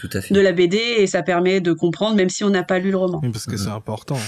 Tout 0.00 0.08
à 0.14 0.20
fait. 0.22 0.32
de 0.34 0.40
la 0.40 0.52
BD 0.52 0.78
et 0.78 1.06
ça 1.06 1.22
permet 1.22 1.60
de 1.60 1.72
comprendre 1.74 2.16
même 2.16 2.30
si 2.30 2.42
on 2.42 2.50
n'a 2.50 2.62
pas 2.62 2.78
lu 2.78 2.90
le 2.90 2.96
roman. 2.96 3.20
Oui, 3.22 3.30
parce 3.30 3.44
que 3.46 3.52
Mhm. 3.52 3.58
c'est 3.58 3.68
important. 3.68 4.18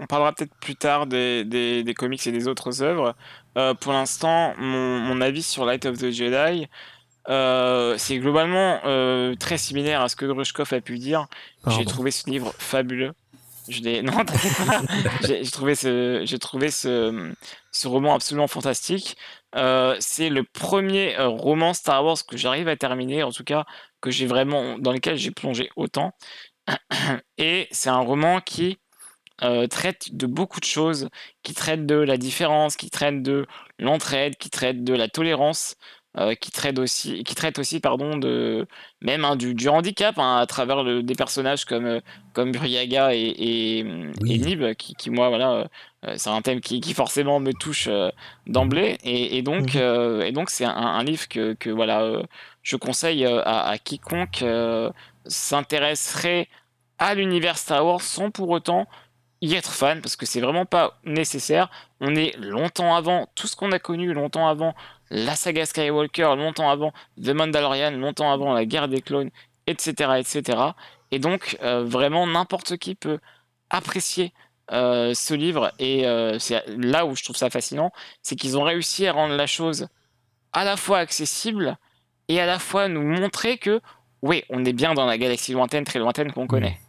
On 0.00 0.06
parlera 0.08 0.32
peut-être 0.32 0.54
plus 0.60 0.74
tard 0.74 1.06
des, 1.06 1.44
des, 1.44 1.84
des 1.84 1.94
comics 1.94 2.26
et 2.26 2.32
des 2.32 2.48
autres 2.48 2.82
œuvres. 2.82 3.14
Euh, 3.56 3.74
pour 3.74 3.92
l'instant, 3.92 4.54
mon, 4.58 4.98
mon 4.98 5.20
avis 5.20 5.42
sur 5.42 5.64
Light 5.64 5.86
of 5.86 5.98
the 5.98 6.10
Jedi, 6.10 6.66
euh, 7.28 7.94
c'est 7.96 8.18
globalement 8.18 8.80
euh, 8.86 9.34
très 9.36 9.56
similaire 9.58 10.00
à 10.02 10.08
ce 10.08 10.16
que 10.16 10.26
Grushkov 10.26 10.72
a 10.74 10.80
pu 10.80 10.98
dire. 10.98 11.26
J'ai 11.68 11.84
trouvé 11.84 12.10
ce 12.10 12.28
livre 12.28 12.52
fabuleux. 12.58 13.12
Je 13.68 13.80
l'ai... 13.80 14.02
Non, 14.02 14.12
j'ai 15.22 15.42
trouvé 15.50 15.74
ce, 15.74 16.22
j'ai 16.26 16.38
trouvé 16.38 16.70
ce, 16.70 17.32
ce 17.72 17.88
roman 17.88 18.14
absolument 18.14 18.46
fantastique. 18.48 19.16
Euh, 19.56 19.96
c'est 20.00 20.30
le 20.30 20.44
premier 20.44 21.16
euh, 21.18 21.28
roman 21.28 21.74
Star 21.74 22.04
Wars 22.04 22.18
que 22.26 22.36
j'arrive 22.36 22.68
à 22.68 22.76
terminer, 22.76 23.22
en 23.22 23.30
tout 23.30 23.44
cas 23.44 23.64
dans 24.02 24.92
lequel 24.92 25.16
j'ai 25.16 25.30
plongé 25.30 25.70
autant. 25.76 26.12
Et 27.38 27.68
c'est 27.70 27.90
un 27.90 28.00
roman 28.00 28.40
qui 28.40 28.78
euh, 29.42 29.66
traite 29.66 30.14
de 30.14 30.26
beaucoup 30.26 30.60
de 30.60 30.64
choses, 30.64 31.08
qui 31.42 31.54
traite 31.54 31.86
de 31.86 31.96
la 31.96 32.16
différence, 32.16 32.76
qui 32.76 32.90
traite 32.90 33.22
de 33.22 33.46
l'entraide, 33.78 34.36
qui 34.36 34.50
traite 34.50 34.84
de 34.84 34.94
la 34.94 35.08
tolérance, 35.08 35.76
euh, 36.18 36.34
qui 36.34 36.50
traite 36.50 36.78
aussi, 36.78 37.24
qui 37.24 37.34
traite 37.34 37.58
aussi 37.58 37.80
pardon, 37.80 38.16
de 38.16 38.66
même 39.00 39.24
hein, 39.24 39.36
du, 39.36 39.54
du 39.54 39.68
handicap 39.68 40.18
hein, 40.18 40.36
à 40.38 40.46
travers 40.46 40.82
le- 40.82 41.02
des 41.02 41.14
personnages 41.14 41.64
comme, 41.64 41.86
euh, 41.86 42.00
comme 42.32 42.52
Buryaga 42.52 43.14
et, 43.14 43.20
et, 43.38 43.84
Oui. 44.20 44.34
et 44.34 44.38
Nib, 44.38 44.74
qui, 44.74 44.94
qui, 44.94 45.10
moi 45.10 45.28
voilà, 45.28 45.68
euh, 46.06 46.14
c'est 46.16 46.30
un 46.30 46.42
thème 46.42 46.60
qui, 46.60 46.80
qui 46.80 46.94
forcément 46.94 47.40
me 47.40 47.52
touche 47.52 47.88
euh, 47.88 48.10
d'emblée, 48.46 48.98
et, 49.04 49.36
et 49.38 49.42
donc 49.42 49.74
et 49.74 50.32
donc 50.32 50.50
c'est 50.50 50.64
un, 50.64 50.70
un 50.74 51.02
livre 51.04 51.28
que, 51.28 51.54
que 51.54 51.70
voilà, 51.70 52.22
je 52.62 52.76
conseille 52.76 53.24
à, 53.26 53.66
à 53.68 53.78
quiconque 53.78 54.44
s'intéresserait 55.26 56.48
à 56.98 57.14
l'univers 57.14 57.58
Star 57.58 57.84
Wars 57.84 58.00
sans 58.00 58.30
pour 58.30 58.50
autant 58.50 58.86
y 59.40 59.54
être 59.54 59.72
fan 59.72 60.00
parce 60.00 60.16
que 60.16 60.26
c'est 60.26 60.40
vraiment 60.40 60.64
pas 60.64 60.98
nécessaire. 61.04 61.70
On 62.00 62.14
est 62.14 62.36
longtemps 62.38 62.94
avant 62.94 63.28
tout 63.34 63.46
ce 63.46 63.56
qu'on 63.56 63.72
a 63.72 63.78
connu, 63.78 64.12
longtemps 64.14 64.48
avant 64.48 64.74
la 65.10 65.36
saga 65.36 65.66
Skywalker, 65.66 66.34
longtemps 66.36 66.70
avant 66.70 66.92
The 67.22 67.30
Mandalorian, 67.30 67.92
longtemps 67.92 68.32
avant 68.32 68.52
la 68.52 68.64
guerre 68.64 68.88
des 68.88 69.00
clones, 69.00 69.30
etc. 69.66 70.12
etc. 70.18 70.58
Et 71.10 71.18
donc 71.18 71.56
euh, 71.62 71.84
vraiment 71.84 72.26
n'importe 72.26 72.76
qui 72.76 72.94
peut 72.94 73.18
apprécier 73.70 74.32
euh, 74.72 75.14
ce 75.14 75.34
livre 75.34 75.72
et 75.78 76.06
euh, 76.06 76.38
c'est 76.38 76.64
là 76.66 77.06
où 77.06 77.14
je 77.14 77.22
trouve 77.22 77.36
ça 77.36 77.50
fascinant, 77.50 77.92
c'est 78.22 78.36
qu'ils 78.36 78.56
ont 78.58 78.62
réussi 78.62 79.06
à 79.06 79.12
rendre 79.12 79.36
la 79.36 79.46
chose 79.46 79.88
à 80.52 80.64
la 80.64 80.76
fois 80.76 80.98
accessible 80.98 81.76
et 82.28 82.40
à 82.40 82.46
la 82.46 82.58
fois 82.58 82.88
nous 82.88 83.02
montrer 83.02 83.58
que 83.58 83.80
oui, 84.22 84.42
on 84.48 84.64
est 84.64 84.72
bien 84.72 84.94
dans 84.94 85.04
la 85.04 85.18
galaxie 85.18 85.52
lointaine, 85.52 85.84
très 85.84 85.98
lointaine 85.98 86.32
qu'on 86.32 86.46
connaît. 86.46 86.80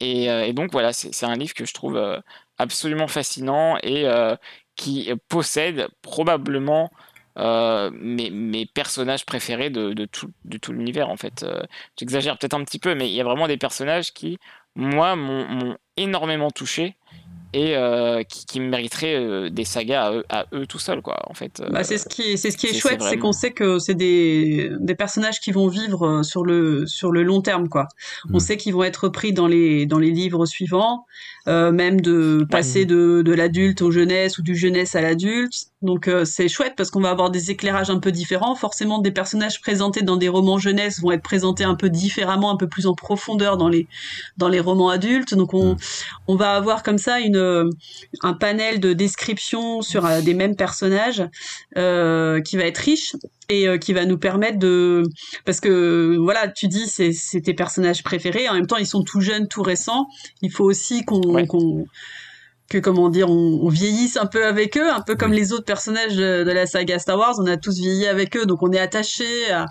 Et, 0.00 0.24
et 0.24 0.52
donc 0.52 0.72
voilà, 0.72 0.92
c'est 0.92 1.24
un 1.24 1.36
livre 1.36 1.54
que 1.54 1.64
je 1.64 1.72
trouve 1.72 2.22
absolument 2.58 3.08
fascinant 3.08 3.78
et 3.82 4.06
qui 4.76 5.10
possède 5.28 5.88
probablement 6.02 6.90
euh, 7.36 7.90
mes, 7.92 8.66
personnages 8.66 9.26
préférés 9.26 9.70
de, 9.70 10.04
tout, 10.04 10.32
l'univers 10.72 11.08
en 11.08 11.16
fait. 11.16 11.42
Euh, 11.42 11.62
J'exagère 11.98 12.38
peut-être 12.38 12.54
un 12.54 12.64
petit 12.64 12.78
peu, 12.78 12.94
mais 12.94 13.08
il 13.08 13.14
y 13.14 13.20
a 13.20 13.24
vraiment 13.24 13.48
des 13.48 13.56
personnages 13.56 14.12
qui, 14.12 14.38
moi, 14.76 15.16
m'ont 15.16 15.76
énormément 15.96 16.50
touché 16.50 16.96
et 17.52 17.76
euh, 17.76 18.24
qui, 18.24 18.46
qui 18.46 18.58
mériteraient 18.58 19.14
euh, 19.14 19.48
des 19.48 19.64
sagas 19.64 20.06
à 20.06 20.12
eux, 20.12 20.24
à 20.28 20.46
eux 20.52 20.66
tout 20.66 20.80
seuls, 20.80 21.02
quoi, 21.02 21.18
en 21.30 21.34
fait. 21.34 21.62
Bah, 21.70 21.84
c'est 21.84 21.98
ce 21.98 22.06
qui 22.08 22.22
est, 22.32 22.36
c'est 22.36 22.50
ce 22.50 22.56
qui 22.56 22.66
est 22.66 22.74
chouette, 22.74 23.00
c'est 23.00 23.16
qu'on 23.16 23.30
sait 23.32 23.52
que 23.52 23.78
c'est 23.78 23.94
des, 23.94 24.70
des 24.80 24.94
personnages 24.96 25.38
qui 25.38 25.52
vont 25.52 25.68
vivre 25.68 26.04
euh, 26.04 26.22
sur 26.24 26.44
le, 26.44 26.84
sur 26.88 27.12
le 27.12 27.22
long 27.22 27.42
terme, 27.42 27.68
quoi. 27.68 27.86
On 28.32 28.38
Mm. 28.38 28.40
sait 28.40 28.56
qu'ils 28.56 28.74
vont 28.74 28.82
être 28.82 29.08
pris 29.08 29.32
dans 29.32 29.46
les, 29.46 29.86
dans 29.86 30.00
les 30.00 30.10
livres 30.10 30.46
suivants, 30.46 31.06
euh, 31.46 31.70
même 31.70 32.00
de 32.00 32.44
passer 32.50 32.86
de, 32.86 33.22
de 33.22 33.32
l'adulte 33.32 33.82
au 33.82 33.90
jeunesse 33.92 34.38
ou 34.38 34.42
du 34.42 34.56
jeunesse 34.56 34.96
à 34.96 35.00
l'adulte. 35.00 35.54
Donc 35.82 36.08
euh, 36.08 36.24
c'est 36.24 36.48
chouette 36.48 36.72
parce 36.76 36.90
qu'on 36.90 37.02
va 37.02 37.10
avoir 37.10 37.30
des 37.30 37.50
éclairages 37.50 37.90
un 37.90 37.98
peu 38.00 38.10
différents. 38.10 38.54
Forcément, 38.54 38.98
des 38.98 39.10
personnages 39.12 39.60
présentés 39.60 40.02
dans 40.02 40.16
des 40.16 40.30
romans 40.30 40.56
jeunesse 40.58 41.00
vont 41.00 41.12
être 41.12 41.22
présentés 41.22 41.64
un 41.64 41.74
peu 41.74 41.90
différemment, 41.90 42.50
un 42.50 42.56
peu 42.56 42.66
plus 42.66 42.86
en 42.86 42.94
profondeur 42.94 43.58
dans 43.58 43.68
les, 43.68 43.86
dans 44.38 44.48
les 44.48 44.60
romans 44.60 44.88
adultes. 44.88 45.34
Donc 45.34 45.52
on, 45.54 45.74
Mm. 45.74 45.76
on 46.28 46.36
va 46.36 46.52
avoir 46.54 46.82
comme 46.82 46.98
ça 46.98 47.20
une, 47.24 47.36
euh, 47.36 47.68
un 48.22 48.34
panel 48.34 48.80
de 48.80 48.92
descriptions 48.92 49.82
sur 49.82 50.06
euh, 50.06 50.20
des 50.20 50.34
mêmes 50.34 50.56
personnages 50.56 51.22
euh, 51.76 52.40
qui 52.40 52.56
va 52.56 52.64
être 52.64 52.78
riche 52.78 53.16
et 53.48 53.68
euh, 53.68 53.78
qui 53.78 53.92
va 53.92 54.04
nous 54.06 54.18
permettre 54.18 54.58
de 54.58 55.02
parce 55.44 55.60
que 55.60 56.16
voilà 56.18 56.48
tu 56.48 56.66
dis 56.68 56.86
c'est 56.86 57.40
tes 57.42 57.54
personnages 57.54 58.02
préférés 58.02 58.48
en 58.48 58.54
même 58.54 58.66
temps 58.66 58.76
ils 58.78 58.86
sont 58.86 59.02
tout 59.02 59.20
jeunes 59.20 59.48
tout 59.48 59.62
récents 59.62 60.06
il 60.42 60.50
faut 60.50 60.64
aussi 60.64 61.04
qu'on 61.04 61.20
Ouais. 61.34 61.46
qu'on 61.46 61.86
que 62.70 62.78
comment 62.78 63.10
dire 63.10 63.28
on, 63.30 63.60
on 63.62 63.68
vieillisse 63.68 64.16
un 64.16 64.24
peu 64.24 64.46
avec 64.46 64.78
eux 64.78 64.90
un 64.90 65.02
peu 65.02 65.16
comme 65.16 65.32
les 65.32 65.52
autres 65.52 65.66
personnages 65.66 66.16
de, 66.16 66.44
de 66.44 66.50
la 66.50 66.66
saga 66.66 66.98
Star 66.98 67.18
Wars. 67.18 67.34
On 67.38 67.46
a 67.46 67.56
tous 67.58 67.76
vieilli 67.78 68.06
avec 68.06 68.36
eux. 68.38 68.46
Donc 68.46 68.62
on 68.62 68.72
est 68.72 68.78
attaché 68.78 69.50
à, 69.50 69.66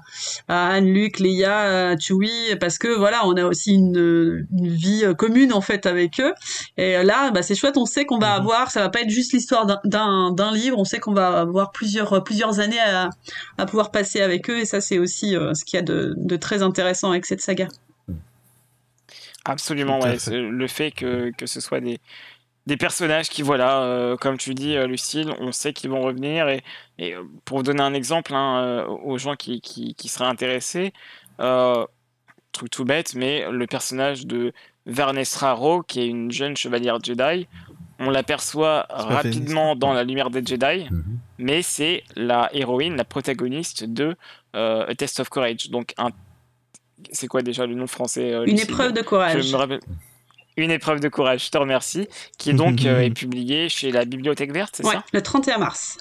à 0.48 0.78
Han, 0.78 0.82
Luke, 0.82 1.20
Leia, 1.20 1.89
à 1.89 1.98
Chewie 1.98 2.56
parce 2.60 2.78
que 2.78 2.88
voilà 2.96 3.26
on 3.26 3.36
a 3.36 3.46
aussi 3.46 3.74
une, 3.74 4.46
une 4.56 4.68
vie 4.70 5.04
euh, 5.06 5.14
commune 5.16 5.54
en 5.54 5.62
fait 5.62 5.86
avec 5.88 6.20
eux. 6.20 6.34
Et 6.78 7.02
là 7.04 7.32
bah, 7.32 7.41
c'est 7.41 7.56
chouette. 7.56 7.78
On 7.78 7.86
sait 7.86 8.06
qu'on 8.06 8.20
va 8.20 8.36
Mhm. 8.36 8.41
avoir 8.41 8.72
ça 8.72 8.82
va 8.82 8.89
pas 8.89 9.02
être 9.02 9.10
juste 9.10 9.34
l'histoire 9.34 9.66
d'un- 9.66 10.54
livre. 10.54 10.78
On 10.78 10.86
sait 10.86 11.00
qu'on 11.00 11.14
va 11.14 11.39
avoir 11.39 11.72
plusieurs 11.72 12.24
plusieurs 12.24 12.60
années 12.60 12.80
à, 12.80 13.10
à 13.58 13.66
pouvoir 13.66 13.89
passer 13.91 14.22
avec 14.22 14.50
eux. 14.52 14.60
Et 14.60 14.66
ça 14.66 14.82
c'est 14.82 15.00
aussi 15.00 15.36
euh, 15.36 15.54
ce 15.56 15.66
qu'il 15.66 15.78
y 15.78 15.80
a 15.80 15.84
de, 15.84 16.14
de 16.16 16.36
très 16.36 16.62
intéressant 16.62 17.10
avec 17.10 17.26
cette 17.26 17.41
saga. 17.41 17.68
Absolument, 19.46 20.00
ouais. 20.00 20.18
fait. 20.20 20.39
Le 20.39 20.68
fait 20.68 20.91
que, 20.91 21.32
que 21.38 21.46
ce 21.48 21.60
soit 21.60 21.82
des, 21.82 22.00
des 22.66 22.78
personnages 22.78 23.30
qui, 23.30 23.41
voilà, 23.41 23.82
euh, 23.84 24.16
comme 24.16 24.38
tu 24.38 24.53
dis, 24.53 24.76
euh, 24.78 24.88
Lucille, 24.88 25.34
on 25.39 25.51
sait 25.51 25.74
qu'ils 25.74 25.89
vont 25.89 26.01
revenir. 26.01 26.47
Et, 26.47 26.64
et 26.97 27.14
euh, 27.16 27.24
pour 27.45 27.57
vous 27.57 27.64
donner 27.64 27.82
un 27.82 27.93
exemple 27.93 28.34
hein, 28.34 28.64
euh, 28.64 28.86
aux 28.88 29.18
gens 29.18 29.36
qui, 29.36 29.59
qui, 29.61 29.95
qui 29.95 30.07
seraient 30.07 30.30
intéressés, 30.30 30.93
euh, 31.41 31.86
truc 32.53 32.70
tout 32.70 32.86
bête, 32.86 33.16
mais 33.16 33.45
le 33.51 33.68
personnage 33.68 34.26
de 34.26 34.53
Vernestra 34.86 35.53
Rowe, 35.53 35.84
qui 35.84 36.01
est 36.01 36.07
une 36.07 36.32
jeune 36.32 36.55
chevalière 36.55 36.99
Jedi, 37.03 37.47
on 37.99 38.09
l'aperçoit 38.09 38.86
rapidement 38.89 39.76
dans 39.76 39.93
La 39.93 40.03
lumière 40.03 40.30
des 40.30 40.43
Jedi, 40.45 40.88
Mhm. 40.89 41.18
mais 41.38 41.61
c'est 41.61 42.03
la 42.16 42.49
héroïne, 42.53 42.95
la 42.95 43.03
protagoniste 43.05 43.84
de 43.86 44.16
euh, 44.55 44.86
A 44.88 44.95
Test 44.95 45.20
of 45.20 45.30
Courage. 45.30 45.70
Donc, 45.70 45.93
un... 45.97 46.09
c'est 47.11 47.28
quoi 47.28 47.41
déjà 47.41 47.66
le 47.66 47.76
nom 47.76 47.88
français 47.88 48.34
euh, 48.34 48.43
une 48.45 48.51
Lucille? 48.51 48.70
épreuve 48.72 48.93
de 48.93 49.01
courage 49.01 49.41
je 49.41 49.51
me 49.53 49.57
rappelle. 49.57 49.80
Une 50.58 50.72
épreuve 50.72 50.99
de 50.99 51.10
courage, 51.10 51.45
je 51.45 51.49
te 51.51 51.58
remercie, 51.58 52.08
qui 52.38 52.54
donc 52.54 52.86
euh, 52.86 53.01
est 53.01 53.10
publiée 53.22 53.70
chez 53.70 53.91
la 53.91 54.06
Bibliothèque 54.06 54.51
Verte, 54.51 54.76
c'est 54.78 54.86
ouais, 54.86 54.93
ça? 54.93 55.04
le 55.14 55.22
31 55.22 55.58
mars 55.58 55.97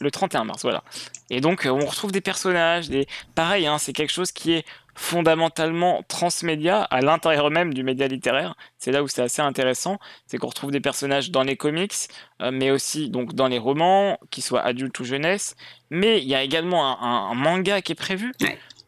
Le 0.00 0.10
31 0.10 0.44
mars, 0.44 0.62
voilà. 0.62 0.82
Et 1.30 1.40
donc 1.40 1.66
euh, 1.66 1.70
on 1.70 1.84
retrouve 1.86 2.10
des 2.12 2.20
personnages, 2.20 2.88
des 2.88 3.06
pareil, 3.34 3.66
hein, 3.66 3.78
c'est 3.78 3.92
quelque 3.92 4.12
chose 4.12 4.32
qui 4.32 4.52
est 4.52 4.64
fondamentalement 4.96 6.02
transmédia 6.08 6.82
à 6.82 7.00
l'intérieur 7.00 7.50
même 7.50 7.72
du 7.74 7.82
média 7.84 8.06
littéraire. 8.08 8.54
C'est 8.78 8.90
là 8.92 9.02
où 9.02 9.08
c'est 9.08 9.22
assez 9.22 9.42
intéressant, 9.42 9.98
c'est 10.26 10.38
qu'on 10.38 10.48
retrouve 10.48 10.70
des 10.70 10.80
personnages 10.80 11.30
dans 11.30 11.42
les 11.42 11.56
comics, 11.56 11.94
euh, 12.42 12.50
mais 12.52 12.70
aussi 12.70 13.10
donc 13.10 13.34
dans 13.34 13.46
les 13.48 13.58
romans, 13.58 14.18
qu'ils 14.30 14.42
soient 14.44 14.62
adultes 14.62 14.98
ou 15.00 15.04
jeunesse. 15.04 15.54
Mais 15.90 16.20
il 16.20 16.28
y 16.28 16.34
a 16.34 16.42
également 16.42 16.84
un, 16.86 17.06
un- 17.06 17.30
un 17.30 17.34
manga 17.34 17.80
qui 17.82 17.92
est 17.92 17.96
prévu. 17.96 18.32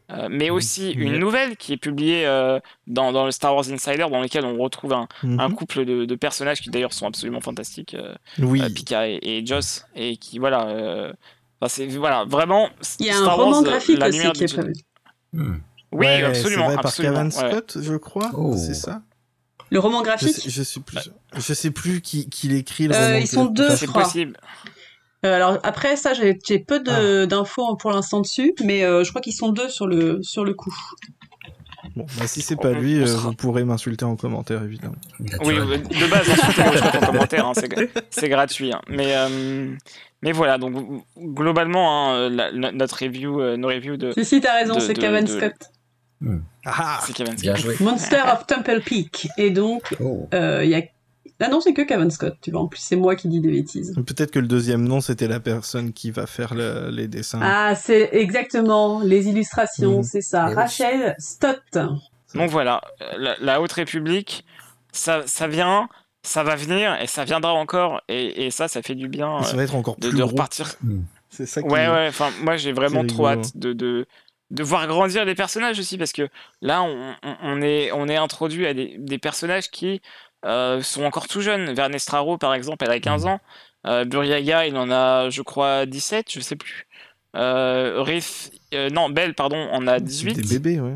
Euh, 0.09 0.29
mais 0.31 0.49
aussi 0.49 0.91
une 0.91 1.17
nouvelle 1.17 1.57
qui 1.57 1.73
est 1.73 1.77
publiée 1.77 2.25
euh, 2.25 2.59
dans, 2.87 3.11
dans 3.11 3.25
le 3.25 3.31
Star 3.31 3.53
Wars 3.53 3.65
Insider, 3.69 4.05
dans 4.09 4.21
lequel 4.21 4.45
on 4.45 4.57
retrouve 4.57 4.93
un, 4.93 5.07
Mhm. 5.23 5.39
un 5.41 5.51
couple 5.51 5.83
de, 5.83 6.05
de 6.05 6.15
personnages 6.15 6.61
qui 6.61 6.69
d'ailleurs 6.69 6.93
sont 6.93 7.07
absolument 7.07 7.41
fantastiques, 7.41 7.93
euh, 7.93 8.15
Oui. 8.39 8.61
euh, 8.61 8.69
Pika 8.69 9.09
et, 9.09 9.19
et 9.21 9.45
Joss, 9.45 9.85
et 9.95 10.15
qui 10.15 10.39
voilà, 10.39 10.67
euh, 10.69 11.11
enfin, 11.59 11.67
c'est 11.67 11.87
voilà 11.87 12.23
vraiment. 12.25 12.69
il 13.01 13.07
y 13.07 13.09
a 13.09 13.17
un 13.19 13.27
roman 13.27 13.51
Wars, 13.51 13.63
graphique 13.63 13.99
la 13.99 14.07
aussi 14.07 14.31
qui 14.31 14.43
est 14.43 14.47
du- 14.47 14.53
prévu 14.53 14.73
Hmm. 15.33 15.55
Oui, 15.91 16.05
Ouais, 16.05 16.23
absolument, 16.23 16.61
c'est 16.61 16.65
vrai, 16.67 16.75
par 16.75 16.85
absolument. 16.85 17.13
Cavan 17.15 17.25
ouais. 17.25 17.51
Scott, 17.51 17.77
je 17.81 17.93
crois. 17.95 18.31
Oh. 18.37 18.55
C'est 18.57 18.73
ça? 18.75 19.01
le 19.69 19.79
roman 19.79 19.99
Je 19.99 20.03
graphique 20.05 20.29
sais, 20.29 20.49
je 20.49 20.63
sais 20.63 20.79
plus. 20.79 21.09
Je 21.35 21.53
sais 21.53 21.71
plus 21.71 21.99
qui, 21.99 22.29
qui 22.29 22.47
l'écrit. 22.47 22.87
Euh, 22.89 23.19
ils 23.19 23.27
sont 23.27 23.45
deux, 23.45 23.69
C'est 23.71 23.85
je 23.85 23.91
crois. 23.91 24.03
possible. 24.03 24.37
Euh, 25.25 25.33
alors 25.35 25.57
après 25.63 25.95
ça 25.95 26.13
j'ai 26.13 26.35
peu 26.59 26.79
Ah. 26.87 27.25
d'infos 27.25 27.75
pour 27.77 27.91
l'instant 27.91 28.21
dessus 28.21 28.53
mais 28.63 28.83
euh, 28.83 29.03
je 29.03 29.09
crois 29.09 29.19
qu'ils 29.21 29.33
sont 29.33 29.49
deux 29.49 29.67
sur 29.69 29.87
le 29.87 30.21
sur 30.21 30.45
le 30.45 30.53
coup 30.53 30.73
Bon, 31.95 32.05
bah, 32.19 32.27
si 32.27 32.41
c'est 32.41 32.55
pas 32.57 32.73
lui, 32.73 32.99
euh, 32.99 33.07
sera- 33.07 33.29
vous 33.29 33.33
pourrez 33.33 33.63
m'insulter 33.63 34.05
en 34.05 34.15
commentaire, 34.15 34.61
évidemment. 34.61 34.95
Oui, 35.43 35.55
de 35.55 36.09
base, 36.11 36.29
insultez-moi 36.29 36.73
je 36.75 36.97
en 36.97 37.05
commentaire, 37.07 37.47
hein, 37.47 37.53
c'est 37.55 37.69
c'est 38.11 38.29
gratuit. 38.29 38.71
hein. 38.71 38.81
Mais, 38.87 39.15
euh, 39.15 39.73
mais 40.21 40.31
voilà, 40.31 40.59
donc 40.59 40.75
globalement, 41.17 42.11
hein, 42.13 42.29
la- 42.29 42.51
la- 42.51 42.71
notre 42.71 43.03
review, 43.03 43.41
euh, 43.41 43.57
nos 43.57 43.69
reviews 43.69 43.97
de. 43.97 44.11
si 44.11 44.25
si 44.25 44.41
t'as 44.41 44.53
raison 44.55 44.75
de- 44.75 44.79
c'est 44.79 44.93
de- 45.25 45.29
Scott 45.39 45.53
Ah 46.65 46.99
C'est 47.03 47.13
Kevin 47.13 47.33
Bien 47.35 47.55
joué. 47.55 47.75
Monster 47.79 48.21
of 48.31 48.45
Temple 48.45 48.81
Peak 48.85 49.29
et 49.37 49.49
donc 49.49 49.95
Oh. 49.99 50.27
euh, 50.35 50.61
il 50.63 50.69
y 50.69 50.75
a 50.75 50.83
Ah 51.39 51.49
non, 51.49 51.61
c'est 51.61 51.73
que 51.73 51.83
Cavan 51.83 52.09
Scott, 52.09 52.35
tu 52.41 52.51
vois. 52.51 52.61
En 52.61 52.67
plus, 52.67 52.79
c'est 52.79 52.95
moi 52.95 53.15
qui 53.15 53.27
dis 53.27 53.39
des 53.39 53.51
bêtises. 53.51 53.93
Peut-être 53.95 54.31
que 54.31 54.39
le 54.39 54.47
deuxième 54.47 54.87
nom, 54.87 55.01
c'était 55.01 55.27
la 55.27 55.39
personne 55.39 55.93
qui 55.93 56.09
va 56.11 56.25
faire 56.25 56.55
le- 56.55 56.89
les 56.89 57.07
dessins. 57.07 57.39
Ah, 57.43 57.75
c'est 57.75 58.09
exactement 58.13 59.01
les 59.01 59.27
illustrations, 59.27 59.97
Mhm. 59.97 60.03
c'est 60.03 60.21
ça. 60.21 60.47
Oui. 60.47 60.55
Rachel 60.55 61.15
Stott. 61.19 61.77
Donc 62.35 62.49
voilà, 62.49 62.81
euh, 63.01 63.05
la, 63.17 63.35
la 63.39 63.61
Haute 63.61 63.71
République, 63.73 64.45
ça, 64.91 65.23
ça 65.27 65.47
vient, 65.47 65.89
ça 66.23 66.43
va 66.43 66.55
venir 66.55 66.99
et 67.01 67.07
ça 67.07 67.23
viendra 67.23 67.53
encore. 67.53 68.01
Et, 68.09 68.45
et 68.47 68.51
ça, 68.51 68.67
ça 68.67 68.81
fait 68.81 68.95
du 68.95 69.07
bien 69.07 69.41
ça 69.43 69.53
euh, 69.53 69.57
va 69.57 69.63
être 69.63 69.75
encore 69.75 69.95
de, 69.97 70.09
plus 70.09 70.17
de 70.17 70.23
gros. 70.23 70.31
repartir. 70.31 70.73
C'est 71.29 71.45
ça 71.45 71.61
qui 71.61 71.67
Ouais, 71.67 71.87
ouais, 71.87 72.07
enfin, 72.09 72.29
moi 72.41 72.57
j'ai 72.57 72.71
vraiment 72.73 73.05
trop 73.05 73.25
rigolo. 73.27 73.41
hâte 73.45 73.57
de, 73.57 73.73
de, 73.73 74.05
de 74.49 74.63
voir 74.63 74.87
grandir 74.87 75.23
les 75.25 75.35
personnages 75.35 75.77
aussi 75.79 75.97
parce 75.97 76.13
que 76.13 76.27
là, 76.61 76.81
on, 76.83 77.13
on- 77.23 77.35
on 77.43 77.61
est, 77.61 77.91
on 77.91 78.07
est 78.07 78.15
introduit 78.15 78.65
à 78.65 78.73
des, 78.73 78.95
des 78.97 79.17
personnages 79.19 79.69
qui 79.69 80.01
euh, 80.45 80.81
sont 80.81 81.03
encore 81.03 81.27
tout 81.27 81.41
jeunes. 81.41 81.73
Vernestraro, 81.73 82.37
par 82.37 82.53
exemple, 82.53 82.85
elle 82.85 82.91
a 82.91 82.99
15 82.99 83.25
ans. 83.25 83.39
Euh, 83.85 84.05
Buryaga, 84.05 84.65
il 84.67 84.75
en 84.77 84.91
a, 84.91 85.29
je 85.29 85.41
crois, 85.41 85.85
17, 85.85 86.31
je 86.31 86.39
sais 86.39 86.55
plus. 86.55 86.87
Euh, 87.35 88.01
Riff, 88.01 88.49
euh, 88.73 88.89
non, 88.89 89.09
Belle, 89.09 89.33
pardon, 89.33 89.57
en 89.71 89.85
a 89.87 89.95
C'est 89.99 90.03
18. 90.05 90.33
Des 90.35 90.59
bébés, 90.59 90.79
ouais. 90.79 90.95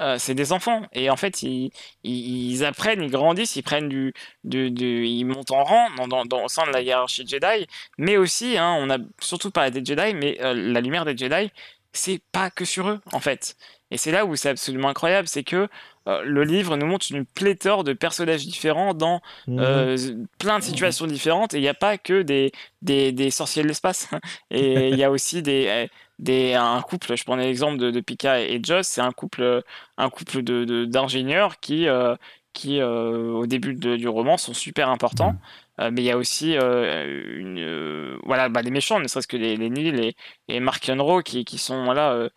Euh, 0.00 0.14
c'est 0.16 0.34
des 0.36 0.52
enfants 0.52 0.82
et 0.92 1.10
en 1.10 1.16
fait 1.16 1.42
ils, 1.42 1.72
ils, 2.04 2.52
ils 2.52 2.64
apprennent, 2.64 3.02
ils 3.02 3.10
grandissent, 3.10 3.56
ils 3.56 3.64
prennent 3.64 3.88
du, 3.88 4.14
du, 4.44 4.70
du- 4.70 5.04
ils 5.04 5.24
montent 5.24 5.50
en 5.50 5.64
rang 5.64 5.88
dans, 5.96 6.06
dans, 6.06 6.24
dans- 6.24 6.44
au 6.44 6.48
sein 6.48 6.64
de 6.68 6.70
la 6.70 6.82
hiérarchie 6.82 7.26
Jedi, 7.26 7.66
mais 7.98 8.16
aussi 8.16 8.56
hein, 8.56 8.76
on 8.78 8.90
a 8.90 8.98
surtout 9.20 9.50
parlé 9.50 9.72
des 9.72 9.84
Jedi, 9.84 10.14
mais 10.14 10.38
euh, 10.40 10.54
la 10.54 10.80
lumière 10.80 11.04
des 11.04 11.16
Jedi 11.16 11.50
c'est 11.92 12.20
pas 12.30 12.48
que 12.48 12.64
sur 12.64 12.88
eux 12.88 13.00
en 13.12 13.18
fait. 13.18 13.56
Et 13.90 13.96
c'est 13.96 14.12
là 14.12 14.24
où 14.24 14.36
c'est 14.36 14.50
absolument 14.50 14.88
incroyable, 14.90 15.26
c'est 15.26 15.42
que 15.42 15.66
euh, 16.08 16.22
le 16.24 16.44
livre 16.44 16.76
nous 16.76 16.86
montre 16.86 17.06
une 17.10 17.26
pléthore 17.26 17.84
de 17.84 17.92
personnages 17.92 18.46
différents 18.46 18.94
dans 18.94 19.20
Mhm. 19.46 19.58
euh, 19.58 19.96
plein 20.38 20.58
de 20.58 20.64
situations 20.64 21.06
différentes 21.06 21.54
et 21.54 21.58
il 21.58 21.60
n'y 21.62 21.68
a 21.68 21.74
pas 21.74 21.98
que 21.98 22.22
des, 22.22 22.52
des, 22.82 23.12
des 23.12 23.30
sorciers 23.30 23.62
de 23.62 23.68
l'espace. 23.68 24.08
Et 24.50 24.90
il 24.90 24.96
y 24.96 25.04
a 25.04 25.10
aussi 25.10 25.42
des, 25.42 25.66
euh, 25.68 25.86
des, 26.18 26.54
un 26.54 26.80
couple, 26.82 27.16
je 27.16 27.24
prenais 27.24 27.44
l'exemple 27.46 27.78
de, 27.78 27.90
de 27.90 28.00
Pika 28.00 28.40
et 28.40 28.60
Joss, 28.62 28.86
c'est 28.88 29.00
un 29.00 29.12
couple, 29.12 29.62
un 29.96 30.10
couple 30.10 30.42
de, 30.42 30.64
de- 30.64 30.84
d'ingénieurs 30.84 31.60
qui, 31.60 31.86
euh, 31.88 32.16
qui 32.52 32.82
au 32.82 33.46
début 33.46 33.74
de- 33.74 33.96
du 33.96 34.08
roman, 34.08 34.36
sont 34.36 34.54
super 34.54 34.88
importants. 34.90 35.36
Euh, 35.80 35.90
mais 35.92 36.02
il 36.02 36.04
y 36.06 36.10
a 36.10 36.16
aussi 36.18 36.56
euh, 36.56 37.38
une, 37.38 37.58
euh, 37.60 38.18
voilà, 38.24 38.48
bah, 38.48 38.62
les 38.62 38.70
méchants, 38.70 38.98
ne 38.98 39.06
serait-ce 39.08 39.28
que 39.28 39.36
les, 39.36 39.56
les 39.56 39.70
Nils 39.70 39.98
et, 40.00 40.16
et 40.48 40.58
Mark 40.60 40.84
Yonro 40.88 41.22
qui, 41.22 41.44
qui 41.44 41.58
sont 41.58 41.84
voilà, 41.84 42.28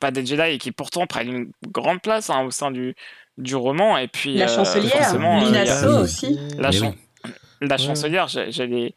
pas 0.00 0.10
des 0.10 0.24
Jedi 0.24 0.42
et 0.42 0.58
qui 0.58 0.72
pourtant 0.72 1.06
prennent 1.06 1.32
une 1.32 1.50
grande 1.70 2.00
place 2.00 2.30
hein, 2.30 2.44
au 2.44 2.50
sein 2.50 2.70
du, 2.70 2.94
du 3.38 3.54
roman. 3.56 3.96
Et 3.98 4.08
puis, 4.08 4.36
La 4.36 4.46
euh, 4.50 4.54
chancelière, 4.56 4.92
forcément, 4.92 5.40
euh, 5.42 6.02
aussi. 6.02 6.38
la, 6.58 6.70
Mais 6.70 6.76
chan- 6.76 6.94
oui. 7.24 7.30
la 7.60 7.78
chancelière, 7.78 8.28
j'a- 8.28 8.50
j'allais, 8.50 8.94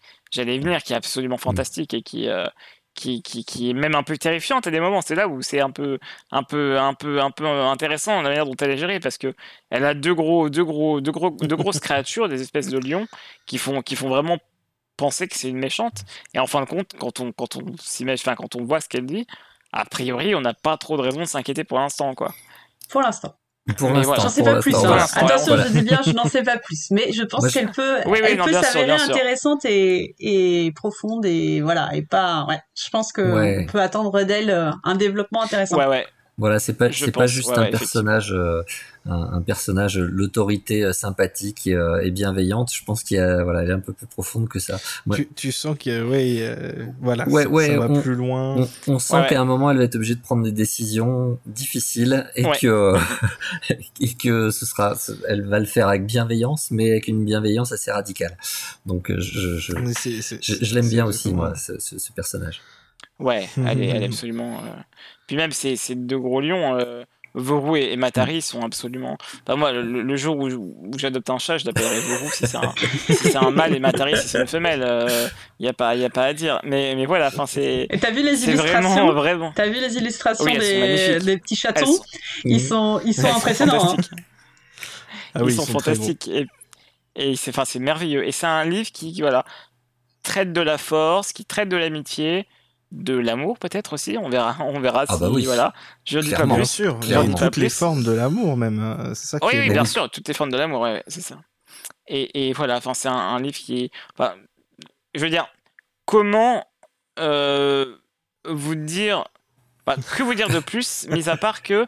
venir, 0.60 0.84
qui 0.84 0.94
est 0.94 0.96
absolument 0.96 1.38
fantastique 1.38 1.94
et 1.94 2.02
qui, 2.02 2.28
euh, 2.30 2.46
qui, 2.96 3.22
qui, 3.22 3.46
qui 3.46 3.70
est 3.70 3.74
même 3.74 3.96
un 3.96 4.04
peu 4.04 4.18
terrifiante 4.18 4.68
à 4.68 4.72
des 4.72 4.80
moments. 4.80 5.02
C'est 5.02 5.16
là 5.16 5.28
où 5.28 5.42
c'est 5.42 5.62
un 5.62 5.72
peu, 5.72 6.00
un 6.32 6.44
peu, 6.44 6.78
un 6.80 6.94
peu, 6.94 7.22
un 7.22 7.32
peu 7.32 7.46
intéressant 7.48 8.22
la 8.22 8.30
manière 8.30 8.46
dont 8.46 8.56
elle 8.60 8.72
est 8.72 8.78
gérée 8.78 9.00
parce 9.00 9.18
que 9.18 9.34
elle 9.70 9.86
a 9.86 9.94
deux 9.94 10.14
gros, 10.14 10.50
deux 10.50 10.64
gros, 10.66 11.00
deux 11.02 11.12
gros, 11.12 11.30
deux 11.32 11.56
grosses 11.56 11.80
créatures, 11.80 12.28
des 12.30 12.42
espèces 12.42 12.68
de 12.68 12.78
lions 12.78 13.08
qui 13.46 13.58
font, 13.58 13.82
qui 13.82 13.96
font 13.96 14.10
vraiment 14.10 14.38
penser 14.98 15.30
que 15.30 15.36
c'est 15.38 15.48
une 15.48 15.60
méchante. 15.60 16.04
Et 16.34 16.40
en 16.40 16.48
fin 16.48 16.60
de 16.62 16.66
compte, 16.66 16.92
quand 17.00 17.22
on, 17.22 17.32
quand 17.32 17.56
on 17.56 17.64
s'imagine, 17.80 18.22
enfin 18.28 18.36
quand 18.36 18.56
on 18.58 18.66
voit 18.66 18.82
ce 18.82 18.90
qu'elle 18.90 19.06
dit, 19.06 19.26
a 19.74 19.86
priori, 19.86 20.36
on 20.36 20.42
n'a 20.42 20.54
pas 20.54 20.78
trop 20.78 20.98
de 20.98 21.02
raison 21.02 21.20
de 21.20 21.26
s'inquiéter 21.26 21.64
pour 21.64 21.80
l'instant, 21.80 22.14
quoi. 22.16 22.34
Pour 22.90 23.02
l'instant. 23.02 23.36
Pour 23.78 23.90
l'instant. 23.92 24.08
voilà. 24.08 24.24
J'en 24.24 24.30
sais 24.30 24.44
pas 24.44 24.60
plus. 24.62 24.74
hein. 24.74 24.98
Attention, 25.16 25.54
Voilà. 25.56 25.68
je 25.68 25.74
dis 25.74 25.82
bien, 25.82 26.00
je 26.04 26.12
n'en 26.12 26.26
sais 26.26 26.42
pas 26.42 26.58
plus. 26.58 26.90
Mais 26.90 27.12
je 27.12 27.22
pense 27.22 27.52
qu'elle 27.54 27.70
peut, 27.70 27.98
Oui, 28.08 28.18
oui, 28.22 28.30
elle 28.32 28.38
non, 28.38 28.46
peut 28.46 28.54
s'avérer 28.54 28.92
intéressante 28.94 29.64
et, 29.66 30.16
et 30.20 30.72
profonde 30.72 31.24
et 31.28 31.62
voilà 31.62 31.90
et 31.94 32.02
pas. 32.02 32.46
Ouais, 32.50 32.60
je 32.74 32.90
pense 32.90 33.12
que 33.12 33.22
Ouais. 33.22 33.60
on 33.68 33.72
peut 33.72 33.80
attendre 33.80 34.24
d'elle 34.24 34.50
euh, 34.50 34.72
un 34.84 34.96
développement 34.96 35.44
intéressant. 35.44 35.78
Ouais, 35.78 35.86
ouais. 35.86 36.08
Voilà, 36.40 36.58
c'est 36.58 36.74
pas, 36.74 36.92
c'est 36.92 37.12
pas 37.12 37.28
juste 37.28 37.50
ouais, 37.50 37.58
un 37.60 37.62
ouais, 37.64 37.70
personnage, 37.70 38.32
euh, 38.32 38.64
un, 39.06 39.30
un 39.34 39.42
personnage, 39.42 39.98
euh, 39.98 40.08
l'autorité 40.12 40.84
euh, 40.84 40.94
sympathique 40.94 41.68
et, 41.68 41.74
euh, 41.74 42.02
et 42.04 42.12
bienveillante. 42.12 42.72
Je 42.74 42.84
pense 42.84 43.04
qu'il 43.04 43.18
y 43.18 43.20
a, 43.20 43.44
voilà, 43.44 43.64
elle 43.64 43.70
est 43.70 43.74
un 43.74 43.80
peu 43.80 43.94
plus 43.94 44.08
profonde 44.08 44.48
que 44.50 44.60
ça. 44.60 44.80
Ouais. 45.08 45.18
Tu, 45.18 45.28
tu 45.36 45.52
sens 45.52 45.78
que, 45.78 45.90
euh, 45.90 46.86
voilà, 47.02 47.28
Ouais, 47.30 47.44
ça, 47.44 47.50
ouais, 47.50 47.68
ça 47.68 47.78
va 47.80 47.90
on- 47.90 48.02
plus 48.02 48.16
loin. 48.16 48.56
On, 48.88 48.94
on 48.94 49.00
sent 49.00 49.24
qu'à 49.30 49.40
un 49.42 49.46
moment, 49.46 49.72
elle 49.72 49.78
va 49.78 49.84
être 49.84 49.96
obligée 49.96 50.16
de 50.16 50.22
prendre 50.22 50.44
des 50.44 50.52
décisions 50.52 51.40
difficiles 51.46 52.30
et 52.36 52.46
Ouais. 52.46 52.58
que 52.60 52.94
et 54.00 54.14
que 54.14 54.50
ce 54.52 54.66
sera, 54.66 54.96
elle 55.28 55.46
va 55.48 55.60
le 55.60 55.66
faire 55.66 55.88
avec 55.88 56.06
bienveillance, 56.06 56.70
mais 56.72 56.92
avec 56.92 57.08
une 57.08 57.24
bienveillance 57.26 57.72
assez 57.72 57.92
radicale. 57.92 58.38
Donc, 58.86 59.12
je, 59.18 59.58
je, 59.58 59.74
c'est- 59.98 60.22
c'est- 60.22 60.44
je, 60.44 60.64
je 60.64 60.76
l'aime 60.76 60.90
bien 60.90 61.04
c'est 61.06 61.10
aussi, 61.10 61.34
moi, 61.34 61.56
ce, 61.56 61.80
ce, 61.80 61.98
ce 61.98 62.12
personnage. 62.12 62.62
Ouais, 63.20 63.50
elle 63.58 63.82
est, 63.84 63.88
elle 63.88 64.04
est 64.04 64.06
absolument. 64.14 64.60
euh, 64.60 64.70
Puis 65.28 65.36
même 65.36 65.52
ces, 65.52 65.76
ces 65.76 65.96
deux 65.96 66.20
gros 66.20 66.42
lions, 66.42 66.76
euh, 66.78 67.04
Voru 67.36 67.80
et, 67.80 67.94
et 67.94 67.96
Matari, 67.98 68.42
sont 68.42 68.64
absolument. 68.64 69.18
Enfin, 69.46 69.56
moi, 69.56 69.72
le, 69.72 70.02
le 70.02 70.16
jour 70.16 70.38
où, 70.38 70.48
où 70.50 70.92
j'adopte 70.98 71.30
un 71.30 71.38
chat, 71.38 71.58
je 71.58 71.66
l'appellerai 71.66 72.00
Voru 72.00 72.30
si 72.34 72.48
c'est 72.48 72.58
un, 72.58 72.74
si 73.08 73.14
c'est 73.16 73.36
un 73.36 73.52
mâle 73.52 73.76
et 73.76 73.80
Matari 73.80 74.18
si 74.18 74.28
c'est 74.28 74.40
une 74.42 74.48
femelle. 74.48 74.82
Il 75.60 75.64
n'y 75.64 75.70
a, 75.70 75.74
pas- 75.74 75.96
y 75.96 76.06
a 76.06 76.10
pas 76.10 76.26
à 76.26 76.34
dire. 76.34 76.60
Mais, 76.64 76.96
mais 76.96 77.06
voilà, 77.06 77.28
enfin, 77.28 77.46
c'est 77.46 77.88
Et 77.90 78.00
t'as 78.00 78.12
vu 78.12 78.24
les 78.24 78.44
illustrations 78.46 78.82
vraiment, 78.82 79.12
vraiment. 79.14 79.52
T'as 79.56 79.68
vu 79.68 79.80
les 79.80 79.96
illustrations 79.98 80.46
Oui, 80.46 80.58
des, 80.58 81.20
des 81.20 81.38
petits 81.38 81.56
chatons 81.56 81.86
sont, 81.86 82.04
Ils 82.46 82.60
sont, 82.62 83.02
ils 83.06 83.14
sont 83.14 83.22
elles 83.28 83.32
sont 83.32 83.38
impressionnants. 83.38 83.94
hein. 83.94 83.98
Ah 85.36 85.44
oui, 85.44 85.54
ils 85.54 85.56
sont, 85.56 85.66
fantastiques. 85.66 86.28
Et, 86.30 86.48
et 87.16 87.36
c'est 87.36 87.52
enfin, 87.52 87.66
c'est 87.66 87.80
merveilleux. 87.80 88.28
Et 88.28 88.32
c'est 88.32 88.48
un 88.48 88.66
livre 88.66 88.92
qui, 88.92 89.14
qui, 89.14 89.22
voilà, 89.22 89.46
traite 90.24 90.54
de 90.54 90.62
la 90.62 90.78
force, 90.78 91.34
qui 91.34 91.46
traite 91.46 91.70
de 91.70 91.78
l'amitié, 91.78 92.48
de 92.92 93.16
l'amour 93.16 93.60
peut-être 93.60 93.94
aussi. 93.94 94.18
On 94.18 94.30
verra, 94.30 94.58
on 94.64 94.80
verra 94.80 95.06
Ah 95.08 95.14
si. 95.16 95.20
bah 95.20 95.30
oui. 95.32 95.46
Voilà. 95.46 95.74
Je 96.06 96.20
dis 96.20 96.30
pas 96.30 96.36
Clairement. 96.38 96.56
Bien 96.56 96.64
plus. 96.64 96.70
sûr, 96.72 96.96
dis 97.00 97.14
toutes 97.36 97.58
les 97.58 97.68
plus. 97.68 97.70
formes 97.76 98.04
de 98.04 98.12
l'amour 98.12 98.58
même. 98.58 98.80
hein, 98.80 99.12
C'est 99.16 99.28
ça 99.28 99.40
qui 99.40 99.48
Oui, 99.48 99.54
oui, 99.60 99.70
bien 99.70 99.86
sûr, 99.86 100.10
toutes 100.10 100.28
les 100.28 100.34
formes 100.34 100.52
de 100.52 100.58
l'amour, 100.58 100.82
ouais, 100.82 100.94
ouais, 100.94 101.04
c'est 101.08 101.22
ça. 101.22 101.38
Et, 102.08 102.48
et 102.50 102.54
voilà, 102.54 102.78
enfin, 102.78 102.94
c'est 102.94 103.08
un, 103.10 103.14
un 103.14 103.40
livre 103.40 103.58
qui 103.58 103.84
est. 103.86 103.92
Enfin, 104.18 104.34
je 105.14 105.22
veux 105.24 105.30
dire, 105.30 105.48
comment 106.06 106.66
euh, 107.20 107.96
vous 108.46 108.76
dire. 108.76 109.26
enfin, 109.86 110.00
que 110.18 110.24
vous 110.24 110.34
dire 110.34 110.50
de 110.50 110.60
plus, 110.60 111.08
mis 111.10 111.30
à 111.30 111.38
part 111.38 111.62
que. 111.62 111.86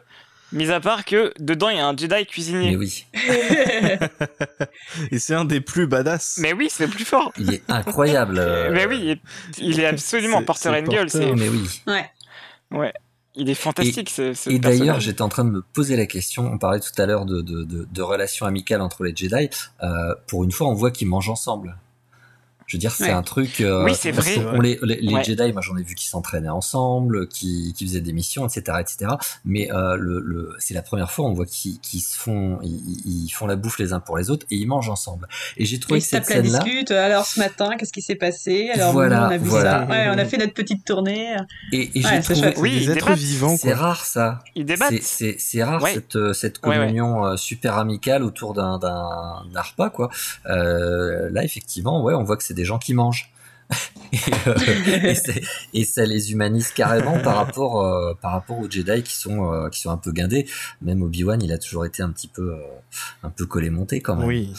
Mis 0.52 0.70
à 0.70 0.80
part 0.80 1.04
que 1.04 1.32
dedans 1.38 1.68
il 1.70 1.78
y 1.78 1.80
a 1.80 1.86
un 1.86 1.96
Jedi 1.96 2.26
cuisinier. 2.26 2.70
Mais 2.70 2.76
oui, 2.76 3.06
Et 5.10 5.18
c'est 5.18 5.34
un 5.34 5.44
des 5.44 5.60
plus 5.60 5.86
badass. 5.86 6.38
Mais 6.40 6.52
oui, 6.52 6.68
c'est 6.70 6.86
le 6.86 6.92
plus 6.92 7.04
fort. 7.04 7.32
il 7.38 7.54
est 7.54 7.62
incroyable. 7.68 8.38
euh, 8.38 8.70
Mais 8.72 8.86
oui, 8.86 8.98
il 9.02 9.10
est, 9.10 9.20
il 9.58 9.80
est 9.80 9.86
absolument 9.86 10.42
porteur 10.42 10.74
and 10.74 10.82
gueule. 10.82 11.08
mais 11.14 11.48
oui. 11.48 11.82
ouais. 11.86 12.10
ouais, 12.72 12.92
il 13.34 13.48
est 13.48 13.54
fantastique. 13.54 14.10
ce, 14.10 14.34
ce 14.34 14.50
Et 14.50 14.58
d'ailleurs, 14.58 15.00
j'étais 15.00 15.22
en 15.22 15.28
train 15.28 15.44
de 15.44 15.50
me 15.50 15.62
poser 15.62 15.96
la 15.96 16.06
question. 16.06 16.44
On 16.52 16.58
parlait 16.58 16.80
tout 16.80 17.00
à 17.00 17.06
l'heure 17.06 17.24
de, 17.24 17.40
de, 17.40 17.64
de, 17.64 17.88
de 17.90 18.02
relations 18.02 18.44
amicales 18.46 18.80
entre 18.82 19.04
les 19.04 19.14
Jedi. 19.16 19.48
Euh, 19.82 20.14
pour 20.26 20.44
une 20.44 20.52
fois, 20.52 20.68
on 20.68 20.74
voit 20.74 20.90
qu'ils 20.90 21.08
mangent 21.08 21.30
ensemble. 21.30 21.76
Je 22.72 22.78
veux 22.78 22.80
dire, 22.80 22.92
c'est 22.92 23.04
Ouais. 23.04 23.10
un 23.10 23.22
truc. 23.22 23.60
euh, 23.60 23.84
Oui, 23.84 23.92
c'est 23.94 24.12
vrai. 24.12 24.36
les, 24.62 24.78
les, 24.82 24.96
les 25.02 25.12
Ouais. 25.12 25.22
Jedi, 25.22 25.52
moi, 25.52 25.60
j'en 25.60 25.76
ai 25.76 25.82
vu 25.82 25.94
qui 25.94 26.06
s'entraînaient 26.08 26.48
ensemble, 26.48 27.28
qui, 27.28 27.74
qui 27.76 27.86
faisaient 27.86 28.00
des 28.00 28.14
missions, 28.14 28.46
etc., 28.46 28.78
etc. 28.80 29.10
Mais 29.44 29.70
euh, 29.72 29.96
le, 29.98 30.20
le, 30.20 30.54
c'est 30.58 30.72
la 30.72 30.80
première 30.80 31.10
fois 31.10 31.26
on 31.26 31.34
voit 31.34 31.44
qu'ils 31.44 31.78
qu'ils 31.80 32.00
se 32.00 32.16
font, 32.16 32.58
ils, 32.62 33.26
ils 33.26 33.28
font 33.28 33.46
la 33.46 33.56
bouffe 33.56 33.78
les 33.78 33.92
uns 33.92 34.00
pour 34.00 34.16
les 34.16 34.30
autres 34.30 34.46
et 34.50 34.56
ils 34.56 34.66
mangent 34.66 34.88
ensemble. 34.88 35.28
Et 35.58 35.66
j'ai 35.66 35.78
trouvé 35.80 35.98
Ils 35.98 36.02
que 36.02 36.08
cette 36.08 36.24
scène-là, 36.24 36.60
discute. 36.60 36.90
Alors 36.92 37.26
ce 37.26 37.40
matin, 37.40 37.72
qu'est-ce 37.78 37.92
qui 37.92 38.00
s'est 38.00 38.14
passé? 38.14 38.70
Alors 38.74 38.92
Voilà, 38.94 39.20
nous, 39.20 39.26
on 39.26 39.28
a 39.32 39.36
vu 39.36 39.48
voilà. 39.50 39.86
ça. 39.86 39.90
Ouais, 39.92 40.06
on 40.08 40.18
a 40.18 40.24
fait 40.24 40.38
notre 40.38 40.54
petite 40.54 40.86
tournée. 40.86 41.36
et, 41.72 41.90
et 41.98 42.02
Ouais, 42.02 42.22
j'ai 42.22 42.22
trouvé, 42.22 42.54
Oui, 42.56 42.70
des 42.70 42.76
ils 42.84 42.90
êtres 42.90 43.04
débattent. 43.04 43.18
vivants, 43.18 43.56
c'est 43.58 43.74
rare 43.74 44.06
ça. 44.06 44.38
Ils 44.54 44.64
débattent. 44.64 44.94
C'est- 45.02 45.62
rare 45.62 45.82
Ouais. 45.82 45.92
cette, 45.92 46.16
euh, 46.16 46.32
cette 46.32 46.62
Ouais, 46.62 46.70
ouais. 46.70 46.76
communion 46.78 47.26
euh, 47.26 47.36
super 47.36 47.76
amicale 47.76 48.22
autour 48.22 48.54
d'un 48.54 48.78
d'un 48.78 49.42
d'un 49.52 49.60
repas 49.60 49.90
quoi. 49.90 50.08
Euh, 50.46 51.28
là 51.30 51.44
effectivement 51.44 52.02
ouais 52.02 52.14
on 52.14 52.22
voit 52.24 52.36
que 52.36 52.42
c'est 52.44 52.54
des 52.54 52.61
gens 52.64 52.78
qui 52.78 52.94
mangent. 52.94 53.30
et, 54.12 54.18
euh, 54.48 55.14
et, 55.72 55.84
ça 55.84 56.04
les 56.04 56.32
humanise 56.32 56.72
carrément 56.72 57.18
par 57.20 57.36
rapport 57.36 57.80
euh, 57.80 58.12
par 58.20 58.32
rapport 58.32 58.58
aux 58.58 58.68
Jedi 58.70 59.02
qui 59.02 59.14
sont 59.16 59.50
euh, 59.50 59.70
qui 59.70 59.80
sont 59.80 59.90
un 59.90 59.96
peu 59.96 60.12
guindés. 60.12 60.46
Même 60.82 61.00
Obi 61.02 61.24
Wan 61.24 61.40
il 61.42 61.50
a 61.52 61.58
toujours 61.58 61.86
été 61.86 62.02
un 62.02 62.10
petit 62.10 62.28
peu 62.28 62.52
euh, 62.52 62.58
un 63.22 63.30
peu 63.30 63.46
collé 63.46 63.70
monté 63.70 64.00
quand 64.02 64.16
même. 64.16 64.26
Oui. 64.28 64.52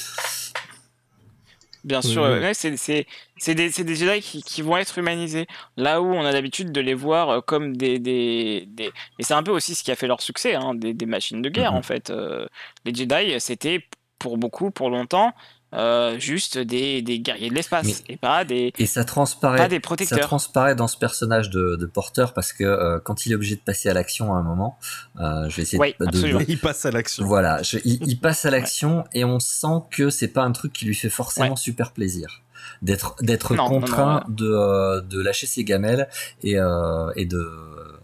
Bien 1.84 2.00
Oui, 2.02 2.10
sûr, 2.12 2.22
ouais, 2.24 2.54
c'est 2.54 2.78
c'est- 2.78 3.06
c'est 3.38 3.56
des, 3.56 3.70
c'est 3.70 3.84
des 3.84 3.96
Jedi 3.96 4.22
qui, 4.22 4.42
qui 4.42 4.62
vont 4.62 4.78
être 4.78 4.98
humanisés. 4.98 5.48
Là 5.76 6.02
où 6.02 6.06
on 6.06 6.24
a 6.26 6.32
l'habitude 6.32 6.72
de 6.72 6.80
les 6.80 6.94
voir 6.94 7.44
comme 7.44 7.76
des. 7.76 8.00
des, 8.00 8.66
des... 8.70 8.86
Et 9.20 9.24
c'est 9.24 9.34
un 9.34 9.44
peu 9.44 9.52
aussi 9.52 9.76
ce 9.76 9.84
qui 9.84 9.92
a 9.92 9.96
fait 9.98 10.08
leur 10.08 10.22
succès, 10.22 10.56
hein, 10.56 10.76
des, 10.76 10.94
des 10.94 11.06
machines 11.06 11.42
de 11.42 11.50
guerre 11.50 11.74
Mhm. 11.74 11.78
en 11.78 11.82
fait. 11.84 12.10
Euh, 12.10 12.48
les 12.86 12.96
Jedi, 12.96 13.36
c'était 13.40 13.86
pour 14.18 14.38
beaucoup, 14.38 14.72
pour 14.72 14.90
longtemps, 14.90 15.34
euh, 15.74 16.20
juste 16.20 16.58
des, 16.58 17.02
des 17.02 17.20
guerriers 17.20 17.50
de 17.50 17.56
l'espace 17.56 18.04
et 18.08 18.16
pas 18.18 18.46
des 18.46 18.72
et 18.78 18.86
ça 18.86 19.04
transparaît 19.04 19.58
pas 19.58 19.68
des 19.68 19.80
protecteurs. 19.80 20.20
ça 20.20 20.24
transparaît 20.26 20.76
dans 20.76 20.88
ce 20.88 20.98
personnage 20.98 21.50
de, 21.50 21.76
de 21.76 21.86
porteur 21.86 22.34
parce 22.34 22.54
que 22.54 22.64
euh, 22.64 23.00
quand 23.04 23.26
il 23.26 23.32
est 23.32 23.36
obligé 23.36 23.56
de 23.56 23.62
passer 23.62 23.90
à 23.90 23.94
l'action 23.94 24.34
à 24.36 24.38
un 24.38 24.44
moment 24.44 24.78
euh, 25.20 25.50
je 25.50 25.56
vais 25.56 25.62
essayer 25.64 25.80
Oui, 25.80 25.96
de. 26.00 26.46
Il 26.48 26.60
passe 26.60 26.86
à 26.86 26.92
l'action. 26.92 27.26
voilà 27.26 27.62
je- 27.64 27.80
il, 27.86 28.00
il 28.08 28.20
passe 28.20 28.46
à 28.46 28.52
l'action 28.52 29.04
et 29.14 29.24
on 29.26 29.40
sent 29.40 29.82
que 29.92 30.10
c'est 30.10 30.28
pas 30.28 30.44
un 30.44 30.52
truc 30.52 30.74
qui 30.74 30.86
lui 30.86 30.96
fait 30.96 31.10
forcément 31.10 31.56
super 31.56 31.92
plaisir 31.92 32.42
d'être 32.82 33.16
d'être 33.22 33.56
Non, 33.56 33.64
non, 33.64 33.70
contraint 33.80 34.24
de 34.30 34.46
euh, 34.50 35.02
de 35.02 35.22
lâcher 35.22 35.48
ses 35.48 35.64
gamelles 35.64 36.08
et 36.44 36.58
euh, 36.60 37.12
et 37.16 37.26
de 37.26 37.50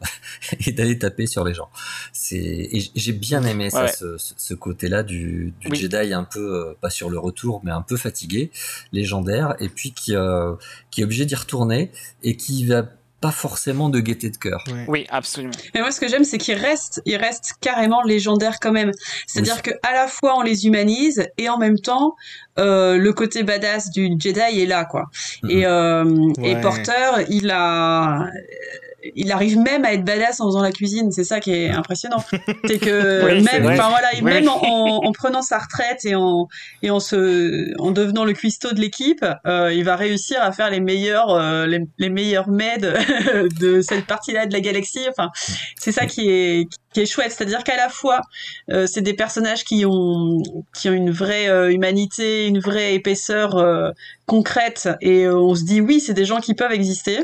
et 0.66 0.72
d'aller 0.72 0.98
taper 0.98 1.26
sur 1.28 1.44
les 1.44 1.54
gens 1.54 1.70
c'est 2.14 2.70
j'ai 2.96 3.12
bien 3.14 3.44
aimé 3.44 3.70
ça 3.70 3.84
Ouais. 3.84 3.92
ce, 3.92 4.18
ce- 4.18 4.34
ce 4.38 4.54
côté-là 4.54 5.04
du, 5.04 5.54
du 5.60 5.68
Oui. 5.70 5.78
Jedi 5.78 6.14
un 6.14 6.24
peu 6.24 6.40
euh, 6.70 6.74
pas 6.82 6.90
sur 6.90 7.10
le 7.10 7.20
retour 7.20 7.62
mais 7.64 7.72
un 7.72 7.82
peu 7.82 7.98
fatigué 7.98 8.52
légendaire 8.92 9.56
et 9.60 9.70
puis 9.70 9.92
qui 9.92 10.16
euh, 10.16 10.54
qui 10.92 11.02
est 11.02 11.04
obligé 11.04 11.26
d'y 11.26 11.36
retourner 11.36 11.92
et 12.24 12.36
qui 12.38 12.66
va 12.66 12.86
pas 13.22 13.32
forcément 13.32 13.90
de 13.90 14.00
gaieté 14.00 14.30
de 14.30 14.38
cœur 14.38 14.64
Ouais. 14.68 14.86
Oui, 14.88 15.08
absolument. 15.10 15.54
Mais 15.74 15.82
moi, 15.82 15.92
ce 15.92 16.00
que 16.00 16.08
j'aime, 16.08 16.24
c'est 16.24 16.38
qu'ils 16.38 16.58
restent, 16.58 17.02
ils 17.06 17.18
restent 17.18 17.54
carrément 17.62 18.02
légendaires 18.04 18.60
quand 18.62 18.72
même. 18.72 18.92
C'est-à-dire 19.28 19.56
Oui. 19.58 19.62
que 19.64 19.72
à 19.84 19.94
la 19.94 20.08
fois 20.08 20.38
on 20.38 20.42
les 20.42 20.66
humanise 20.66 21.28
et 21.38 21.50
en 21.50 21.58
même 21.58 21.80
temps, 21.80 22.16
euh, 22.58 22.98
le 22.98 23.14
côté 23.14 23.44
badass 23.44 23.90
du 23.92 24.10
Jedi 24.20 24.40
est 24.40 24.66
là, 24.66 24.86
quoi. 24.86 25.10
Et, 25.50 25.66
euh, 25.66 26.06
et. 26.44 26.56
Porter, 26.62 27.26
il 27.30 27.52
a, 27.52 28.28
il 29.16 29.32
arrive 29.32 29.58
même 29.60 29.86
à 29.86 29.94
être 29.94 30.04
badass 30.04 30.42
en 30.42 30.48
faisant 30.48 30.62
la 30.62 30.72
cuisine. 30.72 31.12
C'est 31.12 31.24
ça 31.24 31.40
qui 31.40 31.52
est 31.54 31.70
impressionnant. 31.70 32.24
c'est 32.68 32.80
que 32.80 33.26
Oui, 33.26 33.42
même, 33.44 33.64
vrai. 33.64 33.74
enfin 33.80 33.90
voilà, 33.90 34.14
et 34.14 34.18
Oui. 34.18 34.24
même 34.32 34.50
en, 34.50 34.62
en- 34.64 35.06
en 35.08 35.12
prenant 35.14 35.42
sa 35.42 35.58
retraite 35.58 36.04
et 36.06 36.16
en 36.16 36.48
et 36.84 36.90
en 36.90 37.00
se, 37.00 37.74
en 37.80 37.92
devenant 37.92 38.26
le 38.26 38.34
cuistot 38.34 38.74
de 38.74 38.80
l'équipe, 38.82 39.26
euh, 39.46 39.74
il 39.74 39.84
va 39.84 39.96
réussir 39.96 40.42
à 40.42 40.52
faire 40.52 40.70
les 40.70 40.80
meilleurs, 40.82 41.30
euh, 41.32 41.66
les, 41.66 41.80
les 41.98 42.10
meilleurs 42.10 42.50
mets 42.50 42.78
de, 42.78 43.48
de 43.60 43.82
cette 43.82 44.06
partie-là 44.06 44.46
de 44.46 44.54
la 44.54 44.60
galaxie. 44.62 45.06
Enfin, 45.10 45.30
c'est 45.78 45.92
ça 45.92 46.06
qui 46.06 46.30
est 46.30 46.68
qui 46.94 47.02
est 47.02 47.06
chouette, 47.06 47.32
c'est-à-dire 47.32 47.64
qu'à 47.64 47.76
la 47.78 47.88
fois 47.88 48.22
euh, 48.72 48.88
c'est 48.88 49.02
des 49.02 49.14
personnages 49.14 49.64
qui 49.64 49.86
ont 49.86 50.42
qui 50.76 50.90
ont 50.90 50.94
une 50.94 51.12
vraie 51.12 51.48
euh, 51.48 51.72
humanité, 51.72 52.48
une 52.48 52.60
vraie 52.60 52.96
épaisseur 52.96 53.56
concrète 54.26 54.90
et 55.02 55.28
on 55.28 55.56
se 55.56 55.64
dit 55.64 55.82
oui, 55.82 56.00
c'est 56.00 56.14
des 56.14 56.26
gens 56.26 56.40
qui 56.40 56.54
peuvent 56.54 56.72
exister. 56.74 57.20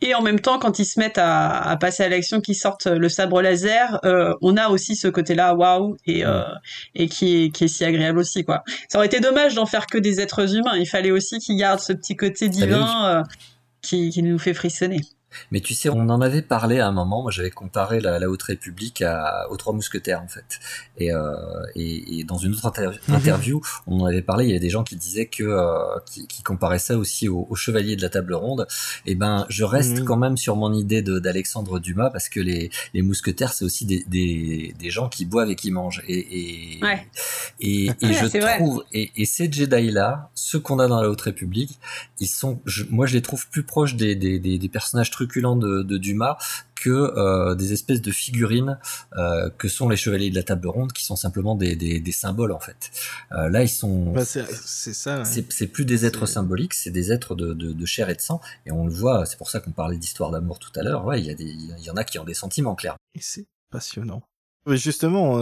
Et 0.00 0.14
en 0.14 0.22
même 0.22 0.40
temps, 0.40 0.58
quand 0.58 0.78
ils 0.78 0.84
se 0.84 0.98
mettent 0.98 1.18
à, 1.18 1.60
à 1.60 1.76
passer 1.76 2.02
à 2.02 2.08
l'action, 2.08 2.40
qu'ils 2.40 2.54
sortent 2.54 2.86
le 2.86 3.08
sabre 3.08 3.42
laser, 3.42 4.00
euh, 4.04 4.34
on 4.40 4.56
a 4.56 4.68
aussi 4.68 4.96
ce 4.96 5.08
côté-là, 5.08 5.54
waouh, 5.54 5.96
et, 6.06 6.24
euh, 6.24 6.42
et 6.94 7.08
qui 7.08 7.44
est, 7.44 7.50
qui 7.50 7.64
est 7.64 7.68
si 7.68 7.84
agréable 7.84 8.18
aussi, 8.18 8.44
quoi. 8.44 8.62
Ça 8.88 8.98
aurait 8.98 9.06
été 9.06 9.20
dommage 9.20 9.54
d'en 9.54 9.66
faire 9.66 9.86
que 9.86 9.98
des 9.98 10.20
êtres 10.20 10.54
humains. 10.54 10.76
Il 10.76 10.86
fallait 10.86 11.10
aussi 11.10 11.38
qu'ils 11.38 11.56
gardent 11.56 11.80
ce 11.80 11.92
petit 11.92 12.16
côté 12.16 12.48
divin 12.48 13.06
euh, 13.06 13.22
qui, 13.82 14.10
qui 14.10 14.22
nous 14.22 14.38
fait 14.38 14.54
frissonner. 14.54 15.00
Mais 15.50 15.60
tu 15.60 15.74
sais, 15.74 15.88
on 15.88 16.08
en 16.08 16.20
avait 16.20 16.42
parlé 16.42 16.78
à 16.80 16.88
un 16.88 16.92
moment. 16.92 17.22
Moi, 17.22 17.30
j'avais 17.30 17.50
comparé 17.50 18.00
la, 18.00 18.18
la 18.18 18.28
Haute 18.30 18.42
République 18.42 19.02
à, 19.02 19.46
aux 19.50 19.56
Trois 19.56 19.72
Mousquetaires, 19.74 20.22
en 20.22 20.28
fait. 20.28 20.58
Et, 20.96 21.12
euh, 21.12 21.34
et, 21.74 22.18
et 22.20 22.24
dans 22.24 22.38
une 22.38 22.52
autre 22.54 22.66
inter- 22.66 22.98
Mhm. 23.08 23.14
interview, 23.16 23.60
on 23.86 24.00
en 24.00 24.06
avait 24.06 24.22
parlé. 24.22 24.44
Il 24.44 24.48
y 24.48 24.52
avait 24.52 24.60
des 24.60 24.70
gens 24.70 24.84
qui 24.84 24.96
disaient 24.96 25.26
que, 25.26 25.44
euh, 25.44 25.98
qui, 26.10 26.26
qui 26.26 26.42
comparaient 26.42 26.78
ça 26.78 26.96
aussi 26.96 27.28
aux, 27.28 27.46
Chevaliers 27.54 27.96
de 27.96 28.02
la 28.02 28.08
Table 28.08 28.34
Ronde. 28.34 28.66
Et 29.04 29.14
ben, 29.14 29.44
je 29.48 29.64
reste 29.64 29.98
Mhm. 30.00 30.04
quand 30.04 30.16
même 30.16 30.36
sur 30.36 30.56
mon 30.56 30.72
idée 30.72 31.02
d'Alexandre 31.02 31.78
Dumas 31.78 32.10
parce 32.10 32.28
que 32.28 32.40
les, 32.40 32.70
les 32.94 33.02
Mousquetaires, 33.02 33.52
c'est 33.52 33.64
aussi 33.64 33.84
des, 33.84 34.04
des, 34.06 34.74
des 34.78 34.90
gens 34.90 35.08
qui 35.08 35.24
boivent 35.24 35.50
et 35.50 35.56
qui 35.56 35.70
mangent. 35.70 36.02
Et, 36.08 36.78
et, 36.78 36.82
Ouais. 36.82 37.06
et, 37.60 37.86
et 37.86 37.90
Ouais, 38.06 38.12
je 38.12 38.38
vrai. 38.38 38.56
trouve, 38.58 38.84
et, 38.92 39.10
et 39.16 39.24
ces 39.24 39.50
Jedi-là, 39.52 40.30
ceux 40.34 40.60
qu'on 40.60 40.78
a 40.78 40.86
dans 40.88 41.00
la 41.02 41.08
Haute 41.10 41.20
République, 41.22 41.78
ils 42.20 42.28
sont, 42.28 42.60
je- 42.64 42.84
moi, 42.90 43.06
je 43.06 43.14
les 43.14 43.22
trouve 43.22 43.48
plus 43.48 43.62
proches 43.64 43.94
des, 43.96 44.14
des, 44.14 44.38
des, 44.38 44.58
des 44.58 44.68
personnages 44.68 45.10
truculents 45.18 45.56
de, 45.56 45.82
de 45.82 45.96
Dumas 45.98 46.36
que 46.76 46.90
euh, 46.90 47.56
des 47.56 47.72
espèces 47.72 48.00
de 48.00 48.12
figurines 48.12 48.78
euh, 49.16 49.50
que 49.58 49.66
sont 49.68 49.88
les 49.88 49.96
chevaliers 49.96 50.30
de 50.30 50.36
la 50.36 50.44
table 50.44 50.68
ronde, 50.68 50.92
qui 50.92 51.04
sont 51.04 51.16
simplement 51.16 51.56
des, 51.56 51.74
des, 51.74 51.98
des 51.98 52.12
symboles 52.12 52.52
en 52.52 52.60
fait. 52.60 52.90
Euh, 53.32 53.48
là, 53.48 53.62
ils 53.62 53.68
sont, 53.68 54.12
Bah, 54.12 54.24
c'est 54.24 54.44
ça. 54.94 55.22
ouais. 55.22 55.44
c'est 55.48 55.66
plus 55.66 55.84
des 55.84 56.04
êtres 56.06 56.26
symboliques, 56.26 56.74
c'est 56.74 56.92
des 56.92 57.10
êtres 57.10 57.34
de, 57.34 57.52
de, 57.52 57.72
de 57.72 57.86
chair 57.86 58.08
et 58.10 58.14
de 58.14 58.20
sang, 58.20 58.40
et 58.64 58.70
on 58.70 58.86
le 58.86 58.92
voit. 58.92 59.26
C'est 59.26 59.38
pour 59.38 59.50
ça 59.50 59.58
qu'on 59.58 59.72
parlait 59.72 59.96
d'histoire 59.96 60.30
d'amour 60.30 60.60
tout 60.60 60.70
à 60.78 60.82
l'heure. 60.84 61.04
Ouais, 61.04 61.18
il 61.20 61.26
y 61.26 61.30
a 61.30 61.34
des, 61.34 61.50
il 61.50 61.84
y 61.84 61.90
en 61.90 61.96
a 61.96 62.04
qui 62.04 62.18
ont 62.20 62.24
des 62.24 62.34
sentiments 62.44 62.76
clairs. 62.76 62.96
Et 63.16 63.20
c'est 63.20 63.46
passionnant. 63.72 64.22
Mais 64.66 64.76
justement, 64.76 65.34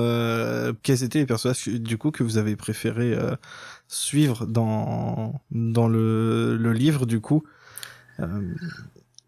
quels 0.83 1.03
étaient 1.03 1.19
les 1.19 1.27
personnages 1.27 1.69
du 1.69 1.99
coup 1.99 2.13
que 2.13 2.23
vous 2.23 2.39
avez 2.39 2.57
préféré 2.57 3.19
suivre 3.89 4.47
dans 4.47 5.43
dans 5.51 5.89
le, 5.89 6.57
le 6.57 6.73
livre 6.73 7.05
du 7.05 7.21
coup? 7.21 7.43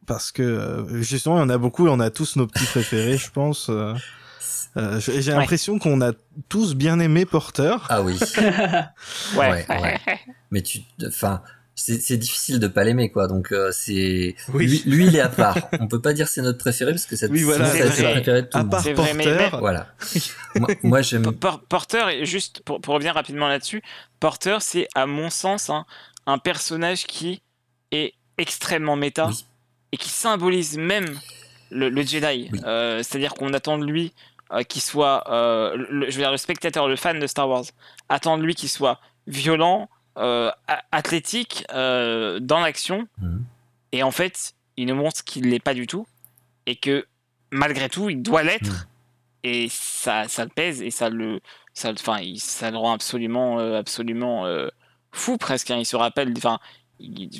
Parce 0.08 0.32
que 0.32 0.42
euh, 0.42 1.02
justement, 1.02 1.36
il 1.36 1.40
y 1.40 1.42
en 1.44 1.50
a 1.50 1.58
beaucoup, 1.58 1.86
et 1.86 1.90
on 1.90 2.00
a 2.00 2.10
tous 2.10 2.34
nos 2.36 2.46
petits 2.48 2.66
préférés, 2.66 3.16
je 3.18 3.30
pense. 3.30 3.68
euh. 3.70 3.94
Euh, 4.76 4.98
J'ai 5.00 5.12
Ouais. 5.32 5.38
l'impression 5.38 5.78
qu'on 5.78 6.00
a 6.00 6.12
tous 6.48 6.74
bien 6.74 6.98
aimé 7.00 7.24
Porter. 7.26 7.76
Ah 7.88 8.02
oui. 8.02 8.18
Ouais. 9.36 9.66
Ouais, 9.68 9.80
ouais. 9.80 9.98
Mais 10.50 10.62
tu, 10.62 10.80
enfin, 11.06 11.42
c'est 11.74 12.00
c'est 12.00 12.16
difficile 12.16 12.58
de 12.58 12.66
pas 12.68 12.84
l'aimer 12.84 13.10
quoi. 13.10 13.28
Donc 13.28 13.52
euh, 13.52 13.70
c'est 13.72 14.34
Oui. 14.52 14.66
lui, 14.66 14.82
lui, 14.86 15.06
il 15.06 15.16
est 15.16 15.20
à 15.20 15.28
part. 15.28 15.56
On 15.80 15.88
peut 15.88 16.00
pas 16.00 16.12
dire 16.12 16.28
c'est 16.28 16.42
notre 16.42 16.58
préféré 16.58 16.92
parce 16.92 17.06
que 17.06 17.16
ça, 17.16 17.26
Oui, 17.30 17.42
voilà, 17.42 17.66
c'est 17.70 17.78
être 17.78 17.84
le 17.98 18.02
vrai. 18.02 18.12
préféré 18.12 18.42
de 18.42 18.46
tout 18.48 18.56
À 18.56 18.60
le 18.60 18.64
monde. 18.64 18.70
part 18.72 18.82
C'est 18.82 18.92
vrai, 18.94 19.14
mais- 19.14 19.24
Porter, 19.24 19.48
mais- 19.52 19.58
Voilà. 19.58 19.86
moi, 20.56 20.68
moi, 20.82 21.02
j'aime. 21.02 21.32
Por- 21.32 21.62
Porter, 21.68 22.24
juste 22.24 22.62
pour, 22.64 22.80
pour 22.80 22.94
revenir 22.94 23.14
rapidement 23.14 23.48
là-dessus, 23.48 23.82
Porter, 24.20 24.58
c'est 24.60 24.88
à 24.94 25.06
mon 25.06 25.30
sens 25.30 25.70
hein, 25.70 25.84
un 26.26 26.38
personnage 26.38 27.04
qui 27.06 27.42
est 27.90 28.14
extrêmement 28.36 28.96
méta 28.96 29.26
Oui. 29.28 29.44
Et 29.92 29.96
qui 29.96 30.08
symbolise 30.08 30.76
même 30.78 31.18
le, 31.70 31.88
le 31.88 32.02
Jedi. 32.02 32.48
Oui. 32.52 32.60
Euh, 32.64 32.98
C'est-à-dire 33.02 33.34
qu'on 33.34 33.52
attend 33.54 33.78
de 33.78 33.84
lui 33.84 34.12
euh, 34.52 34.62
qu'il 34.62 34.80
soit, 34.82 35.24
euh, 35.30 35.76
le, 35.76 36.10
je 36.10 36.16
veux 36.16 36.22
dire, 36.22 36.30
le 36.30 36.36
spectateur, 36.38 36.88
le 36.88 36.96
fan 36.96 37.18
de 37.18 37.26
Star 37.26 37.48
Wars, 37.48 37.64
attend 38.08 38.38
de 38.38 38.42
lui 38.42 38.54
qu'il 38.54 38.68
soit 38.70 38.98
violent, 39.26 39.88
athlétique, 40.92 41.64
dans 41.70 42.60
l'action, 42.60 43.06
Mhm. 43.20 43.44
et 43.92 44.02
en 44.02 44.10
fait, 44.10 44.54
il 44.76 44.86
nous 44.86 44.94
montre 44.94 45.22
qu'il 45.24 45.44
ne 45.46 45.50
l'est 45.50 45.60
pas 45.62 45.74
du 45.74 45.86
tout, 45.86 46.06
et 46.66 46.76
que 46.76 47.06
malgré 47.50 47.88
tout, 47.88 48.08
il 48.10 48.22
doit 48.22 48.42
l'être, 48.42 48.70
Mhm. 48.70 48.86
et 49.44 49.68
ça, 49.70 50.26
ça 50.28 50.44
le 50.44 50.50
pèse, 50.50 50.82
et 50.82 50.90
ça 50.90 51.08
le, 51.10 51.40
ça, 51.74 51.92
enfin, 51.92 52.18
ça 52.36 52.70
le 52.70 52.76
rend 52.78 52.92
absolument, 52.92 53.58
absolument 53.58 54.46
fou 55.12 55.36
presque. 55.38 55.70
hein. 55.70 55.76
Il 55.78 55.86
se 55.86 55.96
rappelle, 55.96 56.32
enfin, 56.36 56.58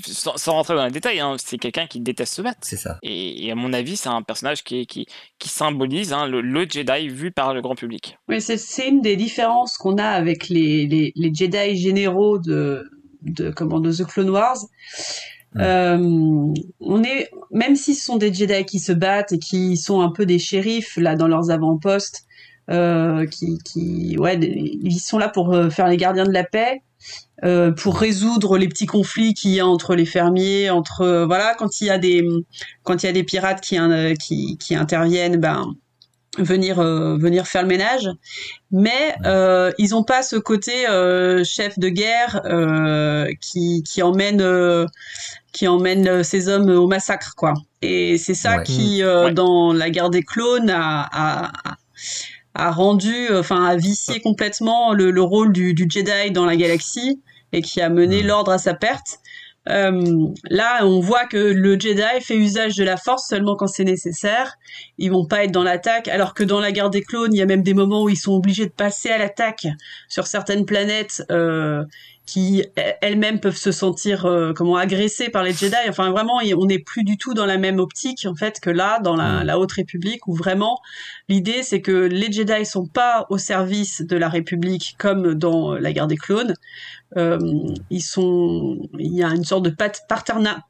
sans, 0.07 0.37
sans 0.37 0.53
rentrer 0.53 0.75
dans 0.75 0.85
les 0.85 0.91
détails, 0.91 1.21
hein, 1.21 1.37
c'est 1.39 1.59
quelqu'un 1.59 1.87
qui 1.87 2.01
déteste 2.01 2.35
se 2.35 2.43
battre. 2.43 2.59
C'est 2.63 2.77
ça. 2.77 2.99
Et, 3.03 3.47
et 3.47 3.51
à 3.51 3.55
mon 3.55 3.73
avis, 3.73 3.97
c'est 3.97 4.09
un 4.09 4.23
personnage 4.23 4.63
qui, 4.65 4.81
est- 4.81 4.87
qui, 4.87 5.07
qui 5.39 5.49
symbolise 5.49 6.13
hein, 6.13 6.27
le, 6.27 6.41
le 6.41 6.67
Jedi 6.69 7.09
vu 7.09 7.31
par 7.33 7.55
le 7.55 7.61
grand 7.61 7.75
public. 7.75 8.17
Oui, 8.29 8.41
c'est 8.41 8.89
une 8.89 9.01
des 9.01 9.17
différences 9.17 9.77
qu'on 9.77 9.97
a 9.99 10.07
avec 10.09 10.49
les, 10.49 10.87
les, 10.87 11.13
les 11.17 11.35
Jedi 11.35 11.77
généraux 11.77 12.39
de, 12.39 12.85
de, 13.23 13.51
comment, 13.51 13.81
de 13.81 13.93
The 13.93 14.05
Clone 14.07 14.31
Wars. 14.31 14.59
Mm. 15.55 15.61
Euh, 15.61 16.53
on 16.81 17.03
est, 17.03 17.31
même 17.51 17.75
si 17.75 17.95
ce 17.95 18.05
sont 18.05 18.17
des 18.17 18.33
Jedi 18.33 18.65
qui 18.65 18.79
se 18.79 18.93
battent 18.93 19.33
et 19.33 19.39
qui 19.39 19.77
sont 19.77 20.01
un 20.01 20.13
peu 20.13 20.27
des 20.27 20.39
shérifs 20.39 20.97
là 20.99 21.17
dans 21.17 21.27
leurs 21.29 21.51
avant-postes, 21.51 22.25
euh, 22.71 23.25
qui, 23.27 23.57
qui, 23.65 24.17
ouais, 24.19 24.37
des- 24.37 24.53
ils 24.83 25.01
sont 25.01 25.17
là 25.19 25.31
pour 25.31 25.55
euh, 25.55 25.71
faire 25.71 25.89
les 25.89 25.97
gardiens 25.97 26.25
de 26.27 26.33
la 26.33 26.45
paix, 26.45 26.83
euh, 27.45 27.71
pour 27.73 27.99
résoudre 27.99 28.59
les 28.59 28.69
petits 28.69 28.87
conflits 28.87 29.35
qu'il 29.35 29.53
y 29.53 29.61
a 29.61 29.67
entre 29.67 29.95
les 29.95 30.07
fermiers, 30.07 30.71
entre 30.71 31.03
euh, 31.03 31.27
voilà, 31.27 31.55
quand 31.55 31.81
il 31.81 31.87
y 31.87 31.91
a 31.91 31.99
des, 31.99 32.25
quand 32.83 33.03
il 33.03 33.07
y 33.07 33.09
a 33.09 33.13
des 33.13 33.25
pirates 33.25 33.61
qui, 33.61 33.79
euh, 33.79 34.15
qui, 34.15 34.59
qui 34.59 34.75
interviennent, 34.75 35.37
ben 35.37 35.67
venir 36.39 36.79
euh, 36.79 37.17
venir 37.17 37.49
faire 37.49 37.63
le 37.63 37.69
ménage 37.69 38.09
mais 38.71 39.17
euh, 39.25 39.73
ils 39.79 39.95
ont 39.97 40.05
pas 40.05 40.23
ce 40.23 40.37
côté 40.37 40.89
euh, 40.89 41.43
chef 41.43 41.79
de 41.81 41.89
guerre 41.89 42.43
euh, 42.45 43.27
qui 43.41 43.83
qui 43.83 44.03
emmène 44.03 44.41
euh, 44.41 44.87
qui 45.53 45.67
emmène 45.67 46.23
ses 46.23 46.49
hommes 46.49 46.69
au 46.71 46.87
massacre 46.87 47.33
quoi 47.37 47.55
et 47.83 48.19
c'est 48.19 48.35
ça 48.35 48.59
Ouais. 48.59 48.63
qui 48.63 49.03
euh, 49.03 49.25
Ouais. 49.25 49.33
dans 49.33 49.73
la 49.73 49.91
guerre 49.91 50.11
des 50.11 50.23
clones 50.23 50.71
a, 50.71 51.09
a, 51.11 51.47
a 51.71 51.77
rendu 52.59 53.29
enfin 53.35 53.65
a 53.65 53.77
vicié 53.77 54.21
complètement 54.21 54.93
le, 54.93 55.11
le 55.11 55.23
rôle 55.23 55.53
du, 55.53 55.75
du 55.75 55.87
Jedi 55.89 56.31
dans 56.33 56.45
la 56.47 56.57
galaxie 56.57 57.23
et 57.53 57.63
qui 57.63 57.81
a 57.81 57.89
mené 57.89 58.23
Mm. 58.23 58.27
l'ordre 58.27 58.53
à 58.53 58.59
sa 58.59 58.75
perte 58.75 59.21
là, 59.69 60.85
on 60.87 61.01
voit 61.01 61.27
que 61.27 61.37
le 61.37 61.79
Jedi 61.79 62.03
fait 62.23 62.37
usage 62.37 62.77
de 62.77 62.85
la 62.85 62.97
Force 62.97 63.29
seulement 63.29 63.57
quand 63.57 63.67
c'est 63.67 63.85
nécessaire. 63.85 64.55
Ils 64.99 65.11
vont 65.11 65.27
pas 65.27 65.45
être 65.45 65.53
dans 65.53 65.65
l'attaque, 65.65 66.09
alors 66.09 66.35
que 66.35 66.45
dans 66.45 66.61
la 66.61 66.73
guerre 66.73 66.91
des 66.91 67.03
clones, 67.03 67.35
il 67.35 67.39
y 67.39 67.43
a 67.43 67.47
même 67.47 67.63
des 67.63 67.75
moments 67.75 68.05
où 68.05 68.09
ils 68.09 68.17
sont 68.17 68.33
obligés 68.33 68.67
de 68.67 68.73
passer 68.73 69.11
à 69.11 69.19
l'attaque 69.19 69.67
sur 70.09 70.27
certaines 70.27 70.65
planètes. 70.65 71.23
Euh, 71.31 71.85
qui 72.29 72.63
elles-mêmes 73.01 73.41
peuvent 73.41 73.57
se 73.57 73.73
sentir 73.73 74.27
euh, 74.27 74.53
comment 74.53 74.77
agressées 74.77 75.31
par 75.31 75.43
les 75.43 75.55
Jedi. 75.55 75.77
Enfin 75.89 76.11
vraiment, 76.11 76.41
on 76.59 76.67
n'est 76.67 76.79
plus 76.79 77.03
du 77.03 77.17
tout 77.17 77.33
dans 77.33 77.47
la 77.47 77.57
même 77.57 77.79
optique 77.79 78.27
en 78.27 78.35
fait 78.35 78.61
que 78.61 78.69
là 78.69 79.01
dans 79.01 79.17
la, 79.17 79.45
la 79.45 79.59
Haute 79.59 79.73
République 79.73 80.27
où 80.27 80.35
vraiment 80.35 80.79
l'idée 81.31 81.63
c'est 81.63 81.81
que 81.81 81.91
les 81.91 82.31
Jedi 82.31 82.67
sont 82.67 82.87
pas 82.87 83.27
au 83.31 83.39
service 83.39 84.03
de 84.03 84.17
la 84.19 84.29
République 84.29 84.95
comme 84.99 85.33
dans 85.35 85.73
la 85.73 85.91
guerre 85.91 86.07
des 86.07 86.19
clones. 86.19 86.55
Euh, 87.17 87.39
ils 87.91 88.03
sont, 88.03 88.79
il 88.99 89.15
y 89.15 89.23
a 89.23 89.29
une 89.29 89.45
sorte 89.45 89.65
de 89.65 89.75
partenariat 90.09 90.65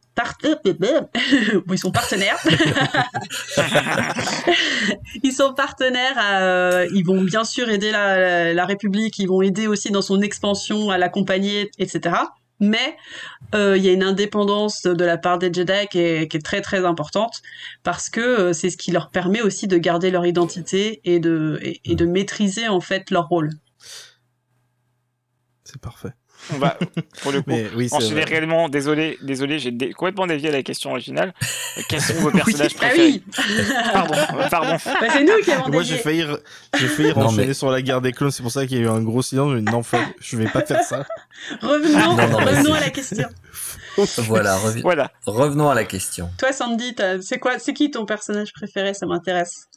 ils 1.70 1.78
sont 1.78 1.90
partenaires. 1.90 2.38
ils 5.22 5.32
sont 5.32 5.54
partenaires. 5.54 6.16
Euh, 6.18 6.88
ils 6.92 7.04
vont 7.04 7.22
bien 7.22 7.44
sûr 7.44 7.68
aider 7.68 7.90
la, 7.90 8.52
la, 8.52 8.66
République. 8.66 9.18
Ils 9.18 9.28
vont 9.28 9.42
aider 9.42 9.66
aussi 9.66 9.90
dans 9.90 10.02
son 10.02 10.20
expansion, 10.20 10.90
à 10.90 10.98
l'accompagner, 10.98 11.70
etc. 11.78 12.16
Mais 12.60 12.96
euh, 13.54 13.76
il 13.76 13.84
y 13.84 13.88
a 13.88 13.92
une 13.92 14.02
indépendance 14.02 14.82
de 14.82 15.04
la 15.04 15.16
part 15.16 15.38
des 15.38 15.52
Jedi 15.52 15.86
qui 15.90 16.00
est, 16.00 16.28
qui 16.28 16.36
est 16.36 16.44
très 16.44 16.60
très 16.60 16.84
importante 16.84 17.40
parce 17.84 18.10
que 18.10 18.20
euh, 18.20 18.52
c'est 18.52 18.70
ce 18.70 18.76
qui 18.76 18.90
leur 18.90 19.10
permet 19.10 19.42
aussi 19.42 19.68
de 19.68 19.78
garder 19.78 20.10
leur 20.10 20.26
identité 20.26 21.00
et 21.04 21.20
de, 21.20 21.60
et 21.62 21.94
de 21.94 22.04
maîtriser 22.04 22.66
en 22.66 22.80
fait 22.80 23.12
leur 23.12 23.28
rôle. 23.28 23.50
C'est 25.62 25.80
parfait. 25.80 26.14
On 26.54 26.58
va, 26.58 26.78
pour 27.22 27.32
le 27.32 27.42
coup, 27.42 27.52
oui, 27.76 27.88
enchaîner 27.90 28.24
réellement. 28.24 28.68
Désolé, 28.68 29.18
désolé, 29.22 29.58
j'ai 29.58 29.72
complètement 29.92 30.26
dévié 30.26 30.50
la 30.50 30.62
question 30.62 30.90
originale. 30.90 31.34
Quels 31.88 32.00
sont 32.00 32.14
vos 32.14 32.30
personnages 32.30 32.72
ah 32.74 32.78
préférés 32.78 33.22
ah 33.36 33.36
oui. 33.58 33.66
Pardon, 33.92 34.14
pardon. 34.50 34.76
Bah, 34.84 35.06
c'est 35.12 35.24
nous 35.24 35.42
qui 35.42 35.52
avons 35.52 35.68
Moi, 35.70 35.82
j'ai 35.82 35.98
failli, 35.98 36.24
j'ai 36.78 36.88
failli 36.88 37.12
enchaîner 37.16 37.54
sur 37.54 37.70
la 37.70 37.82
guerre 37.82 38.00
des 38.00 38.12
clones. 38.12 38.30
C'est 38.30 38.42
pour 38.42 38.52
ça 38.52 38.66
qu'il 38.66 38.78
y 38.78 38.80
a 38.80 38.84
eu 38.84 38.88
un 38.88 39.02
gros 39.02 39.22
silence. 39.22 39.52
Mais 39.54 39.60
non, 39.60 39.82
je 40.20 40.36
vais 40.36 40.48
pas 40.48 40.64
faire 40.64 40.82
ça. 40.82 41.06
Revenons, 41.62 42.16
revenons 42.16 42.74
à 42.74 42.80
la 42.80 42.90
question. 42.90 43.28
voilà, 44.18 44.58
voilà, 44.82 45.10
revenons 45.26 45.68
à 45.68 45.74
la 45.74 45.84
question. 45.84 46.30
Toi, 46.38 46.52
Sandy, 46.52 46.94
c'est 47.20 47.38
quoi, 47.38 47.58
c'est 47.58 47.74
qui 47.74 47.90
ton 47.90 48.06
personnage 48.06 48.52
préféré? 48.52 48.94
Ça 48.94 49.06
m'intéresse. 49.06 49.68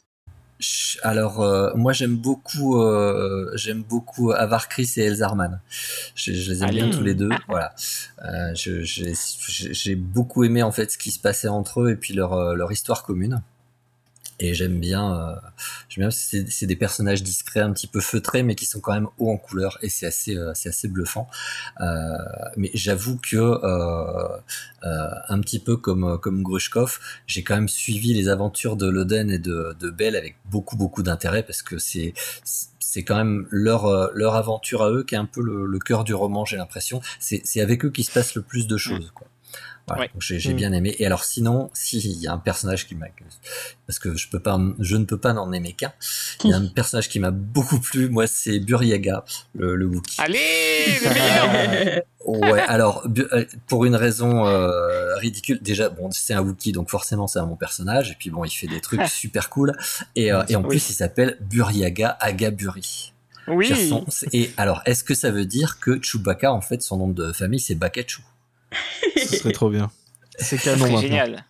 Alors 1.02 1.40
euh, 1.40 1.72
moi 1.74 1.92
j'aime 1.92 2.16
beaucoup 2.16 2.80
euh, 2.80 3.50
j'aime 3.54 3.82
beaucoup 3.82 4.32
Avar 4.32 4.68
Chris 4.68 4.92
et 4.96 5.02
Elzarman. 5.02 5.60
Je, 6.14 6.32
je 6.32 6.50
les 6.50 6.62
aime 6.62 6.70
bien 6.70 6.90
tous 6.90 7.02
les 7.02 7.14
deux. 7.14 7.30
Voilà. 7.48 7.74
Euh, 8.24 8.52
j'ai 8.54 9.94
beaucoup 9.96 10.44
aimé 10.44 10.62
en 10.62 10.72
fait 10.72 10.90
ce 10.90 10.98
qui 10.98 11.10
se 11.10 11.18
passait 11.18 11.48
entre 11.48 11.82
eux 11.82 11.90
et 11.90 11.96
puis 11.96 12.14
leur 12.14 12.54
leur 12.54 12.70
histoire 12.72 13.02
commune 13.02 13.42
et 14.42 14.54
j'aime 14.54 14.80
bien, 14.80 15.16
euh, 15.16 15.36
j'aime 15.88 16.08
bien 16.08 16.10
c'est 16.10 16.66
des 16.66 16.74
personnages 16.74 17.22
discrets, 17.22 17.60
un 17.60 17.72
petit 17.72 17.86
peu 17.86 18.00
feutrés, 18.00 18.42
mais 18.42 18.56
qui 18.56 18.66
sont 18.66 18.80
quand 18.80 18.92
même 18.92 19.06
hauts 19.18 19.30
en 19.30 19.36
couleur 19.36 19.78
et 19.82 19.88
c'est 19.88 20.04
assez, 20.04 20.36
euh, 20.36 20.50
c'est 20.54 20.68
assez 20.68 20.88
bluffant. 20.88 21.28
Euh, 21.80 21.86
mais 22.56 22.72
j'avoue 22.74 23.18
que 23.18 23.36
euh, 23.36 24.28
euh, 24.84 25.08
un 25.28 25.40
petit 25.40 25.60
peu 25.60 25.76
comme 25.76 26.18
comme 26.18 26.42
Grushkov, 26.42 26.98
j'ai 27.28 27.44
quand 27.44 27.54
même 27.54 27.68
suivi 27.68 28.14
les 28.14 28.28
aventures 28.28 28.76
de 28.76 28.88
Loden 28.88 29.30
et 29.30 29.38
de, 29.38 29.76
de 29.78 29.90
Bell 29.90 30.16
avec 30.16 30.36
beaucoup 30.50 30.76
beaucoup 30.76 31.04
d'intérêt 31.04 31.44
parce 31.44 31.62
que 31.62 31.78
c'est 31.78 32.12
c'est 32.80 33.04
quand 33.04 33.16
même 33.16 33.46
leur 33.50 34.10
leur 34.12 34.34
aventure 34.34 34.82
à 34.82 34.90
eux 34.90 35.04
qui 35.04 35.14
est 35.14 35.18
un 35.18 35.24
peu 35.24 35.40
le, 35.40 35.66
le 35.66 35.78
cœur 35.78 36.02
du 36.02 36.14
roman, 36.14 36.44
j'ai 36.44 36.56
l'impression. 36.56 37.00
C'est 37.20 37.60
avec 37.60 37.84
eux 37.84 37.90
qu'il 37.90 38.04
se 38.04 38.10
passe 38.10 38.34
le 38.34 38.42
plus 38.42 38.66
de 38.66 38.76
choses, 38.76 39.12
quoi. 39.14 39.28
J'ai 40.18 40.52
mm. 40.52 40.56
bien 40.56 40.72
aimé. 40.72 40.94
Et 40.98 41.06
alors 41.06 41.24
sinon, 41.24 41.70
s'il 41.74 42.06
y 42.18 42.26
a 42.26 42.32
un 42.32 42.38
personnage 42.38 42.86
qui 42.86 42.94
m'a, 42.94 43.06
parce 43.86 43.98
que 43.98 44.16
je 44.16 44.28
peux 44.28 44.40
pas, 44.40 44.58
je 44.78 44.96
ne 44.96 45.04
peux 45.04 45.18
pas 45.18 45.32
n'en 45.32 45.52
aimer 45.52 45.72
qu'un. 45.72 45.92
Il 46.44 46.50
y 46.50 46.52
a 46.52 46.56
un 46.56 46.66
personnage 46.74 47.08
qui 47.08 47.18
m'a 47.20 47.30
beaucoup 47.30 47.80
plu. 47.80 48.08
Moi, 48.08 48.26
c'est 48.26 48.58
Buryaga, 48.58 49.24
le, 49.54 49.76
le 49.76 49.86
Wookie. 49.86 50.20
Allez, 50.20 50.38
le 51.02 52.02
ouais. 52.26 52.60
Alors, 52.60 53.06
euh, 53.18 53.44
pour 53.66 53.84
une 53.84 53.96
raison 53.96 54.46
euh, 54.46 55.16
ridicule, 55.16 55.58
déjà, 55.60 55.88
bon, 55.88 56.10
c'est 56.10 56.34
un 56.34 56.42
Wookie, 56.42 56.72
donc 56.72 56.88
forcément, 56.88 57.26
c'est 57.26 57.38
un 57.38 57.46
bon 57.46 57.56
personnage. 57.56 58.10
Et 58.12 58.16
puis 58.18 58.30
bon, 58.30 58.44
il 58.44 58.50
fait 58.50 58.68
des 58.68 58.80
trucs 58.80 59.02
super 59.08 59.50
cool. 59.50 59.72
Et, 60.16 60.32
euh, 60.32 60.42
et 60.48 60.56
en 60.56 60.62
plus, 60.62 60.90
il 60.90 60.94
s'appelle 60.94 61.36
Buryaga 61.40 62.16
Agaburi. 62.20 63.12
Oui. 63.48 63.72
Et 64.32 64.52
alors, 64.56 64.82
est-ce 64.86 65.02
que 65.02 65.14
ça 65.14 65.32
veut 65.32 65.44
dire 65.44 65.80
que 65.80 66.00
Chewbacca, 66.00 66.52
en 66.52 66.60
fait, 66.60 66.80
son 66.80 66.98
nom 66.98 67.08
de 67.08 67.32
famille, 67.32 67.58
c'est 67.58 67.74
Bakachou 67.74 68.22
ce 69.16 69.36
serait 69.36 69.52
trop 69.52 69.70
bien. 69.70 69.90
C'est 70.38 70.58
canon 70.58 70.86
C'est 70.86 70.96
génial. 71.02 71.44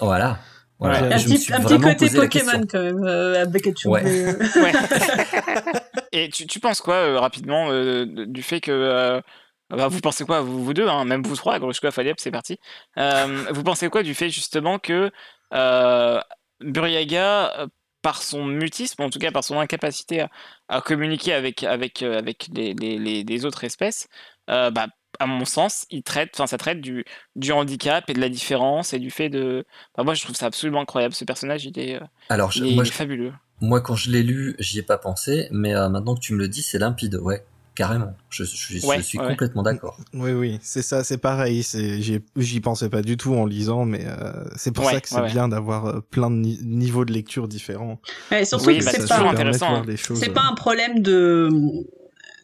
Voilà. 0.00 0.38
voilà. 0.78 0.98
Un, 0.98 1.18
petit, 1.18 1.52
un 1.52 1.60
petit 1.60 1.78
côté 1.78 2.10
Pokémon 2.10 2.66
quand 2.70 2.82
même, 2.82 3.04
euh, 3.04 3.42
avec 3.42 3.66
Ouais. 3.84 4.02
ouais. 4.56 4.72
Et 6.12 6.28
tu, 6.28 6.46
tu, 6.46 6.58
penses 6.58 6.80
quoi 6.80 6.96
euh, 6.96 7.20
rapidement 7.20 7.70
euh, 7.70 8.04
du 8.06 8.42
fait 8.42 8.60
que 8.60 9.22
bah, 9.70 9.88
vous 9.88 10.00
pensez 10.00 10.24
quoi 10.24 10.40
vous, 10.40 10.64
vous 10.64 10.74
deux, 10.74 10.88
hein, 10.88 11.04
même 11.04 11.22
vous 11.22 11.36
trois, 11.36 11.58
Grushkov, 11.58 11.96
Aliep, 11.98 12.18
c'est 12.18 12.30
parti. 12.30 12.58
vous 12.96 13.62
pensez 13.62 13.88
quoi 13.88 14.02
du 14.02 14.14
fait 14.14 14.30
justement 14.30 14.78
que 14.78 15.10
Buryaga 16.60 17.66
par 18.02 18.22
son 18.22 18.46
mutisme, 18.46 19.02
en 19.02 19.10
tout 19.10 19.18
cas 19.18 19.30
par 19.30 19.44
son 19.44 19.60
incapacité 19.60 20.22
à, 20.22 20.30
à 20.68 20.80
communiquer 20.80 21.34
avec, 21.34 21.62
avec, 21.64 22.02
avec 22.02 22.48
les, 22.52 22.72
les, 22.72 23.22
les, 23.22 23.44
autres 23.44 23.64
espèces, 23.64 24.08
bah, 24.48 24.86
à 25.20 25.26
mon 25.26 25.44
sens, 25.44 25.86
il 25.90 26.02
traite, 26.02 26.30
enfin, 26.34 26.46
ça 26.46 26.56
traite 26.56 26.80
du, 26.80 27.04
du 27.36 27.52
handicap 27.52 28.08
et 28.08 28.14
de 28.14 28.20
la 28.20 28.30
différence 28.30 28.94
et 28.94 28.98
du 28.98 29.10
fait 29.10 29.28
de. 29.28 29.64
moi, 29.98 30.14
je 30.14 30.24
trouve 30.24 30.34
ça 30.34 30.46
absolument 30.46 30.80
incroyable. 30.80 31.14
Ce 31.14 31.24
personnage, 31.24 31.66
il 31.66 31.78
est, 31.78 31.96
euh, 31.96 32.06
Alors, 32.30 32.50
moi, 32.74 32.84
fabuleux. 32.86 33.32
Moi, 33.60 33.82
quand 33.82 33.94
je 33.94 34.10
l'ai 34.10 34.22
lu, 34.22 34.56
j'y 34.58 34.78
ai 34.78 34.82
pas 34.82 34.96
pensé, 34.96 35.48
mais 35.52 35.76
euh, 35.76 35.90
maintenant 35.90 36.14
que 36.14 36.20
tu 36.20 36.32
me 36.32 36.38
le 36.38 36.48
dis, 36.48 36.62
c'est 36.62 36.78
limpide. 36.78 37.16
Ouais, 37.16 37.44
carrément. 37.74 38.16
Je, 38.30 38.44
suis 38.44 38.80
complètement 39.18 39.62
d'accord. 39.62 39.98
Oui, 40.14 40.32
oui, 40.32 40.58
c'est 40.62 40.80
ça, 40.80 41.04
c'est 41.04 41.18
pareil. 41.18 41.62
J'y 42.36 42.60
pensais 42.60 42.88
pas 42.88 43.02
du 43.02 43.18
tout 43.18 43.34
en 43.34 43.44
lisant, 43.44 43.84
mais 43.84 44.06
euh, 44.06 44.32
c'est 44.56 44.72
pour 44.72 44.86
ça 44.88 45.02
que 45.02 45.08
c'est 45.08 45.26
bien 45.26 45.48
d'avoir 45.48 46.02
plein 46.04 46.30
de 46.30 46.36
niveaux 46.36 47.04
de 47.04 47.12
lecture 47.12 47.46
différents. 47.46 48.00
surtout 48.44 48.64
que 48.64 48.82
bah, 48.82 48.90
c'est 48.90 49.06
pas. 49.06 50.16
C'est 50.16 50.32
pas 50.32 50.48
un 50.50 50.54
problème 50.54 51.02
de 51.02 51.50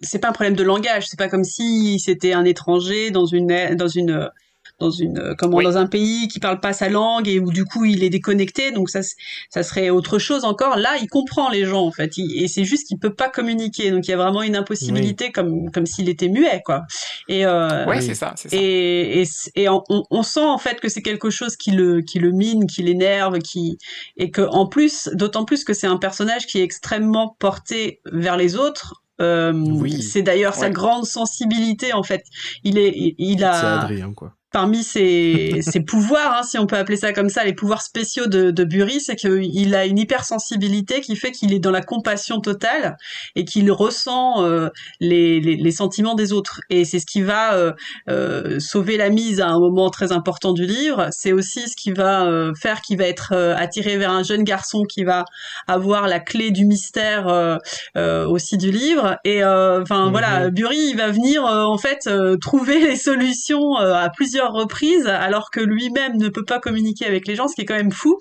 c'est 0.03 0.19
pas 0.19 0.29
un 0.29 0.33
problème 0.33 0.57
de 0.57 0.63
langage. 0.63 1.07
C'est 1.09 1.19
pas 1.19 1.29
comme 1.29 1.45
si 1.45 1.99
c'était 1.99 2.33
un 2.33 2.45
étranger 2.45 3.11
dans 3.11 3.27
une 3.27 3.75
dans 3.77 3.89
une 3.89 4.31
dans 4.79 4.91
une 4.91 5.35
comment 5.39 5.63
dans 5.63 5.79
un 5.79 5.87
pays 5.87 6.29
qui 6.29 6.39
parle 6.39 6.61
pas 6.61 6.73
sa 6.73 6.89
langue 6.89 7.29
et 7.29 7.41
où 7.41 7.51
du 7.51 7.65
coup 7.65 7.85
il 7.85 8.03
est 8.05 8.11
déconnecté. 8.11 8.73
Donc 8.73 8.91
ça 8.91 9.01
ça 9.49 9.63
serait 9.63 9.91
autre 9.91 10.19
chose 10.19 10.45
encore. 10.45 10.77
Là, 10.77 10.97
il 11.01 11.09
comprend 11.09 11.49
les 11.51 11.65
gens 11.65 11.87
en 11.87 11.93
fait. 11.93 12.13
et 12.19 12.47
c'est 12.49 12.65
juste 12.65 12.87
qu'il 12.87 12.99
peut 12.99 13.15
pas 13.15 13.29
communiquer. 13.29 13.91
Donc 13.91 14.07
il 14.07 14.11
y 14.11 14.15
a 14.15 14.17
vraiment 14.17 14.43
une 14.43 14.57
impossibilité 14.57 15.33
comme 15.33 15.71
comme 15.71 15.87
s'il 15.87 16.09
était 16.09 16.29
muet 16.29 16.63
quoi. 16.65 16.83
Et 17.29 17.47
euh, 17.47 17.87
ouais, 17.87 18.01
c'est 18.01 18.15
ça, 18.15 18.35
ça, 18.37 18.49
Et 18.53 19.23
et, 19.23 19.25
et 19.55 19.69
on, 19.69 19.83
on, 19.89 20.23
sent 20.23 20.45
en 20.45 20.59
fait 20.59 20.81
que 20.81 20.89
c'est 20.89 21.03
quelque 21.03 21.31
chose 21.31 21.57
qui 21.57 21.71
le 21.71 22.03
qui 22.03 22.19
le 22.19 22.33
mine, 22.33 22.67
qui 22.67 22.83
l'énerve, 22.83 23.39
qui 23.39 23.79
et 24.17 24.31
que 24.31 24.43
en 24.43 24.67
plus 24.67 25.09
d'autant 25.15 25.45
plus 25.45 25.65
que 25.65 25.73
c'est 25.73 25.87
un 25.87 25.97
personnage 25.97 26.47
qui 26.47 26.59
est 26.59 26.63
extrêmement 26.63 27.35
porté 27.39 28.01
vers 28.13 28.37
les 28.37 28.57
autres 28.57 29.03
euh, 29.21 29.53
oui. 29.53 30.03
C'est 30.03 30.23
d'ailleurs 30.23 30.55
sa 30.55 30.71
grande 30.71 31.07
sensibilité 31.07 31.93
en 31.93 32.03
fait. 32.03 32.25
Il 32.65 32.79
est, 32.79 33.15
il, 33.19 33.45
a. 33.45 33.81
Adrien, 33.81 34.13
quoi 34.13 34.36
parmi 34.57 34.83
ses, 34.83 35.51
ses 35.61 35.81
pouvoirs, 35.81 36.39
hein, 36.39 36.43
si 36.43 36.59
on 36.59 36.67
peut 36.67 36.79
appeler 36.79 36.97
ça 36.97 37.13
comme 37.13 37.29
ça, 37.29 37.45
les 37.45 37.53
pouvoirs 37.53 37.83
spéciaux 37.83 38.27
de, 38.27 38.51
de 38.51 38.65
Bury, 38.65 39.03
c'est 39.03 39.15
qu'il 39.15 39.75
a 39.75 39.85
une 39.85 39.99
hypersensibilité 39.99 41.03
qui 41.03 41.15
fait 41.15 41.31
qu'il 41.31 41.53
est 41.53 41.59
dans 41.59 41.71
la 41.71 41.83
compassion 41.83 42.41
totale 42.41 42.97
et 43.35 43.45
qu'il 43.45 43.71
ressent 43.71 44.43
euh, 44.43 44.71
les, 44.99 45.41
les, 45.41 45.57
les, 45.57 45.71
sentiments 45.73 46.15
des 46.15 46.33
autres. 46.33 46.63
Et 46.71 46.87
c'est 46.87 47.01
ce 47.01 47.05
qui 47.05 47.21
va 47.21 47.53
euh, 47.53 47.73
euh, 48.09 48.59
sauver 48.59 48.97
la 48.97 49.11
mise 49.11 49.43
à 49.43 49.49
un 49.49 49.61
moment 49.61 49.91
très 49.91 50.11
important 50.11 50.55
du 50.55 50.65
livre. 50.65 51.09
C'est 51.11 51.33
aussi 51.33 51.69
ce 51.69 51.77
qui 51.77 51.93
va 51.93 52.27
faire 52.59 52.81
qu'il 52.81 52.97
va 52.97 53.05
être 53.05 53.35
attiré 53.35 53.99
vers 53.99 54.11
un 54.11 54.23
jeune 54.23 54.43
garçon 54.43 54.85
qui 54.85 55.05
va 55.05 55.27
avoir 55.69 56.09
la 56.09 56.19
clé 56.19 56.51
du 56.51 56.65
mystère 56.65 57.59
aussi 57.95 58.57
du 58.57 58.71
livre. 58.71 59.19
Et 59.25 59.45
enfin 59.45 60.11
voilà, 60.11 60.47
mhm. 60.47 60.51
Bury, 60.51 60.79
il 60.79 60.97
va 60.97 61.11
venir 61.11 61.45
en 61.45 61.77
fait 61.77 62.09
trouver 62.41 62.81
les 62.89 62.97
solutions 62.97 63.77
à 63.77 64.09
plusieurs 64.09 64.46
reprises, 64.53 65.07
alors 65.07 65.51
que 65.51 65.61
lui-même 65.61 66.17
ne 66.17 66.29
peut 66.29 66.45
pas 66.45 66.59
communiquer 66.59 67.07
avec 67.07 67.27
les 67.27 67.37
gens, 67.37 67.49
ce 67.49 67.55
qui 67.55 67.63
est 67.63 67.67
quand 67.67 67.77
même 67.77 67.93
fou. 67.93 68.19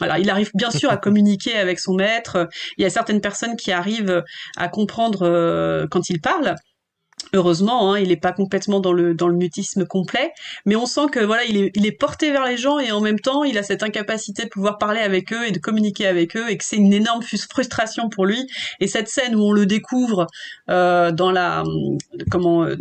Il 0.00 0.30
arrive 0.30 0.50
bien 0.54 0.70
sûr 0.70 0.90
à 0.90 0.96
communiquer 0.96 1.56
avec 1.56 1.78
son 1.78 1.94
maître. 1.94 2.48
Il 2.78 2.82
y 2.82 2.86
a 2.86 2.90
certaines 2.90 3.20
personnes 3.20 3.56
qui 3.56 3.72
arrivent 3.72 4.22
à 4.56 4.68
comprendre 4.68 5.22
euh, 5.22 5.86
quand 5.90 6.08
il 6.10 6.20
parle. 6.20 6.54
Heureusement, 7.32 7.92
hein, 7.92 7.98
il 7.98 8.08
n'est 8.08 8.16
pas 8.16 8.32
complètement 8.32 8.78
dans 8.78 8.92
le 8.92 9.32
mutisme 9.32 9.84
complet, 9.84 10.32
mais 10.64 10.76
on 10.76 10.86
sent 10.86 11.08
que 11.10 11.20
voilà, 11.20 11.44
il 11.44 11.56
est, 11.86 11.98
porté 11.98 12.30
vers 12.30 12.44
les 12.44 12.56
gens 12.56 12.78
et 12.78 12.92
en 12.92 13.00
même 13.00 13.18
temps, 13.18 13.42
il 13.42 13.58
a 13.58 13.62
cette 13.62 13.82
incapacité 13.82 14.44
de 14.44 14.48
pouvoir 14.48 14.78
parler 14.78 15.00
avec 15.00 15.32
eux 15.32 15.46
et 15.46 15.50
de 15.50 15.58
communiquer 15.58 16.06
avec 16.06 16.36
eux 16.36 16.48
et 16.48 16.56
que 16.56 16.64
c'est 16.64 16.76
une 16.76 16.92
énorme 16.92 17.22
frustration 17.22 18.08
pour 18.10 18.26
lui. 18.26 18.46
Et 18.80 18.86
cette 18.86 19.08
scène 19.08 19.34
où 19.34 19.40
on 19.40 19.52
le 19.52 19.66
découvre 19.66 20.26
euh, 20.70 21.10
dans 21.10 21.32
la 21.32 21.64
comment 22.30 22.64
euh, 22.64 22.76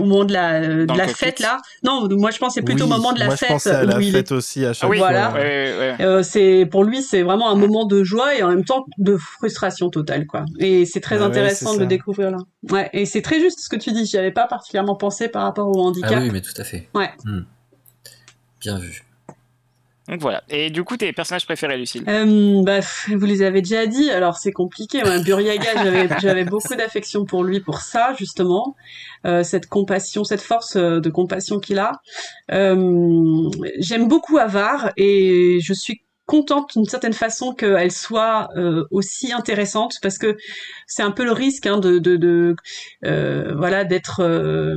au 0.00 0.04
moment 0.04 0.24
de 0.24 0.32
la, 0.32 0.60
de 0.60 0.86
cockpit. 0.86 1.14
fête 1.14 1.40
là. 1.40 1.58
Non, 1.82 2.08
moi 2.10 2.30
je 2.30 2.38
pense 2.38 2.54
c'est 2.54 2.62
plutôt 2.62 2.84
au 2.84 2.88
Oui, 2.88 2.92
moment 2.96 3.12
de 3.12 3.18
la 3.18 3.26
moi, 3.26 3.36
fête 3.36 3.48
je 3.48 3.54
pensais 3.54 3.70
à 3.70 3.84
la 3.84 4.00
il 4.00 4.08
est 4.08 4.12
fête 4.12 4.32
aussi 4.32 4.64
à 4.64 4.72
chaque 4.72 4.84
Ah 4.84 4.90
oui, 4.90 4.98
fois. 4.98 5.08
Voilà. 5.10 5.32
ouais, 5.32 5.38
ouais, 5.40 5.96
ouais. 5.98 6.04
Euh, 6.04 6.22
c'est 6.22 6.66
pour 6.70 6.84
lui, 6.84 7.02
c'est 7.02 7.22
vraiment 7.22 7.50
un 7.50 7.56
moment 7.56 7.84
de 7.86 8.04
joie 8.04 8.34
et 8.36 8.42
en 8.42 8.48
même 8.48 8.64
temps 8.64 8.84
de 8.98 9.16
frustration 9.16 9.88
totale, 9.90 10.26
quoi. 10.26 10.44
Et 10.58 10.84
c'est 10.86 11.00
très 11.00 11.22
Ah 11.22 11.26
intéressant 11.26 11.74
de 11.74 11.80
le 11.80 11.86
découvrir 11.86 12.30
là. 12.30 12.38
Ouais, 12.70 12.90
et 12.92 13.06
c'est 13.06 13.22
très 13.22 13.40
juste 13.40 13.60
ce 13.60 13.68
que 13.68 13.76
tu 13.76 13.92
dis. 13.92 14.04
J'y 14.06 14.18
avais 14.18 14.32
pas 14.32 14.46
particulièrement 14.46 14.96
pensé 14.96 15.28
par 15.28 15.42
rapport 15.44 15.68
au 15.68 15.80
handicap. 15.80 16.12
Ah 16.16 16.20
oui, 16.20 16.30
mais 16.32 16.40
tout 16.40 16.54
à 16.58 16.64
fait. 16.64 16.88
Ouais. 16.94 17.10
Hmm. 17.24 17.40
Bien 18.60 18.78
vu. 18.78 19.02
Donc 20.08 20.20
voilà. 20.20 20.42
Et 20.48 20.70
du 20.70 20.84
coup, 20.84 20.96
tes 20.96 21.12
personnages 21.12 21.46
préférés, 21.46 21.76
Lucille? 21.76 22.04
Euh, 22.08 22.62
bah, 22.62 22.80
vous 23.08 23.26
les 23.26 23.42
avez 23.42 23.60
déjà 23.60 23.86
dit, 23.86 24.10
alors 24.10 24.36
c'est 24.36 24.52
compliqué. 24.52 25.02
Ouais, 25.02 25.22
Buryaga, 25.22 25.82
j'avais, 25.82 26.08
j'avais 26.20 26.44
beaucoup 26.44 26.74
d'affection 26.74 27.24
pour 27.24 27.42
lui 27.42 27.60
pour 27.60 27.80
ça, 27.80 28.14
justement. 28.18 28.76
Euh, 29.26 29.42
cette 29.42 29.66
compassion, 29.66 30.24
cette 30.24 30.42
force 30.42 30.76
euh, 30.76 31.00
de 31.00 31.10
compassion 31.10 31.58
qu'il 31.58 31.78
a. 31.78 31.92
Euh, 32.52 33.48
j'aime 33.78 34.06
beaucoup 34.06 34.38
Avar 34.38 34.92
et 34.96 35.58
je 35.60 35.72
suis 35.72 36.02
contente 36.26 36.72
d'une 36.74 36.84
certaine 36.84 37.12
façon 37.12 37.54
qu'elle 37.54 37.92
soit 37.92 38.48
euh, 38.56 38.84
aussi 38.90 39.32
intéressante 39.32 39.98
parce 40.02 40.18
que 40.18 40.36
c'est 40.86 41.02
un 41.02 41.12
peu 41.12 41.24
le 41.24 41.30
risque 41.32 41.66
hein, 41.66 41.78
de, 41.78 41.98
de, 41.98 42.16
de 42.16 42.56
euh, 43.04 43.54
voilà 43.56 43.84
d'être 43.84 44.20
euh, 44.20 44.76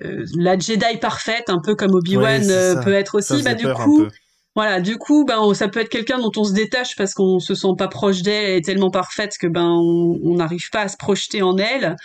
euh, 0.00 0.24
la 0.36 0.58
Jedi 0.58 0.96
parfaite, 1.00 1.50
un 1.50 1.60
peu 1.60 1.74
comme 1.74 1.94
Obi-Wan 1.94 2.42
euh, 2.48 2.82
peut 2.82 2.94
être 2.94 3.16
aussi. 3.16 3.42
Bah, 3.42 3.54
du 3.54 3.64
peur 3.64 3.80
un 3.80 3.84
coup, 3.84 4.04
peu. 4.04 4.10
Voilà, 4.54 4.80
du 4.80 4.98
coup, 4.98 5.24
ben, 5.24 5.54
ça 5.54 5.68
peut 5.68 5.80
être 5.80 5.88
quelqu'un 5.88 6.18
dont 6.18 6.32
on 6.36 6.44
se 6.44 6.52
détache 6.52 6.94
parce 6.96 7.14
qu'on 7.14 7.38
se 7.38 7.54
sent 7.54 7.74
pas 7.78 7.88
proche 7.88 8.20
d'elle, 8.22 8.50
elle 8.50 8.56
est 8.58 8.64
tellement 8.64 8.90
parfaite 8.90 9.36
que 9.40 9.46
ben 9.46 9.68
on 9.70 10.34
n'arrive 10.34 10.68
pas 10.70 10.82
à 10.82 10.88
se 10.88 10.96
projeter 10.98 11.40
en 11.40 11.56
elle. 11.56 11.96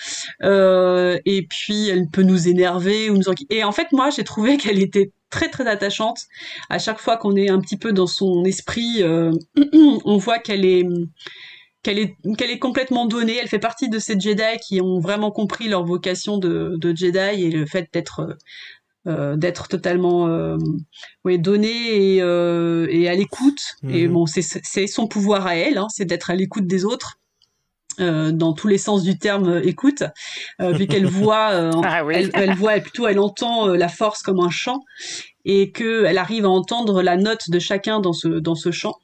Euh, 0.43 1.17
et 1.25 1.45
puis 1.45 1.89
elle 1.89 2.07
peut 2.09 2.23
nous 2.23 2.47
énerver 2.47 3.09
ou 3.09 3.17
nous 3.17 3.23
Et 3.49 3.63
en 3.65 3.73
fait, 3.73 3.91
moi, 3.91 4.09
j'ai 4.11 4.23
trouvé 4.23 4.57
qu'elle 4.57 4.81
était 4.81 5.11
très 5.29 5.49
très 5.49 5.67
attachante. 5.67 6.19
À 6.69 6.79
chaque 6.79 6.99
fois 6.99 7.17
qu'on 7.17 7.35
est 7.35 7.49
un 7.49 7.59
petit 7.59 7.77
peu 7.77 7.91
dans 7.91 8.07
son 8.07 8.45
esprit, 8.45 9.03
euh, 9.03 9.31
on 10.05 10.17
voit 10.17 10.39
qu'elle 10.39 10.65
est 10.65 10.85
qu'elle 11.83 11.99
est 11.99 12.15
est 12.25 12.59
complètement 12.59 13.05
donnée. 13.05 13.37
Elle 13.41 13.47
fait 13.47 13.59
partie 13.59 13.89
de 13.89 13.99
ces 13.99 14.19
Jedi 14.19 14.57
qui 14.65 14.81
ont 14.81 14.99
vraiment 14.99 15.31
compris 15.31 15.67
leur 15.69 15.85
vocation 15.85 16.37
de, 16.37 16.77
Jedi 16.95 17.43
et 17.43 17.51
le 17.51 17.65
fait 17.65 17.87
d'être 17.93 18.21
euh, 18.21 18.33
d'être 19.37 19.67
totalement 19.67 20.27
euh, 20.27 20.57
ouais, 21.25 21.37
donné 21.37 22.15
et, 22.15 22.21
euh, 22.21 22.87
et 22.89 23.07
à 23.09 23.15
l'écoute. 23.15 23.61
Et 23.89 24.07
Mhm. 24.07 24.13
bon, 24.13 24.25
c'est 24.25 24.87
son 24.87 25.07
pouvoir 25.07 25.47
à 25.47 25.55
elle, 25.55 25.77
hein, 25.77 25.87
c'est 25.89 26.05
d'être 26.05 26.29
à 26.29 26.35
l'écoute 26.35 26.67
des 26.67 26.83
autres. 26.85 27.15
euh, 27.99 28.31
dans 28.31 28.53
tous 28.53 28.67
les 28.67 28.77
sens 28.77 29.01
du 29.03 29.17
terme 29.17 29.47
euh, 29.49 29.61
écoute, 29.67 30.03
euh, 30.61 30.71
vu 30.71 30.85
qu'elle 30.87 31.05
voit, 31.21 31.49
euh, 31.53 31.71
Ah 31.83 32.05
oui. 32.05 32.13
elle, 32.15 32.29
elle 32.35 32.53
voit 32.53 32.79
plutôt, 32.79 33.07
elle 33.07 33.17
entend 33.19 33.69
euh, 33.69 33.75
la 33.75 33.87
force 33.89 34.21
comme 34.21 34.39
un 34.39 34.51
chant 34.51 34.81
et 35.47 35.71
que 35.71 36.03
elle 36.05 36.17
arrive 36.19 36.45
à 36.45 36.49
entendre 36.49 37.01
la 37.01 37.15
note 37.17 37.49
de 37.49 37.57
chacun 37.59 37.99
dans 38.01 38.13
ce 38.13 38.27
dans 38.27 38.55
ce 38.55 38.71
chant. 38.71 38.95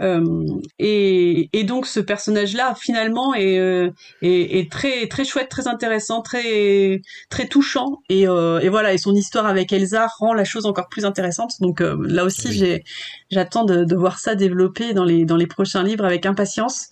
Euh, 0.00 0.46
et, 0.78 1.50
et 1.52 1.64
donc 1.64 1.84
ce 1.84 2.00
personnage-là 2.00 2.74
finalement 2.74 3.34
est, 3.34 3.58
euh, 3.58 3.90
est, 4.22 4.58
est 4.58 4.72
très 4.72 5.08
très 5.08 5.26
chouette, 5.26 5.50
très 5.50 5.68
intéressant, 5.68 6.22
très 6.22 7.02
très 7.28 7.46
touchant 7.48 7.98
et, 8.08 8.26
euh, 8.26 8.60
et 8.60 8.70
voilà 8.70 8.94
et 8.94 8.98
son 8.98 9.14
histoire 9.14 9.44
avec 9.44 9.74
Elsa 9.74 10.06
rend 10.18 10.32
la 10.32 10.44
chose 10.44 10.64
encore 10.64 10.88
plus 10.88 11.04
intéressante. 11.04 11.52
Donc 11.60 11.82
euh, 11.82 11.98
là 12.08 12.24
aussi 12.24 12.48
Oui. 12.48 12.54
j'ai 12.54 12.84
j'attends 13.30 13.64
de, 13.64 13.84
de 13.84 13.96
voir 13.96 14.18
ça 14.18 14.34
développer 14.34 14.94
dans 14.94 15.04
les 15.04 15.26
dans 15.26 15.36
les 15.36 15.46
prochains 15.46 15.82
livres 15.82 16.06
avec 16.06 16.24
impatience. 16.24 16.88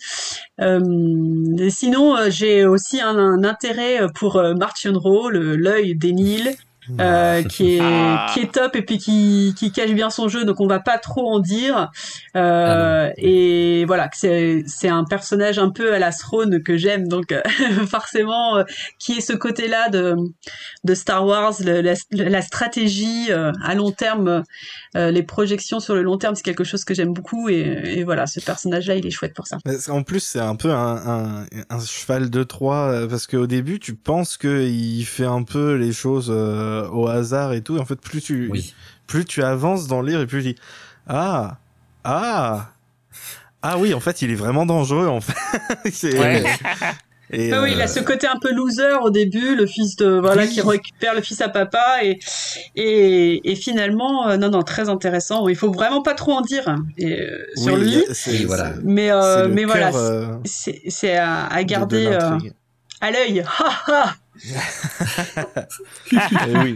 Et 0.60 1.70
sinon 1.70 2.16
j'ai 2.28 2.66
aussi 2.66 3.00
un, 3.00 3.16
un 3.16 3.42
intérêt 3.44 4.00
pour 4.14 4.42
Martian 4.58 4.98
Rowe, 4.98 5.30
l'œil 5.30 5.94
d'Enil 5.96 6.56
euh, 7.00 7.42
qui 7.42 7.76
est 7.76 7.80
Ah. 7.82 8.26
qui 8.32 8.40
est 8.40 8.52
top 8.52 8.76
et 8.76 8.82
puis 8.82 8.98
qui 8.98 9.54
qui 9.56 9.72
cache 9.72 9.90
bien 9.92 10.10
son 10.10 10.28
jeu 10.28 10.44
donc 10.44 10.60
on 10.60 10.66
va 10.66 10.80
pas 10.80 10.98
trop 10.98 11.32
en 11.32 11.38
dire. 11.40 11.90
Euh, 12.36 13.08
Ah 13.08 13.12
et 13.16 13.84
voilà 13.86 14.08
que 14.08 14.16
c'est 14.16 14.62
c'est 14.66 14.88
un 14.88 15.04
personnage 15.04 15.58
un 15.58 15.70
peu 15.70 15.94
à 15.94 15.98
la 15.98 16.12
Throne 16.12 16.62
que 16.62 16.76
j'aime 16.76 17.08
donc 17.08 17.32
euh, 17.32 17.42
forcément 17.90 18.56
euh, 18.58 18.64
qui 18.98 19.18
est 19.18 19.20
ce 19.20 19.32
côté 19.32 19.68
là 19.68 19.88
de 19.88 20.16
de 20.84 20.94
Star 20.94 21.24
Wars 21.26 21.54
le- 21.60 21.80
la, 21.80 21.94
la 22.10 22.42
stratégie 22.42 23.26
euh, 23.30 23.52
à 23.64 23.74
long 23.74 23.90
terme 23.92 24.42
euh, 24.96 25.10
les 25.10 25.22
projections 25.22 25.80
sur 25.80 25.94
le 25.94 26.02
long 26.02 26.16
terme 26.18 26.34
c'est 26.34 26.42
quelque 26.42 26.64
chose 26.64 26.84
que 26.84 26.94
j'aime 26.94 27.12
beaucoup 27.12 27.48
et, 27.48 27.56
et 27.98 28.04
voilà 28.04 28.26
ce 28.26 28.40
personnage 28.40 28.86
là 28.86 28.94
il 28.94 29.06
est 29.06 29.10
chouette 29.10 29.34
pour 29.34 29.46
ça 29.46 29.58
En 29.88 30.02
plus, 30.02 30.20
c'est 30.20 30.40
un 30.40 30.56
peu 30.56 30.72
un, 30.72 30.96
un, 31.42 31.46
un 31.70 31.80
cheval 31.80 32.30
de 32.30 32.42
Troie 32.42 32.88
euh, 32.90 33.06
parce 33.06 33.26
qu'au 33.26 33.46
début, 33.46 33.78
tu 33.80 33.94
penses 33.94 34.36
qu'il 34.38 35.04
fait 35.06 35.26
un 35.26 35.42
peu 35.42 35.74
les 35.74 35.92
choses 35.92 36.28
euh, 36.30 36.88
au 36.88 37.06
hasard 37.08 37.52
et 37.52 37.62
tout. 37.62 37.76
Et 37.76 37.80
en 37.80 37.84
fait, 37.84 38.00
plus 38.00 38.20
tu, 38.22 38.48
Oui. 38.50 38.74
plus 39.06 39.24
tu 39.24 39.42
avances 39.42 39.86
dans 39.88 40.00
le 40.00 40.08
livre 40.08 40.22
et 40.22 40.26
plus 40.26 40.42
tu 40.42 40.48
dis 40.54 40.56
ah 41.06 41.58
ah 42.04 42.70
ah 43.62 43.76
oui, 43.78 43.92
en 43.92 44.00
fait, 44.00 44.22
il 44.22 44.30
est 44.30 44.36
vraiment 44.36 44.64
dangereux 44.66 45.08
en 45.08 45.20
fait. 45.20 45.34
C'est- 45.92 46.18
Ouais. 46.18 46.44
et, 47.30 47.52
Ah 47.52 47.62
oui, 47.62 47.70
il 47.74 47.80
a 47.80 47.84
euh, 47.84 47.86
ce 47.88 48.00
côté 48.00 48.26
un 48.26 48.38
peu 48.38 48.52
loser 48.52 48.94
au 49.02 49.10
début, 49.10 49.54
le 49.56 49.66
fils 49.66 49.96
de 49.96 50.18
voilà 50.18 50.42
Oui. 50.42 50.48
qui 50.48 50.60
récupère 50.60 51.14
le 51.14 51.20
fils 51.20 51.40
à 51.40 51.48
papa 51.48 51.98
et 52.02 52.18
et, 52.76 53.50
et 53.50 53.54
finalement 53.54 54.28
euh, 54.28 54.36
non 54.36 54.50
non 54.50 54.62
très 54.62 54.88
intéressant. 54.88 55.48
Il 55.48 55.56
faut 55.56 55.70
vraiment 55.72 56.02
pas 56.02 56.14
trop 56.14 56.32
en 56.32 56.40
dire 56.40 56.66
hein, 56.68 56.84
et, 56.96 57.20
euh, 57.20 57.38
sur 57.56 57.76
lui, 57.76 58.04
voilà. 58.46 58.72
mais 58.82 59.10
mais 59.48 59.64
voilà 59.64 59.90
cœur, 59.90 60.40
c'est 60.44 61.16
à, 61.16 61.46
à 61.46 61.56
de- 61.58 61.62
de 61.64 61.68
garder 61.68 62.18
à 63.00 63.10
l'œil. 63.10 63.44
Eh 66.12 66.56
oui. 66.56 66.74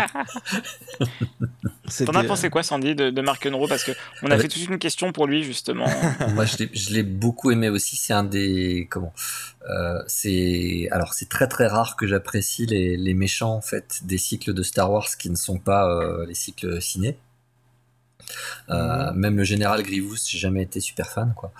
T'en 2.06 2.14
as 2.14 2.24
pensé 2.24 2.50
quoi, 2.50 2.62
Sandy, 2.62 2.94
de, 2.94 3.10
de 3.10 3.20
Mark 3.22 3.44
Unruh 3.46 3.68
Parce 3.68 3.84
que 3.84 3.92
on 4.22 4.30
a 4.30 4.34
Euh, 4.36 4.38
fait 4.38 4.48
toute 4.48 4.64
une 4.64 4.78
question 4.78 5.12
pour 5.12 5.26
lui, 5.26 5.44
justement. 5.44 5.86
Moi, 6.34 6.44
je 6.44 6.90
l'ai, 6.92 7.02
beaucoup 7.02 7.50
aimé 7.50 7.68
aussi. 7.68 7.96
C'est 7.96 8.12
un 8.12 8.24
des 8.24 8.86
comment 8.90 9.12
euh, 9.68 10.02
C'est 10.06 10.88
alors 10.90 11.14
c'est 11.14 11.28
très 11.28 11.48
très 11.48 11.66
rare 11.66 11.96
que 11.96 12.06
j'apprécie 12.06 12.66
les, 12.66 12.96
les 12.96 13.14
méchants 13.14 13.54
en 13.54 13.60
fait 13.60 14.00
des 14.04 14.18
cycles 14.18 14.54
de 14.54 14.62
Star 14.62 14.90
Wars 14.90 15.08
qui 15.18 15.30
ne 15.30 15.36
sont 15.36 15.58
pas 15.58 15.88
euh, 15.88 16.26
les 16.26 16.34
cycles 16.34 16.80
ciné. 16.80 17.16
Euh, 18.70 19.12
Même 19.12 19.36
le 19.36 19.44
général 19.44 19.82
Grievous, 19.82 20.16
j'ai 20.26 20.38
jamais 20.38 20.62
été 20.62 20.80
super 20.80 21.10
fan 21.10 21.34
quoi. 21.36 21.52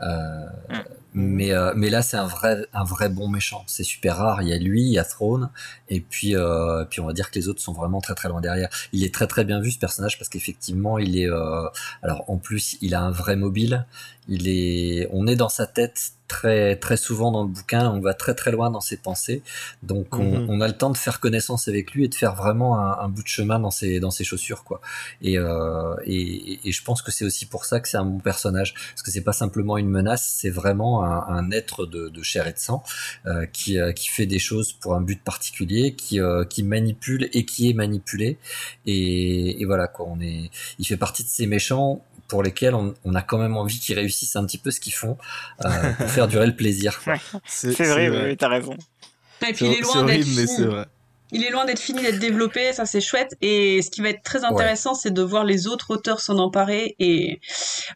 Euh, 0.00 0.46
Mm. 0.68 1.09
Mais 1.14 1.52
euh, 1.52 1.72
mais 1.76 1.90
là 1.90 2.02
c'est 2.02 2.16
un 2.16 2.26
vrai 2.26 2.66
un 2.72 2.84
vrai 2.84 3.08
bon 3.08 3.28
méchant. 3.28 3.64
C'est 3.66 3.82
super 3.84 4.16
rare. 4.16 4.42
Il 4.42 4.48
y 4.48 4.52
a 4.52 4.58
lui, 4.58 4.82
il 4.82 4.92
y 4.92 4.98
a 4.98 5.04
Throne, 5.04 5.50
et 5.88 6.00
puis 6.00 6.36
euh, 6.36 6.84
puis 6.84 7.00
on 7.00 7.06
va 7.06 7.12
dire 7.12 7.30
que 7.30 7.38
les 7.38 7.48
autres 7.48 7.60
sont 7.60 7.72
vraiment 7.72 8.00
très 8.00 8.14
très 8.14 8.28
loin 8.28 8.40
derrière. 8.40 8.68
Il 8.92 9.04
est 9.04 9.12
très 9.14 9.26
très 9.26 9.44
bien 9.44 9.60
vu 9.60 9.70
ce 9.70 9.78
personnage 9.78 10.18
parce 10.18 10.28
qu'effectivement 10.28 10.98
il 10.98 11.18
est 11.18 11.28
euh, 11.30 11.66
alors 12.02 12.24
en 12.28 12.36
plus 12.36 12.76
il 12.80 12.94
a 12.94 13.00
un 13.02 13.10
vrai 13.10 13.36
mobile. 13.36 13.86
Il 14.28 14.48
est 14.48 15.08
on 15.12 15.26
est 15.26 15.34
dans 15.36 15.48
sa 15.48 15.66
tête 15.66 16.12
très 16.28 16.76
très 16.76 16.96
souvent 16.96 17.32
dans 17.32 17.42
le 17.42 17.48
bouquin. 17.48 17.90
On 17.90 18.00
va 18.00 18.14
très 18.14 18.34
très 18.34 18.52
loin 18.52 18.70
dans 18.70 18.80
ses 18.80 18.96
pensées. 18.96 19.42
Donc 19.82 20.14
on, 20.16 20.22
Mhm. 20.30 20.46
on 20.48 20.60
a 20.60 20.68
le 20.68 20.74
temps 20.76 20.90
de 20.90 20.96
faire 20.96 21.18
connaissance 21.18 21.66
avec 21.66 21.92
lui 21.92 22.04
et 22.04 22.08
de 22.08 22.14
faire 22.14 22.36
vraiment 22.36 22.78
un, 22.78 22.98
un 23.00 23.08
bout 23.08 23.22
de 23.24 23.28
chemin 23.28 23.58
dans 23.58 23.72
ses 23.72 23.98
dans 23.98 24.12
ses 24.12 24.22
chaussures 24.22 24.62
quoi. 24.62 24.80
Et 25.22 25.38
euh, 25.38 25.96
et, 26.04 26.60
et 26.68 26.72
je 26.72 26.84
pense 26.84 27.02
que 27.02 27.10
c'est 27.10 27.24
aussi 27.24 27.46
pour 27.46 27.64
ça 27.64 27.80
que 27.80 27.88
c'est 27.88 27.96
un 27.96 28.04
bon 28.04 28.20
personnage 28.20 28.74
parce 28.90 29.02
que 29.02 29.10
c'est 29.10 29.22
pas 29.22 29.32
simplement 29.32 29.76
une 29.78 29.88
menace, 29.88 30.32
c'est 30.38 30.50
vraiment 30.50 30.99
un, 31.02 31.26
un 31.28 31.50
être 31.50 31.86
de, 31.86 32.08
de 32.08 32.22
chair 32.22 32.46
et 32.46 32.52
de 32.52 32.58
sang 32.58 32.82
euh, 33.26 33.46
qui 33.46 33.78
euh, 33.78 33.92
qui 33.92 34.08
fait 34.08 34.26
des 34.26 34.38
choses 34.38 34.72
pour 34.72 34.94
un 34.94 35.00
but 35.00 35.22
particulier, 35.22 35.94
qui 35.94 36.20
euh, 36.20 36.44
qui 36.44 36.62
manipule 36.62 37.28
et 37.32 37.44
qui 37.44 37.70
est 37.70 37.74
manipulé. 37.74 38.38
Et, 38.86 39.60
et 39.60 39.64
voilà 39.64 39.88
quoi, 39.88 40.06
on 40.08 40.20
est, 40.20 40.50
il 40.78 40.86
fait 40.86 40.96
partie 40.96 41.24
de 41.24 41.28
ces 41.28 41.46
méchants 41.46 42.04
pour 42.28 42.42
lesquels 42.42 42.74
on, 42.74 42.94
on 43.04 43.14
a 43.14 43.22
quand 43.22 43.38
même 43.38 43.56
envie 43.56 43.78
qu'ils 43.80 43.96
réussissent 43.96 44.36
un 44.36 44.46
petit 44.46 44.58
peu 44.58 44.70
ce 44.70 44.80
qu'ils 44.80 44.94
font 44.94 45.18
euh, 45.64 45.92
pour 45.94 46.06
faire 46.10 46.28
durer 46.28 46.46
le 46.46 46.54
plaisir. 46.54 47.00
C'est 47.44 47.72
vrai, 47.72 48.08
oui, 48.08 48.36
t'as 48.36 48.48
raison. 48.48 48.76
Et 49.46 49.52
puis 49.52 49.66
il 49.66 49.72
est 49.72 49.82
C'est 49.82 49.94
loin 49.94 50.04
d'être 50.04 50.86
Il 51.32 51.44
est 51.44 51.50
loin 51.50 51.64
d'être 51.64 51.78
fini, 51.78 52.02
d'être 52.02 52.18
développé, 52.18 52.72
ça 52.72 52.86
c'est 52.86 53.00
chouette. 53.00 53.34
Et 53.40 53.82
ce 53.82 53.90
qui 53.90 54.00
va 54.00 54.10
être 54.10 54.22
très 54.22 54.44
intéressant, 54.44 54.94
c'est 54.94 55.12
de 55.12 55.22
voir 55.22 55.44
les 55.44 55.66
autres 55.66 55.90
auteurs 55.90 56.20
s'en 56.20 56.38
emparer. 56.38 56.96
Et 56.98 57.40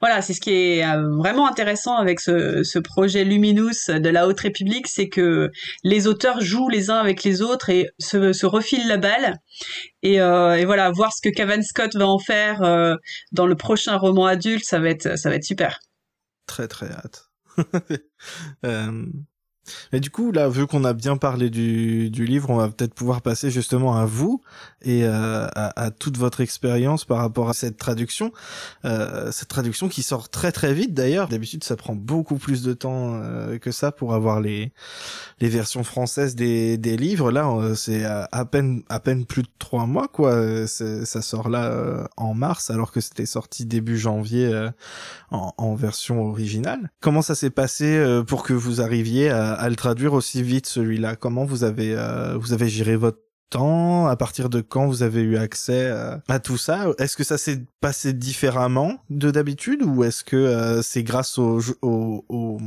voilà, 0.01 0.23
c'est 0.23 0.35
ce 0.35 0.41
qui 0.41 0.53
est 0.53 0.85
euh, 0.85 1.17
vraiment 1.17 1.49
intéressant 1.49 1.97
avec 1.97 2.21
ce, 2.21 2.63
ce 2.63 2.79
projet 2.79 3.25
Luminous 3.25 3.89
de 3.89 4.09
la 4.09 4.27
Haute 4.27 4.41
République, 4.41 4.87
c'est 4.87 5.09
que 5.09 5.51
les 5.83 6.07
auteurs 6.07 6.41
jouent 6.41 6.69
les 6.69 6.91
uns 6.91 6.99
avec 6.99 7.25
les 7.25 7.43
autres 7.43 7.71
et 7.71 7.89
se, 7.99 8.33
se 8.33 8.47
refilent 8.47 8.89
la 8.89 8.97
balle. 8.97 9.39
Et, 10.03 10.21
euh, 10.21 10.57
et 10.57 10.65
voilà, 10.65 10.91
voir 10.91 11.13
ce 11.13 11.21
que 11.27 11.35
Cavan 11.35 11.63
Scott 11.63 11.95
va 11.97 12.07
en 12.07 12.19
faire 12.19 12.63
euh, 12.63 12.97
dans 13.33 13.47
le 13.47 13.57
prochain 13.57 13.97
roman 13.97 14.27
adulte, 14.27 14.65
ça 14.65 14.79
va 14.79 14.91
être, 14.91 15.19
ça 15.19 15.31
va 15.31 15.37
être 15.37 15.45
super. 15.45 15.81
Très 16.47 16.69
très 16.69 16.91
hâte. 16.91 17.31
Euh, 18.65 19.05
Mais 19.93 20.01
du 20.01 20.11
coup, 20.11 20.33
là, 20.33 20.49
vu 20.49 20.67
qu'on 20.67 20.85
a 20.85 20.93
bien 20.93 21.17
parlé 21.17 21.51
du, 21.51 22.11
du 22.11 22.25
livre, 22.25 22.51
on 22.51 22.57
va 22.57 22.69
peut-être 22.69 22.95
pouvoir 22.95 23.23
passer 23.23 23.51
justement 23.51 23.97
à 23.97 24.05
vous 24.05 24.41
et 24.83 25.05
euh, 25.05 25.47
à, 25.55 25.85
à, 25.85 25.91
toute 25.91 26.17
votre 26.17 26.41
expérience 26.41 27.05
par 27.05 27.19
rapport 27.19 27.49
à 27.49 27.55
cette 27.55 27.77
traduction. 27.77 28.33
Euh, 28.85 29.31
cette 29.33 29.49
traduction 29.49 29.89
qui 29.89 30.03
sort 30.03 30.29
très 30.29 30.53
très 30.53 30.75
vite 30.75 30.95
d'ailleurs. 30.95 31.29
D'habitude, 31.29 31.65
ça 31.65 31.77
prend 31.77 31.95
beaucoup 31.95 32.37
plus 32.37 32.63
de 32.63 32.73
temps 32.73 33.21
euh, 33.23 33.59
que 33.59 33.71
ça 33.71 33.93
pour 33.93 34.15
avoir 34.15 34.41
les, 34.41 34.73
les 35.41 35.49
versions 35.49 35.85
françaises 35.85 36.35
des, 36.35 36.77
des 36.77 36.97
livres. 36.97 37.31
Là, 37.31 37.49
euh, 37.49 37.75
c'est 37.75 38.05
à, 38.05 38.45
peine 38.45 38.83
à 38.89 39.01
peine 39.01 39.25
plus 39.25 39.43
de 39.43 39.49
trois 39.59 39.87
mois, 39.87 40.09
quoi. 40.09 40.67
Ça 40.67 41.23
sort 41.23 41.49
là 41.49 41.65
euh, 41.65 42.05
en 42.17 42.35
mars, 42.35 42.71
alors 42.71 42.93
que 42.93 43.01
c'était 43.01 43.27
sorti 43.27 43.65
début 43.65 43.99
janvier 43.99 44.69
en, 45.31 45.53
en, 45.57 45.75
version 45.75 46.23
originale. 46.29 46.91
Comment 47.01 47.23
ça 47.23 47.35
s'est 47.35 47.51
passé 47.51 48.23
pour 48.27 48.43
que 48.43 48.53
vous 48.53 48.81
arriviez 48.81 49.31
à 49.31 49.54
à, 49.55 49.69
le 49.69 49.77
traduire 49.77 50.13
aussi 50.13 50.43
vite 50.43 50.67
celui-là. 50.67 51.17
Comment 51.17 51.45
vous 51.45 51.65
avez 51.65 51.95
euh, 51.97 52.37
vous 52.37 52.53
avez 52.53 52.69
géré 52.69 52.97
votre 52.97 53.19
temps? 53.51 54.07
À 54.07 54.17
partir 54.17 54.49
de 54.49 54.61
quand 54.61 54.87
vous 54.87 55.03
avez 55.03 55.23
eu 55.23 55.37
accès 55.37 55.87
euh, 55.91 56.17
à 56.29 56.41
tout 56.41 56.57
ça? 56.57 56.87
Est-ce 56.99 57.17
que 57.17 57.25
ça 57.25 57.39
s'est 57.39 57.65
passé 57.81 58.13
différemment 58.13 58.99
de 59.11 59.31
d'habitude 59.31 59.83
ou 59.83 60.05
est-ce 60.05 60.25
que 60.25 60.37
euh, 60.37 60.83
c'est 60.83 61.03
grâce 61.03 61.39
au, 61.39 61.61
au, 61.83 62.25
au, 62.29 62.59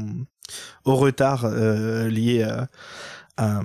au 0.85 0.95
retard 0.95 1.49
lié 1.49 2.43
à, 2.43 2.69
à 3.37 3.61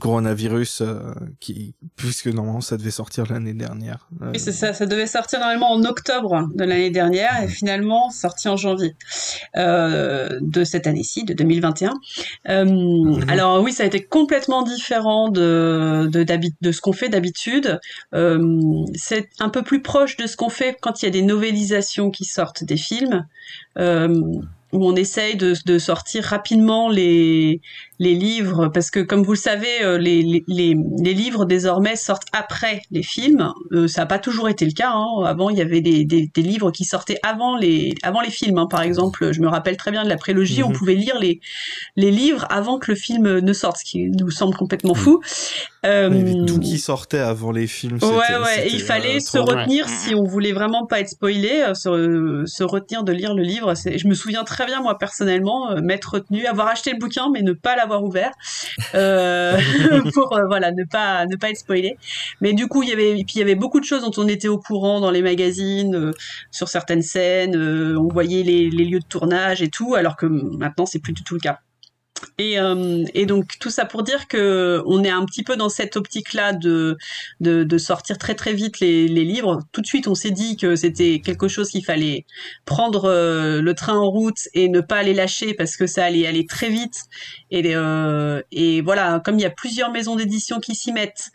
coronavirus 0.00 0.80
euh, 0.80 1.00
qui 1.40 1.74
puisque 1.96 2.28
normalement 2.28 2.60
ça 2.60 2.76
devait 2.76 2.92
sortir 2.92 3.24
l'année 3.30 3.52
dernière. 3.52 4.08
Euh, 4.22 4.30
oui, 4.32 4.38
c'est 4.38 4.52
ça, 4.52 4.72
ça 4.72 4.86
devait 4.86 5.08
sortir 5.08 5.40
normalement 5.40 5.72
en 5.72 5.84
octobre 5.84 6.48
de 6.54 6.64
l'année 6.64 6.90
dernière 6.90 7.42
et 7.42 7.48
finalement 7.48 8.10
sorti 8.10 8.48
en 8.48 8.56
janvier 8.56 8.94
euh, 9.56 10.38
de 10.40 10.62
cette 10.62 10.86
année-ci, 10.86 11.24
de 11.24 11.34
2021. 11.34 11.94
Euh, 12.48 12.64
mhm. 12.64 13.28
Alors 13.28 13.60
oui, 13.60 13.72
ça 13.72 13.82
a 13.82 13.86
été 13.86 14.04
complètement 14.04 14.62
différent 14.62 15.28
de 15.28 16.08
de, 16.10 16.24
de 16.60 16.72
ce 16.72 16.80
qu'on 16.80 16.92
fait 16.92 17.08
d'habitude. 17.08 17.80
c'est 18.12 19.28
un 19.40 19.48
peu 19.48 19.62
plus 19.62 19.82
proche 19.82 20.16
de 20.16 20.26
ce 20.26 20.36
qu'on 20.36 20.50
fait 20.50 20.76
quand 20.80 21.02
il 21.02 21.06
y 21.06 21.08
a 21.08 21.12
des 21.12 21.22
novélisations 21.22 22.10
qui 22.10 22.24
sortent 22.24 22.62
des 22.62 22.76
films 22.76 23.26
où 24.72 24.86
on 24.86 24.96
essaye 24.96 25.36
de, 25.36 25.54
de, 25.66 25.78
sortir 25.78 26.24
rapidement 26.24 26.88
les, 26.88 27.60
les 28.02 28.16
livres, 28.16 28.66
parce 28.66 28.90
que 28.90 28.98
comme 28.98 29.22
vous 29.22 29.34
le 29.34 29.38
savez, 29.38 29.80
euh, 29.84 29.96
les, 29.96 30.42
les, 30.48 30.74
les 30.98 31.14
livres 31.14 31.44
désormais 31.44 31.94
sortent 31.94 32.26
après 32.32 32.82
les 32.90 33.04
films. 33.04 33.52
Euh, 33.70 33.86
ça 33.86 34.00
n'a 34.00 34.06
pas 34.06 34.18
toujours 34.18 34.48
été 34.48 34.64
le 34.64 34.72
cas. 34.72 34.90
Hein. 34.90 35.22
Avant, 35.24 35.50
il 35.50 35.56
y 35.56 35.60
avait 35.60 35.80
des, 35.80 36.04
des, 36.04 36.28
des, 36.34 36.42
livres 36.42 36.72
qui 36.72 36.84
sortaient 36.84 37.20
avant 37.22 37.56
les, 37.56 37.94
avant 38.02 38.20
les 38.20 38.30
films. 38.30 38.58
Hein. 38.58 38.66
Par 38.68 38.82
exemple, 38.82 39.32
je 39.32 39.40
me 39.40 39.46
rappelle 39.46 39.76
très 39.76 39.92
bien 39.92 40.02
de 40.02 40.08
la 40.08 40.16
prélogie, 40.16 40.64
on 40.64 40.70
mhm. 40.70 40.74
pouvait 40.74 40.96
lire 40.96 41.16
les, 41.20 41.38
les 41.94 42.10
livres 42.10 42.44
avant 42.50 42.80
que 42.80 42.90
le 42.90 42.96
film 42.96 43.38
ne 43.38 43.52
sorte, 43.52 43.76
ce 43.76 43.84
qui 43.84 44.10
nous 44.10 44.32
semble 44.32 44.56
complètement 44.56 44.94
fou. 44.94 45.20
Euh, 45.86 46.44
tout 46.46 46.58
qui 46.58 46.78
sortait 46.78 47.18
avant 47.18 47.52
les 47.52 47.68
films. 47.68 47.98
Ouais, 48.02 48.08
ouais. 48.08 48.66
Et 48.66 48.72
il 48.72 48.80
fallait 48.80 49.20
se 49.20 49.38
retenir 49.38 49.88
si 49.88 50.14
on 50.14 50.24
voulait 50.24 50.52
vraiment 50.52 50.86
pas 50.86 50.98
être 51.00 51.10
spoilé, 51.10 51.72
se, 51.74 52.42
se 52.46 52.64
retenir 52.64 53.04
de 53.04 53.12
lire 53.12 53.34
le 53.34 53.42
livre. 53.42 53.74
Je 53.74 54.08
me 54.08 54.14
souviens 54.14 54.42
très 54.42 54.66
bien, 54.66 54.80
moi, 54.80 54.98
personnellement, 54.98 55.70
euh, 55.70 55.80
m'être 55.80 56.14
retenu, 56.14 56.46
avoir 56.46 56.68
acheté 56.68 56.90
le 56.92 56.98
bouquin, 56.98 57.30
mais 57.32 57.42
ne 57.42 57.52
pas 57.52 57.76
l'avoir 57.76 57.91
ouvert, 58.00 58.32
euh, 58.94 59.58
pour 60.14 60.36
euh, 60.36 60.46
voilà, 60.46 60.72
ne 60.72 60.84
pas 60.84 61.26
ne 61.26 61.36
pas 61.36 61.50
être 61.50 61.58
spoilé. 61.58 61.96
Mais 62.40 62.52
du 62.52 62.66
coup, 62.68 62.82
il 62.82 62.88
y 62.88 62.92
avait 62.92 63.14
puis 63.14 63.34
il 63.36 63.38
y 63.38 63.42
avait 63.42 63.54
beaucoup 63.54 63.80
de 63.80 63.84
choses 63.84 64.02
dont 64.02 64.22
on 64.22 64.28
était 64.28 64.48
au 64.48 64.58
courant 64.58 65.00
dans 65.00 65.10
les 65.10 65.22
magazines, 65.22 66.12
sur 66.50 66.68
certaines 66.68 67.02
scènes, 67.02 67.56
on 67.56 68.08
voyait 68.08 68.42
les, 68.42 68.70
les 68.70 68.84
lieux 68.84 69.00
de 69.00 69.04
tournage 69.04 69.62
et 69.62 69.68
tout, 69.68 69.94
alors 69.94 70.16
que 70.16 70.26
maintenant 70.26 70.86
c'est 70.86 71.00
plus 71.00 71.12
du 71.12 71.22
tout 71.22 71.34
le 71.34 71.40
cas. 71.40 71.60
Et, 72.38 72.58
euh, 72.58 73.04
et, 73.14 73.26
donc 73.26 73.58
tout 73.58 73.70
ça 73.70 73.84
pour 73.84 74.02
dire 74.02 74.28
que 74.28 74.82
on 74.86 75.04
est 75.04 75.10
un 75.10 75.24
petit 75.24 75.42
peu 75.42 75.56
dans 75.56 75.68
cette 75.68 75.96
optique-là 75.96 76.52
de, 76.52 76.96
de, 77.40 77.64
de, 77.64 77.78
sortir 77.78 78.18
très 78.18 78.34
très 78.34 78.52
vite 78.52 78.80
les, 78.80 79.08
les, 79.08 79.24
livres. 79.24 79.60
Tout 79.72 79.80
de 79.80 79.86
suite, 79.86 80.08
on 80.08 80.14
s'est 80.14 80.30
dit 80.30 80.56
que 80.56 80.76
c'était 80.76 81.20
quelque 81.20 81.48
chose 81.48 81.70
qu'il 81.70 81.84
fallait 81.84 82.24
prendre 82.64 83.06
euh, 83.06 83.60
le 83.60 83.74
train 83.74 83.96
en 83.96 84.10
route 84.10 84.48
et 84.54 84.68
ne 84.68 84.80
pas 84.80 85.02
les 85.02 85.14
lâcher 85.14 85.54
parce 85.54 85.76
que 85.76 85.86
ça 85.86 86.04
allait 86.04 86.26
aller 86.26 86.46
très 86.46 86.68
vite. 86.68 87.04
Et, 87.50 87.62
euh, 87.74 88.40
et 88.50 88.80
voilà, 88.80 89.20
comme 89.24 89.38
il 89.38 89.42
y 89.42 89.46
a 89.46 89.50
plusieurs 89.50 89.90
maisons 89.92 90.16
d'édition 90.16 90.58
qui 90.58 90.74
s'y 90.74 90.92
mettent 90.92 91.30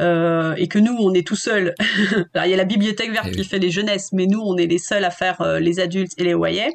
euh, 0.00 0.54
et 0.56 0.66
que 0.68 0.78
nous, 0.78 0.96
on 0.98 1.12
est 1.14 1.26
tout 1.26 1.36
seuls. 1.36 1.74
il 1.80 2.50
y 2.50 2.54
a 2.54 2.56
la 2.56 2.64
bibliothèque 2.64 3.12
verte 3.12 3.28
eh 3.30 3.36
qui 3.36 3.44
fait 3.44 3.58
les 3.58 3.70
jeunesses, 3.70 4.12
mais 4.12 4.26
nous, 4.26 4.40
on 4.40 4.56
est 4.56 4.66
les 4.66 4.78
seuls 4.78 5.04
à 5.04 5.10
faire 5.10 5.40
euh, 5.42 5.60
les 5.60 5.80
adultes 5.80 6.12
et 6.16 6.24
les 6.24 6.34
voyais, 6.34 6.70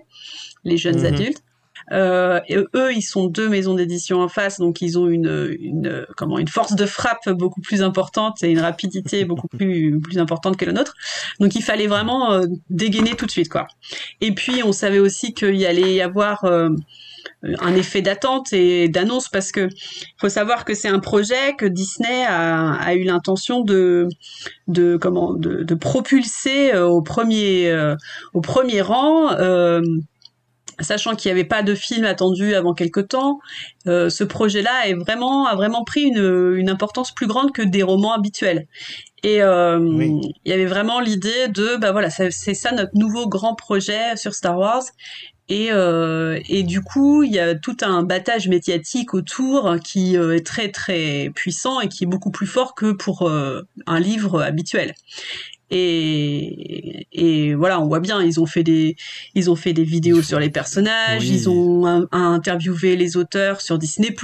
les 0.63 0.77
jeunes 0.77 0.99
mhm. 0.99 1.05
adultes. 1.05 1.43
Euh, 1.91 2.39
et 2.47 2.57
eux, 2.57 2.93
ils 2.93 3.01
sont 3.01 3.27
deux 3.27 3.49
maisons 3.49 3.73
d'édition 3.73 4.21
en 4.21 4.27
face, 4.27 4.59
donc 4.59 4.81
ils 4.81 4.97
ont 4.97 5.07
une, 5.07 5.55
une, 5.59 6.05
comment, 6.15 6.39
une 6.39 6.47
force 6.47 6.75
de 6.75 6.85
frappe 6.85 7.29
beaucoup 7.29 7.61
plus 7.61 7.81
importante 7.81 8.43
et 8.43 8.49
une 8.49 8.59
rapidité 8.59 9.25
beaucoup 9.25 9.47
plus, 9.47 9.99
plus 9.99 10.17
importante 10.17 10.57
que 10.57 10.65
la 10.65 10.73
nôtre. 10.73 10.95
Donc 11.39 11.55
il 11.55 11.63
fallait 11.63 11.87
vraiment 11.87 12.33
euh, 12.33 12.45
dégainer 12.69 13.15
tout 13.15 13.25
de 13.25 13.31
suite, 13.31 13.49
quoi. 13.49 13.67
Et 14.21 14.33
puis 14.33 14.63
on 14.63 14.71
savait 14.71 14.99
aussi 14.99 15.33
qu'il 15.33 15.55
y 15.55 15.65
allait 15.65 15.95
y 15.95 16.01
avoir 16.01 16.45
euh, 16.45 16.69
un 17.59 17.75
effet 17.75 18.01
d'attente 18.01 18.53
et 18.53 18.87
d'annonce 18.87 19.27
parce 19.27 19.51
que 19.51 19.67
faut 20.17 20.29
savoir 20.29 20.65
que 20.65 20.73
c'est 20.73 20.87
un 20.87 20.99
projet 20.99 21.55
que 21.57 21.65
Disney 21.65 22.25
a, 22.25 22.73
a 22.73 22.93
eu 22.93 23.03
l'intention 23.03 23.61
de 23.61 24.07
de 24.67 24.95
comment 24.95 25.33
de, 25.33 25.63
de 25.63 25.75
propulser 25.75 26.75
au 26.77 27.01
premier 27.01 27.95
au 28.33 28.39
premier 28.39 28.81
rang 28.81 29.29
sachant 30.79 31.15
qu'il 31.15 31.29
n'y 31.29 31.39
avait 31.39 31.47
pas 31.47 31.63
de 31.63 31.75
film 31.75 32.05
attendu 32.05 32.55
avant 32.55 32.73
quelque 32.73 32.99
temps, 32.99 33.39
euh, 33.87 34.09
ce 34.09 34.23
projet-là 34.23 34.87
est 34.87 34.93
vraiment 34.93 35.45
a 35.45 35.55
vraiment 35.55 35.83
pris 35.83 36.01
une, 36.01 36.55
une, 36.55 36.69
importance 36.69 37.13
plus 37.13 37.27
grande 37.27 37.51
que 37.51 37.61
des 37.61 37.83
romans 37.83 38.13
habituels. 38.13 38.67
Et 39.23 39.41
euh, 39.41 39.79
il 39.81 40.49
y 40.49 40.51
avait 40.51 40.65
vraiment 40.65 40.99
l'idée 40.99 41.47
de, 41.47 41.77
bah 41.77 41.91
voilà, 41.91 42.09
c'est 42.09 42.53
ça 42.53 42.71
notre 42.71 42.91
nouveau 42.95 43.27
grand 43.27 43.55
projet 43.55 44.15
sur 44.17 44.33
Star 44.33 44.57
Wars. 44.57 44.83
Et, 45.49 45.71
euh, 45.71 46.39
et 46.47 46.63
du 46.63 46.81
coup, 46.81 47.23
il 47.23 47.31
y 47.31 47.39
a 47.39 47.53
tout 47.53 47.77
un 47.81 48.03
battage 48.03 48.47
médiatique 48.47 49.13
autour 49.13 49.75
qui 49.83 50.15
est 50.15 50.45
très 50.45 50.71
très 50.71 51.31
puissant 51.35 51.81
et 51.81 51.89
qui 51.89 52.05
est 52.05 52.07
beaucoup 52.07 52.31
plus 52.31 52.47
fort 52.47 52.75
que 52.75 52.91
pour 52.91 53.29
un 53.29 53.99
livre 53.99 54.41
habituel. 54.41 54.93
Et, 55.75 57.07
et, 57.11 57.55
voilà, 57.55 57.81
on 57.81 57.87
voit 57.87 57.99
bien, 57.99 58.21
ils 58.21 58.39
ont 58.39 58.45
fait 58.45 58.63
des, 58.63 58.95
ils 59.33 59.49
ont 59.49 59.55
fait 59.55 59.73
des 59.73 59.83
vidéos 59.83 60.21
sur 60.21 60.39
les 60.39 60.51
personnages, 60.51 61.27
ils 61.27 61.49
ont 61.49 62.07
interviewé 62.11 62.95
les 62.95 63.17
auteurs 63.17 63.59
sur 63.59 63.79
Disney+. 63.79 64.15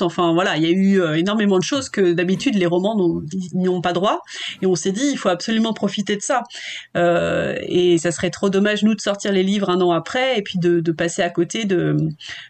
Enfin 0.00 0.34
voilà, 0.34 0.58
il 0.58 0.64
y 0.64 0.66
a 0.66 0.70
eu 0.70 1.00
euh, 1.00 1.14
énormément 1.14 1.58
de 1.58 1.64
choses 1.64 1.88
que 1.88 2.12
d'habitude 2.12 2.56
les 2.56 2.66
romans 2.66 3.22
n'y 3.54 3.68
ont 3.70 3.80
pas 3.80 3.94
droit. 3.94 4.20
Et 4.60 4.66
on 4.66 4.74
s'est 4.74 4.92
dit, 4.92 5.08
il 5.10 5.16
faut 5.16 5.30
absolument 5.30 5.72
profiter 5.72 6.14
de 6.14 6.20
ça. 6.20 6.42
Euh, 6.96 7.56
et 7.62 7.96
ça 7.96 8.12
serait 8.12 8.30
trop 8.30 8.50
dommage 8.50 8.82
nous 8.82 8.94
de 8.94 9.00
sortir 9.00 9.32
les 9.32 9.42
livres 9.42 9.70
un 9.70 9.80
an 9.80 9.92
après 9.92 10.38
et 10.38 10.42
puis 10.42 10.58
de, 10.58 10.80
de 10.80 10.92
passer 10.92 11.22
à 11.22 11.30
côté 11.30 11.64
de, 11.64 11.96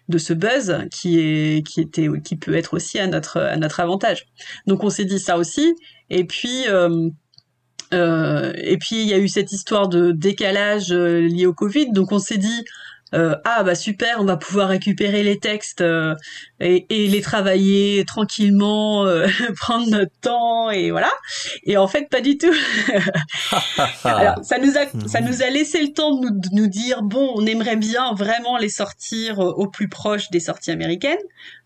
de 0.08 0.18
ce 0.18 0.32
buzz 0.32 0.78
qui 0.90 1.20
est, 1.20 1.64
qui 1.64 1.80
était, 1.80 2.08
qui 2.24 2.34
peut 2.34 2.56
être 2.56 2.74
aussi 2.74 2.98
à 2.98 3.06
notre, 3.06 3.38
à 3.38 3.56
notre 3.56 3.78
avantage. 3.78 4.26
Donc 4.66 4.82
on 4.82 4.90
s'est 4.90 5.04
dit 5.04 5.20
ça 5.20 5.38
aussi. 5.38 5.76
Et 6.10 6.24
puis 6.24 6.66
euh, 6.68 7.10
et 7.92 8.76
puis 8.78 9.02
il 9.02 9.08
y 9.08 9.14
a 9.14 9.18
eu 9.18 9.28
cette 9.28 9.52
histoire 9.52 9.88
de 9.88 10.12
décalage 10.12 10.92
euh, 10.92 11.20
lié 11.20 11.46
au 11.46 11.54
Covid, 11.54 11.92
donc 11.92 12.12
on 12.12 12.18
s'est 12.18 12.38
dit 12.38 12.64
euh, 13.14 13.34
ah 13.44 13.62
bah 13.62 13.74
super, 13.74 14.20
on 14.20 14.24
va 14.24 14.36
pouvoir 14.36 14.68
récupérer 14.68 15.22
les 15.22 15.38
textes 15.38 15.80
euh, 15.80 16.14
et, 16.60 16.84
et, 16.90 17.08
les 17.08 17.22
travailler 17.22 18.04
tranquillement, 18.04 19.06
euh, 19.06 19.26
prendre 19.56 19.88
notre 19.88 20.12
temps 20.20 20.70
et 20.70 20.90
voilà. 20.90 21.10
Et 21.64 21.78
en 21.78 21.88
fait, 21.88 22.10
pas 22.10 22.20
du 22.20 22.36
tout. 22.36 22.52
Alors 24.04 24.44
ça 24.44 24.58
nous 24.58 24.76
a 24.76 25.08
ça 25.08 25.22
nous 25.22 25.42
a 25.42 25.48
laissé 25.48 25.80
le 25.80 25.92
temps 25.94 26.14
de 26.14 26.26
nous, 26.26 26.30
de 26.30 26.48
nous, 26.52 26.66
dire 26.66 27.02
bon, 27.02 27.32
on 27.34 27.46
aimerait 27.46 27.76
bien 27.76 28.12
vraiment 28.12 28.58
les 28.58 28.68
sortir 28.68 29.38
au 29.38 29.68
plus 29.68 29.88
proche 29.88 30.30
des 30.30 30.40
sorties 30.40 30.70
américaines. 30.70 31.16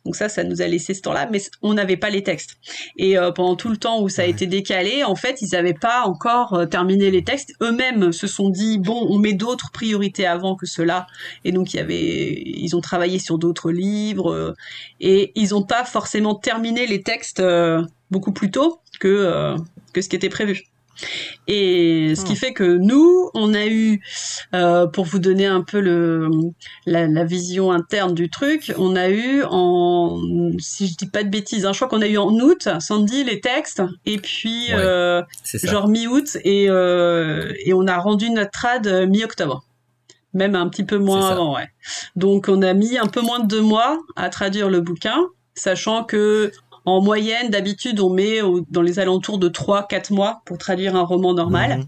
Donc 0.05 0.17
ça, 0.17 0.29
ça 0.29 0.43
nous 0.45 0.63
a 0.63 0.67
laissé 0.67 0.95
ce 0.95 1.03
temps-là, 1.03 1.29
mais 1.31 1.41
on 1.63 1.75
n'avait 1.75 1.97
pas 1.97 2.11
les 2.11 2.23
textes. 2.23 2.57
Et 2.97 3.17
euh, 3.17 3.31
pendant 3.31 3.55
tout 3.55 3.69
le 3.69 3.77
temps 3.77 4.03
où 4.03 4.09
ça 4.09 4.23
a 4.23 4.25
été 4.25 4.47
décalé, 4.47 5.05
en 5.05 5.15
fait, 5.15 5.41
ils 5.43 5.51
n'avaient 5.53 5.75
pas 5.75 6.03
encore 6.03 6.55
euh, 6.55 6.67
terminé 6.67 7.11
les 7.11 7.23
textes. 7.23 7.55
Eux-mêmes 7.63 8.13
se 8.13 8.27
sont 8.27 8.51
dit 8.51 8.79
bon, 8.79 9.07
on 9.09 9.19
met 9.19 9.33
d'autres 9.33 9.71
priorités 9.71 10.27
avant 10.27 10.57
que 10.57 10.67
cela. 10.67 11.07
Et 11.45 11.53
donc 11.53 11.73
il 11.75 11.77
y 11.77 11.81
avait, 11.81 12.43
ils 12.45 12.75
ont 12.75 12.81
travaillé 12.81 13.19
sur 13.19 13.39
d'autres 13.39 13.71
livres 13.71 14.33
euh, 14.33 14.55
et 15.01 15.33
ils 15.35 15.51
n'ont 15.51 15.63
pas 15.63 15.85
forcément 15.85 16.35
terminé 16.35 16.87
les 16.87 17.03
textes 17.03 17.43
beaucoup 18.11 18.33
plus 18.33 18.51
tôt 18.51 18.81
que 19.01 19.57
que 19.93 20.01
ce 20.01 20.09
qui 20.09 20.17
était 20.17 20.29
prévu. 20.29 20.72
Et 21.49 22.15
ce 22.15 22.25
qui 22.25 22.33
hmm. 22.33 22.37
fait 22.37 22.53
que 22.53 22.77
nous, 22.77 23.31
on 23.35 23.55
a 23.55 23.67
eu, 23.67 24.03
euh, 24.55 24.87
pour 24.87 25.05
vous 25.05 25.19
donner 25.19 25.47
un 25.47 25.63
peu 25.63 25.81
le, 25.81 26.31
la, 26.87 27.25
vision 27.25 27.73
interne 27.73 28.15
du 28.15 28.31
truc, 28.31 28.73
on 28.79 28.95
a 28.97 29.09
eu 29.09 29.43
en, 29.49 30.21
si 30.59 30.89
je 30.89 30.97
dis 30.97 31.07
pas 31.07 31.25
de 31.25 31.29
bêtises, 31.29 31.67
hein, 31.67 31.73
je 31.73 31.79
crois 31.79 31.89
qu'on 31.89 32.03
a 32.03 32.07
eu 32.07 32.19
en 32.19 32.33
août, 32.39 32.69
Sandy, 32.81 33.25
les 33.25 33.41
textes, 33.41 33.83
et 34.07 34.19
puis 34.19 34.69
euh, 34.73 35.23
genre 35.63 35.89
mi-août, 35.89 36.37
et, 36.45 36.69
euh, 36.69 37.53
et 37.65 37.73
on 37.73 37.87
a 37.87 37.99
rendu 37.99 38.31
notre 38.31 38.51
trad 38.51 38.87
mi-octobre. 39.09 39.65
Même 40.35 40.55
un 40.55 40.69
petit 40.69 40.85
peu 40.85 40.97
moins 40.97 41.29
avant, 41.29 41.57
ouais. 41.57 41.69
Donc 42.17 42.49
on 42.49 42.63
a 42.63 42.73
mis 42.73 42.97
un 42.97 43.07
peu 43.07 43.21
moins 43.21 43.41
de 43.41 43.47
deux 43.47 43.61
mois 43.61 43.99
à 44.17 44.31
traduire 44.31 44.71
le 44.71 44.81
bouquin, 44.81 45.27
sachant 45.55 46.05
que 46.05 46.53
en 46.85 47.01
moyenne, 47.01 47.51
d'habitude, 47.51 48.01
on 48.01 48.11
met 48.11 48.41
dans 48.71 48.83
les 48.83 48.99
alentours 48.99 49.39
de 49.39 49.49
3-4 49.49 50.13
mois 50.13 50.43
pour 50.45 50.59
traduire 50.59 50.97
un 50.97 51.03
roman 51.03 51.35
normal. 51.35 51.79
Mhm. 51.79 51.87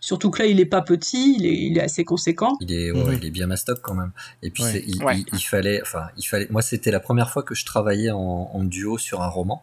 Surtout 0.00 0.30
que 0.30 0.42
là, 0.42 0.48
il 0.48 0.60
est 0.60 0.66
pas 0.66 0.82
petit, 0.82 1.36
il 1.38 1.78
est, 1.78 1.80
assez 1.80 2.04
conséquent. 2.04 2.56
Il 2.60 2.72
est, 2.72 2.92
mhm. 2.92 3.18
il 3.20 3.26
est 3.26 3.30
bien 3.30 3.46
mastoc 3.46 3.80
quand 3.80 3.94
même. 3.94 4.12
Et 4.42 4.50
puis, 4.50 4.64
il, 4.86 5.40
fallait, 5.40 5.80
enfin, 5.82 6.08
il 6.16 6.24
fallait. 6.24 6.48
Moi, 6.50 6.62
c'était 6.62 6.90
la 6.90 7.00
première 7.00 7.30
fois 7.30 7.42
que 7.42 7.54
je 7.54 7.64
travaillais 7.64 8.10
en, 8.10 8.62
duo 8.64 8.98
sur 8.98 9.22
un 9.22 9.28
roman. 9.28 9.62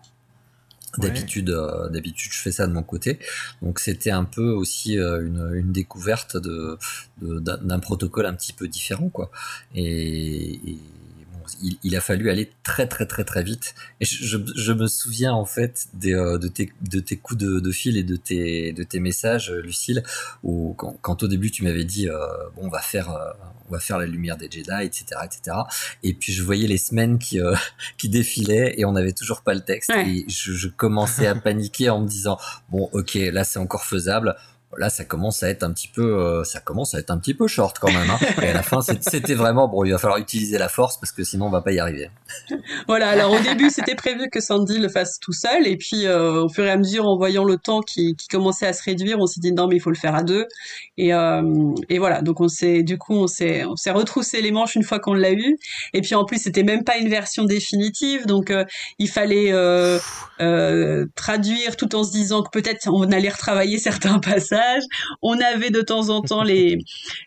D'habitude, 0.98 1.52
euh, 1.52 1.90
d'habitude, 1.90 2.32
je 2.34 2.40
fais 2.40 2.52
ça 2.52 2.66
de 2.66 2.74
mon 2.74 2.82
côté. 2.82 3.20
Donc, 3.62 3.78
c'était 3.80 4.10
un 4.10 4.24
peu 4.24 4.50
aussi 4.50 4.98
euh, 4.98 5.22
une, 5.54 5.72
découverte 5.72 6.38
de, 6.38 6.80
d'un 7.22 7.80
protocole 7.80 8.26
un 8.26 8.34
petit 8.34 8.54
peu 8.54 8.68
différent, 8.68 9.10
quoi. 9.10 9.30
et 9.76 10.60
il, 11.84 11.96
a 11.96 12.02
fallu 12.02 12.30
aller 12.30 12.52
très 12.64 12.88
très 12.88 13.06
très 13.06 13.24
très 13.24 13.44
vite. 13.44 13.76
Et 14.00 14.06
je, 14.06 14.72
me 14.72 14.88
souviens 14.88 15.34
en 15.34 15.46
fait 15.46 15.88
euh, 16.06 16.38
de, 16.38 16.48
tes, 16.48 16.72
de 16.82 17.00
tes 17.00 17.18
coups 17.18 17.40
de, 17.40 17.72
fil 17.72 17.98
et 17.98 18.04
de 18.04 18.16
tes, 18.16 18.74
de 18.74 18.84
tes 18.84 19.00
messages, 19.00 19.52
Lucille, 19.52 20.04
où 20.44 20.74
quand, 20.76 21.24
au 21.24 21.28
début 21.28 21.52
tu 21.52 21.64
m'avais 21.64 21.84
dit 21.84 22.10
euh, 22.10 22.18
bon 22.56 22.66
on 22.66 22.70
va 22.70 22.82
faire 22.82 23.12
euh, 23.12 23.32
on 23.70 23.74
va 23.74 23.80
faire 23.80 23.98
la 23.98 24.06
lumière 24.06 24.38
des 24.38 24.50
Jedi, 24.50 24.84
etc., 24.84 25.06
etc. 25.26 25.58
Et 26.04 26.14
puis 26.14 26.32
je 26.32 26.44
voyais 26.44 26.68
les 26.68 26.78
semaines 26.78 27.20
qui 27.20 27.40
qui 27.98 28.10
défilaient 28.10 28.76
et 28.78 28.86
on 28.86 28.94
n'avait 28.94 29.14
toujours 29.14 29.42
pas 29.42 29.54
le 29.54 29.62
texte 29.62 29.92
et 29.92 30.26
je, 30.28 30.54
je 30.54 30.68
commençais 30.68 31.28
à 31.28 31.36
paniquer 31.36 31.90
en 31.90 32.02
me 32.02 32.08
disant 32.08 32.38
bon 32.70 32.90
ok 32.94 33.16
là 33.16 33.44
c'est 33.44 33.60
encore 33.60 33.86
faisable 33.86 34.36
là 34.76 34.90
ça 34.90 35.06
commence 35.06 35.44
à 35.44 35.50
être 35.50 35.64
un 35.64 35.72
petit 35.72 35.88
peu 35.88 36.20
euh, 36.20 36.44
ça 36.44 36.60
commence 36.60 36.94
à 36.94 37.00
être 37.00 37.10
un 37.10 37.18
petit 37.18 37.34
peu 37.34 37.48
short 37.48 37.80
quand 37.80 37.92
même 37.92 38.10
hein. 38.10 38.20
et 38.42 38.50
à 38.50 38.54
la 38.54 38.64
fin 38.64 38.82
c'était 38.82 39.34
vraiment 39.34 39.68
bon. 39.70 39.86
Il 39.86 39.92
va 39.92 39.98
falloir 39.98 40.20
utiliser 40.20 40.58
la 40.58 40.68
force 40.68 41.00
parce 41.00 41.12
que 41.12 41.24
sinon 41.24 41.46
on 41.46 41.50
va 41.50 41.62
pas 41.62 41.72
y 41.72 41.80
arriver. 41.80 42.10
Voilà 42.88 43.10
alors 43.10 43.32
au 43.32 43.40
début 43.40 43.70
c'était 43.70 43.96
prévu 43.96 44.30
que 44.30 44.42
Sandy 44.42 44.80
le 44.80 44.90
fasse 44.90 45.20
tout 45.20 45.32
seul. 45.32 45.68
Et 45.68 45.78
puis 45.78 46.06
euh, 46.06 46.44
au 46.44 46.50
fur 46.50 46.66
et 46.66 46.70
à 46.70 46.78
mesure 46.78 47.06
en 47.06 47.18
voyant 47.18 47.46
le 47.46 47.58
temps 47.58 47.80
qui, 47.80 48.16
qui 48.16 48.28
commençait 48.28 48.68
à 48.68 48.74
se 48.74 48.84
réduire 48.84 49.18
on 49.20 49.26
s'est 49.26 49.40
dit 49.40 49.54
non 49.54 49.68
mais 49.68 49.78
il 49.78 49.80
faut 49.80 49.90
le 49.90 49.96
faire 49.96 50.16
à 50.16 50.24
deux. 50.24 50.46
Et, 50.98 51.14
euh, 51.14 51.42
et 51.90 51.98
voilà. 51.98 52.22
Donc 52.22 52.42
on 52.42 52.50
s'est 52.50 52.84
du 52.84 52.98
coup 52.98 53.16
on 53.16 53.28
s'est 53.28 53.64
on 53.66 53.78
s'est 53.78 53.92
retroussé 53.92 54.42
les 54.42 54.52
manches 54.52 54.76
une 54.76 54.84
fois 54.84 55.00
qu'on 55.00 55.14
l'a 55.14 55.32
eu. 55.32 55.58
Et 55.94 56.02
puis 56.02 56.14
en 56.14 56.26
plus 56.26 56.42
c'était 56.42 56.64
même 56.64 56.84
pas 56.84 56.98
une 56.98 57.10
version 57.10 57.46
définitive. 57.46 58.26
Donc 58.26 58.54
il 59.00 59.10
fallait 59.10 59.54
traduire 61.16 61.78
tout 61.78 61.96
en 61.96 62.04
se 62.04 62.12
disant 62.12 62.44
que 62.44 62.50
peut-être 62.52 62.90
on 62.92 63.10
allait 63.12 63.30
retravailler 63.30 63.80
certains 63.80 64.20
passages 64.28 64.57
on 65.22 65.40
avait 65.40 65.70
de 65.70 65.82
temps 65.82 66.10
en 66.10 66.22
temps 66.22 66.44
les, 66.44 66.80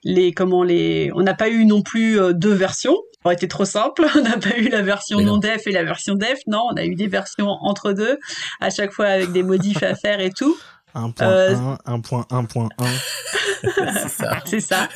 les, 0.05 0.33
comment 0.33 0.63
les, 0.63 1.11
on 1.15 1.23
n'a 1.23 1.35
pas 1.35 1.49
eu 1.49 1.65
non 1.65 1.83
plus 1.83 2.21
euh, 2.21 2.33
deux 2.33 2.53
versions. 2.53 2.97
Ça 3.23 3.27
aurait 3.27 3.35
été 3.35 3.49
trop 3.49 3.67
simple. 3.67 4.07
On 4.17 4.23
n'a 4.23 4.39
pas 4.39 4.57
eu 4.57 4.69
la 4.69 4.81
version 4.81 5.21
non 5.21 5.37
def 5.37 5.67
et 5.67 5.73
la 5.73 5.85
version 5.85 6.15
def. 6.15 6.39
Non, 6.47 6.63
on 6.73 6.77
a 6.77 6.87
eu 6.87 6.95
des 6.95 7.07
versions 7.07 7.49
entre 7.49 7.93
deux, 7.93 8.19
à 8.61 8.71
chaque 8.71 8.93
fois 8.93 9.09
avec 9.09 9.31
des 9.33 9.43
modifs 9.43 9.83
à 9.83 9.95
faire 9.95 10.21
et 10.21 10.31
tout. 10.31 10.57
1.1, 10.95 11.79
1.1.1. 11.87 12.69
c'est 14.47 14.61
ça. 14.61 14.89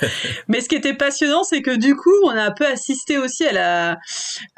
Mais 0.48 0.60
ce 0.60 0.68
qui 0.68 0.74
était 0.74 0.94
passionnant, 0.94 1.44
c'est 1.44 1.62
que 1.62 1.76
du 1.76 1.94
coup, 1.94 2.14
on 2.24 2.30
a 2.30 2.42
un 2.42 2.50
peu 2.50 2.66
assisté 2.66 3.18
aussi 3.18 3.44
à 3.46 3.52
la, 3.52 3.92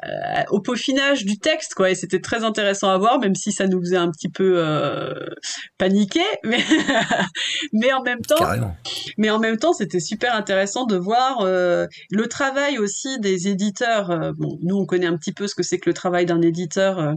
euh, 0.05 0.43
au 0.51 0.61
peaufinage 0.61 1.25
du 1.25 1.39
texte, 1.39 1.75
quoi. 1.75 1.91
Et 1.91 1.95
c'était 1.95 2.21
très 2.21 2.45
intéressant 2.45 2.89
à 2.89 2.99
voir, 2.99 3.19
même 3.19 3.35
si 3.35 3.53
ça 3.53 3.67
nous 3.67 3.81
faisait 3.81 3.97
un 3.97 4.11
petit 4.11 4.29
peu 4.29 4.55
euh, 4.57 5.15
paniquer. 5.79 6.21
Mais, 6.45 6.65
mais 7.73 7.93
en 7.93 8.03
même 8.03 8.21
temps, 8.21 8.45
mais 9.19 9.31
en 9.31 9.39
même 9.39 9.57
temps, 9.57 9.73
c'était 9.73 10.01
super 10.01 10.35
intéressant 10.35 10.85
de 10.85 10.97
voir 10.97 11.41
euh, 11.41 11.87
le 12.11 12.29
travail 12.29 12.79
aussi 12.79 13.19
des 13.19 13.49
éditeurs. 13.49 14.11
Euh, 14.11 14.33
bon, 14.37 14.59
nous, 14.63 14.77
on 14.77 14.87
connaît 14.87 15.07
un 15.07 15.17
petit 15.17 15.33
peu 15.33 15.49
ce 15.49 15.55
que 15.55 15.63
c'est 15.63 15.79
que 15.79 15.91
le 15.91 15.95
travail 15.95 16.27
d'un 16.27 16.41
éditeur 16.41 16.99
euh, 16.99 17.15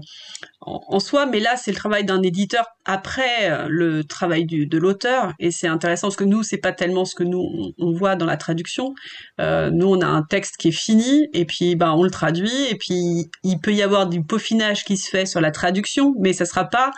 en, 0.70 1.00
soi, 1.00 1.26
mais 1.26 1.40
là, 1.40 1.56
c'est 1.58 1.72
le 1.72 1.78
travail 1.78 2.06
d'un 2.06 2.22
éditeur 2.22 2.66
après 2.86 3.68
le 3.68 4.04
travail 4.04 4.46
de 4.46 4.78
l'auteur 4.78 5.34
et 5.40 5.52
c'est 5.52 5.68
intéressant 5.68 6.08
parce 6.08 6.16
que 6.16 6.24
nous 6.24 6.42
c'est 6.42 6.58
pas 6.58 6.72
tellement 6.72 7.06
ce 7.06 7.14
que 7.14 7.24
nous 7.24 7.74
on, 7.78 7.92
voit 7.92 8.16
dans 8.16 8.26
la 8.26 8.38
traduction. 8.38 8.96
Euh, 9.40 9.70
nous 9.70 9.88
on 9.88 10.02
a 10.02 10.08
un 10.08 10.24
texte 10.24 10.58
qui 10.58 10.70
est 10.70 10.72
fini 10.72 11.28
et 11.34 11.46
puis 11.46 11.76
ben 11.76 11.92
on 11.92 12.04
le 12.04 12.10
traduit 12.10 12.66
et 12.70 12.76
puis 12.76 13.30
il 13.44 13.60
peut 13.60 13.74
y 13.74 13.84
avoir 13.84 14.08
du 14.08 14.24
peaufinage 14.24 14.86
qui 14.86 14.98
se 14.98 15.10
fait 15.10 15.26
sur 15.26 15.42
la 15.42 15.52
traduction 15.52 16.16
mais 16.20 16.34
ça 16.34 16.46
sera 16.46 16.66
pas 16.66 16.92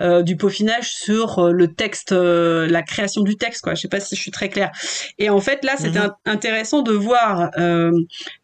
euh, 0.00 0.22
du 0.22 0.38
peaufinage 0.38 0.94
sur 0.94 1.38
euh, 1.38 1.52
le 1.52 1.74
texte, 1.74 2.12
euh, 2.12 2.66
la 2.66 2.82
création 2.82 3.20
du 3.20 3.36
texte, 3.36 3.60
quoi. 3.60 3.74
Je 3.74 3.82
sais 3.82 3.88
pas 3.88 4.00
si 4.00 4.16
je 4.16 4.22
suis 4.22 4.30
très 4.30 4.48
claire. 4.48 4.70
Et 5.18 5.28
en 5.28 5.38
fait, 5.38 5.62
là, 5.64 5.74
c'était 5.76 5.98
mhm. 5.98 6.14
intéressant 6.24 6.80
de 6.80 6.92
voir 6.92 7.50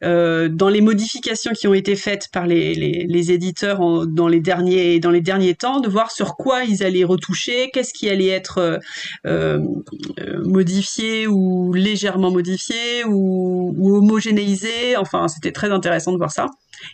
dans 0.03 0.69
les 0.69 0.81
modifications 0.83 1.53
qui 1.53 1.67
ont 1.67 1.73
été 1.73 1.97
faites 1.97 2.29
par 2.33 2.47
les, 2.47 2.75
les, 2.75 3.07
les 3.09 3.33
éditeurs 3.33 3.81
en, 3.81 4.05
dans 4.05 4.29
les 4.29 4.41
derniers 4.41 5.01
dans 5.01 5.11
les 5.11 5.23
derniers 5.23 5.55
temps, 5.55 5.81
de 5.81 5.89
voir 5.89 6.11
sur 6.11 6.37
quoi 6.37 6.65
ils 6.65 6.83
allaient 6.83 7.05
retoucher, 7.05 7.71
qu'est-ce 7.73 7.95
qui 7.95 8.11
allait 8.11 8.29
être 8.29 8.79
modifié 10.45 11.27
ou 11.27 11.73
légèrement 11.73 12.31
modifié 12.31 13.05
ou, 13.05 13.75
ou 13.77 13.97
homogénéisé. 13.97 14.97
Enfin, 14.99 15.29
c'était 15.29 15.53
très 15.53 15.71
intéressant 15.71 16.13
de 16.13 16.19
voir 16.19 16.31
ça. 16.31 16.47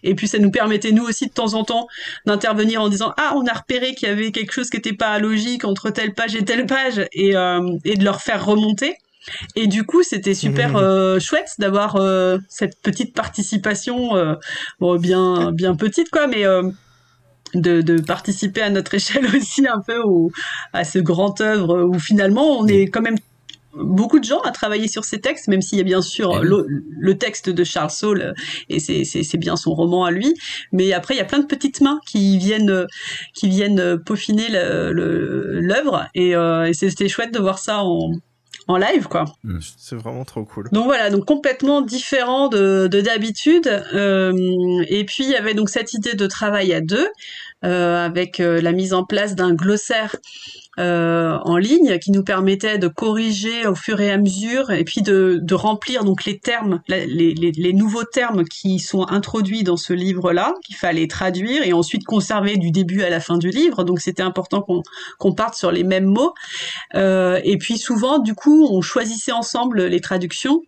Et 0.02 0.14
puis 0.14 0.28
ça 0.28 0.38
nous 0.38 0.50
permettait 0.50 0.92
nous 0.92 1.04
aussi 1.04 1.26
de 1.26 1.32
temps 1.32 1.54
en 1.54 1.64
temps 1.64 1.86
d'intervenir 2.26 2.82
en 2.82 2.88
disant 2.88 3.12
ah 3.16 3.34
on 3.36 3.46
a 3.46 3.52
repéré 3.52 3.94
qu'il 3.94 4.08
y 4.08 4.10
avait 4.10 4.32
quelque 4.32 4.52
chose 4.52 4.70
qui 4.70 4.76
n'était 4.76 4.92
pas 4.92 5.18
logique 5.18 5.64
entre 5.64 5.90
telle 5.90 6.14
page 6.14 6.34
et 6.34 6.44
telle 6.44 6.66
page 6.66 7.06
et, 7.12 7.36
euh, 7.36 7.76
et 7.84 7.96
de 7.96 8.04
leur 8.04 8.20
faire 8.20 8.44
remonter. 8.44 8.96
Et 9.56 9.66
du 9.66 9.84
coup 9.84 10.02
c'était 10.02 10.34
super 10.34 10.72
mmh. 10.72 10.76
euh, 10.76 11.20
chouette 11.20 11.54
d'avoir 11.58 11.96
euh, 11.96 12.38
cette 12.48 12.80
petite 12.82 13.14
participation 13.14 14.36
bon, 14.80 14.96
bien 14.96 15.50
bien 15.50 15.74
petite 15.74 16.10
quoi 16.10 16.26
mais 16.26 16.44
de, 17.54 17.80
de, 17.80 18.00
participer 18.02 18.62
à 18.62 18.68
notre 18.68 18.94
échelle 18.96 19.26
aussi 19.34 19.66
un 19.66 19.80
peu 19.80 19.98
au, 20.02 20.30
à 20.72 20.84
ce 20.84 20.98
grand 20.98 21.40
œuvre 21.40 21.84
où 21.84 21.98
finalement 21.98 22.58
on 22.58 22.66
est 22.66 22.88
quand 22.88 23.00
même 23.00 23.16
beaucoup 23.76 24.18
de 24.18 24.24
gens 24.24 24.40
à 24.40 24.50
travailler 24.50 24.88
sur 24.88 25.04
ces 25.04 25.20
textes, 25.20 25.48
même 25.48 25.62
s'il 25.62 25.78
y 25.78 25.80
a 25.80 25.84
bien 25.84 26.02
sûr 26.02 26.40
eh 26.42 26.46
le, 26.46 27.18
texte 27.18 27.50
de 27.50 27.64
Charles 27.64 27.90
Saul, 27.90 28.34
et 28.68 28.80
c'est 28.80 29.38
bien 29.38 29.56
son 29.56 29.74
roman 29.74 30.04
à 30.04 30.10
lui, 30.10 30.34
mais 30.72 30.92
après 30.92 31.14
il 31.14 31.18
y 31.18 31.20
a 31.20 31.24
plein 31.24 31.38
de 31.38 31.46
petites 31.46 31.80
mains 31.80 32.00
qui 32.06 32.38
viennent, 32.38 32.86
qui 33.34 33.48
viennent 33.48 33.98
peaufiner 33.98 34.48
l'œuvre, 34.50 36.06
et, 36.14 36.34
euh, 36.34 36.66
et 36.66 36.74
c'était 36.74 37.08
chouette 37.08 37.32
de 37.32 37.38
voir 37.38 37.58
ça 37.58 37.82
en, 37.82 38.12
en 38.66 38.76
live 38.76 39.08
quoi. 39.08 39.24
Hmm. 39.42 39.58
C'est 39.76 39.96
vraiment 39.96 40.24
trop 40.24 40.44
cool. 40.44 40.68
Donc 40.72 40.84
voilà, 40.84 41.10
donc 41.10 41.24
complètement 41.24 41.80
différent 41.82 42.48
de 42.48 42.88
d'habitude. 42.88 43.66
Euh, 43.94 44.32
et 44.88 45.04
puis 45.04 45.24
il 45.24 45.30
y 45.30 45.36
avait 45.36 45.54
donc 45.54 45.68
cette 45.68 45.92
idée 45.92 46.14
de 46.14 46.26
travail 46.26 46.72
à 46.72 46.80
deux 46.80 47.08
euh, 47.64 48.04
avec 48.04 48.40
euh, 48.40 48.60
la 48.60 48.72
mise 48.72 48.94
en 48.94 49.04
place 49.04 49.34
d'un 49.34 49.54
glossaire 49.54 50.16
euh, 50.80 51.38
en 51.44 51.56
ligne 51.56 51.98
qui 52.00 52.10
nous 52.10 52.24
permettait 52.24 52.78
de 52.78 52.88
corriger 52.88 53.66
au 53.66 53.76
fur 53.76 54.00
et 54.00 54.10
à 54.10 54.18
mesure 54.18 54.72
et 54.72 54.82
puis 54.84 55.02
de, 55.02 55.42
remplir 55.54 56.04
donc 56.04 56.24
les 56.24 56.38
termes, 56.38 56.80
les, 56.88 57.72
nouveaux 57.72 58.02
termes 58.02 58.44
qui 58.44 58.80
sont 58.80 59.06
introduits 59.06 59.62
dans 59.62 59.76
ce 59.76 59.92
livre-là, 59.92 60.54
qu'il 60.64 60.74
fallait 60.74 61.06
traduire 61.06 61.62
et 61.62 61.72
ensuite 61.72 62.04
conserver 62.04 62.56
du 62.56 62.72
début 62.72 63.02
à 63.02 63.10
la 63.10 63.20
fin 63.20 63.38
du 63.38 63.50
livre. 63.50 63.84
Donc 63.84 64.00
c'était 64.00 64.22
important 64.22 64.66
qu'on 65.18 65.32
parte 65.32 65.54
sur 65.54 65.70
les 65.70 65.84
mêmes 65.84 66.06
mots. 66.06 66.34
Euh, 66.96 67.40
et 67.44 67.56
puis 67.56 67.78
souvent, 67.78 68.18
du 68.18 68.34
coup, 68.34 68.66
on 68.68 68.80
choisissait 68.80 69.32
ensemble 69.32 69.84
les 69.84 70.00
traductions, 70.00 70.62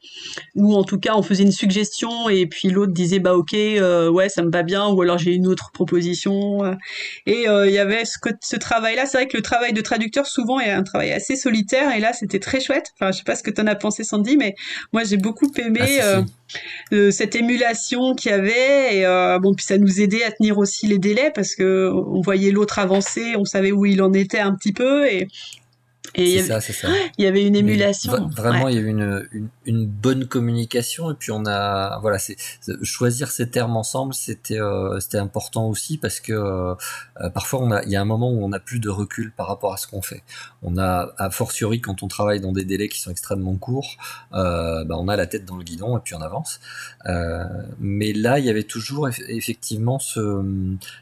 ou 0.55 0.77
en 0.77 0.85
tout 0.85 1.01
cas 1.01 1.15
on 1.17 1.23
faisait 1.23 1.43
une 1.43 1.53
suggestion 1.53 2.29
et 2.29 2.47
puis 2.47 2.71
l'autre 2.71 2.93
disait 2.93 3.19
bah 3.19 3.35
ok, 3.35 3.55
euh, 3.55 4.09
ouais 4.09 4.29
ça 4.29 4.43
me 4.43 4.51
va 4.51 4.63
bien, 4.63 4.87
ou 4.87 5.03
alors 5.03 5.19
j'ai 5.19 5.33
une 5.33 5.49
autre 5.49 5.73
proposition. 5.73 6.77
Et 7.27 7.47
il 7.47 7.73
y 7.73 7.79
avait 7.79 8.05
ce 8.05 8.57
travail-là. 8.57 9.07
C'est 9.07 9.19
vrai 9.19 9.27
que 9.27 9.37
le 9.37 9.43
travail 9.43 9.73
de 9.73 9.81
traduction 9.81 9.96
traducteur 9.97 10.27
souvent 10.27 10.61
est 10.61 10.71
un 10.71 10.83
travail 10.83 11.13
assez 11.13 11.37
solitaire. 11.37 11.95
Et 11.97 12.01
là 12.01 12.13
c'était 12.13 12.39
très 12.39 12.61
chouette. 12.61 12.93
Enfin, 12.95 13.13
je 13.13 13.19
sais 13.19 13.25
pas 13.25 13.35
ce 13.35 13.43
que 13.43 13.51
tu 13.51 13.61
en 13.61 13.67
as 13.67 13.75
pensé 13.75 14.05
Sandy, 14.05 14.37
mais 14.37 14.55
moi 14.93 15.05
j'ai 15.05 15.17
beaucoup 15.17 15.51
aimé 15.57 15.81
ah, 16.01 16.05
euh, 16.05 16.23
euh, 16.93 17.11
cette 17.11 17.35
émulation 17.35 18.15
qu'il 18.15 18.31
y 18.31 18.35
avait. 18.35 18.99
Et 18.99 19.07
euh, 19.07 19.39
bon 19.39 19.55
puis 19.55 19.65
ça 19.65 19.79
nous 19.79 20.01
aidait 20.01 20.23
à 20.23 20.33
tenir 20.33 20.59
aussi 20.59 20.87
les 20.87 20.99
délais 20.99 21.33
parce 21.35 21.55
que 21.55 21.91
on 21.93 22.21
voyait 22.21 22.51
l'autre 22.51 22.79
avancer, 22.79 23.35
on 23.37 23.45
savait 23.47 23.73
où 23.73 23.87
il 23.87 24.03
en 24.03 24.13
était 24.13 24.39
un 24.39 24.55
petit 24.55 24.73
peu. 24.73 25.07
Et 25.07 25.29
c'est 26.17 26.43
ça, 26.43 26.61
c'est 26.61 26.73
ça. 26.73 26.89
Il 27.19 27.25
y 27.25 27.29
avait 27.29 27.47
une 27.47 27.57
émulation. 27.57 28.29
vraiment, 28.29 28.69
il 28.69 28.75
y 28.75 28.79
a 28.79 28.81
eu 28.81 28.87
une, 28.87 29.27
une, 29.33 29.49
une, 29.65 29.87
bonne 29.87 30.27
communication 30.27 31.11
et 31.11 31.15
puis 31.15 31.31
on 31.31 31.45
a, 31.47 31.99
voilà, 32.01 32.19
c'est 32.19 32.37
choisir 32.83 33.31
ces 33.31 33.49
termes 33.51 33.77
ensemble, 33.77 34.15
c'était 34.15 34.61
euh, 34.61 34.99
c'était 35.01 35.19
important 35.19 35.69
aussi 35.69 35.99
parce 35.99 36.21
que 36.21 36.33
euh, 36.33 36.75
euh, 37.21 37.31
parfois 37.31 37.61
on 37.61 37.71
a, 37.71 37.83
il 37.85 37.91
y 37.91 37.97
a 37.97 38.01
un 38.01 38.07
moment 38.07 38.31
où 38.31 38.45
on 38.45 38.49
n'a 38.49 38.61
plus 38.61 38.79
de 38.81 38.89
recul 38.89 39.33
par 39.33 39.47
rapport 39.49 39.73
à 39.73 39.77
ce 39.77 39.87
qu'on 39.87 40.03
fait. 40.03 40.23
On 40.63 40.77
a, 40.79 41.13
a 41.19 41.31
fortiori 41.31 41.81
quand 41.81 42.03
on 42.03 42.09
travaille 42.09 42.41
dans 42.41 42.53
des 42.53 42.65
délais 42.65 42.89
qui 42.89 43.01
sont 43.01 43.11
extrêmement 43.11 43.57
courts, 43.57 43.97
euh, 44.35 44.85
bah, 44.85 44.97
on 44.99 45.09
a 45.09 45.17
la 45.17 45.27
tête 45.27 45.45
dans 45.45 45.57
le 45.57 45.65
guidon 45.65 45.97
et 45.97 46.01
puis 46.03 46.15
on 46.15 46.21
avance. 46.21 46.61
Euh, 47.07 47.45
mais 47.79 48.13
là, 48.13 48.39
il 48.39 48.45
y 48.45 48.51
avait 48.51 48.65
toujours 48.65 49.09
effectivement 49.09 49.99
ce, 49.99 50.21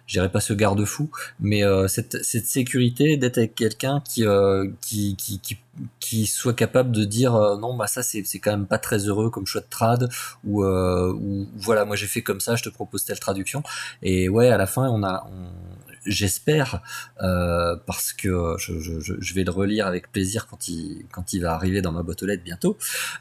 je 0.06 0.12
dirais 0.12 0.30
pas 0.30 0.40
ce 0.40 0.52
garde-fou, 0.52 1.10
mais 1.40 1.62
cette, 1.88 2.24
cette 2.24 2.46
sécurité 2.46 3.16
d'être 3.16 3.38
avec 3.38 3.54
quelqu'un 3.54 4.02
qui, 4.04 4.24
qui 4.80 5.03
qui, 5.12 5.16
qui, 5.16 5.38
qui, 5.40 5.58
qui 6.00 6.26
soit 6.26 6.54
capable 6.54 6.92
de 6.92 7.04
dire 7.04 7.34
euh, 7.34 7.56
non, 7.58 7.76
bah 7.76 7.86
ça 7.86 8.02
c'est 8.02 8.22
quand 8.38 8.50
même 8.50 8.66
pas 8.66 8.78
très 8.78 8.98
heureux 9.08 9.30
comme 9.30 9.46
choix 9.46 9.60
de 9.60 9.66
trad 9.68 10.08
ou, 10.44 10.64
euh, 10.64 11.12
ou 11.12 11.46
voilà, 11.56 11.84
moi 11.84 11.96
j'ai 11.96 12.06
fait 12.06 12.22
comme 12.22 12.40
ça, 12.40 12.56
je 12.56 12.62
te 12.62 12.70
propose 12.70 13.04
telle 13.04 13.20
traduction. 13.20 13.62
Et 14.02 14.28
ouais, 14.28 14.48
à 14.48 14.56
la 14.56 14.66
fin, 14.66 14.88
on 14.88 15.02
a, 15.02 15.26
on, 15.30 15.48
j'espère, 16.06 16.82
euh, 17.22 17.76
parce 17.86 18.12
que 18.12 18.56
je, 18.58 18.78
je, 18.80 19.14
je, 19.18 19.34
vais 19.34 19.44
le 19.44 19.50
relire 19.50 19.86
avec 19.86 20.10
plaisir 20.12 20.46
quand 20.46 20.68
il, 20.68 21.06
quand 21.10 21.32
il 21.32 21.40
va 21.40 21.54
arriver 21.54 21.82
dans 21.82 21.92
ma 21.92 22.02
boîte 22.02 22.22
aux 22.22 22.26
lettres 22.26 22.44
bientôt. 22.44 22.76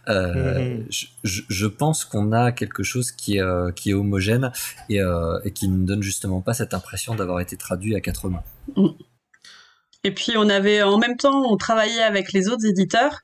Euh, 0.09 0.77
mhm. 0.77 0.86
je, 0.89 1.41
je, 1.47 1.67
pense 1.67 2.05
qu'on 2.05 2.31
a 2.31 2.51
quelque 2.51 2.84
chose 2.84 3.11
qui 3.11 3.38
est, 3.38 3.41
euh, 3.41 3.71
qui 3.71 3.91
est 3.91 3.93
homogène 3.93 4.51
et, 4.89 5.01
euh, 5.01 5.39
et 5.43 5.51
qui 5.51 5.68
ne 5.68 5.85
donne 5.85 6.03
justement 6.03 6.41
pas 6.41 6.53
cette 6.53 6.73
impression 6.73 7.15
d'avoir 7.15 7.39
été 7.39 7.57
traduit 7.57 7.95
à 7.95 8.01
quatre 8.01 8.30
mains. 8.30 8.43
Mm. 8.76 8.88
Et 10.03 10.11
puis 10.11 10.34
on 10.38 10.49
avait 10.49 10.81
en 10.81 10.97
même 10.97 11.15
temps, 11.15 11.43
on 11.49 11.55
travaillait 11.55 12.03
avec 12.03 12.34
les 12.34 12.49
autres 12.49 12.65
éditeurs. 12.65 13.19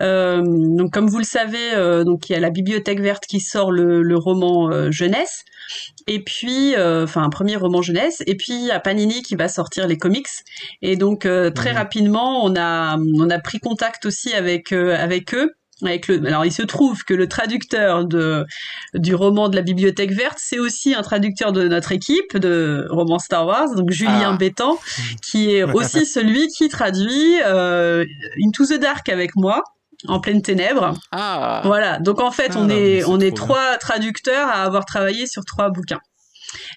Euh, 0.00 0.42
donc 0.44 0.92
comme 0.92 1.08
vous 1.08 1.18
le 1.18 1.24
savez, 1.24 1.74
euh, 1.74 2.04
donc 2.04 2.28
il 2.28 2.34
y 2.34 2.36
a 2.36 2.40
la 2.40 2.50
Bibliothèque 2.50 3.00
verte 3.00 3.24
qui 3.26 3.40
sort 3.40 3.72
le, 3.72 4.02
le 4.02 4.16
roman 4.16 4.70
euh, 4.70 4.90
jeunesse, 4.90 5.44
et 6.06 6.22
puis 6.22 6.76
euh, 6.76 7.04
enfin 7.04 7.22
un 7.22 7.30
premier 7.30 7.56
roman 7.56 7.82
jeunesse, 7.82 8.22
et 8.26 8.36
puis 8.36 8.52
il 8.52 8.66
y 8.66 8.70
a 8.70 8.78
Panini 8.78 9.22
qui 9.22 9.34
va 9.34 9.48
sortir 9.48 9.88
les 9.88 9.98
comics. 9.98 10.28
Et 10.82 10.96
donc 10.96 11.20
très 11.54 11.72
mmh. 11.72 11.76
rapidement, 11.76 12.44
on 12.44 12.54
a 12.56 12.96
on 12.96 13.30
a 13.30 13.38
pris 13.40 13.58
contact 13.58 14.06
aussi 14.06 14.32
avec 14.34 14.72
avec 14.72 15.34
eux 15.34 15.54
avec 15.88 16.08
le, 16.08 16.24
alors 16.26 16.44
il 16.44 16.52
se 16.52 16.62
trouve 16.62 17.04
que 17.04 17.14
le 17.14 17.28
traducteur 17.28 18.04
de, 18.04 18.46
du 18.94 19.14
roman 19.14 19.48
de 19.48 19.56
la 19.56 19.62
Bibliothèque 19.62 20.12
Verte, 20.12 20.38
c'est 20.38 20.58
aussi 20.58 20.94
un 20.94 21.02
traducteur 21.02 21.52
de 21.52 21.68
notre 21.68 21.92
équipe 21.92 22.36
de 22.36 22.86
roman 22.90 23.18
Star 23.18 23.46
Wars, 23.46 23.74
donc 23.74 23.90
Julien 23.90 24.32
ah. 24.34 24.36
Bétan, 24.36 24.78
qui 25.22 25.54
est 25.54 25.62
aussi 25.74 26.06
celui 26.06 26.48
qui 26.48 26.68
traduit 26.68 27.40
euh, 27.44 28.04
Into 28.44 28.66
the 28.66 28.78
Dark 28.80 29.08
avec 29.08 29.36
moi 29.36 29.62
en 30.08 30.20
pleine 30.20 30.42
ténèbres. 30.42 30.94
Ah. 31.12 31.62
Voilà. 31.64 31.98
Donc 31.98 32.20
en 32.20 32.30
fait, 32.30 32.56
on 32.56 32.68
ah, 32.68 32.74
est, 32.74 33.04
on 33.04 33.20
est 33.20 33.36
trois 33.36 33.76
traducteurs 33.78 34.48
à 34.48 34.62
avoir 34.62 34.84
travaillé 34.84 35.26
sur 35.26 35.44
trois 35.44 35.70
bouquins, 35.70 36.00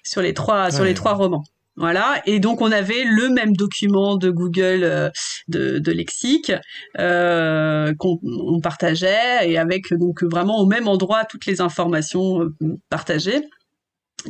sur 0.02 0.22
les 0.22 0.34
trois, 0.34 0.70
sur 0.70 0.84
les 0.84 0.94
trois 0.94 1.14
romans. 1.14 1.44
Voilà, 1.78 2.20
et 2.26 2.40
donc 2.40 2.60
on 2.60 2.72
avait 2.72 3.04
le 3.04 3.28
même 3.28 3.54
document 3.54 4.16
de 4.16 4.30
Google 4.30 4.82
euh, 4.82 5.10
de, 5.46 5.78
de, 5.78 5.92
lexique 5.92 6.50
euh, 6.98 7.94
qu'on 7.98 8.60
partageait 8.60 9.48
et 9.48 9.58
avec 9.58 9.94
donc 9.94 10.24
vraiment 10.24 10.58
au 10.58 10.66
même 10.66 10.88
endroit 10.88 11.24
toutes 11.24 11.46
les 11.46 11.60
informations 11.60 12.42
euh, 12.42 12.52
partagées 12.90 13.42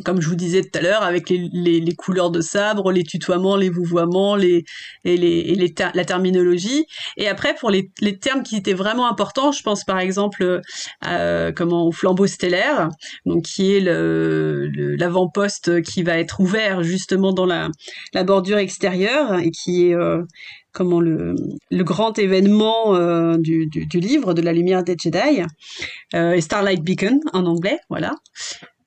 comme 0.05 0.21
je 0.21 0.29
vous 0.29 0.35
disais 0.35 0.63
tout 0.63 0.79
à 0.79 0.83
l'heure, 0.83 1.03
avec 1.03 1.31
les, 1.31 1.95
couleurs 1.97 2.31
de 2.31 2.41
sabre, 2.41 2.93
les 2.93 3.05
tutoiements, 3.05 3.57
les 3.57 3.71
vouvoiements, 3.71 4.37
les, 4.37 4.65
et, 5.05 5.17
les, 5.17 5.39
et 5.39 5.55
les 5.55 5.75
la 5.95 6.05
terminologie. 6.05 6.87
Et 7.17 7.29
après, 7.29 7.55
pour 7.55 7.71
les, 7.71 7.91
termes 8.21 8.43
qui 8.43 8.57
étaient 8.57 8.75
vraiment 8.75 9.09
importants, 9.09 9.53
je 9.53 9.63
pense 9.63 9.85
par 9.85 9.99
exemple 9.99 10.61
euh, 11.07 11.53
comment, 11.53 11.87
au 11.87 11.93
flambeau 11.93 12.27
stellaire, 12.27 12.91
donc 13.25 13.45
qui 13.45 13.75
est 13.75 13.81
l'avant-poste 13.81 15.83
qui 15.83 16.03
va 16.03 16.19
être 16.19 16.41
ouvert 16.41 16.83
justement 16.83 17.33
dans 17.33 17.47
la, 17.47 17.69
la 18.13 18.25
bordure 18.25 18.59
extérieure 18.59 19.39
et 19.39 19.51
qui 19.51 19.89
est 19.89 19.95
euh, 19.95 20.23
comment 20.73 21.01
le, 21.01 21.35
le, 21.71 21.85
grand 21.85 22.19
événement 22.19 22.95
euh, 22.95 23.37
du, 23.39 23.67
du, 23.67 23.87
du, 23.87 24.01
livre 24.01 24.35
de 24.35 24.43
la 24.43 24.53
lumière 24.53 24.85
des 24.85 24.97
Jedi, 24.99 25.43
euh, 26.15 26.41
Starlight 26.41 26.83
Beacon 26.83 27.21
en 27.33 27.47
anglais, 27.47 27.79
voilà. 27.89 28.13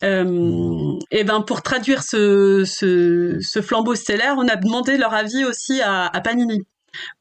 Euh, 0.03 0.98
et 1.11 1.23
ben 1.23 1.41
pour 1.41 1.61
traduire 1.61 2.03
ce, 2.03 2.64
ce, 2.65 3.38
ce, 3.40 3.61
flambeau 3.61 3.95
stellaire, 3.95 4.36
on 4.38 4.48
a 4.48 4.56
demandé 4.56 4.98
leur 4.98 5.14
avis 5.14 5.45
aussi 5.45 5.82
à, 5.82 6.07
à 6.07 6.22
Panini 6.22 6.65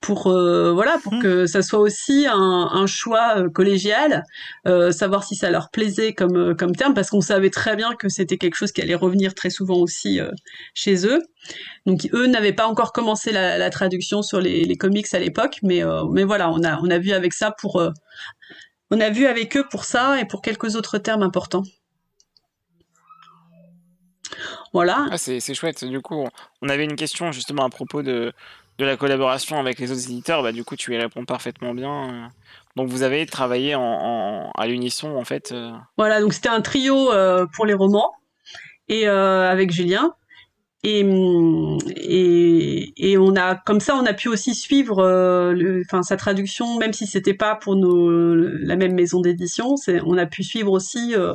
pour 0.00 0.26
euh, 0.28 0.72
voilà 0.72 0.98
pour 1.02 1.14
mmh. 1.14 1.22
que 1.22 1.46
ça 1.46 1.62
soit 1.62 1.78
aussi 1.78 2.26
un, 2.26 2.34
un 2.72 2.86
choix 2.86 3.38
euh, 3.38 3.48
collégial, 3.48 4.24
euh, 4.66 4.90
savoir 4.90 5.24
si 5.24 5.36
ça 5.36 5.50
leur 5.50 5.70
plaisait 5.70 6.12
comme 6.12 6.36
euh, 6.36 6.54
comme 6.54 6.74
terme 6.74 6.94
parce 6.94 7.10
qu'on 7.10 7.20
savait 7.20 7.50
très 7.50 7.76
bien 7.76 7.94
que 7.94 8.08
c'était 8.08 8.36
quelque 8.36 8.56
chose 8.56 8.72
qui 8.72 8.82
allait 8.82 8.94
revenir 8.94 9.34
très 9.34 9.50
souvent 9.50 9.76
aussi 9.76 10.20
euh, 10.20 10.30
chez 10.74 11.06
eux. 11.06 11.22
Donc 11.86 12.08
eux 12.12 12.26
n'avaient 12.26 12.52
pas 12.52 12.66
encore 12.66 12.92
commencé 12.92 13.32
la, 13.32 13.58
la 13.58 13.70
traduction 13.70 14.22
sur 14.22 14.40
les, 14.40 14.64
les, 14.64 14.76
comics 14.76 15.12
à 15.14 15.18
l'époque, 15.18 15.58
mais 15.62 15.82
mais 16.12 16.24
voilà 16.24 16.50
on 16.50 16.62
a 16.64 16.78
on 16.80 16.90
a 16.90 16.98
vu 16.98 17.12
avec 17.12 17.32
ça 17.32 17.52
pour 17.52 17.82
on 18.90 19.00
a 19.00 19.10
vu 19.10 19.26
avec 19.26 19.56
eux 19.56 19.66
pour 19.70 19.84
ça 19.84 20.20
et 20.20 20.24
pour 20.24 20.42
quelques 20.42 20.76
autres 20.76 20.98
termes 20.98 21.22
importants. 21.22 21.62
Voilà. 24.72 25.06
Ah, 25.10 25.18
c'est 25.18 25.54
chouette. 25.54 25.84
Du 25.84 26.00
coup, 26.00 26.26
on 26.62 26.68
avait 26.68 26.84
une 26.84 26.96
question 26.96 27.32
justement 27.32 27.64
à 27.64 27.70
propos 27.70 28.02
de, 28.02 28.32
de 28.78 28.84
la 28.84 28.96
collaboration 28.96 29.58
avec 29.58 29.78
les 29.78 29.90
autres 29.90 30.04
éditeurs. 30.04 30.42
Bah, 30.42 30.52
du 30.52 30.64
coup, 30.64 30.76
tu 30.76 30.94
y 30.94 30.98
réponds 30.98 31.24
parfaitement 31.24 31.74
bien. 31.74 32.30
Donc, 32.76 32.88
vous 32.88 33.02
avez 33.02 33.26
travaillé 33.26 33.74
en, 33.74 34.50
à 34.56 34.66
l'unisson, 34.66 35.16
en 35.16 35.24
fait. 35.24 35.52
Euh. 35.52 35.72
Voilà, 35.96 36.20
donc 36.20 36.32
c'était 36.32 36.48
un 36.48 36.60
trio 36.60 37.12
euh, 37.12 37.46
pour 37.54 37.66
les 37.66 37.74
romans 37.74 38.12
et 38.88 39.08
euh, 39.08 39.50
avec 39.50 39.70
Julien. 39.70 40.14
Et, 40.82 41.00
et, 41.96 43.10
et, 43.10 43.18
on 43.18 43.36
a 43.36 43.54
comme 43.54 43.80
ça 43.80 43.94
on 43.96 44.06
a 44.06 44.14
pu 44.14 44.28
aussi 44.28 44.54
suivre 44.54 45.00
euh, 45.00 45.52
le, 45.52 45.82
enfin 45.84 46.02
sa 46.02 46.16
traduction 46.16 46.78
même 46.78 46.94
si 46.94 47.06
c'était 47.06 47.34
pas 47.34 47.54
pour 47.54 47.76
nos 47.76 48.34
la 48.34 48.76
même 48.76 48.94
maison 48.94 49.20
d'édition 49.20 49.76
c'est 49.76 50.00
on 50.00 50.16
a 50.16 50.24
pu 50.24 50.42
suivre 50.42 50.72
aussi 50.72 51.14
euh, 51.14 51.34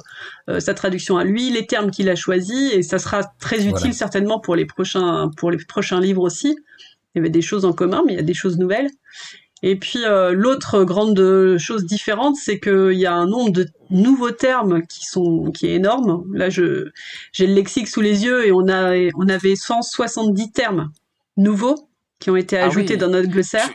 euh, 0.49 0.59
sa 0.59 0.73
traduction 0.73 1.17
à 1.17 1.23
lui 1.23 1.51
les 1.51 1.67
termes 1.67 1.91
qu'il 1.91 2.09
a 2.09 2.15
choisis 2.15 2.73
et 2.73 2.81
ça 2.81 2.97
sera 2.97 3.21
très 3.39 3.67
utile 3.67 3.93
certainement 3.93 4.39
pour 4.39 4.55
les 4.55 4.65
prochains 4.65 5.29
pour 5.37 5.51
les 5.51 5.63
prochains 5.63 6.01
livres 6.01 6.23
aussi. 6.23 6.57
Il 7.13 7.19
y 7.19 7.21
avait 7.21 7.29
des 7.29 7.43
choses 7.43 7.65
en 7.65 7.73
commun 7.73 8.01
mais 8.03 8.13
il 8.13 8.15
y 8.15 8.19
a 8.19 8.23
des 8.23 8.33
choses 8.33 8.57
nouvelles 8.57 8.89
et 9.63 9.77
puis 9.77 10.03
euh, 10.03 10.31
l'autre 10.33 10.83
grande 10.83 11.57
chose 11.57 11.85
différente, 11.85 12.35
c'est 12.35 12.59
qu'il 12.59 12.93
y 12.93 13.05
a 13.05 13.13
un 13.13 13.27
nombre 13.27 13.51
de 13.51 13.67
nouveaux 13.89 14.31
termes 14.31 14.85
qui 14.85 15.05
sont 15.05 15.51
qui 15.51 15.67
est 15.67 15.75
énorme. 15.75 16.25
Là, 16.33 16.49
je 16.49 16.89
j'ai 17.31 17.47
le 17.47 17.53
lexique 17.53 17.87
sous 17.87 18.01
les 18.01 18.25
yeux 18.25 18.45
et 18.45 18.51
on 18.51 18.67
a 18.67 18.93
on 19.15 19.29
avait 19.29 19.55
170 19.55 20.51
termes 20.51 20.91
nouveaux 21.37 21.89
qui 22.19 22.29
ont 22.29 22.35
été 22.35 22.57
ah 22.57 22.65
ajoutés 22.65 22.97
dans 22.97 23.09
notre 23.09 23.29
glossaire. 23.29 23.69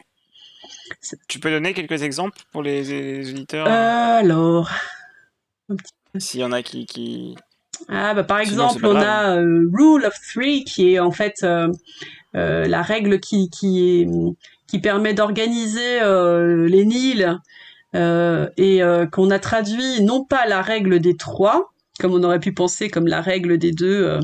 Tu, 1.29 1.39
peux 1.39 1.51
donner 1.51 1.73
quelques 1.73 2.03
exemples 2.03 2.39
pour 2.53 2.63
les, 2.63 3.31
auditeurs? 3.31 3.67
Alors, 3.67 4.71
s'il 6.19 6.41
y 6.41 6.45
en 6.45 6.53
a 6.53 6.63
qui, 6.63 6.85
qui... 6.87 7.37
Ah 7.89 8.15
bah 8.15 8.25
par 8.25 8.39
exemple, 8.39 8.85
on 8.85 8.97
a 8.97 9.37
euh, 9.37 9.69
Rule 9.73 10.05
of 10.05 10.15
Three 10.33 10.65
qui 10.65 10.95
est 10.95 10.99
en 10.99 11.11
fait 11.11 11.43
euh, 11.43 11.69
euh, 12.37 12.67
la 12.67 12.83
règle 12.83 13.21
qui, 13.21 13.51
qui 13.51 14.79
permet 14.81 15.15
d'organiser 15.15 16.01
les 16.01 16.85
Nils 16.85 17.39
et 17.95 18.83
qu'on 19.13 19.31
a 19.31 19.39
traduit 19.39 20.03
non 20.03 20.25
pas 20.25 20.47
la 20.47 20.63
règle 20.63 21.01
des 21.01 21.17
trois, 21.17 21.73
comme 21.99 22.15
on 22.15 22.23
aurait 22.23 22.41
pu 22.41 22.53
penser 22.53 22.89
comme 22.89 23.07
la 23.07 23.21
règle 23.21 23.59
des 23.59 23.73
deux 23.73 24.19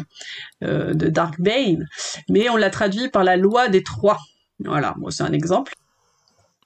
de 0.62 1.08
Darkbane, 1.08 1.88
mais 2.28 2.48
on 2.48 2.56
l'a 2.56 2.70
traduit 2.70 3.08
par 3.08 3.24
la 3.24 3.36
loi 3.36 3.68
des 3.68 3.82
trois. 3.82 4.18
Voilà, 4.64 4.94
moi 4.98 5.10
c'est 5.10 5.24
un 5.24 5.32
exemple. 5.32 5.72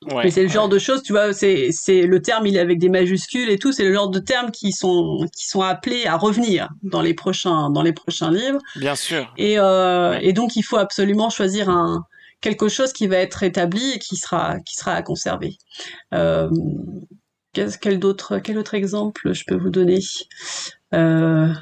Ouais, 0.07 0.25
mais 0.25 0.31
c'est 0.31 0.43
le 0.43 0.49
genre 0.49 0.69
de 0.71 0.79
choses, 0.79 1.03
tu 1.03 1.13
vois, 1.13 1.35
c'est 1.35 1.69
c'est 1.73 2.03
le 2.03 2.23
terme 2.23 2.47
il 2.47 2.57
est 2.57 2.61
avec 2.61 2.79
des 2.79 2.89
majuscules 2.89 3.51
et 3.51 3.59
tout, 3.59 3.71
c'est 3.71 3.85
le 3.85 3.93
genre 3.93 4.09
de 4.09 4.19
termes 4.19 4.51
qui 4.51 4.73
sont 4.73 5.27
qui 5.37 5.47
sont 5.47 5.61
appelés 5.61 6.07
à 6.07 6.17
revenir 6.17 6.71
dans 6.83 7.03
les 7.03 7.13
prochains 7.13 7.69
dans 7.69 7.83
les 7.83 7.93
prochains 7.93 8.31
livres. 8.31 8.61
Bien 8.77 8.95
sûr. 8.95 9.31
Et 9.37 9.59
euh, 9.59 10.19
et 10.23 10.33
donc 10.33 10.57
il 10.57 10.63
faut 10.63 10.79
absolument 10.79 11.29
choisir 11.29 11.69
un 11.69 12.07
quelque 12.41 12.69
chose 12.69 12.93
qui 12.93 13.07
va 13.07 13.17
être 13.17 13.43
établi 13.43 13.93
et 13.93 13.99
qui 13.99 14.17
sera, 14.17 14.59
qui 14.61 14.75
sera 14.75 14.95
à 14.95 15.03
conserver. 15.03 15.59
Euh, 16.15 16.49
quel, 17.53 18.05
autre, 18.05 18.39
quel 18.39 18.59
autre 18.59 18.75
exemple 18.75 19.33
je 19.33 19.45
peux 19.47 19.57
vous 19.57 19.71
donner? 19.71 20.01
Euh, 20.95 21.53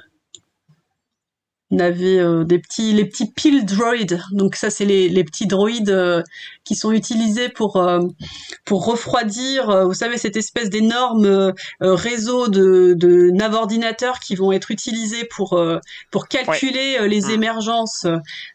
on 1.70 1.78
avait 1.78 2.18
euh, 2.18 2.44
des 2.44 2.58
petits 2.58 2.92
les 2.92 3.04
petits 3.04 3.30
pill 3.30 3.64
droids. 3.66 4.18
Donc 4.32 4.56
ça 4.56 4.70
c'est 4.70 4.84
les, 4.84 5.08
les 5.08 5.24
petits 5.24 5.46
droïdes 5.46 5.90
euh, 5.90 6.22
qui 6.64 6.74
sont 6.74 6.92
utilisés 6.92 7.48
pour 7.48 7.76
euh, 7.76 8.00
pour 8.64 8.86
refroidir 8.86 9.86
vous 9.86 9.94
savez 9.94 10.18
cette 10.18 10.36
espèce 10.36 10.70
d'énorme 10.70 11.52
réseau 11.80 12.48
de, 12.48 12.94
de 12.94 13.30
navordinateurs 13.30 14.18
qui 14.20 14.34
vont 14.34 14.52
être 14.52 14.70
utilisés 14.70 15.24
pour 15.24 15.60
pour 16.10 16.28
calculer 16.28 17.08
les 17.08 17.26
ah. 17.26 17.32
émergences. 17.32 18.06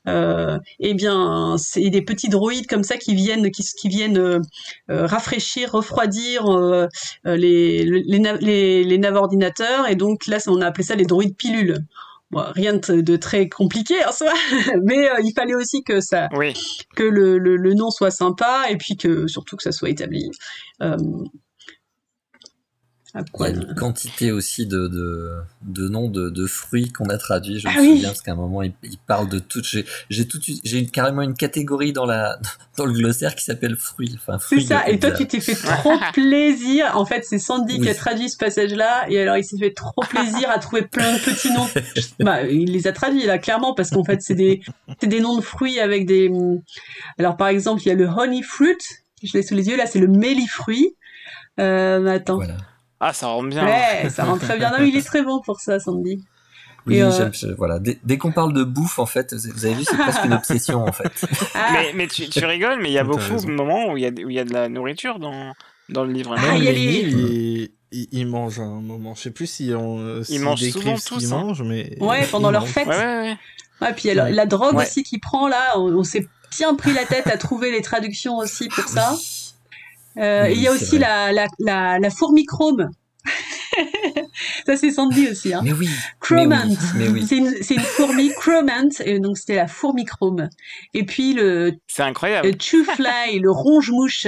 Eh 0.08 0.94
bien 0.94 1.56
c'est 1.58 1.90
des 1.90 2.02
petits 2.02 2.30
droïdes 2.30 2.68
comme 2.68 2.84
ça 2.84 2.98
qui 2.98 3.16
viennent 3.16 3.52
qui, 3.52 3.64
qui 3.64 3.90
viennent 3.90 4.42
rafraîchir 4.88 5.72
refroidir 5.72 6.46
les 7.26 7.84
les, 7.84 8.20
les 8.42 8.84
les 8.84 8.98
navordinateurs 8.98 9.88
et 9.88 9.96
donc 9.96 10.28
là 10.28 10.38
on 10.48 10.62
a 10.62 10.68
appelé 10.68 10.84
ça 10.84 10.96
les 10.96 11.06
droïdes 11.06 11.36
pilules 11.36 11.78
rien 12.36 12.74
de, 12.74 13.16
très 13.16 13.50
compliqué 13.50 13.96
en 14.06 14.12
soi, 14.12 14.34
mais 14.84 15.10
euh, 15.10 15.22
il 15.24 15.34
fallait 15.34 15.56
aussi 15.56 15.84
que 15.84 16.02
ça, 16.02 16.30
que 16.96 17.04
le, 17.04 17.38
le, 17.38 17.74
nom 17.74 17.90
soit 17.90 18.12
sympa 18.12 18.66
et 18.70 18.78
puis 18.78 18.98
que 18.98 19.28
surtout 19.28 19.56
que 19.56 19.64
ça 19.64 19.72
soit 19.72 19.90
établi. 19.90 20.30
Euh, 20.82 20.98
Il 23.16 23.42
y 23.42 23.44
a 23.46 23.50
une 23.50 23.76
quantité 23.76 24.32
aussi 24.32 24.66
de, 24.66 24.88
de, 24.88 25.32
de 25.62 25.88
noms 25.88 26.10
de, 26.10 26.30
de 26.32 26.48
fruits 26.48 26.92
qu'on 26.92 27.06
a 27.10 27.18
traduits. 27.20 27.60
Je 27.60 27.68
Ah 27.68 27.74
me 27.76 27.82
oui. 27.82 27.90
souviens 27.96 28.10
parce 28.10 28.22
qu'à 28.24 28.32
un 28.32 28.36
moment, 28.36 28.64
il, 28.64 28.74
il 28.82 28.98
parle 28.98 29.30
de 29.30 29.38
tout. 29.38 29.62
J'ai, 29.64 29.86
j'ai 30.10 30.28
tout, 30.28 30.40
j'ai 30.64 30.80
une- 30.80 30.90
carrément 30.90 31.22
une 31.22 31.36
catégorie 31.36 31.94
dans 31.94 32.06
la, 32.08 32.40
dans 32.78 32.86
le 32.86 32.94
glossaire 32.94 33.36
qui 33.36 33.44
s'appelle 33.44 33.76
fruits. 33.76 34.16
Enfin, 34.16 34.40
C'est 34.40 34.46
fruits 34.56 34.66
ça, 34.66 34.84
de 34.88 34.94
et 34.94 35.00
toi 35.00 35.12
tu 35.12 35.28
t'es 35.28 35.40
fait 35.42 35.54
trop 35.54 35.94
plaisir. 36.14 36.92
En 36.98 37.06
fait, 37.06 37.24
c'est 37.24 37.38
Sandy 37.38 37.80
qui 37.80 37.88
a 37.90 37.94
traduit 37.94 38.30
ce 38.32 38.38
passage-là, 38.38 39.06
et 39.10 39.20
alors 39.22 39.38
il 39.38 39.44
s'est 39.44 39.60
fait 39.60 39.74
trop 39.74 40.02
plaisir 40.10 40.50
à 40.50 40.58
trouver 40.58 40.82
plein 40.82 41.14
de 41.14 41.20
petits 41.20 41.52
noms. 41.54 41.68
bah, 42.26 42.42
il 42.44 42.72
les 42.72 42.88
a 42.88 42.94
traduits 42.94 43.26
là, 43.28 43.38
clairement, 43.38 43.76
parce 43.76 43.92
qu'en 43.92 44.04
fait, 44.04 44.24
c'est 44.24 44.34
des, 44.36 44.62
c'est 45.00 45.08
des 45.08 45.20
noms 45.20 45.38
de 45.38 45.42
fruits 45.44 45.80
avec 45.80 46.08
des. 46.08 46.32
Alors 47.20 47.38
par 47.38 47.50
exemple, 47.50 47.84
il 47.84 47.90
y 47.90 47.92
a 47.92 47.96
le 47.96 48.08
honey 48.08 48.42
fruit, 48.42 48.76
je 49.22 49.38
l'ai 49.38 49.44
sous 49.44 49.54
les 49.54 49.68
yeux, 49.70 49.78
là 49.78 49.86
c'est 49.86 50.00
le 50.00 50.08
mélifruit. 50.08 50.96
Euh, 51.60 52.08
attends. 52.08 52.38
Voilà. 52.38 52.58
Ah, 53.06 53.14
ça 53.14 53.28
rend 53.28 53.44
bien. 53.44 53.66
Ouais, 53.66 54.10
ça 54.10 54.24
rend 54.24 54.38
très 54.38 54.58
bien. 54.58 54.72
Non, 54.72 54.84
il 54.86 54.96
est 54.96 55.06
très 55.06 55.24
bon 55.24 55.42
pour 55.42 55.60
ça, 55.60 55.80
Sandy. 55.80 56.24
Oui, 56.86 57.02
euh, 57.02 57.30
voilà. 57.58 57.80
Dès, 57.80 57.98
dès 58.04 58.18
qu'on 58.18 58.32
parle 58.32 58.54
de 58.54 58.64
bouffe, 58.64 59.00
en 59.00 59.06
fait, 59.06 59.34
vous 59.34 59.66
avez 59.66 59.74
vu, 59.76 59.84
c'est 59.86 59.98
presque 59.98 60.26
une 60.26 60.34
obsession, 60.34 60.84
en 60.84 60.92
fait. 60.92 61.26
Ah, 61.56 61.70
Mais, 61.74 61.92
mais 61.96 62.08
tu, 62.08 62.28
tu 62.30 62.44
rigoles, 62.46 62.80
mais 62.82 62.90
il 62.90 62.94
y 62.94 62.98
a 62.98 63.04
beaucoup 63.06 63.36
de 63.36 63.52
moments 63.52 63.92
où 63.92 63.98
il 63.98 64.04
y 64.04 64.06
a, 64.06 64.10
où 64.10 64.30
il 64.30 64.34
y 64.36 64.40
a 64.40 64.44
de 64.44 64.52
la 64.54 64.68
nourriture 64.70 65.18
dans, 65.20 65.54
dans 65.90 66.04
le 66.04 66.12
livre. 66.12 66.36
Ah, 66.38 66.58
il 66.58 66.64
y 66.64 66.68
a 66.68 66.72
les 66.72 66.80
ils, 66.82 67.70
ils- 67.92 68.08
ils 68.12 68.28
mangent 68.28 68.60
à 68.60 68.64
un 68.64 68.82
moment. 68.82 69.16
Je 69.16 69.22
sais 69.22 69.32
plus 69.32 69.48
si 69.48 69.72
on 69.76 70.00
euh, 70.00 70.24
s'ils 70.24 70.42
mangent 70.42 70.62
souvent 70.72 70.98
ce 70.98 71.08
tous, 71.10 71.32
hein. 71.32 71.38
mangent, 71.38 71.62
mais 71.64 71.96
Ouais, 72.02 72.26
pendant 72.32 72.50
ils 72.50 72.54
leur 72.54 72.68
fête. 72.68 72.88
Ouais, 72.88 72.98
ouais, 72.98 73.20
ouais. 73.22 73.38
Ouais, 73.82 73.94
puis 73.94 74.10
alors, 74.10 74.26
Ouais. 74.26 74.32
la 74.32 74.46
drogue 74.46 74.76
Ouais. 74.76 74.84
aussi 74.86 75.04
qu'il 75.04 75.20
prend 75.20 75.48
là, 75.48 75.78
on, 75.78 75.94
on 75.96 76.04
s'est 76.04 76.28
bien 76.58 76.74
pris 76.76 76.92
la 76.94 77.06
tête 77.06 77.28
à 77.28 77.38
trouver 77.38 77.72
les 77.72 77.82
traductions 77.82 78.38
aussi 78.38 78.68
pour 78.68 78.86
ça. 78.90 79.14
Euh, 80.18 80.46
Oui, 80.48 80.54
il 80.56 80.62
y 80.62 80.68
a 80.68 80.72
aussi 80.72 80.98
la, 81.00 81.32
la, 81.32 81.48
la, 81.60 82.00
la 82.00 82.10
fourmichrome. 82.10 82.90
ça 84.66 84.78
c'est 84.78 84.92
Sandy 84.92 85.30
aussi. 85.30 85.54
Hein. 85.54 85.62
Mais 85.64 85.74
oui. 85.74 85.90
Chromant. 86.20 86.66
Mais 86.96 87.08
oui, 87.08 87.22
oui. 87.22 87.26
C'est 87.28 87.38
une, 87.38 87.54
c'est 87.62 87.76
une 87.76 87.82
fourmi 87.82 88.32
chromant, 88.34 88.90
et 89.06 89.20
donc 89.20 89.38
c'était 89.38 89.56
la 89.56 89.68
fourmichrome. 89.68 90.50
Et 90.94 91.06
puis 91.06 91.34
le, 91.34 91.74
C'est 91.88 92.04
incroyable. 92.04 92.48
le 92.50 92.54
chewfly, 92.60 93.40
le 93.40 93.52
ronge-mouche. 93.52 94.28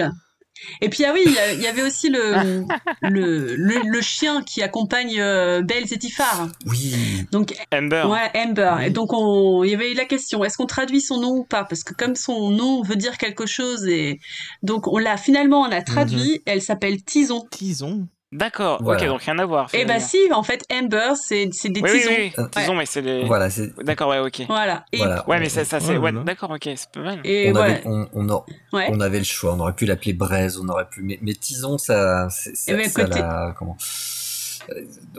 Et 0.82 0.90
puis 0.90 1.06
ah 1.06 1.12
oui, 1.14 1.24
il 1.26 1.62
y 1.62 1.68
avait 1.68 1.84
aussi 1.84 2.10
le, 2.10 2.66
le, 3.02 3.56
le, 3.56 3.82
le 3.86 4.02
chien 4.02 4.42
qui 4.44 4.62
accompagne 4.62 5.20
euh, 5.20 5.62
Bells 5.62 5.92
et 5.92 5.98
Tifar. 5.98 6.48
Oui. 6.66 6.94
Donc 7.32 7.54
Amber. 7.74 8.04
Ouais, 8.08 8.32
Amber. 8.36 8.74
Oui. 8.78 8.86
Et 8.86 8.90
donc, 8.90 9.14
on... 9.14 9.64
il 9.64 9.72
y 9.72 9.76
avait 9.76 9.92
eu 9.92 9.96
la 9.96 10.06
question, 10.06 10.44
est-ce 10.44 10.58
qu'on 10.58 10.66
traduit 10.66 11.02
son 11.02 11.20
nom 11.20 11.32
ou 11.38 11.44
pas? 11.44 11.64
Parce 11.64 11.84
que 11.84 11.94
comme 11.94 12.16
son 12.16 12.50
nom 12.50 12.82
veut 12.82 12.96
dire 12.96 13.18
quelque 13.18 13.46
chose, 13.46 13.86
et 13.88 14.20
donc 14.64 14.88
on 14.88 14.98
l'a 14.98 15.18
finalement, 15.18 15.62
on 15.62 15.68
l'a 15.68 15.82
traduit, 15.82 16.42
elle 16.46 16.62
s'appelle 16.62 17.04
Tison. 17.04 17.46
Tison. 17.52 18.08
D'accord, 18.36 18.84
Voilà. 18.84 19.02
ok, 19.02 19.08
donc 19.08 19.22
rien 19.22 19.40
à 19.40 19.46
voir. 19.46 19.70
Et 19.74 19.86
bah 19.86 20.00
si, 20.00 20.18
en 20.34 20.44
fait, 20.44 20.64
Amber, 20.72 21.14
c'est 21.16 21.50
c'est 21.54 21.70
des 21.70 21.82
Oui, 21.82 21.90
tisons. 21.92 22.10
oui, 22.18 22.34
oui. 22.38 22.44
Tisons, 22.52 22.76
mais 22.76 22.86
c'est 22.86 23.02
les. 23.02 23.24
Voilà, 23.26 23.50
c'est. 23.50 23.74
D'accord, 23.84 24.10
ouais, 24.10 24.20
ok. 24.20 24.42
Voilà. 24.48 24.86
Et, 24.92 24.98
Voilà. 24.98 25.28
Ouais, 25.30 25.40
mais 25.40 25.50
ça, 25.50 25.64
ça 25.66 25.80
c'est. 25.80 25.88
Ouais, 25.88 25.94
Ouais, 25.94 26.00
voilà. 26.12 26.24
d'accord, 26.24 26.52
ok, 26.52 26.70
c'est 26.76 26.90
pas 26.92 27.00
mal. 27.02 27.22
et 27.24 27.50
on, 27.50 27.54
voilà. 27.54 27.74
avait, 27.76 27.82
on, 27.86 28.08
on, 28.14 28.30
a- 28.30 28.46
Ouais. 28.74 28.88
on 28.92 29.00
avait 29.00 29.20
le 29.20 29.24
choix, 29.26 29.54
on 29.54 29.60
aurait 29.60 29.74
pu 29.74 29.86
l'appeler 29.86 30.14
braise, 30.14 30.60
on 30.62 30.68
aurait 30.70 30.88
pu, 30.90 31.02
mais, 31.02 31.18
mais 31.22 31.34
tison, 31.34 31.78
ça, 31.78 32.28
c'est- 32.30 32.56
ça, 32.56 32.74
Eh 32.74 32.76
ben, 32.76 32.90
ça 32.90 33.04
côté- 33.06 33.20
l'a- 33.20 33.56
comment, 33.58 33.78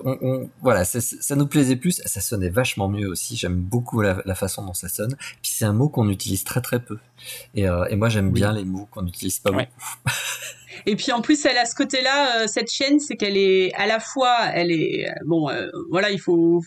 on, 0.05 0.19
on- 0.23 0.51
voilà, 0.61 0.85
ça, 0.85 1.01
ça 1.01 1.37
nous 1.37 1.47
plaisait 1.47 1.77
plus, 1.77 2.03
ça 2.05 2.21
sonnait 2.21 2.49
vachement 2.49 2.89
mieux 2.89 3.09
aussi, 3.09 3.37
j'aime 3.37 3.55
beaucoup 3.57 4.01
la, 4.03 4.21
la 4.25 4.35
façon 4.35 4.65
dont 4.65 4.75
ça 4.75 4.89
sonne, 4.89 5.15
puis 5.41 5.53
c'est 5.55 5.65
un 5.65 5.73
mot 5.73 5.89
qu'on 5.89 6.09
utilise 6.11 6.43
très 6.45 6.61
très 6.61 6.81
peu, 6.81 6.99
et, 7.55 7.69
euh, 7.69 7.85
et 7.89 7.97
moi 7.97 8.09
j'aime 8.09 8.31
bien 8.33 8.53
les 8.53 8.65
mots 8.65 8.89
qu'on 8.91 9.03
n'utilise 9.03 9.39
pas 9.39 9.51
Ouais. 9.53 9.69
beaucoup. 9.79 9.93
Et 10.85 10.97
puis 10.97 11.13
en 11.13 11.21
plus, 11.21 11.45
elle 11.47 11.59
a 11.59 11.65
ce 11.65 11.75
côté-là, 11.75 12.43
euh, 12.43 12.47
cette 12.47 12.71
chaîne, 12.71 12.99
c'est 13.01 13.17
qu'elle 13.17 13.37
est 13.37 13.73
à 13.75 13.87
la 13.87 14.01
fois, 14.01 14.37
elle 14.53 14.71
est 14.71 15.09
euh, 15.09 15.13
bon, 15.25 15.49
euh, 15.49 15.69
voilà, 15.91 16.11
il 16.11 16.21
faut, 16.21 16.61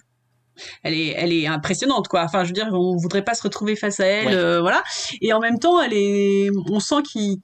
elle 0.83 0.93
est, 0.93 1.13
elle 1.17 1.31
est 1.33 1.47
impressionnante, 1.47 2.07
quoi. 2.07 2.23
Enfin, 2.23 2.43
je 2.43 2.49
veux 2.49 2.53
dire, 2.53 2.67
on 2.71 2.95
voudrait 2.97 3.23
pas 3.23 3.33
se 3.33 3.43
retrouver 3.43 3.75
face 3.75 3.99
à 3.99 4.05
elle, 4.05 4.27
Ouais. 4.27 4.33
euh, 4.35 4.61
voilà. 4.61 4.83
Et 5.21 5.33
en 5.33 5.39
même 5.39 5.59
temps, 5.59 5.81
elle 5.81 5.93
est, 5.93 6.49
on 6.69 6.79
sent 6.79 6.95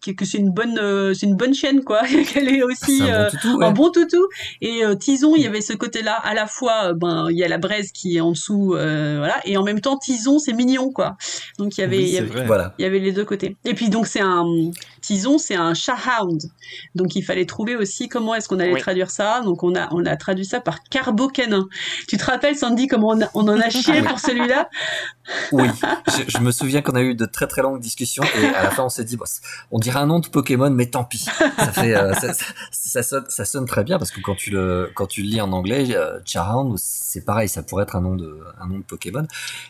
que, 0.03 0.11
que 0.11 0.25
c'est 0.25 0.37
une 0.37 0.51
bonne, 0.51 0.77
euh, 0.79 1.13
c'est 1.13 1.25
une 1.25 1.35
bonne 1.35 1.53
chaîne, 1.53 1.83
quoi. 1.83 2.01
Qu'elle 2.33 2.49
est 2.49 2.63
aussi 2.63 3.01
un 3.03 3.05
euh, 3.05 3.23
bon 3.23 3.29
toutou, 3.31 3.57
ouais. 3.57 3.65
un 3.65 3.71
bon 3.71 3.91
toutou. 3.91 4.27
Et 4.61 4.83
euh, 4.85 4.95
Tison, 4.95 5.35
il 5.35 5.43
y 5.43 5.47
avait 5.47 5.61
ce 5.61 5.73
côté-là, 5.73 6.13
à 6.23 6.33
la 6.33 6.47
fois, 6.47 6.93
ben, 6.93 7.27
il 7.29 7.37
y 7.37 7.43
a 7.43 7.47
la 7.47 7.57
braise 7.57 7.91
qui 7.91 8.17
est 8.17 8.21
en 8.21 8.31
dessous, 8.31 8.73
euh, 8.75 9.15
voilà. 9.19 9.35
Et 9.45 9.57
en 9.57 9.63
même 9.63 9.81
temps, 9.81 9.97
Tison, 9.97 10.39
c'est 10.39 10.53
mignon, 10.53 10.91
quoi. 10.91 11.17
Donc 11.59 11.77
il 11.77 11.81
y 11.81 11.83
avait, 11.83 11.97
Oui, 11.97 12.03
il 12.03 12.13
y 12.13 12.17
avait, 12.17 12.27
vrai. 12.27 12.45
Voilà. 12.45 12.73
il 12.77 12.83
y 12.83 12.85
avait 12.85 12.99
les 12.99 13.11
deux 13.11 13.25
côtés. 13.25 13.55
Et 13.65 13.73
puis 13.73 13.89
donc 13.89 14.07
c'est 14.07 14.21
un 14.21 14.45
tison, 15.01 15.37
c'est 15.37 15.55
un 15.55 15.73
chathound. 15.73 16.41
Donc 16.95 17.15
il 17.15 17.21
fallait 17.23 17.45
trouver 17.45 17.75
aussi 17.75 18.07
comment 18.09 18.33
est-ce 18.35 18.47
qu'on 18.49 18.59
allait 18.59 18.73
Oui. 18.73 18.81
traduire 18.81 19.09
ça. 19.11 19.41
Donc 19.41 19.63
on 19.63 19.75
a 19.75 19.87
on 19.91 20.05
a 20.05 20.15
traduit 20.15 20.45
ça 20.45 20.59
par 20.61 20.83
carbocanin. 20.83 21.67
Tu 22.07 22.17
te 22.17 22.25
rappelles 22.25 22.55
Sandy 22.57 22.87
comment 22.87 23.04
on, 23.07 23.21
a- 23.21 23.29
on 23.33 23.47
en 23.47 23.59
a 23.59 23.69
chié 23.69 24.01
pour 24.01 24.19
celui-là 24.19 24.69
Oui, 25.51 25.67
je, 26.07 26.23
je 26.27 26.37
me 26.39 26.51
souviens 26.51 26.81
qu'on 26.81 26.95
a 26.95 27.01
eu 27.01 27.15
de 27.15 27.25
très 27.25 27.47
très 27.47 27.61
longues 27.61 27.79
discussions 27.79 28.23
et 28.23 28.45
à 28.47 28.63
la 28.63 28.71
fin 28.71 28.83
on 28.83 28.89
s'est 28.89 29.03
dit, 29.03 29.17
bon, 29.17 29.25
on 29.71 29.79
dirait 29.79 29.99
un 29.99 30.05
nom 30.05 30.19
de 30.19 30.27
Pokémon, 30.27 30.69
mais 30.69 30.85
tant 30.87 31.03
pis. 31.03 31.19
Ça 31.19 31.71
fait, 31.71 31.95
euh, 31.95 32.13
ça, 32.13 32.33
ça, 32.33 32.45
ça 32.71 33.03
sonne, 33.03 33.25
ça 33.29 33.45
sonne 33.45 33.65
très 33.65 33.83
bien 33.83 33.97
parce 33.97 34.11
que 34.11 34.21
quand 34.21 34.35
tu 34.35 34.51
le, 34.51 34.91
quand 34.95 35.07
tu 35.07 35.21
le 35.23 35.29
lis 35.29 35.41
en 35.41 35.51
anglais, 35.51 35.95
euh, 35.95 36.19
c'est 36.77 37.25
pareil, 37.25 37.49
ça 37.49 37.63
pourrait 37.63 37.83
être 37.83 37.95
un 37.95 38.01
nom 38.01 38.15
de, 38.15 38.39
un 38.59 38.67
nom 38.67 38.77
de 38.77 38.83
Pokémon. 38.83 39.25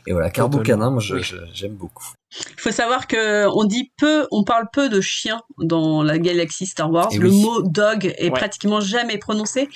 Et 0.07 0.11
voilà, 0.11 0.29
Carbocanin, 0.29 0.89
moi 0.91 0.99
je- 1.01 1.15
Oui. 1.15 1.23
je- 1.23 1.37
j'aime 1.53 1.75
beaucoup. 1.75 2.05
Il 2.57 2.59
faut 2.61 2.71
savoir 2.71 3.07
que 3.07 3.47
on 3.55 3.63
dit 3.63 3.91
peu, 3.97 4.27
on 4.31 4.43
parle 4.43 4.65
peu 4.73 4.89
de 4.89 4.99
chien 4.99 5.41
dans 5.59 6.03
la 6.03 6.17
galaxie 6.17 6.65
Star 6.65 6.91
Wars. 6.91 7.07
Et 7.11 7.17
le 7.17 7.29
oui. 7.29 7.41
mot 7.41 7.61
dog 7.61 8.13
est 8.17 8.25
Ouais. 8.25 8.31
pratiquement 8.31 8.81
jamais 8.81 9.17
prononcé. 9.17 9.69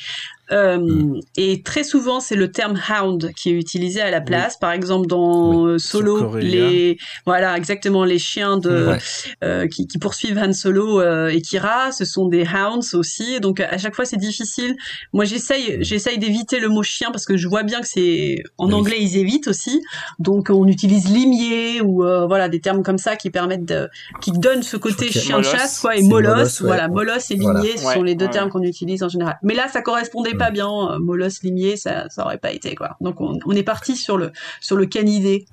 Euh, 0.51 0.77
Mm. 0.79 1.19
Et 1.37 1.61
très 1.63 1.83
souvent, 1.83 2.19
c'est 2.19 2.35
le 2.35 2.51
terme 2.51 2.79
hound 2.89 3.31
qui 3.35 3.49
est 3.49 3.53
utilisé 3.53 4.01
à 4.01 4.09
la 4.09 4.21
place. 4.21 4.57
Par 4.57 4.71
exemple, 4.71 5.07
dans 5.07 5.63
Oui. 5.63 5.71
euh, 5.73 5.77
Solo, 5.77 6.37
les 6.37 6.97
voilà 7.25 7.55
exactement 7.57 8.03
les 8.05 8.17
chiens 8.19 8.57
de 8.57 8.87
Ouais. 8.89 8.97
euh, 9.43 9.67
qui, 9.67 9.87
qui 9.87 9.97
poursuivent 9.99 10.37
Han 10.37 10.53
Solo 10.53 11.01
euh, 11.01 11.27
et 11.29 11.41
Kira, 11.41 11.91
ce 11.91 12.05
sont 12.05 12.27
des 12.27 12.43
hounds 12.43 12.93
aussi. 12.93 13.39
Donc 13.39 13.59
à 13.59 13.77
chaque 13.77 13.95
fois, 13.95 14.05
c'est 14.05 14.17
difficile. 14.17 14.75
Moi, 15.13 15.25
j'essaye 15.25 15.77
Mm. 15.79 15.83
j'essaye 15.83 16.17
d'éviter 16.17 16.59
le 16.59 16.69
mot 16.69 16.83
chien 16.83 17.09
parce 17.11 17.25
que 17.25 17.37
je 17.37 17.47
vois 17.47 17.63
bien 17.63 17.81
que 17.81 17.87
c'est 17.87 18.41
en 18.57 18.67
Oui. 18.67 18.73
anglais 18.73 18.97
ils 18.99 19.17
évitent 19.17 19.47
aussi. 19.47 19.81
Donc 20.19 20.49
on 20.49 20.65
utilise 20.67 21.09
limier 21.09 21.81
ou 21.81 22.03
euh, 22.05 22.25
voilà 22.27 22.49
des 22.49 22.59
termes 22.59 22.83
comme 22.83 22.97
ça 22.97 23.15
qui 23.15 23.29
permettent 23.29 23.65
de 23.65 23.89
qui 24.21 24.31
donnent 24.31 24.63
ce 24.63 24.77
côté 24.77 25.11
chien 25.11 25.39
de 25.39 25.43
chasse 25.43 25.79
quoi 25.79 25.95
et 25.95 26.01
molosse, 26.01 26.33
molosse, 26.35 26.61
ouais. 26.61 26.67
voilà 26.67 26.87
molosse 26.87 27.31
et 27.31 27.35
Voilà. 27.35 27.59
limier 27.59 27.77
ce 27.77 27.85
Ouais, 27.85 27.93
sont 27.93 28.03
les 28.03 28.15
deux 28.15 28.25
ouais. 28.25 28.31
termes 28.31 28.49
qu'on 28.49 28.63
utilise 28.63 29.03
en 29.03 29.09
général. 29.09 29.37
Mais 29.43 29.53
là 29.53 29.67
ça 29.67 29.81
correspondait 29.81 30.33
pas 30.39 30.49
Mm. 30.49 30.53
bien 30.53 30.69
euh, 30.69 30.99
molosse 30.99 31.43
limier 31.43 31.77
ça 31.77 32.09
ça 32.09 32.23
aurait 32.25 32.39
pas 32.39 32.51
été 32.51 32.73
quoi. 32.73 32.97
Donc 33.01 33.21
on, 33.21 33.37
on 33.45 33.51
est 33.51 33.63
parti 33.63 33.95
sur 33.95 34.17
le 34.17 34.31
sur 34.61 34.75
le 34.77 34.85
canidé. 34.87 35.45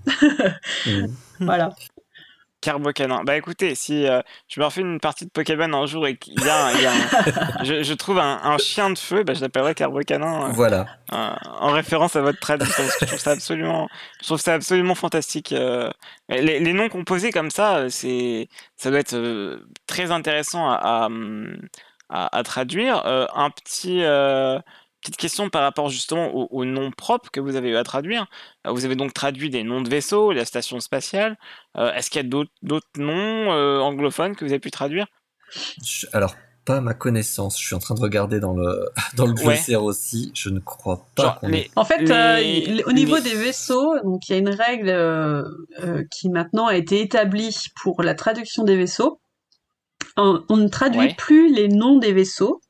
Mm. 0.87 1.07
voilà. 1.41 1.71
Carbocanin. 2.63 3.23
Bah 3.23 3.37
écoutez, 3.37 3.75
si 3.77 4.07
euh, 4.09 4.23
je 4.49 4.59
me 4.59 4.65
refais 4.65 4.81
une 4.81 4.99
partie 4.99 5.25
de 5.25 5.31
Pokémon 5.31 5.73
un 5.73 5.87
jour 5.87 6.07
et 6.07 6.17
qu'il 6.17 6.41
y 6.43 6.49
a, 6.49 6.67
un- 6.67 6.73
il 6.73 6.81
y 6.83 6.87
a 6.87 6.91
un- 6.93 7.65
je, 7.65 7.83
je 7.85 7.95
trouve 7.95 8.19
un, 8.19 8.41
un 8.43 8.59
chien 8.59 8.91
de 8.91 8.99
feu, 8.99 9.23
bah, 9.23 9.35
je 9.35 9.41
l'appellerai 9.43 9.75
Carbocanin 9.75 10.47
euh, 10.47 10.53
Voilà. 10.53 10.87
euh, 11.13 11.31
en 11.61 11.71
référence 11.71 12.17
à 12.17 12.23
votre 12.23 12.41
traduction. 12.41 12.83
je 13.03 13.07
trouve 13.07 13.19
ça 13.21 13.31
absolument, 13.33 13.89
je 14.21 14.27
trouve 14.27 14.41
ça 14.41 14.55
absolument 14.55 14.95
fantastique. 14.97 15.53
euh. 15.53 15.91
les, 16.29 16.59
les 16.59 16.73
noms 16.73 16.89
composés 16.89 17.31
comme 17.31 17.51
ça, 17.51 17.89
c'est, 17.91 18.49
ça 18.77 18.91
doit 18.91 19.01
être 19.01 19.15
euh, 19.15 19.61
très 19.87 20.11
intéressant 20.11 20.69
à, 20.69 20.75
à, 20.75 21.07
hum, 21.07 21.57
à- 22.09 22.35
à 22.37 22.43
traduire. 22.43 23.05
Euh, 23.07 23.27
un 23.35 23.51
petit, 23.51 24.03
euh, 24.03 24.59
petite 25.03 25.16
question 25.16 25.51
par 25.51 25.62
rapport 25.62 25.89
justement 25.89 26.35
aux, 26.35 26.49
aux 26.51 26.65
noms 26.65 26.91
propres 26.91 27.31
que 27.31 27.41
vous 27.41 27.55
avez 27.57 27.70
eu 27.70 27.77
à 27.77 27.85
traduire. 27.85 28.27
Euh, 28.66 28.73
Vous 28.73 28.85
avez 28.85 28.97
donc 28.97 29.12
traduit 29.15 29.51
des 29.51 29.62
noms 29.62 29.81
de 29.81 29.89
vaisseaux, 29.89 30.33
la 30.33 30.45
station 30.45 30.81
spatiale. 30.81 31.37
Euh, 31.77 31.93
Est-ce 31.93 32.11
qu'il 32.11 32.20
y 32.23 32.24
a 32.27 32.45
d'autres 32.62 32.87
noms 32.97 33.53
euh, 33.53 33.78
anglophones 33.81 34.35
que 34.37 34.45
vous 34.45 34.51
avez 34.53 34.59
pu 34.61 34.70
traduire? 34.70 35.07
Alors, 36.12 36.35
pas 36.65 36.78
à 36.78 36.81
ma 36.81 36.95
connaissance. 36.95 37.61
Je 37.61 37.65
suis 37.65 37.77
en 37.77 37.78
train 37.78 37.95
de 37.95 38.01
regarder 38.01 38.41
dans 38.41 38.55
le, 38.55 38.89
dans 39.16 39.27
le 39.27 39.33
Ouais. 39.35 39.55
glossaire 39.55 39.85
aussi. 39.85 40.33
Je 40.35 40.49
ne 40.51 40.59
crois 40.59 41.07
pas 41.15 41.39
qu'on 41.41 41.53
En 41.77 41.85
fait, 41.85 41.99
Les- 41.99 42.81
euh, 42.81 42.83
au 42.87 42.93
niveau 42.93 43.16
les- 43.16 43.23
des 43.23 43.35
vaisseaux, 43.37 43.95
donc 44.03 44.28
il 44.28 44.33
y 44.33 44.35
a 44.35 44.39
une 44.39 44.49
règle 44.51 45.45
qui 46.11 46.28
maintenant 46.28 46.66
a 46.66 46.74
été 46.74 47.01
établie 47.01 47.57
pour 47.81 48.03
la 48.03 48.15
traduction 48.15 48.65
des 48.65 48.77
vaisseaux. 48.77 49.20
On, 50.17 50.43
on 50.49 50.57
ne 50.57 50.69
traduit 50.69 50.99
Ouais. 51.01 51.15
plus 51.17 51.53
les 51.53 51.69
noms 51.69 51.99
des 51.99 52.13
vaisseaux, 52.13 52.61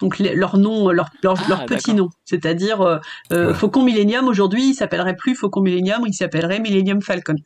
donc 0.00 0.18
les- 0.18 0.34
leurs 0.34 0.56
noms, 0.58 0.90
leurs 0.90 1.10
leurs 1.22 1.40
Ah, 1.44 1.48
leurs 1.48 1.66
petits 1.66 1.94
noms. 1.94 2.10
C'est-à-dire 2.24 2.80
euh, 2.82 2.98
euh, 3.32 3.48
Ouais. 3.48 3.54
Faucon 3.54 3.82
Millennium 3.84 4.26
aujourd'hui, 4.28 4.70
il 4.70 4.74
s'appellerait 4.74 5.16
plus 5.16 5.34
Faucon 5.34 5.60
Millennium, 5.60 6.02
il 6.06 6.14
s'appellerait 6.14 6.60
Millennium 6.60 7.00
Falcon. 7.02 7.36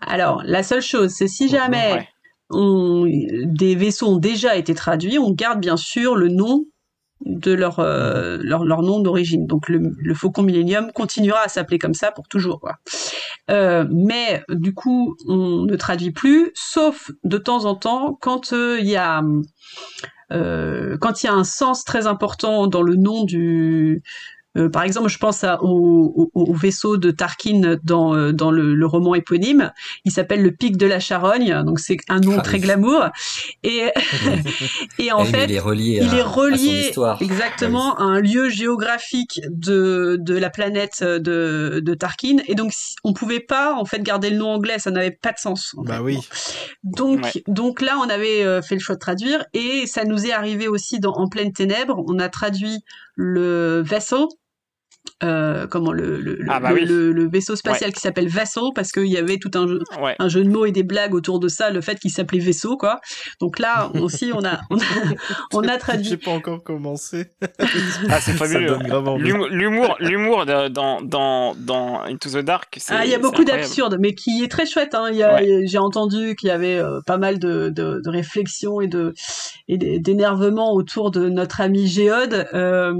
Alors, 0.00 0.42
la 0.44 0.62
seule 0.62 0.82
chose, 0.82 1.10
c'est 1.10 1.28
si 1.28 1.48
jamais 1.48 1.92
Ouais. 1.92 2.08
on- 2.50 3.06
des 3.44 3.74
vaisseaux 3.76 4.08
ont 4.08 4.16
déjà 4.16 4.56
été 4.56 4.74
traduits, 4.74 5.18
on 5.18 5.30
garde 5.32 5.60
bien 5.60 5.76
sûr 5.76 6.16
le 6.16 6.28
nom 6.28 6.64
de 7.24 7.52
leur, 7.52 7.78
euh, 7.80 8.38
leur, 8.42 8.64
leur 8.64 8.82
nom 8.82 9.00
d'origine. 9.00 9.46
Donc 9.46 9.68
le, 9.68 9.94
le 9.96 10.14
Faucon 10.14 10.42
Millennium 10.42 10.92
continuera 10.92 11.40
à 11.44 11.48
s'appeler 11.48 11.78
comme 11.78 11.94
ça 11.94 12.12
pour 12.12 12.28
toujours. 12.28 12.60
Quoi. 12.60 12.76
Euh, 13.50 13.86
mais 13.90 14.42
du 14.48 14.74
coup, 14.74 15.16
on 15.28 15.64
ne 15.64 15.76
traduit 15.76 16.12
plus, 16.12 16.50
sauf 16.54 17.10
de 17.24 17.38
temps 17.38 17.64
en 17.64 17.74
temps 17.74 18.18
quand 18.20 18.52
euh, 18.52 18.78
il 18.80 18.88
y 18.88 18.96
a 18.96 19.22
quand 20.30 21.22
il 21.22 21.26
y 21.26 21.28
a 21.28 21.34
un 21.34 21.44
sens 21.44 21.84
très 21.84 22.06
important 22.06 22.66
dans 22.66 22.80
le 22.80 22.96
nom 22.96 23.24
du 23.24 24.02
euh, 24.56 24.68
par 24.68 24.82
exemple, 24.82 25.08
je 25.08 25.18
pense 25.18 25.44
à, 25.44 25.62
au, 25.62 26.30
au, 26.34 26.54
vaisseau 26.54 26.96
de 26.96 27.10
Tarkin 27.10 27.76
dans, 27.82 28.14
euh, 28.14 28.32
dans 28.32 28.50
le, 28.50 28.74
le, 28.74 28.86
roman 28.86 29.14
éponyme. 29.14 29.72
Il 30.04 30.12
s'appelle 30.12 30.42
le 30.42 30.50
Pic 30.50 30.76
de 30.76 30.86
la 30.86 31.00
Charogne, 31.00 31.62
donc 31.64 31.80
c'est 31.80 31.96
un 32.08 32.20
nom 32.20 32.36
ah 32.38 32.42
très 32.42 32.58
glamour. 32.58 33.06
Et, 33.62 33.86
et 34.98 35.12
en 35.12 35.24
fait, 35.24 35.44
il 35.44 35.52
est 35.52 35.58
relié, 35.58 36.00
il 36.02 36.10
à, 36.10 36.18
est 36.18 36.22
relié 36.22 36.88
histoire. 36.88 37.22
exactement 37.22 37.96
à 37.96 38.02
un 38.02 38.20
lieu 38.20 38.50
géographique 38.50 39.40
de, 39.48 40.18
de 40.20 40.36
la 40.36 40.50
planète 40.50 41.02
de, 41.02 41.80
de 41.82 41.94
Tarkin. 41.94 42.36
Et 42.46 42.54
donc, 42.54 42.72
on 43.04 43.14
pouvait 43.14 43.40
pas 43.40 43.74
en 43.74 43.84
fait 43.86 44.02
garder 44.02 44.28
le 44.28 44.36
nom 44.36 44.50
anglais, 44.50 44.78
ça 44.78 44.90
n'avait 44.90 45.10
pas 45.10 45.32
de 45.32 45.38
sens. 45.38 45.74
Bah 45.78 46.00
oui. 46.02 46.18
Donc, 46.84 47.42
donc 47.46 47.80
là, 47.80 47.98
on 47.98 48.08
avait 48.08 48.44
euh, 48.44 48.60
fait 48.60 48.74
le 48.74 48.80
choix 48.80 48.96
de 48.96 49.00
traduire 49.00 49.44
et 49.54 49.86
ça 49.86 50.04
nous 50.04 50.26
est 50.26 50.32
arrivé 50.32 50.68
aussi 50.68 51.00
dans 51.00 51.12
En 51.12 51.28
pleine 51.28 51.52
ténèbres. 51.52 52.02
On 52.08 52.18
a 52.18 52.28
traduit 52.28 52.84
le 53.16 53.82
vaisseau 53.84 54.28
euh, 55.22 55.66
comment 55.68 55.92
le, 55.92 56.20
le, 56.20 56.38
ah 56.48 56.58
bah 56.58 56.72
le, 56.72 57.28
vaisseau 57.28 57.54
spatial 57.54 57.92
qui 57.92 58.00
s'appelle 58.00 58.28
Vaisseau 58.28 58.72
parce 58.72 58.90
qu'il 58.90 59.06
y 59.06 59.16
avait 59.16 59.38
tout 59.38 59.50
un 59.54 59.68
jeu, 59.68 59.78
un 60.18 60.28
jeu 60.28 60.42
de 60.42 60.50
mots 60.50 60.66
et 60.66 60.72
des 60.72 60.82
blagues 60.82 61.14
autour 61.14 61.38
de 61.38 61.46
ça, 61.46 61.70
le 61.70 61.80
fait 61.80 61.98
qu'il 62.00 62.10
s'appelait 62.10 62.40
Vaisseau 62.40 62.76
quoi. 62.76 63.00
Donc 63.40 63.60
là 63.60 63.90
aussi 64.00 64.32
on 64.34 64.44
a 64.44 64.60
on 64.70 64.78
a, 64.78 64.82
on 65.52 65.62
a 65.62 65.76
traduit. 65.76 66.08
J'ai 66.08 66.16
pas 66.16 66.32
encore 66.32 66.64
commencé. 66.64 67.26
ah 68.10 68.20
c'est 68.20 68.32
fabuleux. 68.32 68.78
L'humour 69.18 69.96
l'humour 70.00 70.44
dans 70.46 71.00
dans 71.02 71.54
dans 71.54 72.02
Into 72.02 72.30
the 72.30 72.44
Dark. 72.44 72.78
Ah 72.88 73.04
il 73.04 73.10
y 73.10 73.14
a 73.14 73.18
beaucoup 73.18 73.44
d'absurdes 73.44 73.98
mais 74.00 74.14
qui 74.14 74.42
est 74.42 74.50
très 74.50 74.66
chouette. 74.66 74.94
Hein. 74.94 75.10
J'ai 75.64 75.78
entendu 75.78 76.34
qu'il 76.34 76.48
y 76.48 76.52
avait 76.52 76.78
euh, 76.78 77.00
pas 77.06 77.18
mal 77.18 77.38
de, 77.38 77.68
de, 77.68 78.00
de 78.04 78.10
réflexions 78.10 78.80
et 78.80 78.88
de 78.88 79.14
et 79.68 79.78
d'énervement 80.00 80.72
autour 80.72 81.12
de 81.12 81.28
notre 81.28 81.60
ami 81.60 81.86
Géode. 81.86 82.48
Euh, 82.54 82.92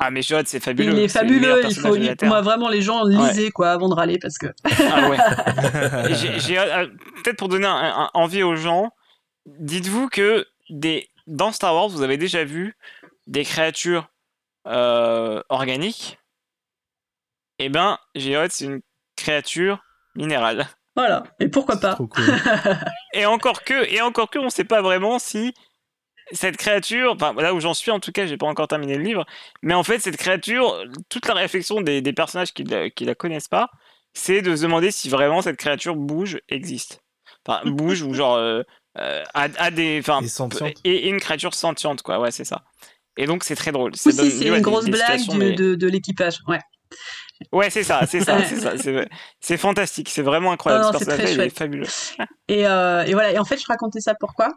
ah 0.00 0.10
mais 0.10 0.22
Géode 0.22 0.46
c'est 0.46 0.60
fabuleux. 0.60 0.92
Il 0.92 0.98
est 0.98 1.08
fabuleux. 1.22 1.62
Il 1.68 1.74
faut, 1.74 2.26
moi 2.26 2.40
vraiment 2.40 2.68
les 2.68 2.82
gens 2.82 3.04
lisaient 3.04 3.50
quoi 3.50 3.70
avant 3.70 3.88
de 3.88 3.94
râler 3.94 4.18
parce 4.18 4.38
que. 4.38 4.46
ah 4.64 5.08
ouais. 5.08 5.18
J'ai 6.38 6.58
euh, 6.58 6.86
peut-être 7.22 7.36
pour 7.36 7.48
donner 7.48 7.66
un, 7.66 8.10
envie 8.14 8.42
aux 8.42 8.56
gens, 8.56 8.92
dites-vous 9.46 10.08
que 10.08 10.46
des 10.70 11.08
dans 11.26 11.52
Star 11.52 11.74
Wars 11.74 11.88
vous 11.88 12.02
avez 12.02 12.16
déjà 12.16 12.44
vu 12.44 12.76
des 13.26 13.44
créatures 13.44 14.08
euh, 14.66 15.42
organiques? 15.48 16.18
Eh 17.58 17.68
ben, 17.68 17.98
Géode 18.14 18.50
c'est 18.50 18.64
une 18.64 18.80
créature 19.16 19.82
minérale. 20.14 20.66
Voilà. 20.96 21.22
Et 21.40 21.48
pourquoi 21.48 21.78
pas 21.78 21.96
Et 23.14 23.24
encore 23.24 23.62
que, 23.62 23.90
et 23.90 24.00
encore 24.02 24.30
que, 24.30 24.38
on 24.38 24.50
sait 24.50 24.64
pas 24.64 24.82
vraiment 24.82 25.18
si 25.18 25.54
cette 26.30 26.56
créature, 26.56 27.12
enfin 27.12 27.34
là 27.34 27.54
où 27.54 27.60
j'en 27.60 27.74
suis 27.74 27.90
en 27.90 28.00
tout 28.00 28.12
cas, 28.12 28.26
j'ai 28.26 28.36
pas 28.36 28.46
encore 28.46 28.68
terminé 28.68 28.96
le 28.96 29.02
livre, 29.02 29.26
mais 29.62 29.74
en 29.74 29.82
fait 29.82 29.98
cette 29.98 30.16
créature, 30.16 30.84
toute 31.08 31.26
la 31.26 31.34
réflexion 31.34 31.80
des, 31.80 32.02
personnages 32.12 32.52
qui 32.52 32.64
la, 32.64 32.88
la 33.00 33.14
connaissent 33.14 33.48
pas, 33.48 33.70
c'est 34.14 34.42
de 34.42 34.54
se 34.54 34.62
demander 34.62 34.90
si 34.90 35.08
vraiment 35.08 35.42
cette 35.42 35.56
créature 35.56 35.96
bouge, 35.96 36.40
existe. 36.48 37.02
Enfin, 37.46 37.60
bouge 37.70 38.02
ou 38.02 38.14
genre 38.14 38.36
euh, 38.36 38.62
euh, 38.98 39.24
a, 39.34 39.70
des, 39.70 40.00
enfin, 40.00 40.20
et, 40.84 41.08
une 41.08 41.18
créature 41.18 41.54
sentiente 41.54 42.02
quoi, 42.02 42.20
ouais 42.20 42.30
c'est 42.30 42.44
ça. 42.44 42.64
Et 43.16 43.26
donc 43.26 43.44
c'est 43.44 43.56
très 43.56 43.72
drôle. 43.72 43.94
c'est 43.96 44.46
une 44.46 44.60
grosse 44.60 44.86
blague 44.86 45.26
de, 45.28 45.74
de 45.74 45.86
l'équipage, 45.88 46.38
ouais. 46.48 46.60
Ouais, 47.50 47.70
c'est 47.70 47.82
ça, 47.82 48.06
c'est 48.06 48.20
ça, 48.20 48.38
c'est 48.48 48.60
ça. 48.60 48.72
C'est 49.40 49.56
fantastique, 49.56 50.08
c'est 50.08 50.22
vraiment 50.22 50.52
incroyable. 50.52 50.86
Oh, 50.92 50.96
c'est 50.98 51.06
très 51.06 51.34
chouette. 51.34 51.56
fabuleux. 51.56 51.86
Et, 52.48 52.66
euh, 52.66 53.04
et, 53.04 53.14
voilà, 53.14 53.32
et 53.32 53.38
en 53.38 53.44
fait, 53.44 53.56
je 53.56 53.64
racontais 53.66 54.00
ça 54.00 54.14
pourquoi? 54.14 54.52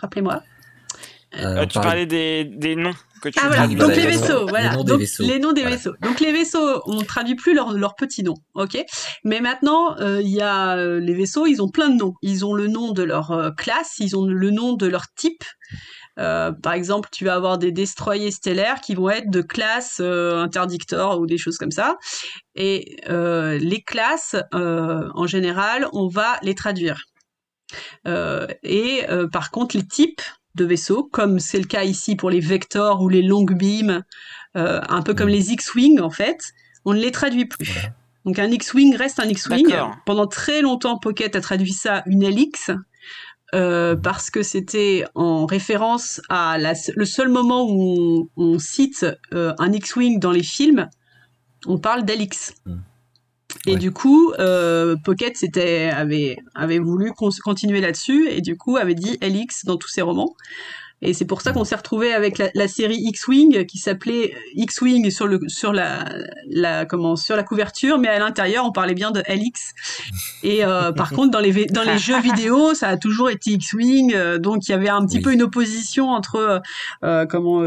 Rappelez-moi. 0.00 0.42
Euh, 1.38 1.58
euh, 1.58 1.66
tu 1.66 1.78
parlais 1.78 2.06
des, 2.06 2.44
des, 2.44 2.74
noms 2.74 2.94
que 3.22 3.28
tu 3.28 3.38
Ah 3.40 3.46
voilà, 3.46 3.68
donc 3.68 3.94
les 3.94 4.06
vaisseaux, 4.06 4.46
voilà. 4.48 4.70
Les 4.70 4.76
noms 4.76 4.82
des 4.84 4.96
vaisseaux. 4.96 5.22
Les 5.22 5.38
noms 5.38 5.52
des 5.52 5.64
vaisseaux. 5.64 5.94
Donc 6.00 6.18
les 6.18 6.32
vaisseaux, 6.32 6.82
on 6.86 7.02
traduit 7.02 7.36
plus 7.36 7.54
leurs 7.54 7.72
leur 7.72 7.94
petits 7.94 8.24
noms, 8.24 8.38
ok? 8.54 8.84
Mais 9.24 9.40
maintenant, 9.40 9.96
euh, 10.00 10.20
il 10.20 10.30
y 10.30 10.42
a 10.42 10.76
les 10.76 11.14
vaisseaux, 11.14 11.46
ils 11.46 11.62
ont 11.62 11.68
plein 11.68 11.88
de 11.88 11.96
noms. 11.96 12.14
Ils 12.22 12.44
ont 12.44 12.54
le 12.54 12.66
nom 12.66 12.92
de 12.92 13.02
leur 13.02 13.52
classe, 13.56 13.94
ils 13.98 14.16
ont 14.16 14.24
le 14.24 14.50
nom 14.50 14.72
de 14.72 14.86
leur 14.86 15.04
type. 15.14 15.44
par 16.16 16.72
exemple, 16.72 17.08
tu 17.12 17.24
vas 17.24 17.34
avoir 17.34 17.58
des 17.58 17.70
destroyers 17.70 18.32
stellaires 18.32 18.80
qui 18.80 18.96
vont 18.96 19.10
être 19.10 19.30
de 19.30 19.42
classe 19.42 20.00
interdictor 20.00 21.20
ou 21.20 21.26
des 21.26 21.38
choses 21.38 21.58
comme 21.58 21.70
ça. 21.70 21.96
Et 22.56 22.96
les 23.06 23.82
classes, 23.86 24.34
en 24.52 25.26
général, 25.28 25.86
on 25.92 26.08
va 26.08 26.38
les 26.42 26.56
traduire. 26.56 27.04
et 28.04 29.06
par 29.30 29.52
contre, 29.52 29.76
les 29.76 29.86
types, 29.86 30.22
de 30.54 30.64
vaisseaux, 30.64 31.04
comme 31.04 31.38
c'est 31.38 31.58
le 31.58 31.64
cas 31.64 31.84
ici 31.84 32.16
pour 32.16 32.30
les 32.30 32.40
vectors 32.40 33.02
ou 33.02 33.08
les 33.08 33.22
long 33.22 33.44
beams, 33.44 34.02
euh, 34.56 34.80
un 34.88 35.02
peu 35.02 35.14
comme 35.14 35.28
mm. 35.28 35.32
les 35.32 35.52
X-Wing 35.52 36.00
en 36.00 36.10
fait, 36.10 36.38
on 36.84 36.94
ne 36.94 37.00
les 37.00 37.12
traduit 37.12 37.46
plus. 37.46 37.90
Donc 38.24 38.38
un 38.38 38.50
X-Wing 38.50 38.96
reste 38.96 39.20
un 39.20 39.28
X-Wing. 39.28 39.72
Pendant 40.04 40.26
très 40.26 40.60
longtemps, 40.60 40.98
Pocket 40.98 41.34
a 41.36 41.40
traduit 41.40 41.72
ça 41.72 42.02
une 42.06 42.28
LX. 42.28 42.70
Euh, 43.52 43.96
parce 43.96 44.30
que 44.30 44.44
c'était 44.44 45.04
en 45.16 45.44
référence 45.44 46.20
à 46.28 46.56
la, 46.56 46.74
le 46.94 47.04
seul 47.04 47.28
moment 47.28 47.66
où 47.68 48.30
on, 48.36 48.60
cite 48.60 49.04
euh, 49.34 49.52
un 49.58 49.72
X-Wing 49.72 50.20
dans 50.20 50.30
les 50.30 50.44
films, 50.44 50.88
on 51.66 51.78
parle 51.78 52.04
d'LX. 52.04 52.54
Mm. 52.64 52.76
Et 53.66 53.76
du 53.76 53.90
coup, 53.90 54.32
euh, 54.38 54.96
Pocket 55.04 55.36
avait, 55.56 56.38
avait 56.54 56.78
voulu 56.78 57.12
continuer 57.12 57.80
là-dessus 57.80 58.28
et 58.30 58.40
du 58.40 58.56
coup 58.56 58.76
avait 58.76 58.94
dit 58.94 59.18
LX 59.22 59.64
dans 59.64 59.76
tous 59.76 59.88
ses 59.88 60.02
romans. 60.02 60.34
Et 61.02 61.14
c'est 61.14 61.24
pour 61.24 61.40
ça 61.40 61.52
qu'on 61.52 61.64
s'est 61.64 61.76
retrouvé 61.76 62.12
avec 62.12 62.36
la, 62.38 62.68
série 62.68 62.98
X-Wing 62.98 63.64
qui 63.64 63.78
s'appelait 63.78 64.34
X-Wing 64.54 65.10
sur 65.10 65.26
le 65.26 65.40
sur 65.46 65.72
la, 65.72 66.04
la 66.46 66.84
comment 66.84 67.16
sur 67.16 67.36
la 67.36 67.42
couverture, 67.42 67.98
mais 67.98 68.08
à 68.08 68.18
l'intérieur 68.18 68.66
on 68.66 68.72
parlait 68.72 68.94
bien 68.94 69.10
de 69.10 69.20
LX. 69.20 69.72
Et 70.42 70.62
euh, 70.62 70.92
par 70.92 71.10
contre 71.10 71.30
dans 71.30 71.40
les 71.40 71.66
dans 71.66 71.84
les 71.84 71.98
jeux 71.98 72.20
vidéo 72.20 72.74
ça 72.74 72.88
a 72.88 72.96
toujours 72.98 73.30
été 73.30 73.52
X-Wing, 73.52 74.12
euh, 74.14 74.38
donc 74.38 74.68
il 74.68 74.72
y 74.72 74.74
avait 74.74 74.90
un 74.90 75.04
petit 75.06 75.20
peu 75.22 75.32
une 75.32 75.42
opposition 75.42 76.10
entre 76.10 76.60
euh, 77.02 77.24
comment 77.24 77.62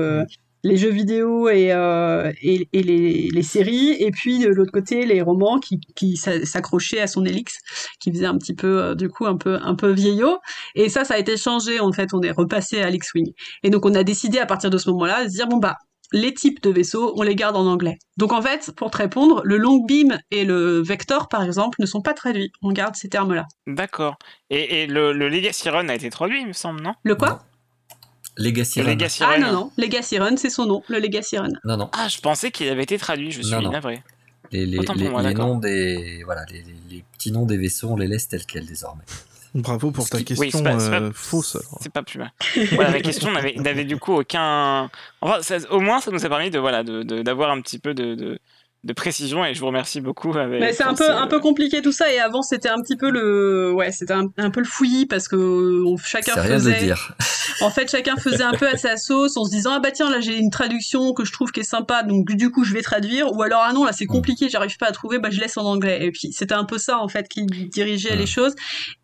les 0.63 0.77
jeux 0.77 0.89
vidéo 0.89 1.49
et, 1.49 1.71
euh, 1.71 2.31
et, 2.41 2.67
les, 2.73 3.29
les, 3.29 3.43
séries, 3.43 3.95
et 3.99 4.11
puis 4.11 4.39
de 4.39 4.47
l'autre 4.47 4.71
côté 4.71 5.05
les 5.05 5.21
romans 5.21 5.59
qui, 5.59 5.79
qui 5.95 6.15
s'accrochaient 6.15 7.01
à 7.01 7.07
son 7.07 7.25
Elix, 7.25 7.59
qui 7.99 8.11
faisait 8.11 8.25
un 8.25 8.37
petit 8.37 8.55
peu 8.55 8.81
euh, 8.81 8.95
du 8.95 9.09
coup 9.09 9.25
un 9.25 9.37
peu 9.37 9.59
un 9.61 9.75
peu 9.75 9.91
vieillot. 9.91 10.39
Et 10.75 10.89
ça, 10.89 11.03
ça 11.03 11.15
a 11.15 11.17
été 11.17 11.37
changé 11.37 11.79
en 11.79 11.91
fait. 11.91 12.13
On 12.13 12.21
est 12.21 12.31
repassé 12.31 12.81
à 12.81 12.89
l'X-wing. 12.89 13.33
Et 13.63 13.69
donc 13.69 13.85
on 13.85 13.93
a 13.93 14.03
décidé 14.03 14.39
à 14.39 14.45
partir 14.45 14.69
de 14.69 14.77
ce 14.77 14.89
moment-là 14.91 15.25
de 15.25 15.29
se 15.29 15.35
dire 15.35 15.47
bon 15.47 15.57
bah 15.57 15.77
les 16.13 16.33
types 16.33 16.61
de 16.61 16.69
vaisseaux, 16.69 17.13
on 17.17 17.23
les 17.23 17.35
garde 17.35 17.57
en 17.57 17.65
anglais. 17.65 17.97
Donc 18.17 18.33
en 18.33 18.41
fait, 18.41 18.71
pour 18.77 18.91
te 18.91 18.97
répondre, 18.97 19.41
le 19.43 19.57
long 19.57 19.83
beam 19.83 20.19
et 20.29 20.45
le 20.45 20.79
vector, 20.81 21.27
par 21.27 21.43
exemple, 21.43 21.81
ne 21.81 21.87
sont 21.87 22.01
pas 22.01 22.13
traduits. 22.13 22.51
On 22.61 22.71
garde 22.71 22.95
ces 22.95 23.09
termes-là. 23.09 23.47
D'accord. 23.65 24.17
Et, 24.51 24.83
et 24.83 24.87
le, 24.87 25.11
le 25.11 25.27
Legacy 25.27 25.69
Run 25.69 25.89
a 25.89 25.95
été 25.95 26.11
traduit, 26.11 26.41
il 26.41 26.47
me 26.47 26.53
semble, 26.53 26.81
non? 26.81 26.93
Le 27.03 27.15
quoi? 27.15 27.39
Legacy 28.37 28.81
Run. 28.81 28.97
Ah 29.21 29.37
non, 29.37 29.51
non, 29.51 29.71
Legacy 29.77 30.17
Run, 30.17 30.37
c'est 30.37 30.49
son 30.49 30.65
nom, 30.65 30.83
le 30.87 30.99
Legacy 30.99 31.37
Run. 31.37 31.49
Non, 31.63 31.77
non. 31.77 31.89
Ah, 31.93 32.07
je 32.07 32.19
pensais 32.19 32.51
qu'il 32.51 32.67
avait 32.69 32.83
été 32.83 32.97
traduit, 32.97 33.31
je 33.31 33.41
suis 33.41 33.67
navré. 33.67 34.03
Les, 34.51 34.65
les, 34.67 34.77
les, 34.77 35.33
noms 35.33 35.57
des, 35.57 36.21
voilà, 36.25 36.45
les, 36.51 36.63
les, 36.89 37.03
petits 37.13 37.31
noms 37.31 37.45
des 37.45 37.57
vaisseaux, 37.57 37.89
on 37.89 37.95
les 37.95 38.05
laisse 38.05 38.27
tels 38.27 38.45
quels 38.45 38.67
désormais. 38.67 39.03
Bravo 39.55 39.91
pour 39.91 40.09
ta 40.09 40.21
question 40.21 40.63
euh, 40.65 41.11
fausse. 41.13 41.57
C'est 41.79 41.91
pas 41.91 42.01
plus 42.03 42.19
mal. 42.19 42.31
voilà, 42.73 42.91
la 42.91 43.01
question 43.01 43.31
n'avait 43.31 43.85
du 43.85 43.97
coup 43.97 44.13
aucun. 44.13 44.89
Enfin, 45.21 45.57
au 45.69 45.79
moins, 45.79 46.01
ça 46.01 46.11
nous 46.11 46.25
a 46.25 46.29
permis 46.29 46.49
de 46.49 46.59
voilà 46.59 46.83
d'avoir 46.83 47.51
un 47.51 47.61
petit 47.61 47.77
peu 47.77 47.93
de, 47.93 48.15
de 48.15 48.39
précision 48.91 49.45
et 49.45 49.53
je 49.53 49.61
vous 49.61 49.67
remercie 49.67 50.01
beaucoup. 50.01 50.33
Mais 50.33 50.73
c'est 50.73 50.83
un 50.83 50.93
peu 50.93 51.09
un 51.09 51.27
peu 51.27 51.39
compliqué 51.39 51.81
tout 51.81 51.93
ça 51.93 52.11
et 52.11 52.19
avant 52.19 52.41
c'était 52.41 52.67
un 52.67 52.81
petit 52.81 52.97
peu 52.97 53.09
le 53.09 53.71
ouais 53.71 53.93
c'était 53.93 54.13
un, 54.13 54.25
un, 54.37 54.49
peu 54.49 54.59
le 54.59 54.65
fouillis 54.65 55.05
parce 55.05 55.29
que 55.29 55.83
chacun 56.03 56.35
faisait 56.35 56.79
dire. 56.79 57.15
en 57.61 57.69
fait 57.69 57.89
chacun 57.89 58.17
faisait 58.17 58.43
un 58.43 58.51
peu 58.51 58.67
à 58.67 58.75
sa 58.75 58.97
sauce 58.97 59.37
en 59.37 59.45
se 59.45 59.51
disant 59.51 59.71
ah 59.75 59.79
bah 59.79 59.91
tiens 59.91 60.09
là 60.09 60.19
j'ai 60.19 60.37
une 60.37 60.49
traduction 60.49 61.13
que 61.13 61.23
je 61.23 61.31
trouve 61.31 61.51
qui 61.51 61.61
est 61.61 61.63
sympa 61.63 62.03
donc 62.03 62.33
du 62.33 62.51
coup 62.51 62.65
je 62.65 62.73
vais 62.73 62.81
traduire 62.81 63.31
ou 63.31 63.41
alors 63.41 63.61
ah 63.63 63.71
non 63.71 63.85
là 63.85 63.93
c'est 63.93 64.03
mm. 64.03 64.09
compliqué 64.09 64.49
j'arrive 64.49 64.77
pas 64.77 64.87
à 64.87 64.91
trouver 64.91 65.19
bah 65.19 65.29
je 65.31 65.39
laisse 65.39 65.57
en 65.57 65.63
anglais 65.63 66.05
et 66.05 66.11
puis 66.11 66.33
c'était 66.33 66.53
un 66.53 66.65
peu 66.65 66.77
ça 66.77 66.99
en 66.99 67.07
fait 67.07 67.29
qui 67.29 67.45
dirigeait 67.45 68.17
les 68.17 68.23
mm. 68.23 68.27
choses 68.27 68.55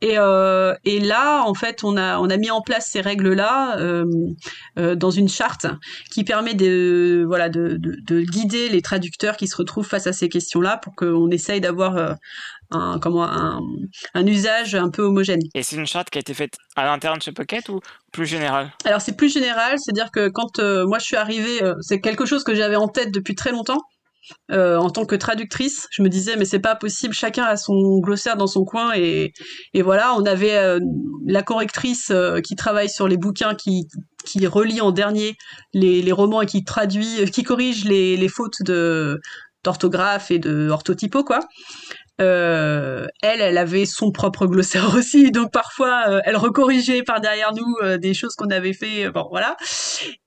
et 0.01 0.17
euh, 0.17 0.73
et 0.83 0.99
là 0.99 1.43
en 1.43 1.53
fait 1.53 1.85
on 1.85 1.95
a 1.95 2.19
on 2.19 2.29
a 2.29 2.35
mis 2.35 2.51
en 2.51 2.61
place 2.61 2.87
ces 2.87 2.99
règles 2.99 3.33
là 3.33 3.77
euh, 3.77 4.03
euh, 4.77 4.95
dans 4.95 5.11
une 5.11 5.29
charte 5.29 5.67
qui 6.11 6.25
permet 6.25 6.53
de 6.53 7.23
voilà 7.25 7.47
de, 7.47 7.77
de, 7.77 7.95
de 8.01 8.21
guider 8.21 8.67
les 8.67 8.81
traducteurs 8.81 9.37
qui 9.37 9.47
se 9.47 9.55
retrouvent 9.55 9.68
trouve 9.69 9.87
face 9.87 10.07
à 10.07 10.13
ces 10.19 10.27
questions-là 10.35 10.73
pour 10.83 10.93
qu'on 10.99 11.29
essaye 11.31 11.61
d'avoir 11.61 11.91
euh, 11.95 12.13
un, 12.71 12.99
comment, 12.99 13.23
un, 13.23 13.59
un, 14.13 14.25
usage 14.27 14.75
un 14.75 14.89
peu 14.95 15.03
homogène. 15.03 15.41
Et 15.55 15.63
c'est 15.63 15.77
une 15.77 15.87
charte 15.93 16.09
qui 16.09 16.17
a 16.19 16.21
été 16.25 16.33
faite 16.33 16.55
à 16.75 16.83
l'interne 16.85 17.19
chez 17.21 17.31
Pocket 17.31 17.69
ou 17.69 17.79
plus 18.11 18.27
générale? 18.35 18.67
Alors 18.85 19.01
c'est 19.05 19.15
plus 19.21 19.31
général, 19.39 19.77
c'est-à-dire 19.79 20.11
que 20.11 20.29
quand 20.37 20.53
euh, 20.59 20.85
moi 20.89 20.99
je 20.99 21.05
suis 21.05 21.19
arrivée, 21.25 21.63
euh, 21.63 21.73
c'est 21.87 21.99
quelque 22.07 22.25
chose 22.25 22.43
que 22.43 22.55
j'avais 22.59 22.79
en 22.85 22.89
tête 22.97 23.11
depuis 23.11 23.35
très 23.41 23.51
longtemps. 23.51 23.81
euh, 24.51 24.77
en 24.77 24.89
tant 24.89 25.05
que 25.05 25.15
traductrice. 25.15 25.87
Je 25.91 26.01
me 26.01 26.09
disais, 26.09 26.35
mais 26.35 26.45
c'est 26.45 26.59
pas 26.59 26.75
possible, 26.75 27.13
chacun 27.13 27.43
a 27.43 27.57
son 27.57 27.99
glossaire 27.99 28.37
dans 28.37 28.47
son 28.47 28.63
coin. 28.63 28.91
Et, 28.95 29.33
et 29.73 29.81
voilà, 29.81 30.13
on 30.15 30.25
avait 30.25 30.55
euh, 30.55 30.79
la 31.25 31.43
correctrice 31.43 32.11
euh, 32.11 32.41
qui 32.41 32.55
travaille 32.55 32.89
sur 32.89 33.07
les 33.07 33.17
bouquins, 33.17 33.55
qui, 33.55 33.87
qui 34.25 34.45
relit 34.47 34.81
en 34.81 34.91
dernier 34.91 35.35
les, 35.73 36.01
les 36.01 36.11
romans 36.11 36.41
et 36.41 36.45
qui 36.45 36.63
traduit, 36.63 37.29
qui 37.31 37.43
corrige 37.43 37.85
les, 37.85 38.17
les 38.17 38.29
fautes 38.29 38.61
de 38.65 39.19
d'orthographe 39.63 40.31
et 40.31 40.39
de 40.39 40.69
orthotypo 40.69 41.23
quoi. 41.23 41.41
Euh, 42.21 43.07
elle, 43.21 43.39
elle 43.39 43.57
avait 43.57 43.85
son 43.85 44.11
propre 44.11 44.45
glossaire 44.45 44.93
aussi, 44.95 45.31
donc 45.31 45.51
parfois 45.51 46.03
euh, 46.09 46.21
elle 46.25 46.35
recorrigeait 46.35 47.01
par 47.03 47.21
derrière 47.21 47.53
nous 47.53 47.75
euh, 47.81 47.97
des 47.97 48.13
choses 48.13 48.35
qu'on 48.35 48.49
avait 48.49 48.73
fait, 48.73 49.09
bon 49.09 49.25
voilà. 49.29 49.55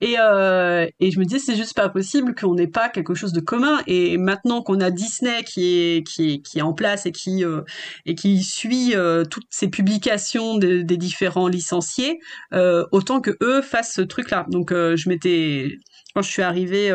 Et, 0.00 0.14
et 0.14 1.10
je 1.10 1.18
me 1.18 1.24
disais 1.24 1.38
c'est 1.38 1.56
juste 1.56 1.74
pas 1.74 1.88
possible 1.88 2.34
qu'on 2.34 2.54
n'ait 2.54 2.66
pas 2.66 2.88
quelque 2.88 3.14
chose 3.14 3.32
de 3.32 3.40
commun. 3.40 3.80
Et 3.86 4.16
maintenant 4.18 4.62
qu'on 4.62 4.80
a 4.80 4.90
Disney 4.90 5.44
qui 5.44 5.78
est 5.78 6.06
qui 6.06 6.34
est 6.34 6.38
qui 6.42 6.58
est 6.58 6.62
en 6.62 6.72
place 6.72 7.06
et 7.06 7.12
qui 7.12 7.44
et 8.06 8.14
qui 8.14 8.42
suit 8.42 8.94
toutes 9.30 9.46
ces 9.50 9.68
publications 9.68 10.58
des 10.58 10.96
différents 10.96 11.48
licenciés, 11.48 12.18
autant 12.52 13.20
que 13.20 13.36
eux 13.42 13.62
fassent 13.62 13.94
ce 13.94 14.02
truc-là. 14.02 14.46
Donc 14.50 14.72
je 14.72 15.08
m'étais 15.08 15.78
quand 16.14 16.22
je 16.22 16.30
suis 16.30 16.42
arrivée 16.42 16.92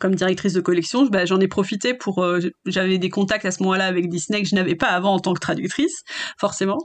comme 0.00 0.14
directrice 0.16 0.52
de 0.52 0.60
collection, 0.60 1.06
bah, 1.06 1.24
j'en 1.26 1.38
ai 1.38 1.46
profité 1.46 1.94
pour. 1.94 2.22
Euh, 2.22 2.40
j'avais 2.66 2.98
des 2.98 3.08
contacts 3.08 3.44
à 3.44 3.52
ce 3.52 3.62
moment-là 3.62 3.86
avec 3.86 4.08
Disney 4.08 4.42
que 4.42 4.48
je 4.48 4.54
n'avais 4.56 4.74
pas 4.74 4.88
avant 4.88 5.14
en 5.14 5.20
tant 5.20 5.32
que 5.32 5.38
traductrice, 5.38 6.02
forcément. 6.38 6.78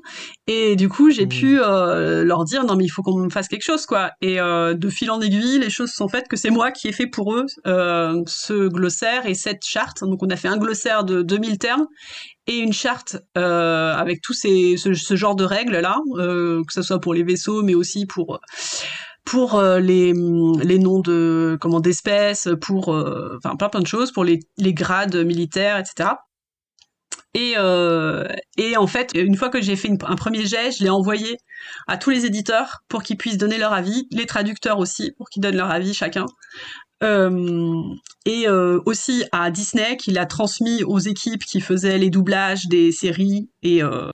Et 0.45 0.75
du 0.75 0.87
coup, 0.87 1.09
j'ai 1.09 1.25
mmh. 1.25 1.29
pu 1.29 1.59
euh, 1.59 2.23
leur 2.23 2.43
dire 2.43 2.63
non 2.63 2.75
mais 2.75 2.85
il 2.85 2.89
faut 2.89 3.01
qu'on 3.01 3.17
me 3.17 3.29
fasse 3.29 3.47
quelque 3.47 3.63
chose 3.63 3.85
quoi. 3.87 4.11
Et 4.21 4.39
euh, 4.39 4.75
de 4.75 4.89
fil 4.89 5.09
en 5.09 5.19
aiguille, 5.19 5.59
les 5.59 5.71
choses 5.71 5.91
sont 5.91 6.07
faites 6.07 6.27
que 6.27 6.37
c'est 6.37 6.51
moi 6.51 6.71
qui 6.71 6.87
ai 6.87 6.91
fait 6.91 7.07
pour 7.07 7.33
eux 7.33 7.45
ce 7.65 8.67
glossaire 8.67 9.25
et 9.25 9.33
cette 9.33 9.65
charte. 9.65 10.03
Donc 10.03 10.21
on 10.21 10.29
a 10.29 10.35
fait 10.35 10.47
un 10.47 10.57
glossaire 10.57 11.03
de 11.03 11.23
2000 11.23 11.57
termes 11.57 11.87
et 12.45 12.57
une 12.57 12.73
charte 12.73 13.17
avec 13.35 14.21
tous 14.21 14.33
ces 14.33 14.77
ce, 14.77 14.93
ce 14.93 15.15
genre 15.15 15.35
de 15.35 15.43
règles 15.43 15.79
là, 15.79 15.97
que 16.15 16.73
ce 16.73 16.81
soit 16.83 16.99
pour 16.99 17.13
les 17.13 17.23
vaisseaux 17.23 17.63
mais 17.63 17.73
aussi 17.73 18.05
pour 18.05 18.39
pour 19.25 19.55
euh, 19.55 19.79
les, 19.79 20.13
les 20.63 20.79
noms 20.79 20.99
de 20.99 21.57
comment 21.61 21.79
d'espèces, 21.79 22.49
pour 22.61 22.93
euh, 22.93 23.37
enfin 23.37 23.55
plein 23.55 23.69
plein 23.69 23.81
de 23.81 23.87
choses, 23.87 24.11
pour 24.11 24.23
les, 24.23 24.39
les 24.57 24.73
grades 24.73 25.15
militaires, 25.15 25.77
etc. 25.77 26.09
Et, 27.33 27.53
euh, 27.57 28.27
et 28.57 28.75
en 28.75 28.87
fait, 28.87 29.11
une 29.15 29.37
fois 29.37 29.49
que 29.49 29.61
j'ai 29.61 29.77
fait 29.77 29.89
un 30.05 30.15
premier 30.15 30.45
jet, 30.45 30.71
je 30.71 30.83
l'ai 30.83 30.89
envoyé 30.89 31.37
à 31.87 31.97
tous 31.97 32.09
les 32.09 32.25
éditeurs 32.25 32.79
pour 32.89 33.03
qu'ils 33.03 33.17
puissent 33.17 33.37
donner 33.37 33.57
leur 33.57 33.71
avis, 33.71 34.07
les 34.11 34.25
traducteurs 34.25 34.79
aussi 34.79 35.11
pour 35.17 35.29
qu'ils 35.29 35.41
donnent 35.41 35.55
leur 35.55 35.71
avis 35.71 35.93
chacun. 35.93 36.25
Et 38.25 38.47
aussi 38.85 39.23
à 39.31 39.49
Disney 39.49 39.97
qui 39.97 40.11
l'a 40.11 40.25
transmis 40.25 40.83
aux 40.83 40.99
équipes 40.99 41.43
qui 41.45 41.61
faisaient 41.61 41.97
les 41.97 42.09
doublages 42.09 42.67
des 42.67 42.91
séries 42.91 43.49
et, 43.63 43.81
euh, 43.81 44.09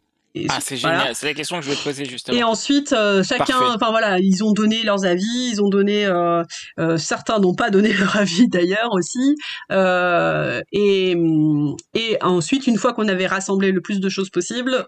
ah, 0.50 0.60
c'est 0.60 0.78
génial. 0.78 1.16
C'est 1.16 1.26
la 1.26 1.34
question 1.34 1.58
que 1.58 1.64
je 1.64 1.68
voulais 1.68 1.80
te 1.80 1.84
poser 1.84 2.06
justement. 2.06 2.38
Et 2.38 2.44
ensuite, 2.44 2.94
euh, 2.94 3.24
chacun, 3.24 3.60
enfin 3.76 3.90
voilà, 3.90 4.20
ils 4.20 4.44
ont 4.44 4.52
donné 4.52 4.84
leurs 4.84 5.06
avis, 5.06 5.50
ils 5.52 5.62
ont 5.62 5.70
donné, 5.70 6.06
euh, 6.06 6.44
euh, 6.80 6.98
certains 6.98 7.40
n'ont 7.40 7.56
pas 7.56 7.70
donné 7.70 7.94
leur 7.94 8.16
avis 8.16 8.48
d'ailleurs 8.48 8.92
aussi. 8.92 9.36
et, 10.72 11.16
et 11.94 12.18
ensuite, 12.22 12.68
une 12.68 12.78
fois 12.78 12.94
qu'on 12.94 13.08
avait 13.08 13.28
rassemblé 13.28 13.72
le 13.72 13.82
plus 13.82 14.00
de 14.00 14.10
choses 14.10 14.30
possible, 14.30 14.88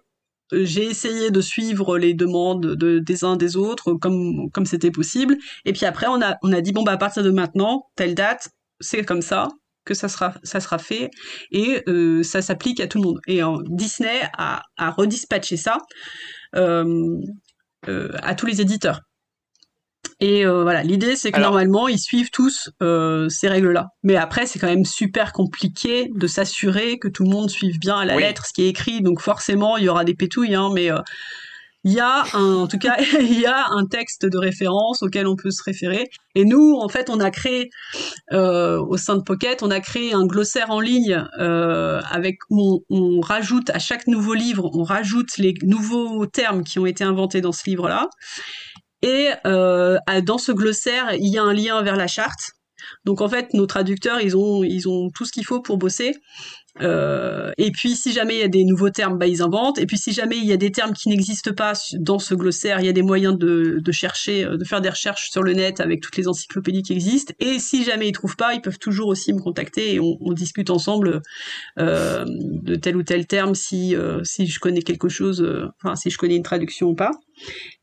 j'ai 0.51 0.85
essayé 0.85 1.29
de 1.29 1.41
suivre 1.41 1.97
les 1.97 2.13
demandes 2.13 2.75
de, 2.75 2.99
des 2.99 3.23
uns 3.23 3.35
des 3.35 3.55
autres 3.55 3.93
comme 3.93 4.49
comme 4.51 4.65
c'était 4.65 4.91
possible. 4.91 5.37
Et 5.65 5.73
puis 5.73 5.85
après, 5.85 6.07
on 6.07 6.21
a 6.21 6.37
on 6.41 6.51
a 6.51 6.61
dit 6.61 6.71
bon 6.71 6.83
bah 6.83 6.93
à 6.93 6.97
partir 6.97 7.23
de 7.23 7.31
maintenant, 7.31 7.87
telle 7.95 8.15
date, 8.15 8.49
c'est 8.79 9.03
comme 9.03 9.21
ça 9.21 9.49
que 9.89 9.95
ça 9.95 10.07
sera, 10.07 10.35
ça 10.43 10.59
sera 10.59 10.77
fait 10.77 11.09
et 11.51 11.81
euh, 11.87 12.21
ça 12.21 12.43
s'applique 12.43 12.79
à 12.79 12.85
tout 12.85 12.99
le 12.99 13.05
monde. 13.05 13.19
Et 13.27 13.41
Disney 13.65 14.21
a, 14.37 14.61
a 14.77 14.91
redispatché 14.91 15.57
ça 15.57 15.79
euh, 16.55 17.17
euh, 17.87 18.11
à 18.21 18.35
tous 18.35 18.45
les 18.45 18.61
éditeurs. 18.61 19.01
Et 20.21 20.45
voilà, 20.45 20.83
l'idée 20.83 21.15
c'est 21.15 21.31
que 21.31 21.39
normalement 21.39 21.87
ils 21.87 21.99
suivent 21.99 22.29
tous 22.29 22.69
ces 23.29 23.47
règles-là. 23.47 23.87
Mais 24.03 24.15
après 24.15 24.45
c'est 24.45 24.59
quand 24.59 24.67
même 24.67 24.85
super 24.85 25.31
compliqué 25.33 26.11
de 26.13 26.27
s'assurer 26.27 26.99
que 26.99 27.07
tout 27.07 27.23
le 27.23 27.29
monde 27.29 27.49
suive 27.49 27.79
bien 27.79 27.97
à 27.97 28.05
la 28.05 28.17
lettre 28.17 28.45
ce 28.45 28.53
qui 28.53 28.63
est 28.63 28.69
écrit. 28.69 29.01
Donc 29.01 29.21
forcément 29.21 29.77
il 29.77 29.85
y 29.85 29.89
aura 29.89 30.03
des 30.03 30.15
pétouilles, 30.15 30.55
hein, 30.55 30.69
mais 30.73 30.89
il 31.85 31.93
y 31.93 31.99
a 31.99 32.23
un, 32.33 32.55
en 32.55 32.67
tout 32.67 32.77
cas, 32.77 32.97
il 33.19 33.39
y 33.39 33.45
a 33.45 33.67
un 33.69 33.85
texte 33.85 34.25
de 34.25 34.37
référence 34.37 35.01
auquel 35.01 35.27
on 35.27 35.35
peut 35.35 35.51
se 35.51 35.63
référer. 35.63 36.09
Et 36.35 36.45
nous, 36.45 36.75
en 36.79 36.89
fait, 36.89 37.09
on 37.09 37.19
a 37.19 37.31
créé 37.31 37.69
euh, 38.33 38.79
au 38.79 38.97
sein 38.97 39.15
de 39.15 39.23
Pocket, 39.23 39.63
on 39.63 39.71
a 39.71 39.79
créé 39.79 40.13
un 40.13 40.25
glossaire 40.25 40.71
en 40.71 40.79
ligne 40.79 41.25
euh, 41.39 42.01
avec 42.09 42.37
où 42.49 42.83
on, 42.89 43.21
rajoute 43.21 43.69
à 43.69 43.79
chaque 43.79 44.07
nouveau 44.07 44.33
livre, 44.33 44.69
on 44.73 44.83
rajoute 44.83 45.37
les 45.37 45.53
nouveaux 45.63 46.25
termes 46.25 46.63
qui 46.63 46.79
ont 46.79 46.85
été 46.85 47.03
inventés 47.03 47.41
dans 47.41 47.51
ce 47.51 47.69
livre-là. 47.69 48.07
Et 49.01 49.29
euh, 49.45 49.97
dans 50.23 50.37
ce 50.37 50.51
glossaire, 50.51 51.13
il 51.13 51.31
y 51.31 51.37
a 51.37 51.43
un 51.43 51.53
lien 51.53 51.81
vers 51.81 51.95
la 51.95 52.07
charte. 52.07 52.51
Donc 53.05 53.21
en 53.21 53.29
fait, 53.29 53.53
nos 53.53 53.65
traducteurs, 53.65 54.21
ils 54.21 54.35
ont, 54.35 54.63
ils 54.63 54.87
ont 54.87 55.09
tout 55.13 55.25
ce 55.25 55.31
qu'il 55.31 55.45
faut 55.45 55.61
pour 55.61 55.77
bosser. 55.77 56.15
Euh, 56.81 57.51
et 57.57 57.71
puis, 57.71 57.95
si 57.95 58.11
jamais 58.11 58.35
il 58.35 58.39
y 58.39 58.43
a 58.43 58.47
des 58.47 58.63
nouveaux 58.63 58.89
termes, 58.89 59.17
bah, 59.17 59.27
ils 59.27 59.41
inventent. 59.41 59.79
Et 59.79 59.85
puis, 59.85 59.97
si 59.97 60.11
jamais 60.11 60.37
il 60.37 60.45
y 60.45 60.53
a 60.53 60.57
des 60.57 60.71
termes 60.71 60.93
qui 60.93 61.09
n'existent 61.09 61.53
pas 61.53 61.73
dans 61.99 62.19
ce 62.19 62.35
glossaire, 62.35 62.79
il 62.79 62.85
y 62.85 62.89
a 62.89 62.93
des 62.93 63.01
moyens 63.01 63.37
de, 63.37 63.79
de, 63.79 63.91
chercher, 63.91 64.45
euh, 64.45 64.57
de 64.57 64.63
faire 64.63 64.81
des 64.81 64.89
recherches 64.89 65.29
sur 65.31 65.43
le 65.43 65.53
net 65.53 65.79
avec 65.79 66.01
toutes 66.01 66.17
les 66.17 66.27
encyclopédies 66.27 66.83
qui 66.83 66.93
existent. 66.93 67.33
Et 67.39 67.59
si 67.59 67.83
jamais 67.83 68.07
ils 68.07 68.13
trouvent 68.13 68.37
pas, 68.37 68.53
ils 68.53 68.61
peuvent 68.61 68.79
toujours 68.79 69.07
aussi 69.07 69.33
me 69.33 69.39
contacter 69.39 69.95
et 69.95 69.99
on, 69.99 70.17
on 70.21 70.33
discute 70.33 70.69
ensemble 70.69 71.21
euh, 71.77 72.25
de 72.27 72.75
tel 72.75 72.97
ou 72.97 73.03
tel 73.03 73.27
terme 73.27 73.55
si, 73.55 73.95
euh, 73.95 74.23
si 74.23 74.47
je 74.47 74.59
connais 74.59 74.81
quelque 74.81 75.09
chose, 75.09 75.41
euh, 75.41 75.67
enfin, 75.81 75.95
si 75.95 76.09
je 76.09 76.17
connais 76.17 76.35
une 76.35 76.43
traduction 76.43 76.87
ou 76.87 76.95
pas. 76.95 77.11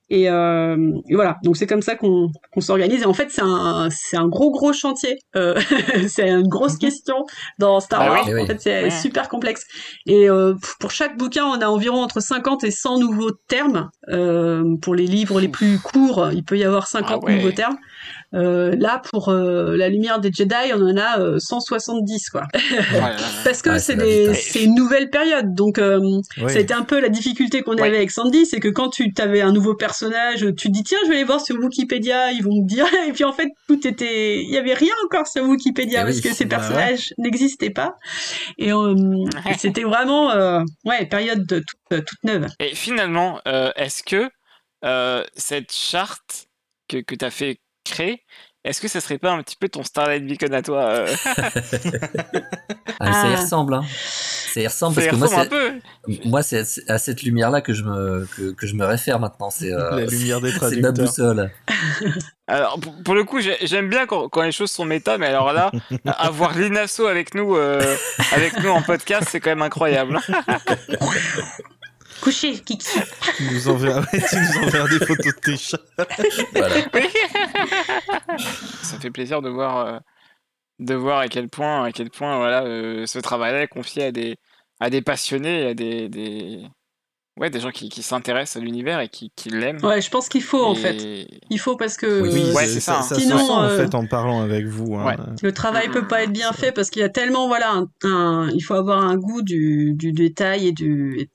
Et, 0.09 0.31
euh, 0.31 0.93
et, 1.09 1.17
voilà, 1.17 1.37
donc 1.43 1.57
c'est 1.57 1.67
comme 1.67 1.83
ça 1.83 1.97
qu'on 1.97 2.31
s'organise. 2.59 3.03
Et 3.03 3.07
en 3.07 3.15
fait, 3.15 3.29
c'est 3.31 3.43
un, 3.43 3.89
c'est 3.91 4.17
un 4.17 4.29
gros, 4.29 4.51
gros 4.51 4.73
chantier. 4.73 5.19
Euh, 5.35 5.61
c'est 6.09 6.29
une 6.29 6.49
grosse 6.49 6.75
mhm. 6.75 6.79
question 6.79 7.25
dans 7.59 7.81
Star 7.81 8.03
ah 8.03 8.11
Wars. 8.11 8.29
En 8.29 8.47
fait, 8.47 8.61
c'est 8.61 8.91
super 8.91 9.29
complexe. 9.29 9.65
Et 10.07 10.29
euh, 10.31 10.55
pour 10.79 10.93
chaque 10.93 11.17
bouquin, 11.17 11.45
on 11.45 11.61
a 11.61 11.67
environ 11.67 12.03
entre 12.03 12.21
50 12.21 12.65
et 12.65 12.71
100 12.71 13.01
nouveaux 13.01 13.33
termes. 13.49 13.91
Euh, 14.09 14.77
pour 14.81 14.95
les 14.95 15.07
livres 15.07 15.41
les 15.41 15.49
plus 15.49 15.79
courts, 15.81 16.29
il 16.33 16.45
peut 16.45 16.57
y 16.57 16.65
avoir 16.65 16.87
50 16.87 17.25
ah 17.27 17.33
nouveaux 17.33 17.51
termes. 17.51 17.77
Euh, 18.35 18.75
là, 18.77 19.01
pour 19.11 19.29
euh, 19.29 19.77
la 19.77 19.89
lumière 19.89 20.19
des 20.19 20.33
Jedi, 20.33 20.55
on 20.75 20.83
en 20.83 20.97
a 20.97 21.39
170, 21.39 22.31
quoi. 22.31 22.43
Parce 23.45 23.63
que 23.63 23.79
c'est 23.79 23.97
des, 23.97 24.35
c'est 24.35 24.65
une 24.65 24.75
nouvelle 24.75 25.11
période. 25.11 25.55
Donc, 25.55 25.81
c'était 26.49 26.75
un 26.75 26.83
peu 26.83 27.01
la 27.01 27.09
difficulté 27.09 27.63
qu'on 27.63 27.77
avait 27.77 27.97
avec 27.97 28.11
Sandy, 28.11 28.47
c'est 28.47 28.61
que 28.61 28.69
quand 28.69 28.91
tu 28.91 29.13
avais 29.19 29.41
un 29.41 29.53
nouveau 29.53 29.75
personnage, 29.75 30.41
tu 30.57 30.69
te 30.69 30.73
dis 30.73 30.83
tiens, 30.83 30.99
je 31.05 31.09
vais 31.09 31.17
aller 31.17 31.25
voir 31.25 31.41
sur 31.41 31.57
Wikipédia, 31.57 32.33
ils 32.33 32.43
vont 32.43 32.63
me 32.63 32.67
dire. 32.67 32.87
Et 33.09 33.13
puis 33.13 33.25
en 33.25 33.33
fait, 33.33 33.49
tout 33.69 33.87
était, 33.87 34.43
il 34.43 34.51
y 34.51 34.59
avait 34.59 34.75
rien 34.75 34.95
encore 35.05 35.27
sur 35.27 35.45
Wikipédia 35.45 36.03
eh 36.03 36.05
parce 36.05 36.21
que 36.21 36.33
ces 36.33 36.47
personnages 36.47 37.15
n'existaient 37.19 37.71
pas. 37.71 37.97
Et, 38.59 38.73
c'était 39.59 39.85
vraiment, 39.85 40.33
ouais, 40.85 41.07
période 41.07 41.47
toute, 41.47 42.05
toute 42.05 42.25
neuve. 42.25 42.47
Et 42.61 42.75
finalement, 42.75 43.41
est-ce 43.77 44.03
que 44.03 44.29
cette 45.37 45.73
charte 45.73 46.47
que, 46.89 46.99
que 46.99 47.15
tu 47.15 47.25
as 47.25 47.31
fait 47.31 47.59
est-ce 48.67 48.81
que 48.81 48.89
ça 48.89 49.01
serait 49.01 49.19
pas 49.19 49.31
un 49.31 49.43
petit 49.45 49.55
peu 49.55 49.69
ton 49.69 49.85
Starlight 49.85 50.27
Beacon 50.27 50.53
à 50.53 50.61
toi 50.61 50.81
euh 50.87 51.15
ah, 52.99 53.13
Ça 53.13 53.29
y 53.29 53.35
ah. 53.35 53.41
ressemble, 53.41 53.75
hein. 53.75 53.85
Ça 54.53 54.61
y 54.61 54.67
ressemble 54.67 54.97
parce 54.97 55.07
que 55.07 55.15
moi, 55.15 55.29
c'est, 55.29 56.25
moi, 56.25 56.43
c'est 56.43 56.91
à 56.91 56.99
cette 56.99 57.23
lumière-là 57.23 57.61
que 57.61 57.73
je 57.73 57.85
me 57.85 58.27
que, 58.55 58.67
je 58.67 58.75
me 58.75 58.85
réfère 58.85 59.21
maintenant. 59.21 59.51
C'est 59.51 59.71
la 59.71 59.95
euh, 59.95 60.07
lumière 60.07 60.41
des 60.41 60.51
C'est 60.51 60.81
ma 60.81 60.91
boussole. 60.91 61.53
Alors 62.49 62.81
pour, 63.05 63.15
le 63.15 63.23
coup, 63.23 63.39
j'aime 63.41 63.89
bien 63.89 64.07
quand, 64.07 64.43
les 64.43 64.53
choses 64.53 64.71
sont 64.71 64.85
méta, 64.85 65.19
mais 65.19 65.27
alors 65.27 65.53
là, 65.53 65.73
avoir 66.07 66.57
Linasso 66.57 67.07
avec 67.07 67.35
nous 67.35 67.57
euh, 67.57 67.97
avec 68.33 68.61
nous 68.61 68.71
en 68.71 68.83
podcast, 68.83 69.29
c'est 69.31 69.41
quand 69.41 69.51
même 69.51 69.63
incroyable. 69.63 70.21
Coucher, 72.21 72.59
Kiki. 72.61 72.89
Tu 73.37 73.45
nous 73.45 73.69
enverras, 73.69 74.05
des 74.13 74.21
photos 75.07 75.35
de 75.35 75.41
tes 75.41 75.57
chats. 75.57 75.79
voilà. 76.55 76.75
Ça 78.83 78.99
fait 78.99 79.11
plaisir 79.11 79.43
de 79.43 79.49
voir, 79.49 79.87
euh, 79.87 79.99
de 80.79 80.95
voir 80.95 81.21
à 81.21 81.29
quel 81.29 81.49
point, 81.49 81.85
à 81.85 81.93
quel 81.93 82.11
point 82.11 82.39
voilà, 82.39 82.65
euh, 82.65 83.07
ce 83.07 83.19
travail-là 83.19 83.63
est 83.63 83.69
confié 83.69 84.05
à 84.05 84.13
des, 84.13 84.37
à 84.81 84.91
des 84.91 85.03
passionnés, 85.03 85.69
à 85.69 85.75
des, 85.75 86.09
des, 86.09 86.67
ouais, 87.39 87.51
des 87.51 87.61
gens 87.61 87.71
qui, 87.71 87.89
qui 87.89 88.03
s'intéressent 88.03 88.63
à 88.63 88.65
l'univers 88.65 89.01
et 89.01 89.09
qui, 89.09 89.31
qui 89.37 89.51
l'aiment. 89.51 89.85
Ouais, 89.85 90.01
je 90.01 90.11
pense 90.11 90.29
qu'il 90.29 90.43
faut 90.43 90.65
en 90.65 90.75
fait. 90.75 91.27
Il 91.51 91.59
faut 91.59 91.77
parce 91.77 91.97
que 91.97 92.23
oui, 92.23 92.53
ouais, 92.55 92.67
c'est 92.67 92.81
ça. 92.81 93.03
Sinon, 93.03 93.37
en 93.37 93.65
euh, 93.65 93.77
fait 93.77 93.95
en 93.95 94.07
parlant 94.07 94.43
avec 94.43 94.67
vous. 94.67 94.95
Hein. 94.97 95.17
Le 95.43 95.53
travail 95.53 95.89
peut 95.89 96.07
pas 96.07 96.23
être 96.23 96.33
bien 96.33 96.53
fait 96.53 96.73
parce 96.73 96.91
qu'il 96.91 97.03
y 97.03 97.05
a 97.05 97.09
tellement 97.09 97.49
voilà, 97.49 97.83
un, 98.05 98.49
il 98.55 98.61
faut 98.61 98.75
avoir 98.75 99.05
un 99.05 99.17
goût 99.17 99.43
du, 99.43 99.95
du 99.95 100.13
détail 100.13 100.69
et 100.69 100.73
du 100.73 101.29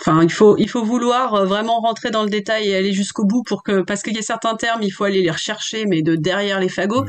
Enfin, 0.00 0.22
il 0.22 0.30
faut, 0.30 0.56
il 0.56 0.68
faut 0.68 0.84
vouloir 0.84 1.34
euh, 1.34 1.44
vraiment 1.44 1.80
rentrer 1.80 2.10
dans 2.10 2.22
le 2.22 2.30
détail 2.30 2.68
et 2.68 2.76
aller 2.76 2.92
jusqu'au 2.92 3.24
bout 3.24 3.42
pour 3.42 3.62
que, 3.62 3.82
parce 3.82 4.02
qu'il 4.02 4.14
y 4.14 4.18
a 4.18 4.22
certains 4.22 4.54
termes, 4.54 4.82
il 4.82 4.90
faut 4.90 5.04
aller 5.04 5.22
les 5.22 5.30
rechercher, 5.30 5.84
mais 5.86 6.02
de 6.02 6.16
derrière 6.16 6.60
les 6.60 6.68
fagots. 6.68 7.04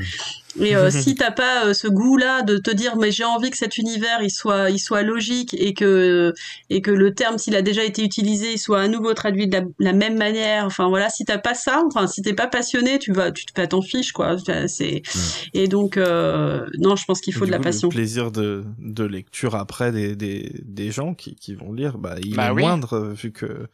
Et 0.59 0.75
euh, 0.75 0.89
si 0.91 1.15
t'as 1.15 1.31
pas 1.31 1.65
euh, 1.65 1.73
ce 1.73 1.87
goût-là 1.87 2.41
de 2.41 2.57
te 2.57 2.71
dire 2.71 2.95
mais 2.97 3.11
j'ai 3.11 3.23
envie 3.23 3.49
que 3.49 3.57
cet 3.57 3.77
univers 3.77 4.21
il 4.21 4.29
soit 4.29 4.69
il 4.69 4.79
soit 4.79 5.01
logique 5.01 5.53
et 5.53 5.73
que 5.73 6.33
et 6.69 6.81
que 6.81 6.91
le 6.91 7.13
terme 7.13 7.37
s'il 7.37 7.55
a 7.55 7.61
déjà 7.61 7.83
été 7.83 8.03
utilisé 8.03 8.53
il 8.53 8.57
soit 8.57 8.81
à 8.81 8.87
nouveau 8.87 9.13
traduit 9.13 9.47
de 9.47 9.61
la, 9.79 9.93
même 9.93 10.17
manière. 10.17 10.65
Enfin 10.65 10.89
voilà, 10.89 11.09
si 11.09 11.25
t'as 11.25 11.37
pas 11.37 11.53
ça, 11.53 11.83
enfin 11.85 12.07
si 12.07 12.21
t'es 12.21 12.33
pas 12.33 12.47
passionné, 12.47 12.99
tu 12.99 13.13
vas 13.13 13.31
tu 13.31 13.45
t'en 13.45 13.81
fiche 13.81 14.11
quoi. 14.11 14.35
C'est 14.67 15.01
et 15.53 15.67
donc 15.67 15.97
euh, 15.97 16.65
non, 16.79 16.95
je 16.95 17.05
pense 17.05 17.21
qu'il 17.21 17.33
faut 17.33 17.45
de 17.45 17.51
la 17.51 17.59
passion. 17.59 17.89
Le 17.89 17.93
plaisir 17.93 18.31
de 18.31 18.63
de 18.79 19.03
lecture 19.03 19.55
après 19.55 19.91
des 19.91 20.15
des 20.15 20.51
des 20.63 20.91
gens 20.91 21.13
qui 21.13 21.35
qui 21.35 21.53
vont 21.55 21.73
lire, 21.73 21.97
bah 21.97 22.15
il 22.23 22.35
bah 22.35 22.49
est 22.49 22.53
moindre 22.53 23.13
vu 23.15 23.31
que 23.31 23.67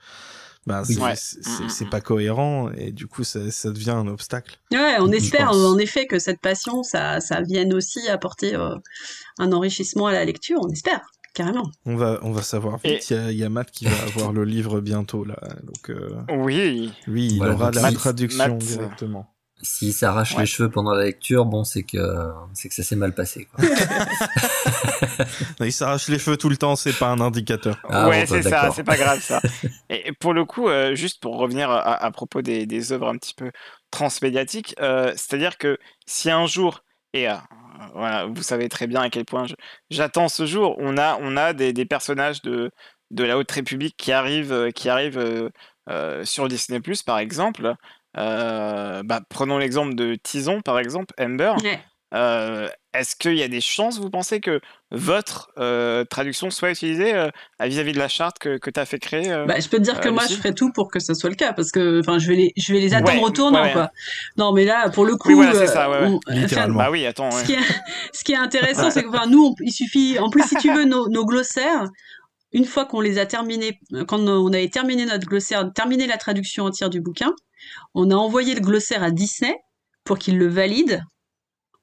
bah, 0.68 0.84
c'est 0.86 1.90
pas 1.90 2.02
cohérent 2.02 2.70
et 2.72 2.92
du 2.92 3.08
coup 3.08 3.24
ça, 3.24 3.50
ça, 3.52 3.72
devient 3.72 3.92
un 3.92 4.08
obstacle. 4.08 4.60
Ouais, 4.72 4.98
on 5.00 5.12
espère 5.12 5.52
en 5.52 5.78
effet 5.78 6.08
que 6.08 6.20
cette 6.20 6.42
passion, 6.42 6.84
ça, 6.84 7.22
ça 7.22 7.42
vienne 7.42 7.74
aussi 7.74 8.08
apporter 8.10 8.56
euh, 8.56 8.76
un 9.40 9.54
enrichissement 9.54 10.08
à 10.08 10.12
la 10.12 10.26
lecture, 10.26 10.60
on 10.62 10.70
espère. 10.70 11.02
Carrément. 11.34 11.70
On 11.86 11.96
va, 11.96 12.20
on 12.24 12.32
va 12.32 12.42
savoir 12.42 12.80
vite. 12.84 13.12
Il, 13.12 13.38
y 13.38 13.44
a, 13.44 13.50
Matt 13.50 13.70
qui 13.70 13.86
va 13.86 13.96
avoir 14.08 14.34
le 14.34 14.44
livre 14.44 14.82
bientôt 14.82 15.24
là. 15.24 15.38
Donc, 15.64 15.92
euh, 15.92 16.16
Oui. 16.30 16.92
Oui, 17.08 17.34
il 17.34 17.44
aura 17.44 17.70
la 17.70 17.92
traduction 17.92 18.58
directement. 18.58 19.32
S'il 19.62 19.94
s'arrache 19.94 20.38
les 20.38 20.46
cheveux 20.46 20.70
pendant 20.70 20.94
la 20.94 21.06
lecture, 21.06 21.46
bon, 21.46 21.64
c'est 21.64 21.84
que 21.84 21.98
c'est 22.54 22.70
que 22.70 22.76
ça 22.76 22.84
s'est 22.84 22.96
mal 22.96 23.14
passé. 23.14 23.46
Quoi. 23.46 23.66
il 25.62 25.72
s'arrache 25.72 26.08
les 26.08 26.20
cheveux 26.20 26.38
tout 26.38 26.50
le 26.50 26.58
temps, 26.58 26.76
c'est 26.76 26.98
pas 26.98 27.08
un 27.08 27.20
indicateur. 27.20 27.80
Ah, 27.90 28.08
ouais, 28.10 28.26
c'est 28.26 28.42
ça, 28.42 28.72
c'est 28.72 28.84
pas 28.84 28.98
grave 28.98 29.22
ça. 29.22 29.42
Et 29.90 30.12
pour 30.14 30.34
le 30.34 30.46
coup, 30.46 30.68
euh, 30.68 30.96
juste 30.96 31.22
pour 31.22 31.38
revenir 31.38 31.70
à, 31.72 32.12
propos 32.12 32.42
des, 32.42 32.66
des, 32.66 32.92
œuvres 32.92 33.08
un 33.08 33.18
petit 33.18 33.34
peu 33.34 33.52
transmédiatiques, 33.92 34.76
euh, 34.80 35.12
c'est-à-dire 35.16 35.58
que 35.58 35.78
si 36.06 36.30
un 36.30 36.46
jour, 36.46 36.84
et 37.14 37.30
euh, 37.30 37.36
voilà, 37.94 38.26
vous 38.26 38.44
savez 38.44 38.70
très 38.70 38.88
bien 38.88 39.02
à 39.02 39.10
quel 39.10 39.26
point 39.26 39.46
j'attends 39.90 40.30
ce 40.30 40.46
jour, 40.46 40.76
on 40.80 40.98
a, 40.98 41.18
on 41.22 41.38
a 41.38 41.54
des, 41.54 41.74
des, 41.74 41.86
personnages 41.86 42.42
de, 42.42 42.72
de 43.12 43.24
la 43.24 43.38
Haute 43.38 43.52
République 43.52 43.96
qui 43.98 44.12
arrivent, 44.12 44.72
qui 44.74 44.90
arrivent 44.90 45.52
sur 46.24 46.48
Disney 46.48 46.80
Plus 46.80 47.04
par 47.04 47.20
exemple. 47.20 47.76
Euh, 48.18 49.04
bah, 49.04 49.22
prenons 49.30 49.58
l'exemple 49.58 49.96
de 49.96 50.16
Tison, 50.16 50.62
par 50.62 50.80
exemple, 50.80 51.14
Ember. 51.20 51.54
Euh, 52.14 52.70
est-ce 52.94 53.18
qu'il 53.18 53.36
y 53.36 53.44
a 53.44 53.50
des 53.50 53.60
chances, 53.60 54.00
vous 54.00 54.10
pensez, 54.10 54.40
que 54.40 54.62
votre 54.92 55.52
euh, 55.58 56.06
traduction 56.06 56.50
soit 56.50 56.72
utilisée 56.72 57.14
vis-à-vis 57.60 57.92
de 57.92 58.00
la 58.00 58.08
charte 58.08 58.40
que, 58.40 58.58
que 58.58 58.70
tu 58.70 58.80
as 58.80 58.86
fait 58.86 58.98
créer 58.98 59.28
bah, 59.46 59.60
Je 59.60 59.68
peux 59.68 59.78
te 59.78 59.84
dire 59.84 60.00
que 60.00 60.08
moi, 60.08 60.24
je 60.28 60.36
ferai 60.36 60.54
tout 60.54 60.72
pour 60.72 60.90
que 60.90 61.00
ça 61.00 61.14
soit 61.14 61.30
le 61.30 61.36
cas, 61.36 61.52
parce 61.52 61.72
que 61.72 62.02
je 62.02 62.28
vais 62.28 62.36
les, 62.36 62.54
je 62.56 62.74
vais 62.74 62.80
les 62.80 62.94
attendre 62.94 63.22
au 63.22 63.30
tournant. 63.30 63.70
Quoi. 63.72 63.92
Non, 64.38 64.54
mais 64.54 64.64
là, 64.64 64.90
pour 64.90 65.06
le 65.06 65.16
coup. 65.16 65.34
Oui, 65.34 65.48
c'est 65.54 65.68
ça, 65.68 65.90
bah 66.70 66.90
oui, 66.90 67.06
attends. 67.06 67.32
Ce 67.32 67.44
qui, 67.44 67.54
est, 67.54 67.76
ce, 68.14 68.24
qui 68.24 68.32
est, 68.32 68.38
intéressant, 68.38 68.90
c'est 68.90 69.04
que 69.04 69.30
nous, 69.30 69.54
il 69.60 69.72
suffit. 69.72 70.18
En 70.20 70.30
plus, 70.30 70.44
si 70.44 70.56
tu 70.56 70.74
veux, 70.74 70.86
nos, 70.86 71.10
nos 71.10 71.26
glossaires, 71.26 71.88
une 72.54 72.66
fois 72.66 72.86
qu'on 72.86 73.02
les 73.02 73.20
a 73.20 73.26
terminés, 73.26 73.80
quand 74.08 74.20
on 74.20 74.48
avait 74.54 74.70
terminé 74.70 75.06
notre 75.06 75.28
glossaire, 75.28 75.72
terminé 75.74 76.08
la 76.08 76.18
traduction 76.18 76.66
entière 76.66 76.90
du 76.90 77.02
bouquin, 77.02 77.34
on 77.94 78.12
a 78.12 78.16
envoyé 78.16 78.56
le 78.56 78.62
glossaire 78.62 79.04
à 79.04 79.12
Disney 79.12 79.56
pour 80.04 80.18
qu'il 80.18 80.38
le 80.38 80.48
valide. 80.48 81.04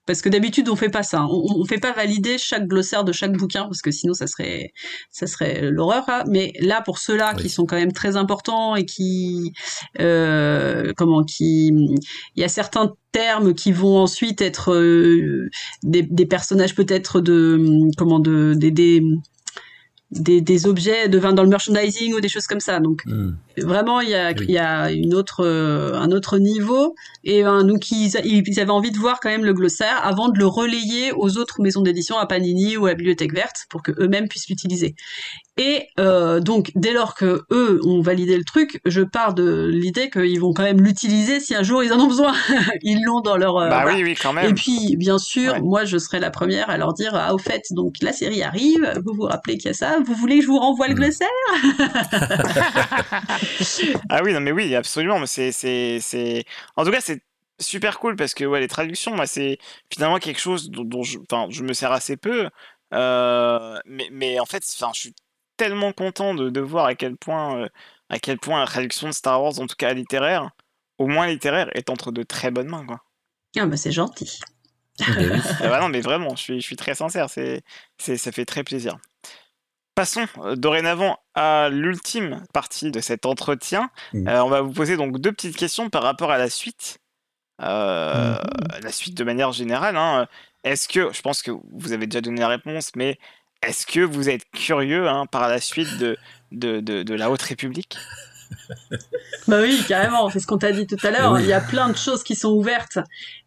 Parce 0.06 0.20
que 0.20 0.28
d'habitude, 0.28 0.68
on 0.68 0.76
fait 0.76 0.90
pas 0.90 1.02
ça. 1.02 1.24
On, 1.24 1.60
ne 1.60 1.66
fait 1.66 1.78
pas 1.78 1.92
valider 1.92 2.36
chaque 2.36 2.66
glossaire 2.66 3.05
de 3.05 3.12
chaque 3.12 3.32
bouquin, 3.32 3.62
parce 3.62 3.80
que 3.80 3.90
sinon, 3.90 4.12
ça 4.12 4.26
serait, 4.26 4.72
ça 5.10 5.26
serait 5.26 5.70
l'horreur. 5.70 6.05
Mais 6.28 6.52
là, 6.60 6.82
pour 6.82 6.98
ceux-là 6.98 7.34
qui 7.34 7.48
sont 7.48 7.64
quand 7.64 7.76
même 7.76 7.92
très 7.92 8.16
importants 8.16 8.76
et 8.76 8.84
qui, 8.84 9.55
euh, 10.01 10.92
comment, 10.96 11.24
qui, 11.24 11.68
il 11.68 12.40
y 12.40 12.44
a 12.44 12.48
certains 12.48 12.92
termes 13.12 13.55
qui 13.55 13.72
vont 13.72 13.96
ensuite 13.98 14.42
être 14.42 14.74
euh, 14.74 15.48
des, 15.82 16.26
personnages 16.26 16.74
peut-être 16.74 17.20
de, 17.22 17.88
comment, 17.96 18.18
de, 18.18 18.52
des 18.55 18.70
des, 18.70 19.02
des, 20.15 20.66
objets 20.66 21.09
de 21.09 21.19
dans 21.19 21.43
le 21.43 21.49
merchandising 21.49 22.15
ou 22.15 22.20
des 22.20 22.28
choses 22.28 22.47
comme 22.47 22.61
ça. 22.61 22.81
Donc 22.81 23.05
hmm. 23.07 23.32
vraiment 23.59 24.01
il 24.01 24.11
y 24.11 24.15
a, 24.15 24.32
il 24.32 24.51
y 24.51 24.59
a 24.59 24.91
une 24.91 25.15
autre 25.15 25.45
euh, 25.45 25.95
un 25.95 26.11
autre 26.12 26.39
niveau 26.39 26.95
et 27.24 27.43
donc 27.43 27.91
ils, 27.91 28.12
ils, 28.24 28.61
avaient 28.61 28.70
envie 28.70 28.93
de 28.93 28.99
voir 28.99 29.20
quand 29.20 29.31
même 29.31 29.45
le 29.45 29.55
glossaire 29.55 30.01
avant 30.03 30.28
de 30.28 30.39
le 30.39 30.47
relayer 30.47 31.12
aux 31.12 31.39
autres 31.39 31.61
maisons 31.61 31.82
d'édition 31.82 32.19
à 32.19 32.27
Panini 32.27 32.77
ou 32.77 32.86
à 32.86 32.95
Bibliothèque 32.95 33.35
Verte 33.35 33.66
pour 33.70 33.82
que 33.82 33.93
eux-mêmes 33.99 34.28
puissent 34.28 34.49
l'utiliser. 34.49 34.95
Et 35.56 35.86
euh, 36.01 36.40
donc, 36.40 36.72
dès 36.74 36.93
lors 36.93 37.14
que 37.14 37.44
eux 37.52 37.81
ont 37.85 38.01
validé 38.01 38.36
le 38.36 38.43
truc, 38.43 38.81
je 38.85 39.02
pars 39.02 39.35
de 39.35 39.68
l'idée 39.68 40.10
qu'ils 40.10 40.40
vont 40.40 40.52
quand 40.52 40.64
même 40.64 40.81
l'utiliser 40.81 41.39
si 41.39 41.55
un 41.55 41.62
jour 41.62 41.85
ils 41.85 41.93
en 41.93 42.01
ont 42.01 42.09
besoin. 42.09 42.35
ils 42.82 43.01
l'ont 43.05 43.20
dans 43.20 43.36
leur. 43.36 43.59
Euh, 43.59 43.68
bah 43.68 43.85
oui, 43.86 44.02
oui, 44.02 44.16
quand 44.20 44.32
même. 44.32 44.51
Et 44.51 44.55
puis, 44.55 44.97
bien 44.97 45.18
sûr, 45.18 45.62
moi, 45.62 45.85
je 45.85 45.97
serai 45.97 46.18
la 46.18 46.31
première 46.31 46.70
à 46.70 46.76
leur 46.76 46.93
dire 46.93 47.12
ah 47.14 47.35
au 47.35 47.39
fait, 47.39 47.62
donc 47.70 47.94
la 48.02 48.12
série 48.12 48.43
arrive. 48.43 49.01
Vous 49.05 49.14
vous 49.14 49.26
rappelez 49.26 49.56
qu'il 49.56 49.68
y 49.68 49.70
a 49.70 49.74
ça 49.74 49.98
Vous 50.05 50.14
voulez 50.14 50.39
que 50.39 50.43
je 50.43 50.48
vous 50.48 50.59
renvoie 50.59 50.89
le 50.89 50.94
mm. 50.94 50.97
glossaire? 50.97 51.28
Ah 54.10 54.20
oui, 54.22 54.32
non, 54.32 54.40
mais 54.40 54.52
oui, 54.52 54.74
absolument. 54.74 55.18
Mais 55.18 55.26
c'est, 55.26 55.52
c'est, 55.52 55.98
c'est. 56.01 56.44
En 56.76 56.85
tout 56.85 56.90
cas, 56.90 57.01
c'est 57.01 57.22
super 57.60 57.98
cool 57.98 58.16
parce 58.16 58.35
que 58.35 58.44
ouais, 58.44 58.60
les 58.60 58.68
traductions, 58.68 59.14
moi, 59.14 59.26
c'est 59.26 59.59
finalement 59.93 60.18
quelque 60.18 60.40
chose 60.40 60.70
dont, 60.70 60.85
dont 60.85 61.02
je, 61.02 61.18
je 61.51 61.62
me 61.62 61.72
sers 61.72 61.93
assez 61.93 62.16
peu. 62.16 62.48
Euh, 62.93 63.78
mais, 63.86 64.09
mais 64.12 64.40
en 64.40 64.47
fait, 64.47 64.64
je 64.64 65.01
suis 65.01 65.14
tellement 65.56 65.93
content 65.93 66.35
de, 66.35 66.51
de 66.51 66.60
voir 66.60 66.86
à 66.86 66.94
quel 66.94 67.16
point, 67.16 67.59
euh, 67.59 67.68
à 68.09 68.18
quel 68.18 68.39
point 68.39 68.60
la 68.60 68.66
traduction 68.66 69.09
de 69.09 69.12
Star 69.12 69.43
Wars, 69.43 69.59
en 69.59 69.66
tout 69.66 69.76
cas 69.76 69.93
littéraire, 69.93 70.51
au 70.98 71.06
moins 71.06 71.26
littéraire, 71.26 71.68
est 71.74 71.90
entre 71.90 72.12
de 72.12 72.22
très 72.22 72.51
bonnes 72.51 72.68
mains, 72.68 72.86
quoi. 72.86 73.01
Ah 73.56 73.66
bah 73.66 73.76
c'est 73.76 73.93
gentil. 73.93 74.40
ah 75.01 75.68
bah 75.68 75.81
non, 75.81 75.89
mais 75.89 76.01
vraiment, 76.01 76.36
je 76.36 76.43
suis, 76.43 76.60
je 76.60 76.66
suis 76.66 76.76
très 76.76 76.94
sincère, 76.94 77.31
c'est, 77.31 77.62
c'est, 77.98 78.16
ça 78.16 78.32
fait 78.32 78.44
très 78.44 78.64
plaisir. 78.64 78.97
Passons 79.94 80.26
euh, 80.39 80.56
dorénavant 80.56 81.18
à 81.35 81.68
l'ultime 81.70 82.44
partie 82.52 82.90
de 82.90 83.01
cet 83.01 83.26
entretien. 83.26 83.90
Mmh. 84.12 84.28
Euh, 84.28 84.44
on 84.44 84.48
va 84.48 84.60
vous 84.60 84.72
poser 84.72 84.97
donc 84.97 85.20
deux 85.20 85.32
petites 85.32 85.56
questions 85.56 85.89
par 85.89 86.02
rapport 86.02 86.32
à 86.32 86.39
la 86.39 86.51
suite. 86.51 86.98
Mmh. 87.60 87.64
La 87.64 88.90
suite 88.90 89.16
de 89.16 89.22
manière 89.22 89.52
générale. 89.52 89.97
Hein. 89.97 90.26
Est-ce 90.64 90.89
que, 90.89 91.12
je 91.12 91.22
pense 91.22 91.43
que 91.43 91.52
vous 91.72 91.93
avez 91.93 92.09
déjà 92.09 92.20
donné 92.20 92.40
la 92.40 92.48
réponse, 92.48 92.90
mais 92.97 93.18
est-ce 93.66 93.86
que 93.86 94.01
vous 94.01 94.28
êtes 94.28 94.45
curieux 94.53 95.09
hein, 95.09 95.27
par 95.27 95.49
la 95.49 95.61
suite 95.61 95.99
de, 95.99 96.16
de, 96.53 96.81
de, 96.81 97.15
la 97.15 97.31
Haute 97.31 97.43
République? 97.43 97.97
Bah 99.49 99.59
oui, 99.61 99.78
carrément, 99.86 100.31
c'est 100.31 100.41
ce 100.41 100.47
qu'on 100.47 100.59
t'a 100.59 100.73
dit 100.73 100.86
tout 100.86 100.97
à 101.03 101.11
l'heure. 101.11 101.39
Il 101.39 101.47
y 101.47 101.53
a 101.53 101.61
plein 101.61 101.89
de 101.89 101.97
choses 101.97 102.23
qui 102.23 102.35
sont 102.35 102.51
ouvertes 102.51 102.99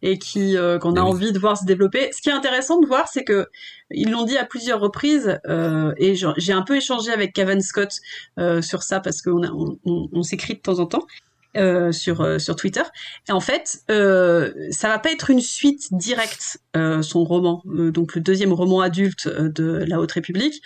et 0.02 0.18
qui 0.18 0.56
euh, 0.56 0.78
qu'on 0.78 0.94
a 0.94 1.00
envie 1.00 1.32
de 1.32 1.38
voir 1.38 1.56
se 1.56 1.64
développer. 1.64 2.10
Ce 2.12 2.20
qui 2.20 2.28
est 2.28 2.32
intéressant 2.32 2.78
de 2.80 2.86
voir, 2.86 3.08
c'est 3.08 3.24
que 3.24 3.48
ils 3.90 4.10
l'ont 4.10 4.24
dit 4.24 4.36
à 4.36 4.44
plusieurs 4.44 4.80
reprises 4.80 5.40
euh, 5.48 5.92
et 5.96 6.14
j'ai 6.14 6.52
un 6.52 6.62
peu 6.62 6.76
échangé 6.76 7.10
avec 7.10 7.32
Kevin 7.32 7.60
Scott 7.60 7.90
euh, 8.38 8.62
sur 8.62 8.82
ça 8.82 9.00
parce 9.00 9.22
qu'on 9.22 9.42
on, 9.84 10.08
on 10.12 10.22
s'écrit 10.22 10.54
de 10.54 10.60
temps 10.60 10.78
en 10.78 10.86
temps. 10.86 11.06
Euh, 11.58 11.90
sur 11.90 12.20
euh, 12.20 12.38
sur 12.38 12.54
Twitter. 12.54 12.82
Et 13.28 13.32
en 13.32 13.40
fait, 13.40 13.80
euh, 13.90 14.52
ça 14.70 14.86
va 14.88 15.00
pas 15.00 15.10
être 15.10 15.28
une 15.28 15.40
suite 15.40 15.88
directe 15.90 16.58
son 17.02 17.24
roman, 17.24 17.64
donc 17.66 18.14
le 18.14 18.20
deuxième 18.20 18.52
roman 18.52 18.80
adulte 18.80 19.26
de 19.26 19.84
la 19.88 19.98
Haute 19.98 20.12
République. 20.12 20.62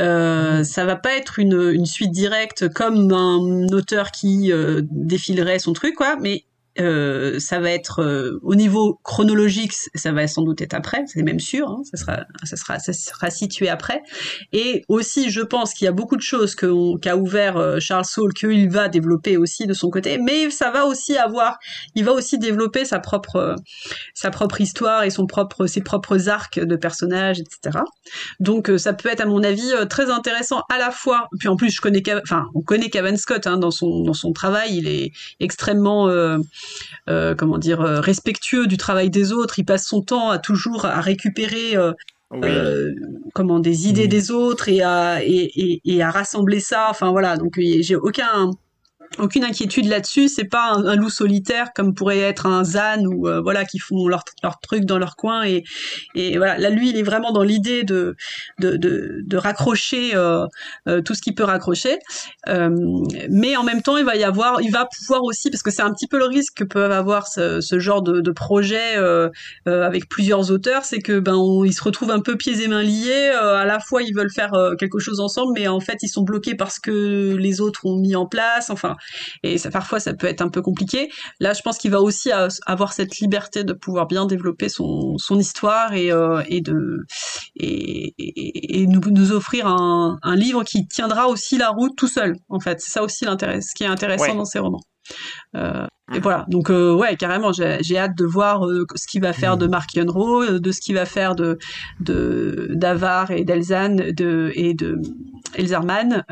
Ça 0.00 0.84
va 0.84 0.96
pas 0.96 1.14
être 1.14 1.38
une, 1.38 1.70
une 1.72 1.86
suite 1.86 2.10
directe 2.10 2.68
comme 2.72 3.12
un 3.12 3.68
auteur 3.72 4.10
qui 4.10 4.50
défilerait 4.90 5.60
son 5.60 5.74
truc, 5.74 5.94
quoi, 5.94 6.16
mais 6.20 6.44
euh, 6.80 7.38
ça 7.38 7.60
va 7.60 7.70
être 7.70 8.02
euh, 8.02 8.40
au 8.42 8.54
niveau 8.54 9.00
chronologique, 9.04 9.72
ça 9.94 10.12
va 10.12 10.26
sans 10.26 10.42
doute 10.42 10.60
être 10.60 10.74
après, 10.74 11.04
c'est 11.06 11.22
même 11.22 11.38
sûr, 11.38 11.68
hein, 11.68 11.82
ça 11.84 11.96
sera, 11.96 12.24
ça 12.44 12.56
sera, 12.56 12.78
ça 12.78 12.92
sera 12.92 13.30
situé 13.30 13.68
après. 13.68 14.02
Et 14.52 14.84
aussi, 14.88 15.30
je 15.30 15.40
pense 15.40 15.72
qu'il 15.72 15.84
y 15.84 15.88
a 15.88 15.92
beaucoup 15.92 16.16
de 16.16 16.22
choses 16.22 16.54
qu'a 16.54 17.16
ouvert 17.16 17.56
euh, 17.56 17.78
Charles 17.80 18.04
Saul 18.04 18.32
qu'il 18.32 18.68
va 18.70 18.88
développer 18.88 19.36
aussi 19.36 19.66
de 19.66 19.72
son 19.72 19.90
côté, 19.90 20.18
mais 20.18 20.50
ça 20.50 20.70
va 20.70 20.86
aussi 20.86 21.16
avoir, 21.16 21.58
il 21.94 22.04
va 22.04 22.12
aussi 22.12 22.38
développer 22.38 22.84
sa 22.84 22.98
propre, 22.98 23.54
sa 24.14 24.30
propre 24.30 24.60
histoire 24.60 25.04
et 25.04 25.10
son 25.10 25.26
propre, 25.26 25.66
ses 25.66 25.80
propres 25.80 26.28
arcs 26.28 26.58
de 26.58 26.76
personnages, 26.76 27.40
etc. 27.40 27.78
Donc, 28.40 28.70
ça 28.78 28.92
peut 28.92 29.08
être 29.08 29.20
à 29.20 29.26
mon 29.26 29.42
avis 29.42 29.72
très 29.88 30.10
intéressant 30.10 30.62
à 30.70 30.78
la 30.78 30.90
fois. 30.90 31.28
Puis 31.38 31.48
en 31.48 31.56
plus, 31.56 31.70
je 31.70 31.80
connais, 31.80 32.02
enfin, 32.22 32.46
on 32.54 32.62
connaît 32.62 32.90
Kevin 32.90 33.16
Scott 33.16 33.46
hein, 33.46 33.58
dans 33.58 33.70
son 33.70 34.02
dans 34.02 34.14
son 34.14 34.32
travail, 34.32 34.76
il 34.76 34.88
est 34.88 35.12
extrêmement 35.40 36.08
euh, 37.08 37.34
comment 37.34 37.58
dire, 37.58 37.80
euh, 37.80 38.00
respectueux 38.00 38.66
du 38.66 38.76
travail 38.76 39.10
des 39.10 39.32
autres. 39.32 39.58
Il 39.58 39.64
passe 39.64 39.86
son 39.86 40.02
temps 40.02 40.30
à 40.30 40.38
toujours 40.38 40.86
à 40.86 41.00
récupérer 41.00 41.76
euh, 41.76 42.92
comment 43.34 43.60
des 43.60 43.88
idées 43.88 44.08
des 44.08 44.30
autres 44.30 44.68
et 44.68 44.82
à 44.82 45.22
et, 45.22 45.80
et, 45.84 46.02
à 46.02 46.10
rassembler 46.10 46.60
ça. 46.60 46.88
Enfin 46.90 47.10
voilà, 47.10 47.36
donc 47.36 47.54
j'ai 47.58 47.96
aucun 47.96 48.50
aucune 49.18 49.44
inquiétude 49.44 49.86
là-dessus. 49.86 50.28
C'est 50.28 50.44
pas 50.44 50.72
un, 50.72 50.96
loup 50.96 51.10
solitaire 51.10 51.72
comme 51.74 51.94
pourrait 51.94 52.20
être 52.20 52.46
un 52.46 52.64
Zan 52.64 53.04
ou 53.06 53.28
euh, 53.28 53.40
voilà 53.40 53.64
qui 53.64 53.78
font 53.78 54.08
leur, 54.08 54.24
leur 54.42 54.60
truc 54.60 54.84
dans 54.84 54.98
leur 54.98 55.16
coin 55.16 55.44
et, 55.44 55.64
et 56.14 56.36
voilà. 56.36 56.58
Là, 56.58 56.70
lui, 56.70 56.90
il 56.90 56.96
est 56.96 57.02
vraiment 57.02 57.32
dans 57.32 57.42
l'idée 57.42 57.82
de, 57.84 58.16
de, 58.58 58.76
de, 58.76 59.20
de 59.24 59.36
raccrocher 59.36 60.14
euh, 60.14 60.46
euh, 60.88 61.02
tout 61.02 61.14
ce 61.14 61.22
qu'il 61.22 61.34
peut 61.34 61.44
raccrocher. 61.44 61.98
mais 62.46 63.56
en 63.56 63.64
même 63.64 63.82
temps, 63.82 63.96
il 63.96 64.04
va 64.04 64.16
y 64.16 64.24
avoir, 64.24 64.60
il 64.60 64.70
va 64.70 64.86
pouvoir 64.86 65.22
aussi 65.24 65.50
parce 65.50 65.62
que 65.62 65.70
c'est 65.70 65.82
un 65.82 65.92
petit 65.92 66.06
peu 66.06 66.18
le 66.18 66.26
risque 66.26 66.54
que 66.54 66.64
peuvent 66.64 66.92
avoir 66.92 67.26
ce, 67.26 67.60
ce 67.60 67.78
genre 67.78 68.02
de, 68.02 68.20
de 68.20 68.30
projet 68.30 68.96
avec 69.66 70.08
plusieurs 70.08 70.50
auteurs, 70.50 70.84
c'est 70.84 71.00
que 71.00 71.18
ben 71.18 71.36
ils 71.64 71.72
se 71.72 71.82
retrouvent 71.82 72.10
un 72.10 72.20
peu 72.20 72.36
pieds 72.36 72.62
et 72.62 72.68
mains 72.68 72.82
liés. 72.82 73.30
à 73.30 73.64
la 73.64 73.80
fois, 73.80 74.02
ils 74.02 74.14
veulent 74.14 74.32
faire 74.32 74.52
quelque 74.78 74.98
chose 74.98 75.20
ensemble, 75.20 75.52
mais 75.54 75.68
en 75.68 75.80
fait, 75.80 75.98
ils 76.02 76.08
sont 76.08 76.22
bloqués 76.22 76.54
parce 76.54 76.78
que 76.78 77.36
les 77.36 77.60
autres 77.60 77.86
ont 77.86 77.96
mis 77.96 78.16
en 78.16 78.26
place. 78.26 78.70
Enfin, 78.70 78.96
et 79.42 79.58
ça, 79.58 79.70
parfois 79.70 80.00
ça 80.00 80.14
peut 80.14 80.26
être 80.26 80.42
un 80.42 80.48
peu 80.48 80.62
compliqué. 80.62 81.10
Là, 81.40 81.52
je 81.52 81.62
pense 81.62 81.78
qu'il 81.78 81.90
va 81.90 82.00
aussi 82.00 82.30
avoir 82.66 82.92
cette 82.92 83.18
liberté 83.18 83.64
de 83.64 83.72
pouvoir 83.72 84.06
bien 84.06 84.26
développer 84.26 84.68
son, 84.68 85.16
son 85.18 85.38
histoire 85.38 85.94
et, 85.94 86.10
euh, 86.10 86.42
et 86.48 86.60
de 86.60 87.04
et, 87.56 88.14
et, 88.18 88.86
nous, 88.86 89.00
nous, 89.00 89.32
offrir 89.32 89.66
un, 89.66 90.18
un, 90.22 90.36
livre 90.36 90.64
qui 90.64 90.86
tiendra 90.86 91.28
aussi 91.28 91.56
la 91.56 91.70
route 91.70 91.96
tout 91.96 92.08
seul. 92.08 92.36
En 92.48 92.60
fait, 92.60 92.80
c'est 92.80 92.90
ça 92.90 93.02
aussi 93.02 93.24
l'intérêt, 93.24 93.60
ce 93.60 93.74
qui 93.74 93.84
est 93.84 93.88
intéressant 93.88 94.34
dans 94.34 94.44
ces 94.44 94.58
romans. 94.58 94.82
Euh, 95.56 95.86
et 96.12 96.20
voilà, 96.20 96.44
donc 96.48 96.70
euh, 96.70 96.94
ouais, 96.94 97.16
carrément, 97.16 97.52
j'ai 97.52 97.98
hâte 97.98 98.16
de 98.16 98.24
voir 98.26 98.66
euh, 98.66 98.84
ce 98.94 99.06
qu'il 99.06 99.22
va 99.22 99.32
faire 99.32 99.56
de 99.56 99.66
Mark 99.66 99.94
Yunro, 99.94 100.42
euh, 100.42 100.60
de 100.60 100.70
ce 100.70 100.80
qu'il 100.80 100.94
va 100.94 101.06
faire 101.06 101.34
de 101.34 101.58
d'Avar 102.00 103.30
et 103.30 103.44
d'Elzan 103.44 103.96
de, 103.96 104.52
et 104.54 104.74
de 104.74 105.00
Elzerman. 105.54 106.24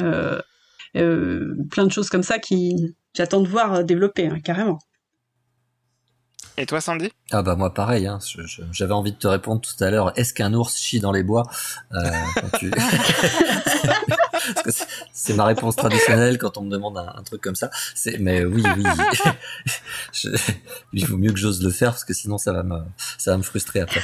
Euh, 0.97 1.55
plein 1.70 1.86
de 1.86 1.93
choses 1.93 2.10
comme 2.10 2.23
ça 2.23 2.39
qui 2.39 2.94
j'attends 3.14 3.40
de 3.40 3.48
voir 3.48 3.74
euh, 3.74 3.82
développer 3.82 4.27
hein, 4.27 4.40
carrément. 4.40 4.78
Et 6.58 6.66
toi, 6.66 6.82
Sandy? 6.82 7.10
Ah 7.30 7.42
bah 7.42 7.56
moi 7.56 7.72
pareil. 7.72 8.06
Hein, 8.06 8.18
J'avais 8.72 8.92
envie 8.92 9.12
de 9.12 9.16
te 9.16 9.26
répondre 9.26 9.62
tout 9.62 9.82
à 9.82 9.90
l'heure. 9.90 10.12
Est-ce 10.16 10.34
qu'un 10.34 10.52
ours 10.52 10.76
chie 10.76 11.00
dans 11.00 11.12
les 11.12 11.22
bois? 11.22 11.44
Euh, 11.94 12.10
tu... 12.58 12.70
C'est 15.12 15.34
ma 15.34 15.46
réponse 15.46 15.76
traditionnelle 15.76 16.36
quand 16.36 16.58
on 16.58 16.62
me 16.62 16.70
demande 16.70 16.98
un, 16.98 17.22
truc 17.22 17.40
comme 17.40 17.54
ça. 17.54 17.70
Mais 18.18 18.44
oui, 18.44 18.62
oui. 18.76 18.84
je... 20.12 20.28
Il 20.92 21.06
vaut 21.06 21.16
mieux 21.16 21.32
que 21.32 21.38
j'ose 21.38 21.62
le 21.62 21.70
faire 21.70 21.92
parce 21.92 22.04
que 22.04 22.12
sinon 22.12 22.36
ça 22.36 22.52
va 22.52 22.62
me, 22.62 22.78
ça 23.16 23.30
va 23.30 23.38
me 23.38 23.42
frustrer 23.42 23.80
après. 23.80 24.00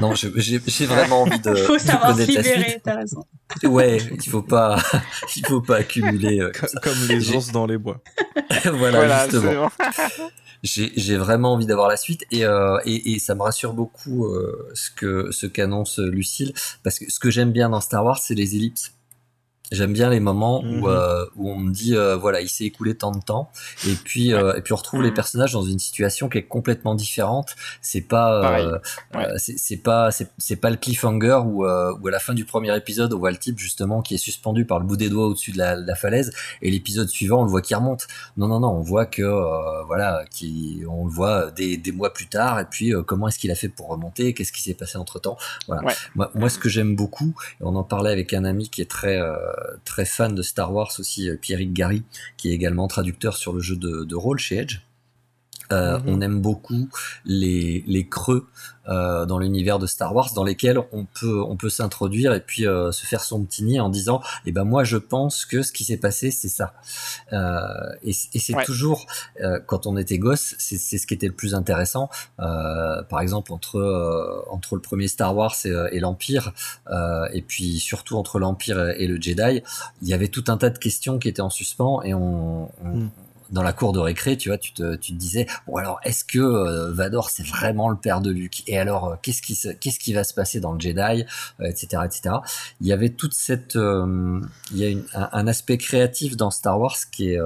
Non, 0.00 0.14
j'ai 0.14 0.86
vraiment 0.86 1.22
envie 1.22 1.38
de. 1.38 1.54
Faut 1.54 1.78
savoir 1.78 2.16
se 2.16 2.22
libérer. 2.22 2.80
T'as 2.82 2.96
raison. 2.96 3.24
Ouais, 3.62 3.98
il 3.98 4.28
faut 4.28 4.42
pas, 4.42 4.82
il 5.36 5.46
faut 5.46 5.60
pas 5.60 5.76
accumuler. 5.76 6.40
Euh, 6.40 6.50
comme, 6.58 6.80
comme 6.82 7.08
les 7.08 7.30
ours 7.32 7.52
dans 7.52 7.66
les 7.66 7.78
bois. 7.78 8.00
voilà, 8.64 8.98
voilà, 8.98 9.28
justement 9.28 9.70
j'ai 10.62 11.16
vraiment 11.16 11.54
envie 11.54 11.66
d'avoir 11.66 11.88
la 11.88 11.96
suite 11.96 12.24
et, 12.30 12.44
euh, 12.44 12.78
et, 12.84 13.18
ça 13.18 13.34
me 13.34 13.42
rassure 13.42 13.72
beaucoup 13.72 14.26
euh, 14.26 14.68
ce 14.74 14.90
que 14.90 15.30
ce 15.32 15.46
qu'annonce 15.46 15.98
Lucille 15.98 16.52
parce 16.84 16.98
que 16.98 17.10
ce 17.10 17.18
que 17.18 17.30
j'aime 17.30 17.50
bien 17.50 17.70
dans 17.70 17.80
Star 17.80 18.04
Wars 18.04 18.18
c'est 18.18 18.34
les 18.34 18.54
ellipses 18.54 18.94
J'aime 19.72 19.94
bien 19.94 20.10
les 20.10 20.20
moments 20.20 20.60
où, 20.60 20.64
mhm. 20.64 20.84
euh, 20.86 21.24
où 21.36 21.50
on 21.50 21.58
me 21.58 21.72
dit 21.72 21.96
euh, 21.96 22.14
voilà 22.14 22.42
il 22.42 22.48
s'est 22.48 22.64
écoulé 22.64 22.94
tant 22.94 23.10
de 23.10 23.20
temps 23.20 23.50
et 23.88 23.94
puis 23.94 24.34
euh, 24.34 24.54
et 24.54 24.60
puis 24.60 24.74
on 24.74 24.76
retrouve 24.76 25.02
les 25.02 25.08
mhm. 25.08 25.14
personnages 25.14 25.52
dans 25.52 25.62
une 25.62 25.78
situation 25.78 26.28
qui 26.28 26.38
est 26.38 26.42
complètement 26.44 26.94
différente. 26.94 27.56
C'est 27.80 28.02
pas 28.02 28.58
euh, 28.60 28.78
euh, 29.16 29.34
c'est 29.38 29.78
pas 29.78 30.10
c'est 30.10 30.56
pas 30.56 30.70
le 30.70 30.76
cliffhanger 30.76 31.40
où, 31.46 31.64
où 31.64 31.66
à 31.66 32.10
la 32.10 32.18
fin 32.18 32.34
du 32.34 32.44
premier 32.44 32.76
épisode 32.76 33.14
on 33.14 33.18
voit 33.18 33.30
le 33.30 33.38
type 33.38 33.58
justement 33.58 34.02
qui 34.02 34.14
est 34.14 34.18
suspendu 34.18 34.66
par 34.66 34.78
le 34.78 34.84
bout 34.84 34.96
des 34.96 35.08
doigts 35.08 35.26
au-dessus 35.26 35.52
de 35.52 35.58
la, 35.58 35.74
la, 35.74 35.94
falaise 35.94 36.32
et 36.60 36.70
l'épisode 36.70 37.08
suivant 37.08 37.40
on 37.40 37.44
le 37.44 37.50
voit 37.50 37.62
qui 37.62 37.74
remonte. 37.74 38.06
Non 38.36 38.48
non 38.48 38.60
non 38.60 38.72
on 38.72 38.82
voit 38.82 39.06
que 39.06 39.22
voilà 39.86 40.24
qui 40.30 40.82
on 40.88 41.06
le 41.06 41.10
voit 41.10 41.50
des, 41.50 41.78
des 41.78 41.92
mois 41.92 42.12
plus 42.12 42.26
tard 42.26 42.60
et 42.60 42.66
puis 42.66 42.92
comment 43.06 43.28
est-ce 43.28 43.38
qu'il 43.38 43.50
a 43.50 43.54
fait 43.54 43.68
pour 43.68 43.88
remonter? 43.88 44.34
Qu'est-ce 44.34 44.52
qui 44.52 44.62
s'est 44.62 44.74
passé 44.74 44.98
entre 44.98 45.18
temps. 45.18 45.38
Voilà. 45.66 45.82
Moi, 46.14 46.30
moi 46.34 46.48
ce 46.50 46.58
que 46.58 46.68
j'aime 46.68 46.94
beaucoup 46.94 47.34
et 47.60 47.64
on 47.64 47.74
en 47.74 47.84
parlait 47.84 48.12
avec 48.12 48.34
un 48.34 48.44
ami 48.44 48.68
qui 48.68 48.82
est 48.82 48.90
très 48.90 49.18
très 49.84 50.04
fan 50.04 50.34
de 50.34 50.42
Star 50.42 50.72
Wars 50.72 50.92
aussi, 50.98 51.28
euh, 51.28 51.36
Pierrick 51.36 51.72
Gary, 51.72 52.02
qui 52.36 52.50
est 52.50 52.54
également 52.54 52.88
traducteur 52.88 53.36
sur 53.36 53.52
le 53.52 53.60
jeu 53.60 53.76
de, 53.76 54.04
de 54.04 54.14
rôle 54.14 54.38
chez 54.38 54.58
Edge. 54.58 54.80
Euh, 55.70 55.98
mhm. 55.98 56.04
On 56.06 56.20
aime 56.20 56.40
beaucoup 56.40 56.88
les, 57.24 57.84
les 57.86 58.08
creux 58.08 58.46
euh, 58.88 59.26
dans 59.26 59.38
l'univers 59.38 59.78
de 59.78 59.86
Star 59.86 60.14
Wars 60.14 60.30
dans 60.34 60.42
lesquels 60.42 60.80
on 60.90 61.04
peut 61.04 61.40
on 61.40 61.56
peut 61.56 61.68
s'introduire 61.68 62.32
et 62.34 62.40
puis 62.40 62.66
euh, 62.66 62.90
se 62.90 63.06
faire 63.06 63.22
son 63.22 63.44
petit 63.44 63.62
nid 63.62 63.78
en 63.78 63.88
disant 63.88 64.20
eh 64.44 64.50
ben 64.50 64.64
moi 64.64 64.82
je 64.82 64.96
pense 64.96 65.44
que 65.44 65.62
ce 65.62 65.70
qui 65.70 65.84
s'est 65.84 65.98
passé 65.98 66.32
c'est 66.32 66.48
ça. 66.48 66.74
Euh, 67.32 67.62
et, 68.02 68.10
et 68.10 68.38
c'est 68.40 68.60
toujours 68.64 69.06
euh, 69.40 69.60
quand 69.66 69.86
on 69.86 69.96
était 69.96 70.18
gosse 70.18 70.56
c'est 70.58 70.98
ce 70.98 71.06
qui 71.06 71.14
était 71.14 71.28
le 71.28 71.32
plus 71.32 71.54
intéressant. 71.54 72.10
Par 72.38 73.20
exemple 73.20 73.52
entre 73.52 74.44
entre 74.50 74.74
le 74.74 74.80
premier 74.82 75.06
Star 75.06 75.36
Wars 75.36 75.54
et, 75.64 75.72
et 75.92 76.00
l'Empire 76.00 76.52
et 77.32 77.42
puis 77.42 77.78
surtout 77.78 78.16
entre 78.16 78.38
l'Empire 78.38 78.90
et, 78.90 79.06
le 79.06 79.20
Jedi 79.20 79.62
il 80.02 80.08
y 80.08 80.14
avait 80.14 80.28
tout 80.28 80.44
un 80.48 80.56
tas 80.56 80.70
de 80.70 80.78
questions 80.78 81.18
qui 81.18 81.28
étaient 81.28 81.42
en 81.42 81.50
suspens 81.50 82.02
et 82.02 82.14
on, 82.14 82.70
on 82.84 82.96
mm 82.96 83.10
dans 83.52 83.62
la 83.62 83.72
cour 83.72 83.92
de 83.92 84.00
récré, 84.00 84.36
tu 84.36 84.48
vois, 84.48 84.58
tu 84.58 84.72
te, 84.72 84.96
tu 84.96 85.12
te 85.12 85.18
disais, 85.18 85.46
bon 85.66 85.76
alors, 85.76 86.00
est-ce 86.04 86.24
que 86.24 86.38
euh, 86.38 86.90
Vador 86.92 87.30
c'est 87.30 87.46
vraiment 87.46 87.90
le 87.90 87.96
père 87.96 88.20
de 88.20 88.30
Luke? 88.30 88.62
Et 88.66 88.78
alors, 88.78 89.08
euh, 89.08 89.16
qu'est-ce 89.22 89.42
qui, 89.42 89.58
qu'est-ce 89.78 89.98
qui 89.98 90.14
va 90.14 90.24
se 90.24 90.32
passer 90.32 90.58
dans 90.58 90.72
le 90.72 90.80
Jedi, 90.80 91.24
etc., 91.60 91.88
euh, 91.96 92.02
etc. 92.04 92.36
Il 92.80 92.86
y 92.86 92.92
avait 92.92 93.10
toute 93.10 93.34
cette, 93.34 93.74
il 93.74 94.76
y 94.76 94.98
a 95.14 95.28
un, 95.32 95.46
aspect 95.46 95.76
créatif 95.76 96.36
dans 96.36 96.50
Star 96.50 96.80
Wars 96.80 96.96
qui 97.10 97.30
est, 97.30 97.38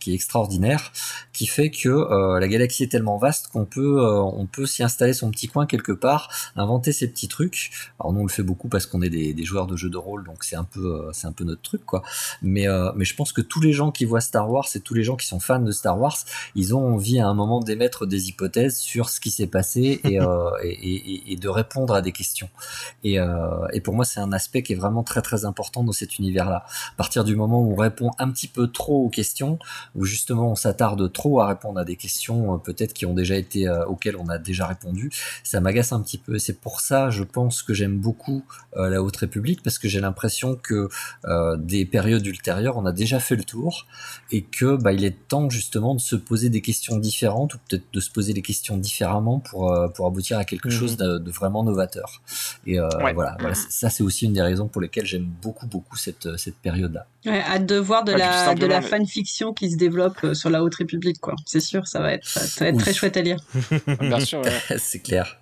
qui 0.00 0.10
est 0.10 0.14
extraordinaire, 0.14 0.92
qui 1.32 1.46
fait 1.46 1.70
que 1.70 2.38
la 2.38 2.48
galaxie 2.48 2.84
est 2.84 2.88
tellement 2.88 3.18
vaste 3.18 3.48
qu'on 3.48 3.66
peut, 3.66 4.02
on 4.02 4.46
peut 4.46 4.66
s'y 4.66 4.82
installer 4.82 5.12
son 5.12 5.30
petit 5.30 5.46
coin 5.46 5.66
quelque 5.66 5.92
part, 5.92 6.30
inventer 6.56 6.92
ses 6.92 7.08
petits 7.08 7.28
trucs. 7.28 7.70
Alors 8.00 8.12
nous 8.12 8.20
on 8.20 8.24
le 8.24 8.30
fait 8.30 8.42
beaucoup 8.42 8.68
parce 8.68 8.86
qu'on 8.86 9.02
est 9.02 9.10
des, 9.10 9.32
des, 9.34 9.44
joueurs 9.44 9.66
de 9.66 9.76
jeux 9.76 9.90
de 9.90 9.98
rôle, 9.98 10.24
donc 10.24 10.42
c'est 10.44 10.56
un 10.56 10.64
peu, 10.64 11.08
c'est 11.12 11.26
un 11.26 11.32
peu 11.32 11.44
notre 11.44 11.62
truc, 11.62 11.84
quoi. 11.84 12.02
Mais, 12.42 12.66
mais 12.96 13.04
je 13.04 13.14
pense 13.14 13.32
que 13.32 13.42
tous 13.42 13.60
les 13.60 13.72
gens 13.72 13.92
qui 13.92 14.04
voient 14.04 14.20
Star 14.20 14.50
Wars 14.50 14.66
et 14.74 14.80
tous 14.80 14.94
les 14.94 15.04
gens 15.04 15.16
qui 15.20 15.26
sont 15.26 15.40
fans 15.40 15.60
de 15.60 15.72
Star 15.72 15.98
Wars, 16.00 16.16
ils 16.54 16.74
ont 16.74 16.94
envie 16.94 17.20
à 17.20 17.28
un 17.28 17.34
moment 17.34 17.60
d'émettre 17.60 18.06
des 18.06 18.28
hypothèses 18.28 18.78
sur 18.78 19.08
ce 19.10 19.20
qui 19.20 19.30
s'est 19.30 19.46
passé 19.46 20.00
et, 20.04 20.20
euh, 20.20 20.50
et, 20.62 21.32
et, 21.32 21.36
de 21.36 21.48
répondre 21.48 21.94
à 21.94 22.02
des 22.02 22.12
questions. 22.12 22.48
Et, 23.04 23.18
euh, 23.18 23.66
et 23.72 23.80
pour 23.80 23.94
moi, 23.94 24.04
c'est 24.04 24.20
un 24.20 24.32
aspect 24.32 24.62
qui 24.62 24.72
est 24.72 24.76
vraiment 24.76 25.02
très 25.02 25.22
très 25.22 25.44
important 25.44 25.84
dans 25.84 25.92
cet 25.92 26.18
univers-là. 26.18 26.64
À 26.66 26.96
partir 26.96 27.24
du 27.24 27.36
moment 27.36 27.62
où 27.62 27.72
on 27.72 27.76
répond 27.76 28.10
un 28.18 28.30
petit 28.30 28.48
peu 28.48 28.68
trop 28.68 29.04
aux 29.04 29.08
questions, 29.08 29.58
où 29.94 30.04
justement 30.04 30.50
on 30.50 30.54
s'attarde 30.54 31.12
trop 31.12 31.40
à 31.40 31.46
répondre 31.46 31.78
à 31.78 31.84
des 31.84 31.96
questions 31.96 32.54
euh, 32.54 32.58
peut-être 32.58 32.92
qui 32.92 33.06
ont 33.06 33.14
déjà 33.14 33.36
été 33.36 33.68
euh, 33.68 33.84
auxquelles 33.86 34.16
on 34.16 34.28
a 34.28 34.38
déjà 34.38 34.66
répondu, 34.66 35.10
ça 35.44 35.60
m'agace 35.60 35.92
un 35.92 36.00
petit 36.00 36.18
peu. 36.18 36.38
C'est 36.38 36.60
pour 36.60 36.80
ça, 36.80 37.10
je 37.10 37.22
pense 37.22 37.62
que 37.62 37.74
j'aime 37.74 37.98
beaucoup 37.98 38.42
la 38.76 39.02
Haute 39.02 39.16
République 39.16 39.62
parce 39.62 39.78
que 39.78 39.88
j'ai 39.88 40.00
l'impression 40.00 40.56
que 40.56 40.88
des 41.58 41.84
périodes 41.84 42.24
ultérieures, 42.24 42.76
on 42.76 42.86
a 42.86 42.92
déjà 42.92 43.18
fait 43.18 43.36
le 43.36 43.44
tour 43.44 43.86
et 44.30 44.42
que 44.42 44.76
bah, 44.76 44.92
il 44.92 45.04
est 45.04 45.09
temps 45.12 45.50
justement 45.50 45.94
de 45.94 46.00
se 46.00 46.16
poser 46.16 46.50
des 46.50 46.60
questions 46.60 46.96
différentes 46.96 47.54
ou 47.54 47.58
peut-être 47.68 47.84
de 47.92 48.00
se 48.00 48.10
poser 48.10 48.32
des 48.32 48.42
questions 48.42 48.76
différemment 48.76 49.38
pour, 49.38 49.72
euh, 49.72 49.88
pour 49.88 50.06
aboutir 50.06 50.38
à 50.38 50.44
quelque 50.44 50.68
mhm. 50.68 50.74
chose 50.74 50.96
de, 50.96 51.30
vraiment 51.30 51.62
novateur. 51.62 52.22
Et 52.66 52.78
euh, 52.78 52.88
voilà, 53.00 53.36
voilà, 53.38 53.54
ça 53.54 53.90
c'est 53.90 54.02
aussi 54.02 54.26
une 54.26 54.32
des 54.32 54.42
raisons 54.42 54.68
pour 54.68 54.80
lesquelles 54.80 55.06
j'aime 55.06 55.30
beaucoup 55.42 55.66
beaucoup 55.66 55.96
cette, 55.96 56.26
euh, 56.26 56.36
cette 56.36 56.56
période-là. 56.56 57.06
Ouais, 57.26 57.40
hâte 57.40 57.66
de 57.66 57.76
voir 57.76 58.04
de 58.04 58.12
la, 58.12 58.54
de 58.54 58.66
la 58.66 58.82
fanfiction 58.82 59.52
qui 59.52 59.70
se 59.70 59.76
développe 59.76 60.34
sur 60.34 60.50
la 60.50 60.62
Haute 60.62 60.74
République, 60.74 61.20
quoi. 61.20 61.34
C'est 61.46 61.60
sûr, 61.60 61.86
ça 61.86 62.00
va 62.00 62.14
être, 62.14 62.26
ça 62.26 62.64
va 62.64 62.70
être 62.70 62.78
très 62.78 62.94
chouette 62.94 63.16
à 63.16 63.22
lire. 63.22 63.38
Bien 64.00 64.20
sûr, 64.20 64.42
c'est 64.78 65.00
clair. 65.00 65.40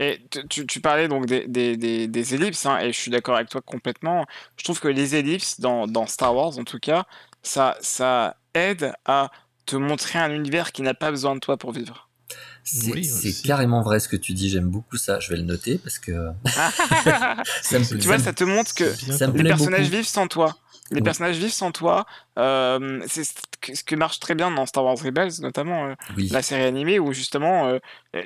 Et 0.00 0.18
tu, 0.48 0.66
tu, 0.66 0.80
parlais 0.80 1.08
donc 1.08 1.26
des, 1.26 1.46
des, 1.46 1.76
des, 1.76 2.08
des 2.08 2.34
ellipses, 2.34 2.64
hein, 2.64 2.78
et 2.78 2.90
je 2.90 2.98
suis 2.98 3.10
d'accord 3.10 3.36
avec 3.36 3.50
toi 3.50 3.60
complètement. 3.60 4.24
Je 4.56 4.64
trouve 4.64 4.80
que 4.80 4.88
les 4.88 5.14
ellipses, 5.14 5.60
dans, 5.60 5.86
dans 5.86 6.06
Star 6.06 6.34
Wars 6.34 6.58
en 6.58 6.64
tout 6.64 6.78
cas, 6.78 7.04
ça, 7.42 7.76
ça 7.82 8.36
aide 8.54 8.92
à 9.04 9.30
te 9.66 9.76
montrer 9.76 10.18
un 10.18 10.30
univers 10.30 10.72
qui 10.72 10.82
n'a 10.82 10.94
pas 10.94 11.10
besoin 11.10 11.34
de 11.34 11.40
toi 11.40 11.56
pour 11.56 11.72
vivre. 11.72 12.10
C'est 12.64 13.42
carrément 13.42 13.82
vrai 13.82 14.00
ce 14.00 14.08
que 14.08 14.16
tu 14.16 14.32
dis, 14.32 14.48
j'aime 14.48 14.68
beaucoup 14.68 14.96
ça, 14.96 15.18
je 15.18 15.30
vais 15.30 15.36
le 15.36 15.42
noter 15.42 15.78
parce 15.78 15.98
que... 15.98 16.12
tu 17.98 18.06
vois, 18.06 18.18
ça 18.18 18.32
te 18.32 18.44
montre 18.44 18.74
que 18.74 18.92
les 19.36 19.44
personnages 19.44 19.88
vivent 19.88 20.06
sans 20.06 20.26
toi. 20.26 20.56
Les 20.90 21.02
personnages 21.02 21.36
vivent 21.36 21.52
sans 21.52 21.70
toi. 21.70 22.04
Euh, 22.38 23.00
c'est 23.06 23.22
ce 23.24 23.84
que 23.84 23.94
marche 23.94 24.18
très 24.18 24.34
bien 24.34 24.50
dans 24.50 24.66
Star 24.66 24.84
Wars 24.84 24.98
Rebels, 24.98 25.40
notamment 25.40 25.86
euh, 25.86 25.94
la 26.30 26.42
série 26.42 26.64
animée, 26.64 26.98
où 26.98 27.12
justement 27.12 27.68
euh, 27.68 27.78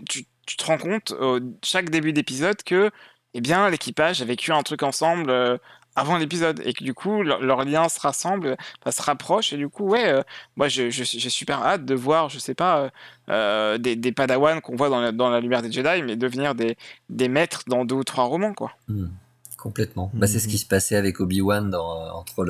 tu, 0.09 0.25
tu, 0.47 0.57
te 0.57 0.65
rends 0.65 0.79
compte 0.79 1.15
chaque 1.63 1.91
début 1.91 2.13
d'épisode 2.13 2.63
que 2.65 2.91
eh 3.35 3.41
bien 3.41 3.69
l'équipage 3.69 4.23
a 4.23 4.25
vécu 4.25 4.53
un 4.53 4.63
truc 4.63 4.83
ensemble 4.83 5.61
avant 5.97 6.17
l'épisode 6.17 6.61
et 6.65 6.73
que 6.73 6.83
du 6.83 6.95
coup 6.95 7.23
leurs 7.23 7.65
liens 7.65 7.89
se 7.89 8.01
rassemblent, 8.01 8.57
se 8.89 9.03
rapprochent 9.03 9.53
et 9.53 9.57
du 9.57 9.69
coup 9.69 9.85
ouais, 9.89 10.09
euh, 10.09 10.23
moi 10.57 10.69
j'ai 10.69 10.91
super 10.91 11.63
hâte 11.63 11.85
de 11.85 11.95
voir, 11.95 12.29
je 12.29 12.39
sais 12.39 12.55
pas, 12.55 12.79
euh, 12.81 12.91
euh, 13.31 13.79
des, 13.79 14.13
padawans 14.13 14.61
qu'on 14.61 14.77
voit 14.77 14.89
dans 15.13 15.31
la, 15.31 15.41
lumière 15.41 15.63
des 15.63 15.71
Jedi, 15.71 16.03
mais 16.03 16.17
devenir 16.17 16.55
des, 16.55 16.77
maîtres 17.29 17.63
dans 17.67 17.85
deux 17.85 17.97
ou 17.97 18.05
trois 18.05 18.25
romans 18.25 18.55
quoi. 18.55 18.73
Mmh. 18.89 19.07
Complètement. 19.65 20.11
Bah, 20.13 20.27
c'est 20.27 20.39
ce 20.41 20.47
qui 20.47 20.55
Mhm. 20.57 20.61
se 20.61 20.67
passait 20.67 20.95
avec 20.95 21.21
Obi-Wan 21.21 21.71
dans, 21.71 22.15
entre 22.15 22.45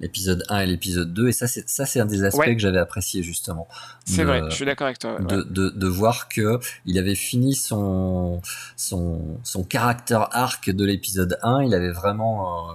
l'épisode 0.00 0.42
1 0.48 0.58
et 0.58 0.66
l'épisode 0.66 1.14
2. 1.14 1.28
Et 1.28 1.32
ça, 1.32 1.46
c'est, 1.46 1.68
ça, 1.68 1.86
c'est 1.86 2.00
un 2.00 2.04
des 2.04 2.24
aspects 2.24 2.40
Ouais. 2.40 2.54
que 2.56 2.60
j'avais 2.60 2.80
apprécié, 2.80 3.22
justement. 3.22 3.68
C'est 4.04 4.24
vrai, 4.24 4.42
je 4.50 4.54
suis 4.56 4.64
d'accord 4.66 4.88
avec 4.88 4.98
toi. 4.98 5.20
ouais. 5.20 5.24
de, 5.24 5.42
de, 5.42 5.70
de 5.70 5.86
voir 5.86 6.28
que 6.28 6.58
il 6.84 6.98
avait 6.98 7.14
fini 7.14 7.54
son, 7.54 8.42
son, 8.76 9.38
son 9.44 9.62
caractère 9.62 10.28
arc 10.36 10.68
de 10.68 10.84
l'épisode 10.84 11.38
1. 11.44 11.62
Il 11.62 11.74
avait 11.74 11.92
vraiment, 11.92 12.70
euh, 12.70 12.72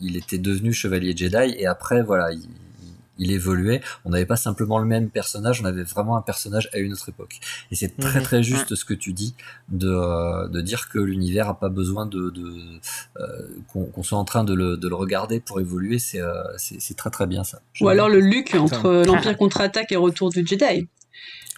il 0.00 0.16
était 0.16 0.38
devenu 0.38 0.72
chevalier 0.72 1.14
Jedi 1.14 1.54
et 1.58 1.66
après, 1.66 2.02
voilà, 2.02 2.32
il, 2.32 2.48
il 3.18 3.30
évoluait. 3.32 3.80
On 4.04 4.10
n'avait 4.10 4.26
pas 4.26 4.36
simplement 4.36 4.78
le 4.78 4.84
même 4.86 5.08
personnage, 5.10 5.60
on 5.62 5.64
avait 5.64 5.84
vraiment 5.84 6.16
un 6.16 6.22
personnage 6.22 6.68
à 6.72 6.78
une 6.78 6.92
autre 6.92 7.08
époque. 7.08 7.38
Et 7.70 7.74
c'est 7.76 7.96
très 7.96 8.18
Mhm. 8.18 8.24
très 8.24 8.42
juste 8.42 8.74
ce 8.74 8.84
que 8.84 8.94
tu 8.94 9.12
dis 9.12 9.34
de, 9.68 9.88
euh, 9.88 10.48
de 10.48 10.60
dire 10.60 10.88
que 10.88 10.98
l'univers 10.98 11.48
a 11.48 11.58
pas 11.58 11.68
besoin 11.68 12.06
de, 12.06 12.30
de 12.30 12.52
euh, 13.20 13.48
qu'on 13.68 13.84
qu'on 13.86 14.02
soit 14.02 14.18
en 14.18 14.24
train 14.24 14.44
de 14.44 14.54
le, 14.54 14.76
de 14.76 14.88
le 14.88 14.94
regarder 14.94 15.40
pour 15.40 15.60
évoluer. 15.60 15.98
C'est 15.98 16.20
euh, 16.20 16.42
c'est 16.56 16.80
c'est 16.80 16.94
très 16.96 17.10
très 17.10 17.26
bien 17.26 17.44
ça. 17.44 17.60
Ou 17.80 17.88
alors 17.88 18.08
le 18.08 18.20
Luc 18.20 18.46
Putain. 18.46 18.60
entre 18.60 19.04
l'Empire 19.06 19.36
contre-attaque 19.36 19.92
et 19.92 19.96
Retour 19.96 20.30
du 20.30 20.46
Jedi. 20.46 20.88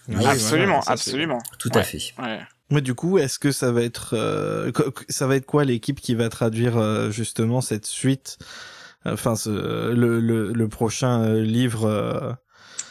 Oui, 0.08 0.24
absolument, 0.24 0.80
voilà, 0.80 0.92
absolument. 0.92 1.38
Tout 1.58 1.70
Ouais. 1.70 1.78
à 1.78 1.82
fait. 1.82 2.14
Ouais. 2.18 2.38
Mais 2.70 2.80
du 2.80 2.94
coup, 2.94 3.18
est-ce 3.18 3.38
que 3.38 3.50
ça 3.52 3.72
va 3.72 3.82
être 3.82 4.14
euh, 4.14 4.70
ça 5.08 5.26
va 5.26 5.36
être 5.36 5.46
quoi 5.46 5.64
l'équipe 5.64 6.00
qui 6.00 6.14
va 6.14 6.28
traduire 6.28 6.76
euh, 6.76 7.10
justement 7.10 7.60
cette 7.60 7.86
suite 7.86 8.38
Enfin, 9.12 9.36
ce, 9.36 9.50
le, 9.92 10.20
le, 10.20 10.52
le 10.52 10.68
prochain 10.68 11.22
euh, 11.22 11.40
livre 11.42 11.84
euh, 11.86 12.32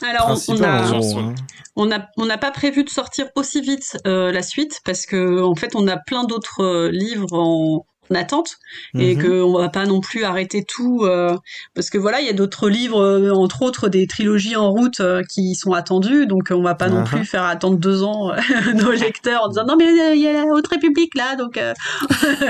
Alors, 0.07 0.29
on- 0.49 0.63
a, 0.63 0.87
Sur- 1.01 1.19
hein. 1.19 1.35
On 1.75 1.85
n'a 1.87 2.09
on 2.17 2.25
n'a 2.25 2.37
pas 2.37 2.51
prévu 2.51 2.83
de 2.85 2.89
sortir 2.89 3.27
aussi 3.35 3.61
vite 3.61 3.97
euh, 4.07 4.31
la 4.31 4.41
suite 4.41 4.79
parce 4.85 5.05
que 5.05 5.41
en 5.43 5.55
fait 5.55 5.75
on 5.75 5.87
a 5.87 5.97
plein 5.97 6.23
d'autres 6.23 6.61
euh, 6.63 6.89
livres 6.89 7.33
en 7.33 7.85
attente 8.13 8.57
et 8.99 9.15
Mhm. 9.15 9.21
que 9.23 9.41
on 9.41 9.57
va 9.57 9.69
pas 9.69 9.85
non 9.85 9.99
plus 10.01 10.23
arrêter 10.23 10.63
tout 10.63 11.01
euh, 11.05 11.35
parce 11.73 11.89
que 11.89 11.97
voilà 11.97 12.21
il 12.21 12.27
y 12.27 12.29
a 12.29 12.33
d'autres 12.33 12.69
livres 12.69 13.01
euh, 13.01 13.31
entre 13.33 13.63
autres 13.63 13.89
des 13.89 14.05
trilogies 14.05 14.55
en 14.55 14.69
route 14.69 14.99
euh, 14.99 15.23
qui 15.27 15.55
sont 15.55 15.71
attendus 15.73 16.27
donc 16.27 16.49
on 16.51 16.61
va 16.61 16.75
pas 16.75 16.89
non 16.89 17.01
Uh-huh. 17.03 17.17
plus 17.17 17.25
faire 17.25 17.43
attendre 17.43 17.77
deux 17.79 18.03
ans 18.03 18.31
nos 18.75 18.91
lecteurs 18.91 19.43
en 19.43 19.47
disant 19.49 19.65
non 19.65 19.75
mais 19.77 19.85
il 20.15 20.21
y 20.21 20.27
a 20.27 20.33
la 20.33 20.43
Haute 20.45 20.67
République 20.67 21.15
là 21.15 21.35
donc 21.35 21.57
euh, 21.57 21.73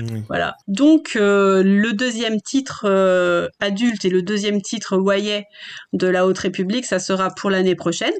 Oui. 0.00 0.22
voilà. 0.28 0.54
Donc 0.68 1.12
le 1.14 1.90
deuxième 1.92 2.40
titre 2.40 2.86
adulte 3.60 4.04
et 4.04 4.10
le 4.10 4.22
deuxième 4.22 4.60
titre 4.62 4.96
Wayet 4.96 5.44
de 5.92 6.06
la 6.06 6.26
Haute 6.26 6.38
République, 6.38 6.86
ça 6.86 6.98
sera 6.98 7.30
pour 7.30 7.50
l'année 7.50 7.74
prochaine. 7.74 8.12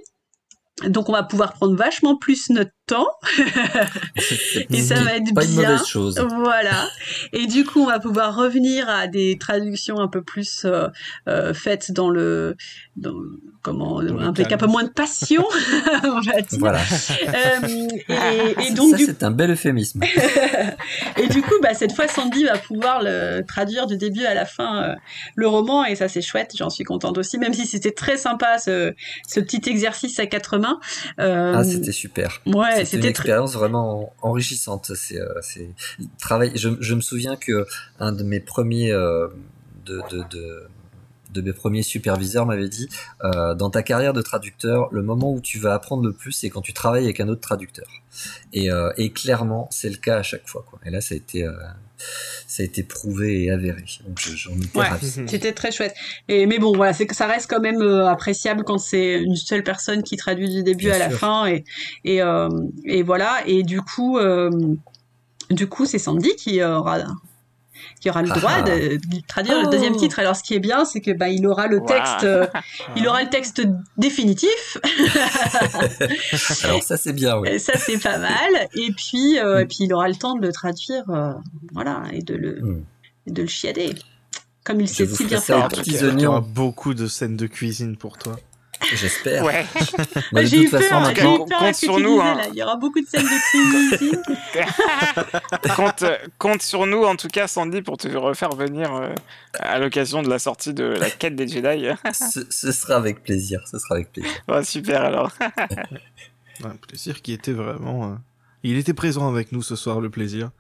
Donc 0.86 1.08
on 1.08 1.12
va 1.12 1.22
pouvoir 1.22 1.52
prendre 1.52 1.76
vachement 1.76 2.16
plus 2.16 2.48
notre 2.50 2.70
temps 2.90 3.06
et 4.70 4.80
ça 4.82 4.96
va 5.02 5.16
être 5.16 5.32
pas 5.34 5.44
une 5.44 5.50
bien. 5.56 5.70
mauvaise 5.70 5.86
chose. 5.86 6.18
Voilà. 6.36 6.88
Et 7.32 7.46
du 7.46 7.64
coup, 7.64 7.80
on 7.82 7.86
va 7.86 7.98
pouvoir 8.00 8.34
revenir 8.36 8.88
à 8.88 9.06
des 9.06 9.38
traductions 9.38 9.98
un 10.00 10.08
peu 10.08 10.22
plus 10.22 10.62
euh, 10.64 10.88
euh, 11.28 11.54
faites 11.54 11.92
dans 11.92 12.10
le, 12.10 12.56
dans, 12.96 13.14
comment, 13.62 14.02
Dans 14.02 14.18
un 14.18 14.32
peu 14.32 14.66
moins 14.66 14.84
de 14.84 14.90
passion, 14.90 15.44
on 16.04 16.20
va 16.20 16.40
dire. 16.40 16.58
Voilà. 16.58 16.80
Euh, 16.80 17.88
et, 18.08 18.66
et 18.66 18.70
donc 18.72 18.90
ça, 18.92 18.96
du 18.96 19.04
c'est 19.04 19.22
un 19.22 19.30
bel 19.30 19.50
euphémisme. 19.52 20.00
et 21.16 21.28
du 21.28 21.42
coup, 21.42 21.54
bah, 21.62 21.74
cette 21.74 21.92
fois, 21.92 22.08
Sandy 22.08 22.44
va 22.44 22.58
pouvoir 22.58 23.02
le 23.02 23.42
traduire 23.46 23.86
du 23.86 23.96
début 23.96 24.24
à 24.24 24.34
la 24.34 24.44
fin 24.44 24.82
euh, 24.82 24.94
le 25.36 25.46
roman, 25.48 25.84
et 25.84 25.94
ça 25.94 26.08
c'est 26.08 26.22
chouette, 26.22 26.52
j'en 26.56 26.70
suis 26.70 26.84
contente 26.84 27.18
aussi, 27.18 27.38
même 27.38 27.52
si 27.54 27.66
c'était 27.66 27.92
très 27.92 28.16
sympa 28.16 28.58
ce, 28.58 28.94
ce 29.26 29.40
petit 29.40 29.62
exercice 29.68 30.18
à 30.18 30.26
quatre 30.26 30.58
mains. 30.58 30.80
Euh, 31.20 31.54
Ah, 31.56 31.64
c'était 31.64 31.92
super. 31.92 32.40
ouais, 32.46 32.79
c'était 32.84 32.96
une 32.96 33.02
c'était 33.02 33.12
très... 33.12 33.22
expérience 33.22 33.54
vraiment 33.54 34.12
enrichissante. 34.22 34.92
C'est, 34.94 35.20
euh, 35.20 35.40
travail. 36.18 36.52
Je, 36.54 36.68
je 36.80 36.94
me 36.94 37.00
souviens 37.00 37.36
que 37.36 37.66
un 37.98 38.12
de 38.12 38.22
mes 38.22 38.40
premiers 38.40 38.92
euh, 38.92 39.28
de, 39.86 40.02
de, 40.10 40.24
de, 40.30 40.68
de 41.32 41.40
mes 41.40 41.52
premiers 41.52 41.82
superviseurs 41.82 42.46
m'avait 42.46 42.68
dit 42.68 42.88
euh, 43.24 43.54
dans 43.54 43.70
ta 43.70 43.82
carrière 43.82 44.12
de 44.12 44.22
traducteur, 44.22 44.88
le 44.92 45.02
moment 45.02 45.32
où 45.32 45.40
tu 45.40 45.58
vas 45.58 45.74
apprendre 45.74 46.04
le 46.04 46.12
plus, 46.12 46.32
c'est 46.32 46.50
quand 46.50 46.60
tu 46.60 46.72
travailles 46.72 47.04
avec 47.04 47.20
un 47.20 47.28
autre 47.28 47.40
traducteur. 47.40 47.86
Et, 48.52 48.70
euh, 48.70 48.92
et 48.96 49.10
clairement, 49.10 49.68
c'est 49.70 49.90
le 49.90 49.96
cas 49.96 50.18
à 50.18 50.22
chaque 50.22 50.48
fois. 50.48 50.64
Quoi. 50.68 50.78
Et 50.84 50.90
là, 50.90 51.00
ça 51.00 51.14
a 51.14 51.16
été 51.16 51.44
euh, 51.44 51.52
ça 52.46 52.62
a 52.62 52.66
été 52.66 52.82
prouvé 52.82 53.44
et 53.44 53.50
avéré. 53.50 53.84
Donc 54.06 54.18
je- 54.20 54.34
j'en 54.36 54.56
étais 54.56 54.78
Ouais. 54.78 54.88
ravi. 54.88 55.06
C'était 55.26 55.52
très 55.52 55.70
chouette. 55.72 55.94
Et, 56.28 56.46
mais 56.46 56.58
bon, 56.58 56.72
voilà, 56.74 56.92
c'est 56.92 57.06
ça 57.14 57.26
reste 57.26 57.48
quand 57.50 57.60
même 57.60 57.80
euh, 57.82 58.08
appréciable 58.08 58.64
quand 58.64 58.78
c'est 58.78 59.20
une 59.20 59.36
seule 59.36 59.62
personne 59.62 60.02
qui 60.02 60.16
traduit 60.16 60.48
du 60.50 60.62
début 60.62 60.86
Bien 60.86 60.94
à 60.94 60.98
la 60.98 61.10
fin. 61.10 61.46
Et, 61.46 61.64
et, 62.04 62.22
euh, 62.22 62.48
et 62.84 63.02
voilà. 63.02 63.42
Et 63.46 63.62
du 63.62 63.80
coup, 63.82 64.18
euh, 64.18 64.50
du 65.50 65.66
coup, 65.68 65.84
c'est 65.86 65.98
Sandy 65.98 66.34
qui 66.36 66.62
aura 66.62 66.98
qui 68.00 68.08
aura 68.10 68.22
le 68.22 68.30
Ah 68.32 68.38
droit 68.38 68.52
ah. 68.56 68.62
de, 68.62 68.96
de 68.96 69.26
traduire 69.28 69.60
le 69.60 69.66
Oh. 69.66 69.70
deuxième 69.70 69.94
titre. 69.96 70.18
Alors, 70.18 70.34
ce 70.34 70.42
qui 70.42 70.54
est 70.54 70.58
bien, 70.60 70.84
c'est 70.84 71.00
que 71.00 71.10
bah, 71.10 71.28
il 71.28 71.46
aura 71.46 71.66
le 71.66 71.80
texte, 71.84 72.24
euh, 72.24 72.46
il 72.96 73.06
aura 73.06 73.22
le 73.22 73.28
texte 73.28 73.62
définitif. 73.96 74.78
Alors 76.64 76.82
ça, 76.82 76.96
c'est 76.96 77.12
bien. 77.12 77.38
Oui. 77.38 77.48
Et 77.48 77.58
ça, 77.58 77.74
c'est 77.76 77.98
pas 77.98 78.18
mal. 78.18 78.68
Et 78.74 78.90
puis, 78.92 79.38
euh, 79.38 79.60
et 79.60 79.66
puis, 79.66 79.78
il 79.80 79.92
aura 79.92 80.08
le 80.08 80.14
temps 80.14 80.34
de 80.34 80.40
le 80.46 80.52
traduire, 80.52 81.04
euh, 81.10 81.32
voilà, 81.72 82.02
et 82.12 82.22
de 82.22 82.34
le, 82.34 82.82
et 83.26 83.30
de 83.30 83.42
le 83.42 83.48
chiader, 83.48 83.94
comme 84.64 84.80
il 84.80 84.88
sait 84.88 85.06
si 85.06 85.24
bien 85.24 85.40
faire. 85.40 85.68
Il 85.86 86.20
y 86.20 86.26
aura 86.26 86.40
beaucoup 86.40 86.94
de 86.94 87.06
scènes 87.06 87.36
de 87.36 87.46
cuisine 87.46 87.96
pour 87.96 88.16
toi. 88.18 88.38
J'espère. 88.94 89.44
Ouais. 89.44 89.64
Bah, 90.32 90.42
de 90.42 90.46
J'ai 90.46 90.58
eu 90.58 90.70
toute 90.70 90.78
façon, 90.80 90.88
peur, 90.88 91.10
eu 91.10 91.14
peur 91.48 91.58
compte 91.58 91.74
sur 91.74 91.98
nous, 91.98 92.18
disais, 92.18 92.22
hein. 92.22 92.34
là. 92.36 92.46
Il 92.52 92.58
y 92.58 92.62
aura 92.62 92.76
beaucoup 92.76 93.00
de 93.00 93.06
scènes 93.06 93.24
de 93.24 93.50
cuisine 93.50 94.10
ici. 94.10 95.70
compte, 95.76 96.04
compte 96.38 96.62
sur 96.62 96.86
nous, 96.86 97.02
en 97.04 97.16
tout 97.16 97.28
cas, 97.28 97.46
Sandy, 97.48 97.82
pour 97.82 97.96
te 97.96 98.08
refaire 98.08 98.50
venir 98.50 98.94
euh, 98.94 99.12
à 99.58 99.78
l'occasion 99.78 100.22
de 100.22 100.28
la 100.30 100.38
sortie 100.38 100.72
de 100.74 100.84
la 100.84 101.10
quête 101.10 101.34
des 101.36 101.48
Jedi. 101.48 101.86
ce, 102.12 102.40
ce 102.48 102.72
sera 102.72 102.96
avec 102.96 103.22
plaisir. 103.22 103.60
Ce 103.70 103.78
sera 103.78 103.96
avec 103.96 104.12
plaisir. 104.12 104.30
Ouais, 104.48 104.64
super, 104.64 105.02
alors. 105.02 105.30
Un 106.64 106.76
plaisir 106.86 107.22
qui 107.22 107.32
était 107.32 107.52
vraiment. 107.52 108.12
euh, 108.12 108.14
Il 108.62 108.76
était 108.76 108.94
présent 108.94 109.28
avec 109.28 109.52
nous 109.52 109.62
ce 109.62 109.76
soir, 109.76 110.00
le 110.00 110.10
plaisir. 110.10 110.50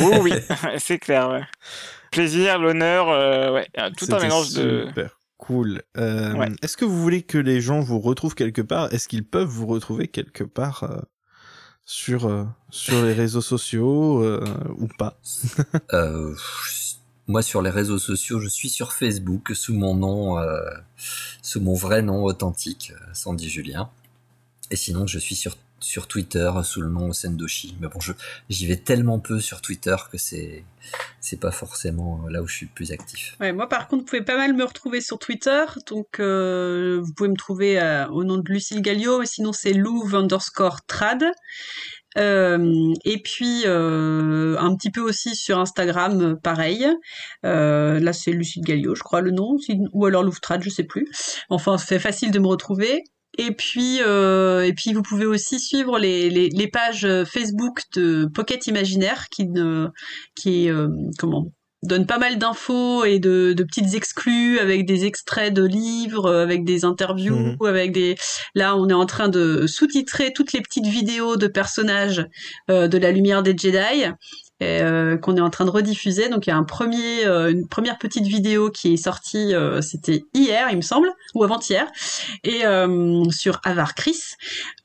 Oui, 0.00 0.16
oui, 0.22 0.32
c'est 0.78 0.98
clair. 0.98 1.28
ouais. 1.30 1.42
Plaisir, 2.10 2.58
l'honneur, 2.58 3.08
euh, 3.10 3.52
ouais, 3.52 3.68
tout 3.96 4.06
un 4.10 4.20
mélange 4.20 4.52
de. 4.54 4.88
Cool. 5.38 5.82
Euh, 5.96 6.34
Ouais. 6.34 6.48
Est-ce 6.62 6.76
que 6.76 6.84
vous 6.84 7.00
voulez 7.00 7.22
que 7.22 7.38
les 7.38 7.60
gens 7.60 7.80
vous 7.80 8.00
retrouvent 8.00 8.34
quelque 8.34 8.60
part? 8.62 8.92
Est-ce 8.92 9.08
qu'ils 9.08 9.24
peuvent 9.24 9.48
vous 9.48 9.66
retrouver 9.66 10.08
quelque 10.08 10.44
part 10.44 10.82
euh, 10.84 11.00
sur 11.84 12.26
euh, 12.26 12.44
sur 12.70 13.02
les 13.04 13.14
réseaux 13.14 13.40
sociaux 13.40 14.22
euh, 14.22 14.44
ou 14.76 14.88
pas? 14.98 15.18
Euh, 15.94 16.34
moi, 17.28 17.42
sur 17.42 17.60
les 17.62 17.70
réseaux 17.70 17.98
sociaux, 17.98 18.40
je 18.40 18.48
suis 18.48 18.68
sur 18.70 18.92
Facebook 18.92 19.50
sous 19.54 19.74
mon 19.74 19.94
nom, 19.94 20.38
euh, 20.38 20.60
sous 21.42 21.60
mon 21.60 21.74
vrai 21.74 22.00
nom 22.02 22.24
authentique, 22.24 22.92
Sandy 23.12 23.48
Julien. 23.50 23.90
Et 24.70 24.76
sinon, 24.76 25.06
je 25.06 25.18
suis 25.18 25.34
sur 25.36 25.56
sur 25.80 26.06
Twitter 26.08 26.50
sous 26.64 26.80
le 26.80 26.88
nom 26.88 27.12
Sendoshi. 27.12 27.76
Mais 27.80 27.88
bon, 27.88 28.00
je 28.00 28.12
j'y 28.48 28.66
vais 28.66 28.76
tellement 28.76 29.18
peu 29.18 29.40
sur 29.40 29.60
Twitter 29.60 29.96
que 30.10 30.18
c'est 30.18 30.64
c'est 31.20 31.38
pas 31.38 31.50
forcément 31.50 32.26
là 32.28 32.42
où 32.42 32.46
je 32.46 32.54
suis 32.54 32.66
le 32.66 32.72
plus 32.74 32.92
actif. 32.92 33.36
Moi, 33.40 33.68
par 33.68 33.88
contre, 33.88 34.02
vous 34.02 34.06
pouvez 34.06 34.22
pas 34.22 34.36
mal 34.36 34.54
me 34.54 34.64
retrouver 34.64 35.00
sur 35.00 35.18
Twitter. 35.18 35.64
Donc, 35.86 36.20
euh, 36.20 37.00
vous 37.02 37.12
pouvez 37.12 37.28
me 37.28 37.36
trouver 37.36 37.80
euh, 37.80 38.06
au 38.08 38.24
nom 38.24 38.38
de 38.38 38.50
Lucille 38.50 38.82
Gallio. 38.82 39.24
Sinon, 39.24 39.52
c'est 39.52 39.72
Louve 39.72 40.14
underscore 40.14 40.84
trad. 40.86 41.24
Euh, 42.16 42.94
et 43.04 43.22
puis, 43.22 43.62
euh, 43.66 44.56
un 44.58 44.74
petit 44.74 44.90
peu 44.90 45.00
aussi 45.00 45.36
sur 45.36 45.58
Instagram, 45.58 46.20
euh, 46.20 46.34
pareil. 46.36 46.86
Euh, 47.44 48.00
là, 48.00 48.12
c'est 48.12 48.32
Lucille 48.32 48.64
Gallio, 48.64 48.94
je 48.94 49.02
crois, 49.02 49.20
le 49.20 49.30
nom. 49.30 49.56
Ou 49.92 50.06
alors 50.06 50.22
Louve 50.22 50.40
trad, 50.40 50.62
je 50.62 50.70
sais 50.70 50.84
plus. 50.84 51.06
Enfin, 51.50 51.78
c'est 51.78 51.98
facile 51.98 52.30
de 52.30 52.38
me 52.38 52.46
retrouver. 52.46 53.04
Et 53.38 53.52
puis, 53.52 54.00
euh, 54.02 54.64
et 54.66 54.72
puis, 54.72 54.92
vous 54.92 55.02
pouvez 55.02 55.24
aussi 55.26 55.60
suivre 55.60 55.98
les, 55.98 56.28
les, 56.28 56.48
les 56.48 56.68
pages 56.68 57.06
Facebook 57.24 57.82
de 57.94 58.28
Pocket 58.34 58.66
Imaginaire 58.66 59.26
qui, 59.30 59.46
ne, 59.46 59.88
qui 60.34 60.68
euh, 60.68 60.88
comment, 61.18 61.46
donne 61.84 62.06
pas 62.06 62.18
mal 62.18 62.38
d'infos 62.38 63.04
et 63.04 63.20
de, 63.20 63.52
de 63.52 63.62
petites 63.62 63.94
exclus 63.94 64.58
avec 64.58 64.84
des 64.86 65.04
extraits 65.04 65.54
de 65.54 65.62
livres, 65.64 66.26
euh, 66.26 66.42
avec 66.42 66.64
des 66.64 66.84
interviews, 66.84 67.36
Mhm. 67.36 67.66
avec 67.66 67.92
des. 67.92 68.16
Là, 68.56 68.76
on 68.76 68.88
est 68.88 68.94
en 68.94 69.06
train 69.06 69.28
de 69.28 69.66
sous-titrer 69.66 70.32
toutes 70.32 70.52
les 70.52 70.60
petites 70.60 70.86
vidéos 70.86 71.36
de 71.36 71.46
personnages 71.46 72.26
euh, 72.70 72.88
de 72.88 72.98
la 72.98 73.12
lumière 73.12 73.42
des 73.44 73.56
Jedi. 73.56 74.06
Et, 74.60 74.82
euh, 74.82 75.16
qu'on 75.16 75.36
est 75.36 75.40
en 75.40 75.50
train 75.50 75.64
de 75.64 75.70
rediffuser. 75.70 76.28
Donc 76.28 76.46
il 76.46 76.50
y 76.50 76.52
a 76.52 76.56
un 76.56 76.64
premier, 76.64 77.24
euh, 77.26 77.50
une 77.50 77.66
première 77.68 77.98
petite 77.98 78.24
vidéo 78.26 78.70
qui 78.70 78.94
est 78.94 78.96
sortie, 78.96 79.54
euh, 79.54 79.80
c'était 79.80 80.24
hier, 80.34 80.68
il 80.70 80.76
me 80.76 80.82
semble, 80.82 81.10
ou 81.34 81.44
avant-hier, 81.44 81.86
et 82.44 82.64
euh, 82.66 83.24
sur 83.30 83.60
Avar 83.64 83.94
Chris. 83.94 84.20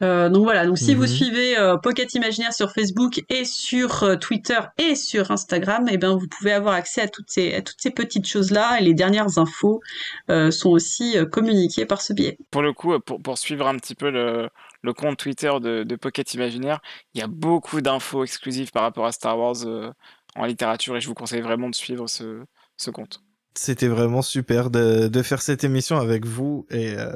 Euh, 0.01 0.29
donc 0.29 0.43
voilà. 0.43 0.65
Donc 0.65 0.77
si 0.77 0.93
vous 0.93 1.03
Mhm. 1.03 1.07
suivez 1.07 1.57
euh, 1.57 1.77
Pocket 1.77 2.13
Imaginaire 2.13 2.53
sur 2.53 2.71
Facebook 2.71 3.21
et 3.29 3.45
sur 3.45 4.03
euh, 4.03 4.15
Twitter 4.15 4.59
et 4.77 4.95
sur 4.95 5.31
Instagram, 5.31 5.87
et 5.89 5.97
ben 5.97 6.15
vous 6.15 6.27
pouvez 6.27 6.51
avoir 6.53 6.75
accès 6.75 7.01
à 7.01 7.07
toutes 7.07 7.29
ces, 7.29 7.53
à 7.53 7.61
toutes 7.61 7.79
ces 7.79 7.91
petites 7.91 8.27
choses 8.27 8.51
là. 8.51 8.79
Et 8.79 8.83
les 8.83 8.93
dernières 8.93 9.37
infos 9.37 9.81
euh, 10.29 10.51
sont 10.51 10.69
aussi 10.69 11.17
euh, 11.17 11.25
communiquées 11.25 11.85
par 11.85 12.01
ce 12.01 12.13
biais. 12.13 12.37
Pour 12.51 12.61
le 12.61 12.73
coup, 12.73 12.97
pour, 12.99 13.21
pour 13.21 13.37
suivre 13.37 13.67
un 13.67 13.75
petit 13.77 13.95
peu 13.95 14.09
le, 14.09 14.49
le 14.83 14.93
compte 14.93 15.17
Twitter 15.17 15.51
de, 15.61 15.95
Pocket 15.95 16.33
Imaginaire, 16.33 16.81
il 17.13 17.19
y 17.21 17.23
a 17.23 17.27
beaucoup 17.27 17.81
d'infos 17.81 18.23
exclusives 18.23 18.71
par 18.71 18.83
rapport 18.83 19.05
à 19.05 19.11
Star 19.11 19.37
Wars 19.39 19.65
euh, 19.65 19.91
en 20.35 20.45
littérature 20.45 20.95
et 20.97 21.01
je 21.01 21.07
vous 21.07 21.13
conseille 21.15 21.41
vraiment 21.41 21.69
de 21.69 21.75
suivre 21.75 22.07
ce 22.07 22.45
compte. 22.91 23.23
C'était 23.55 23.87
vraiment 23.87 24.21
super 24.21 24.69
de, 24.69 25.07
de, 25.07 25.21
faire 25.21 25.41
cette 25.41 25.63
émission 25.63 25.97
avec 25.97 26.25
vous 26.25 26.65
et 26.71 26.95
euh, 26.97 27.11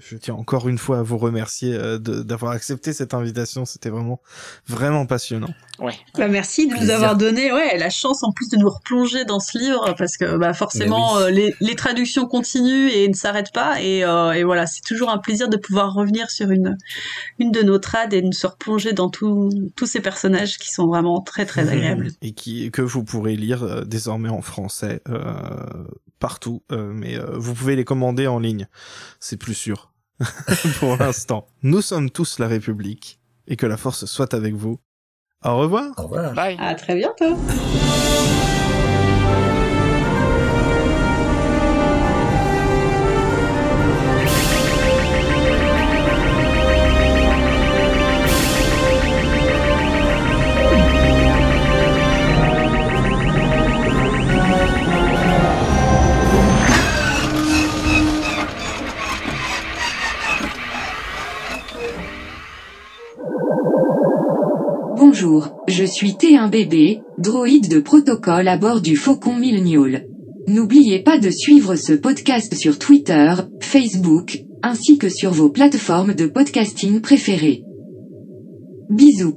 je 0.00 0.16
tiens 0.16 0.34
encore 0.34 0.68
une 0.68 0.76
fois 0.76 0.98
à 0.98 1.02
vous 1.02 1.16
remercier 1.16 1.74
euh, 1.74 1.98
d'avoir 1.98 2.52
accepté 2.52 2.92
cette 2.92 3.14
invitation. 3.14 3.64
C'était 3.64 3.88
vraiment 3.88 4.20
vraiment 4.66 5.06
passionnant. 5.06 5.48
Ouais. 5.80 5.94
Bah, 6.16 6.26
merci 6.26 6.66
de 6.66 6.74
nous 6.74 6.90
avoir 6.90 7.16
donné 7.16 7.52
ouais 7.52 7.78
la 7.78 7.88
chance 7.88 8.24
en 8.24 8.32
plus 8.32 8.48
de 8.48 8.56
nous 8.56 8.68
replonger 8.68 9.24
dans 9.24 9.38
ce 9.38 9.56
livre 9.56 9.94
parce 9.96 10.16
que 10.16 10.36
bah 10.36 10.52
forcément 10.52 11.18
euh, 11.18 11.30
les, 11.30 11.54
les, 11.60 11.76
traductions 11.76 12.26
continuent 12.26 12.88
et 12.88 13.06
ne 13.06 13.14
s'arrêtent 13.14 13.52
pas 13.52 13.80
et, 13.80 14.02
euh, 14.02 14.32
et 14.32 14.42
voilà 14.42 14.66
c'est 14.66 14.80
toujours 14.80 15.08
un 15.08 15.18
plaisir 15.18 15.48
de 15.48 15.56
pouvoir 15.56 15.94
revenir 15.94 16.30
sur 16.30 16.50
une 16.50 16.76
une 17.38 17.52
de 17.52 17.62
nos 17.62 17.78
trades 17.78 18.12
et 18.12 18.22
de 18.22 18.34
se 18.34 18.48
replonger 18.48 18.92
dans 18.92 19.08
tous 19.08 19.50
tous 19.76 19.86
ces 19.86 20.00
personnages 20.00 20.58
qui 20.58 20.72
sont 20.72 20.88
vraiment 20.88 21.20
très 21.20 21.46
très 21.46 21.68
agréables 21.72 22.10
et 22.22 22.32
qui 22.32 22.72
que 22.72 22.82
vous 22.82 23.04
pourrez 23.04 23.36
lire 23.36 23.62
euh, 23.62 23.84
désormais 23.84 24.30
en 24.30 24.42
français 24.42 25.00
partout, 26.18 26.62
euh, 26.72 26.92
mais 26.92 27.18
euh, 27.18 27.36
vous 27.36 27.54
pouvez 27.54 27.76
les 27.76 27.84
commander 27.84 28.26
en 28.26 28.38
ligne. 28.38 28.68
C'est 29.20 29.36
plus 29.36 29.54
sûr 29.54 29.92
pour 30.80 30.96
l'instant. 31.00 31.46
Nous 31.62 31.82
sommes 31.82 32.10
tous 32.10 32.38
la 32.38 32.48
République 32.48 33.20
et 33.46 33.56
que 33.56 33.66
la 33.66 33.76
force 33.76 34.04
soit 34.06 34.34
avec 34.34 34.54
vous. 34.54 34.78
Au 35.44 35.56
revoir. 35.56 35.92
Au 35.96 36.02
revoir. 36.02 36.34
Bye. 36.34 36.56
À 36.58 36.74
très 36.74 36.96
bientôt. 36.96 37.36
Bonjour, 65.20 65.64
je 65.66 65.82
suis 65.82 66.12
T1BB, 66.12 67.02
droïde 67.18 67.68
de 67.68 67.80
protocole 67.80 68.46
à 68.46 68.56
bord 68.56 68.80
du 68.80 68.94
Faucon 68.94 69.34
Millennial. 69.34 70.06
N'oubliez 70.46 71.02
pas 71.02 71.18
de 71.18 71.28
suivre 71.28 71.74
ce 71.74 71.92
podcast 71.92 72.54
sur 72.54 72.78
Twitter, 72.78 73.34
Facebook, 73.60 74.38
ainsi 74.62 74.96
que 74.96 75.08
sur 75.08 75.32
vos 75.32 75.50
plateformes 75.50 76.14
de 76.14 76.26
podcasting 76.26 77.00
préférées. 77.00 77.64
Bisous. 78.90 79.34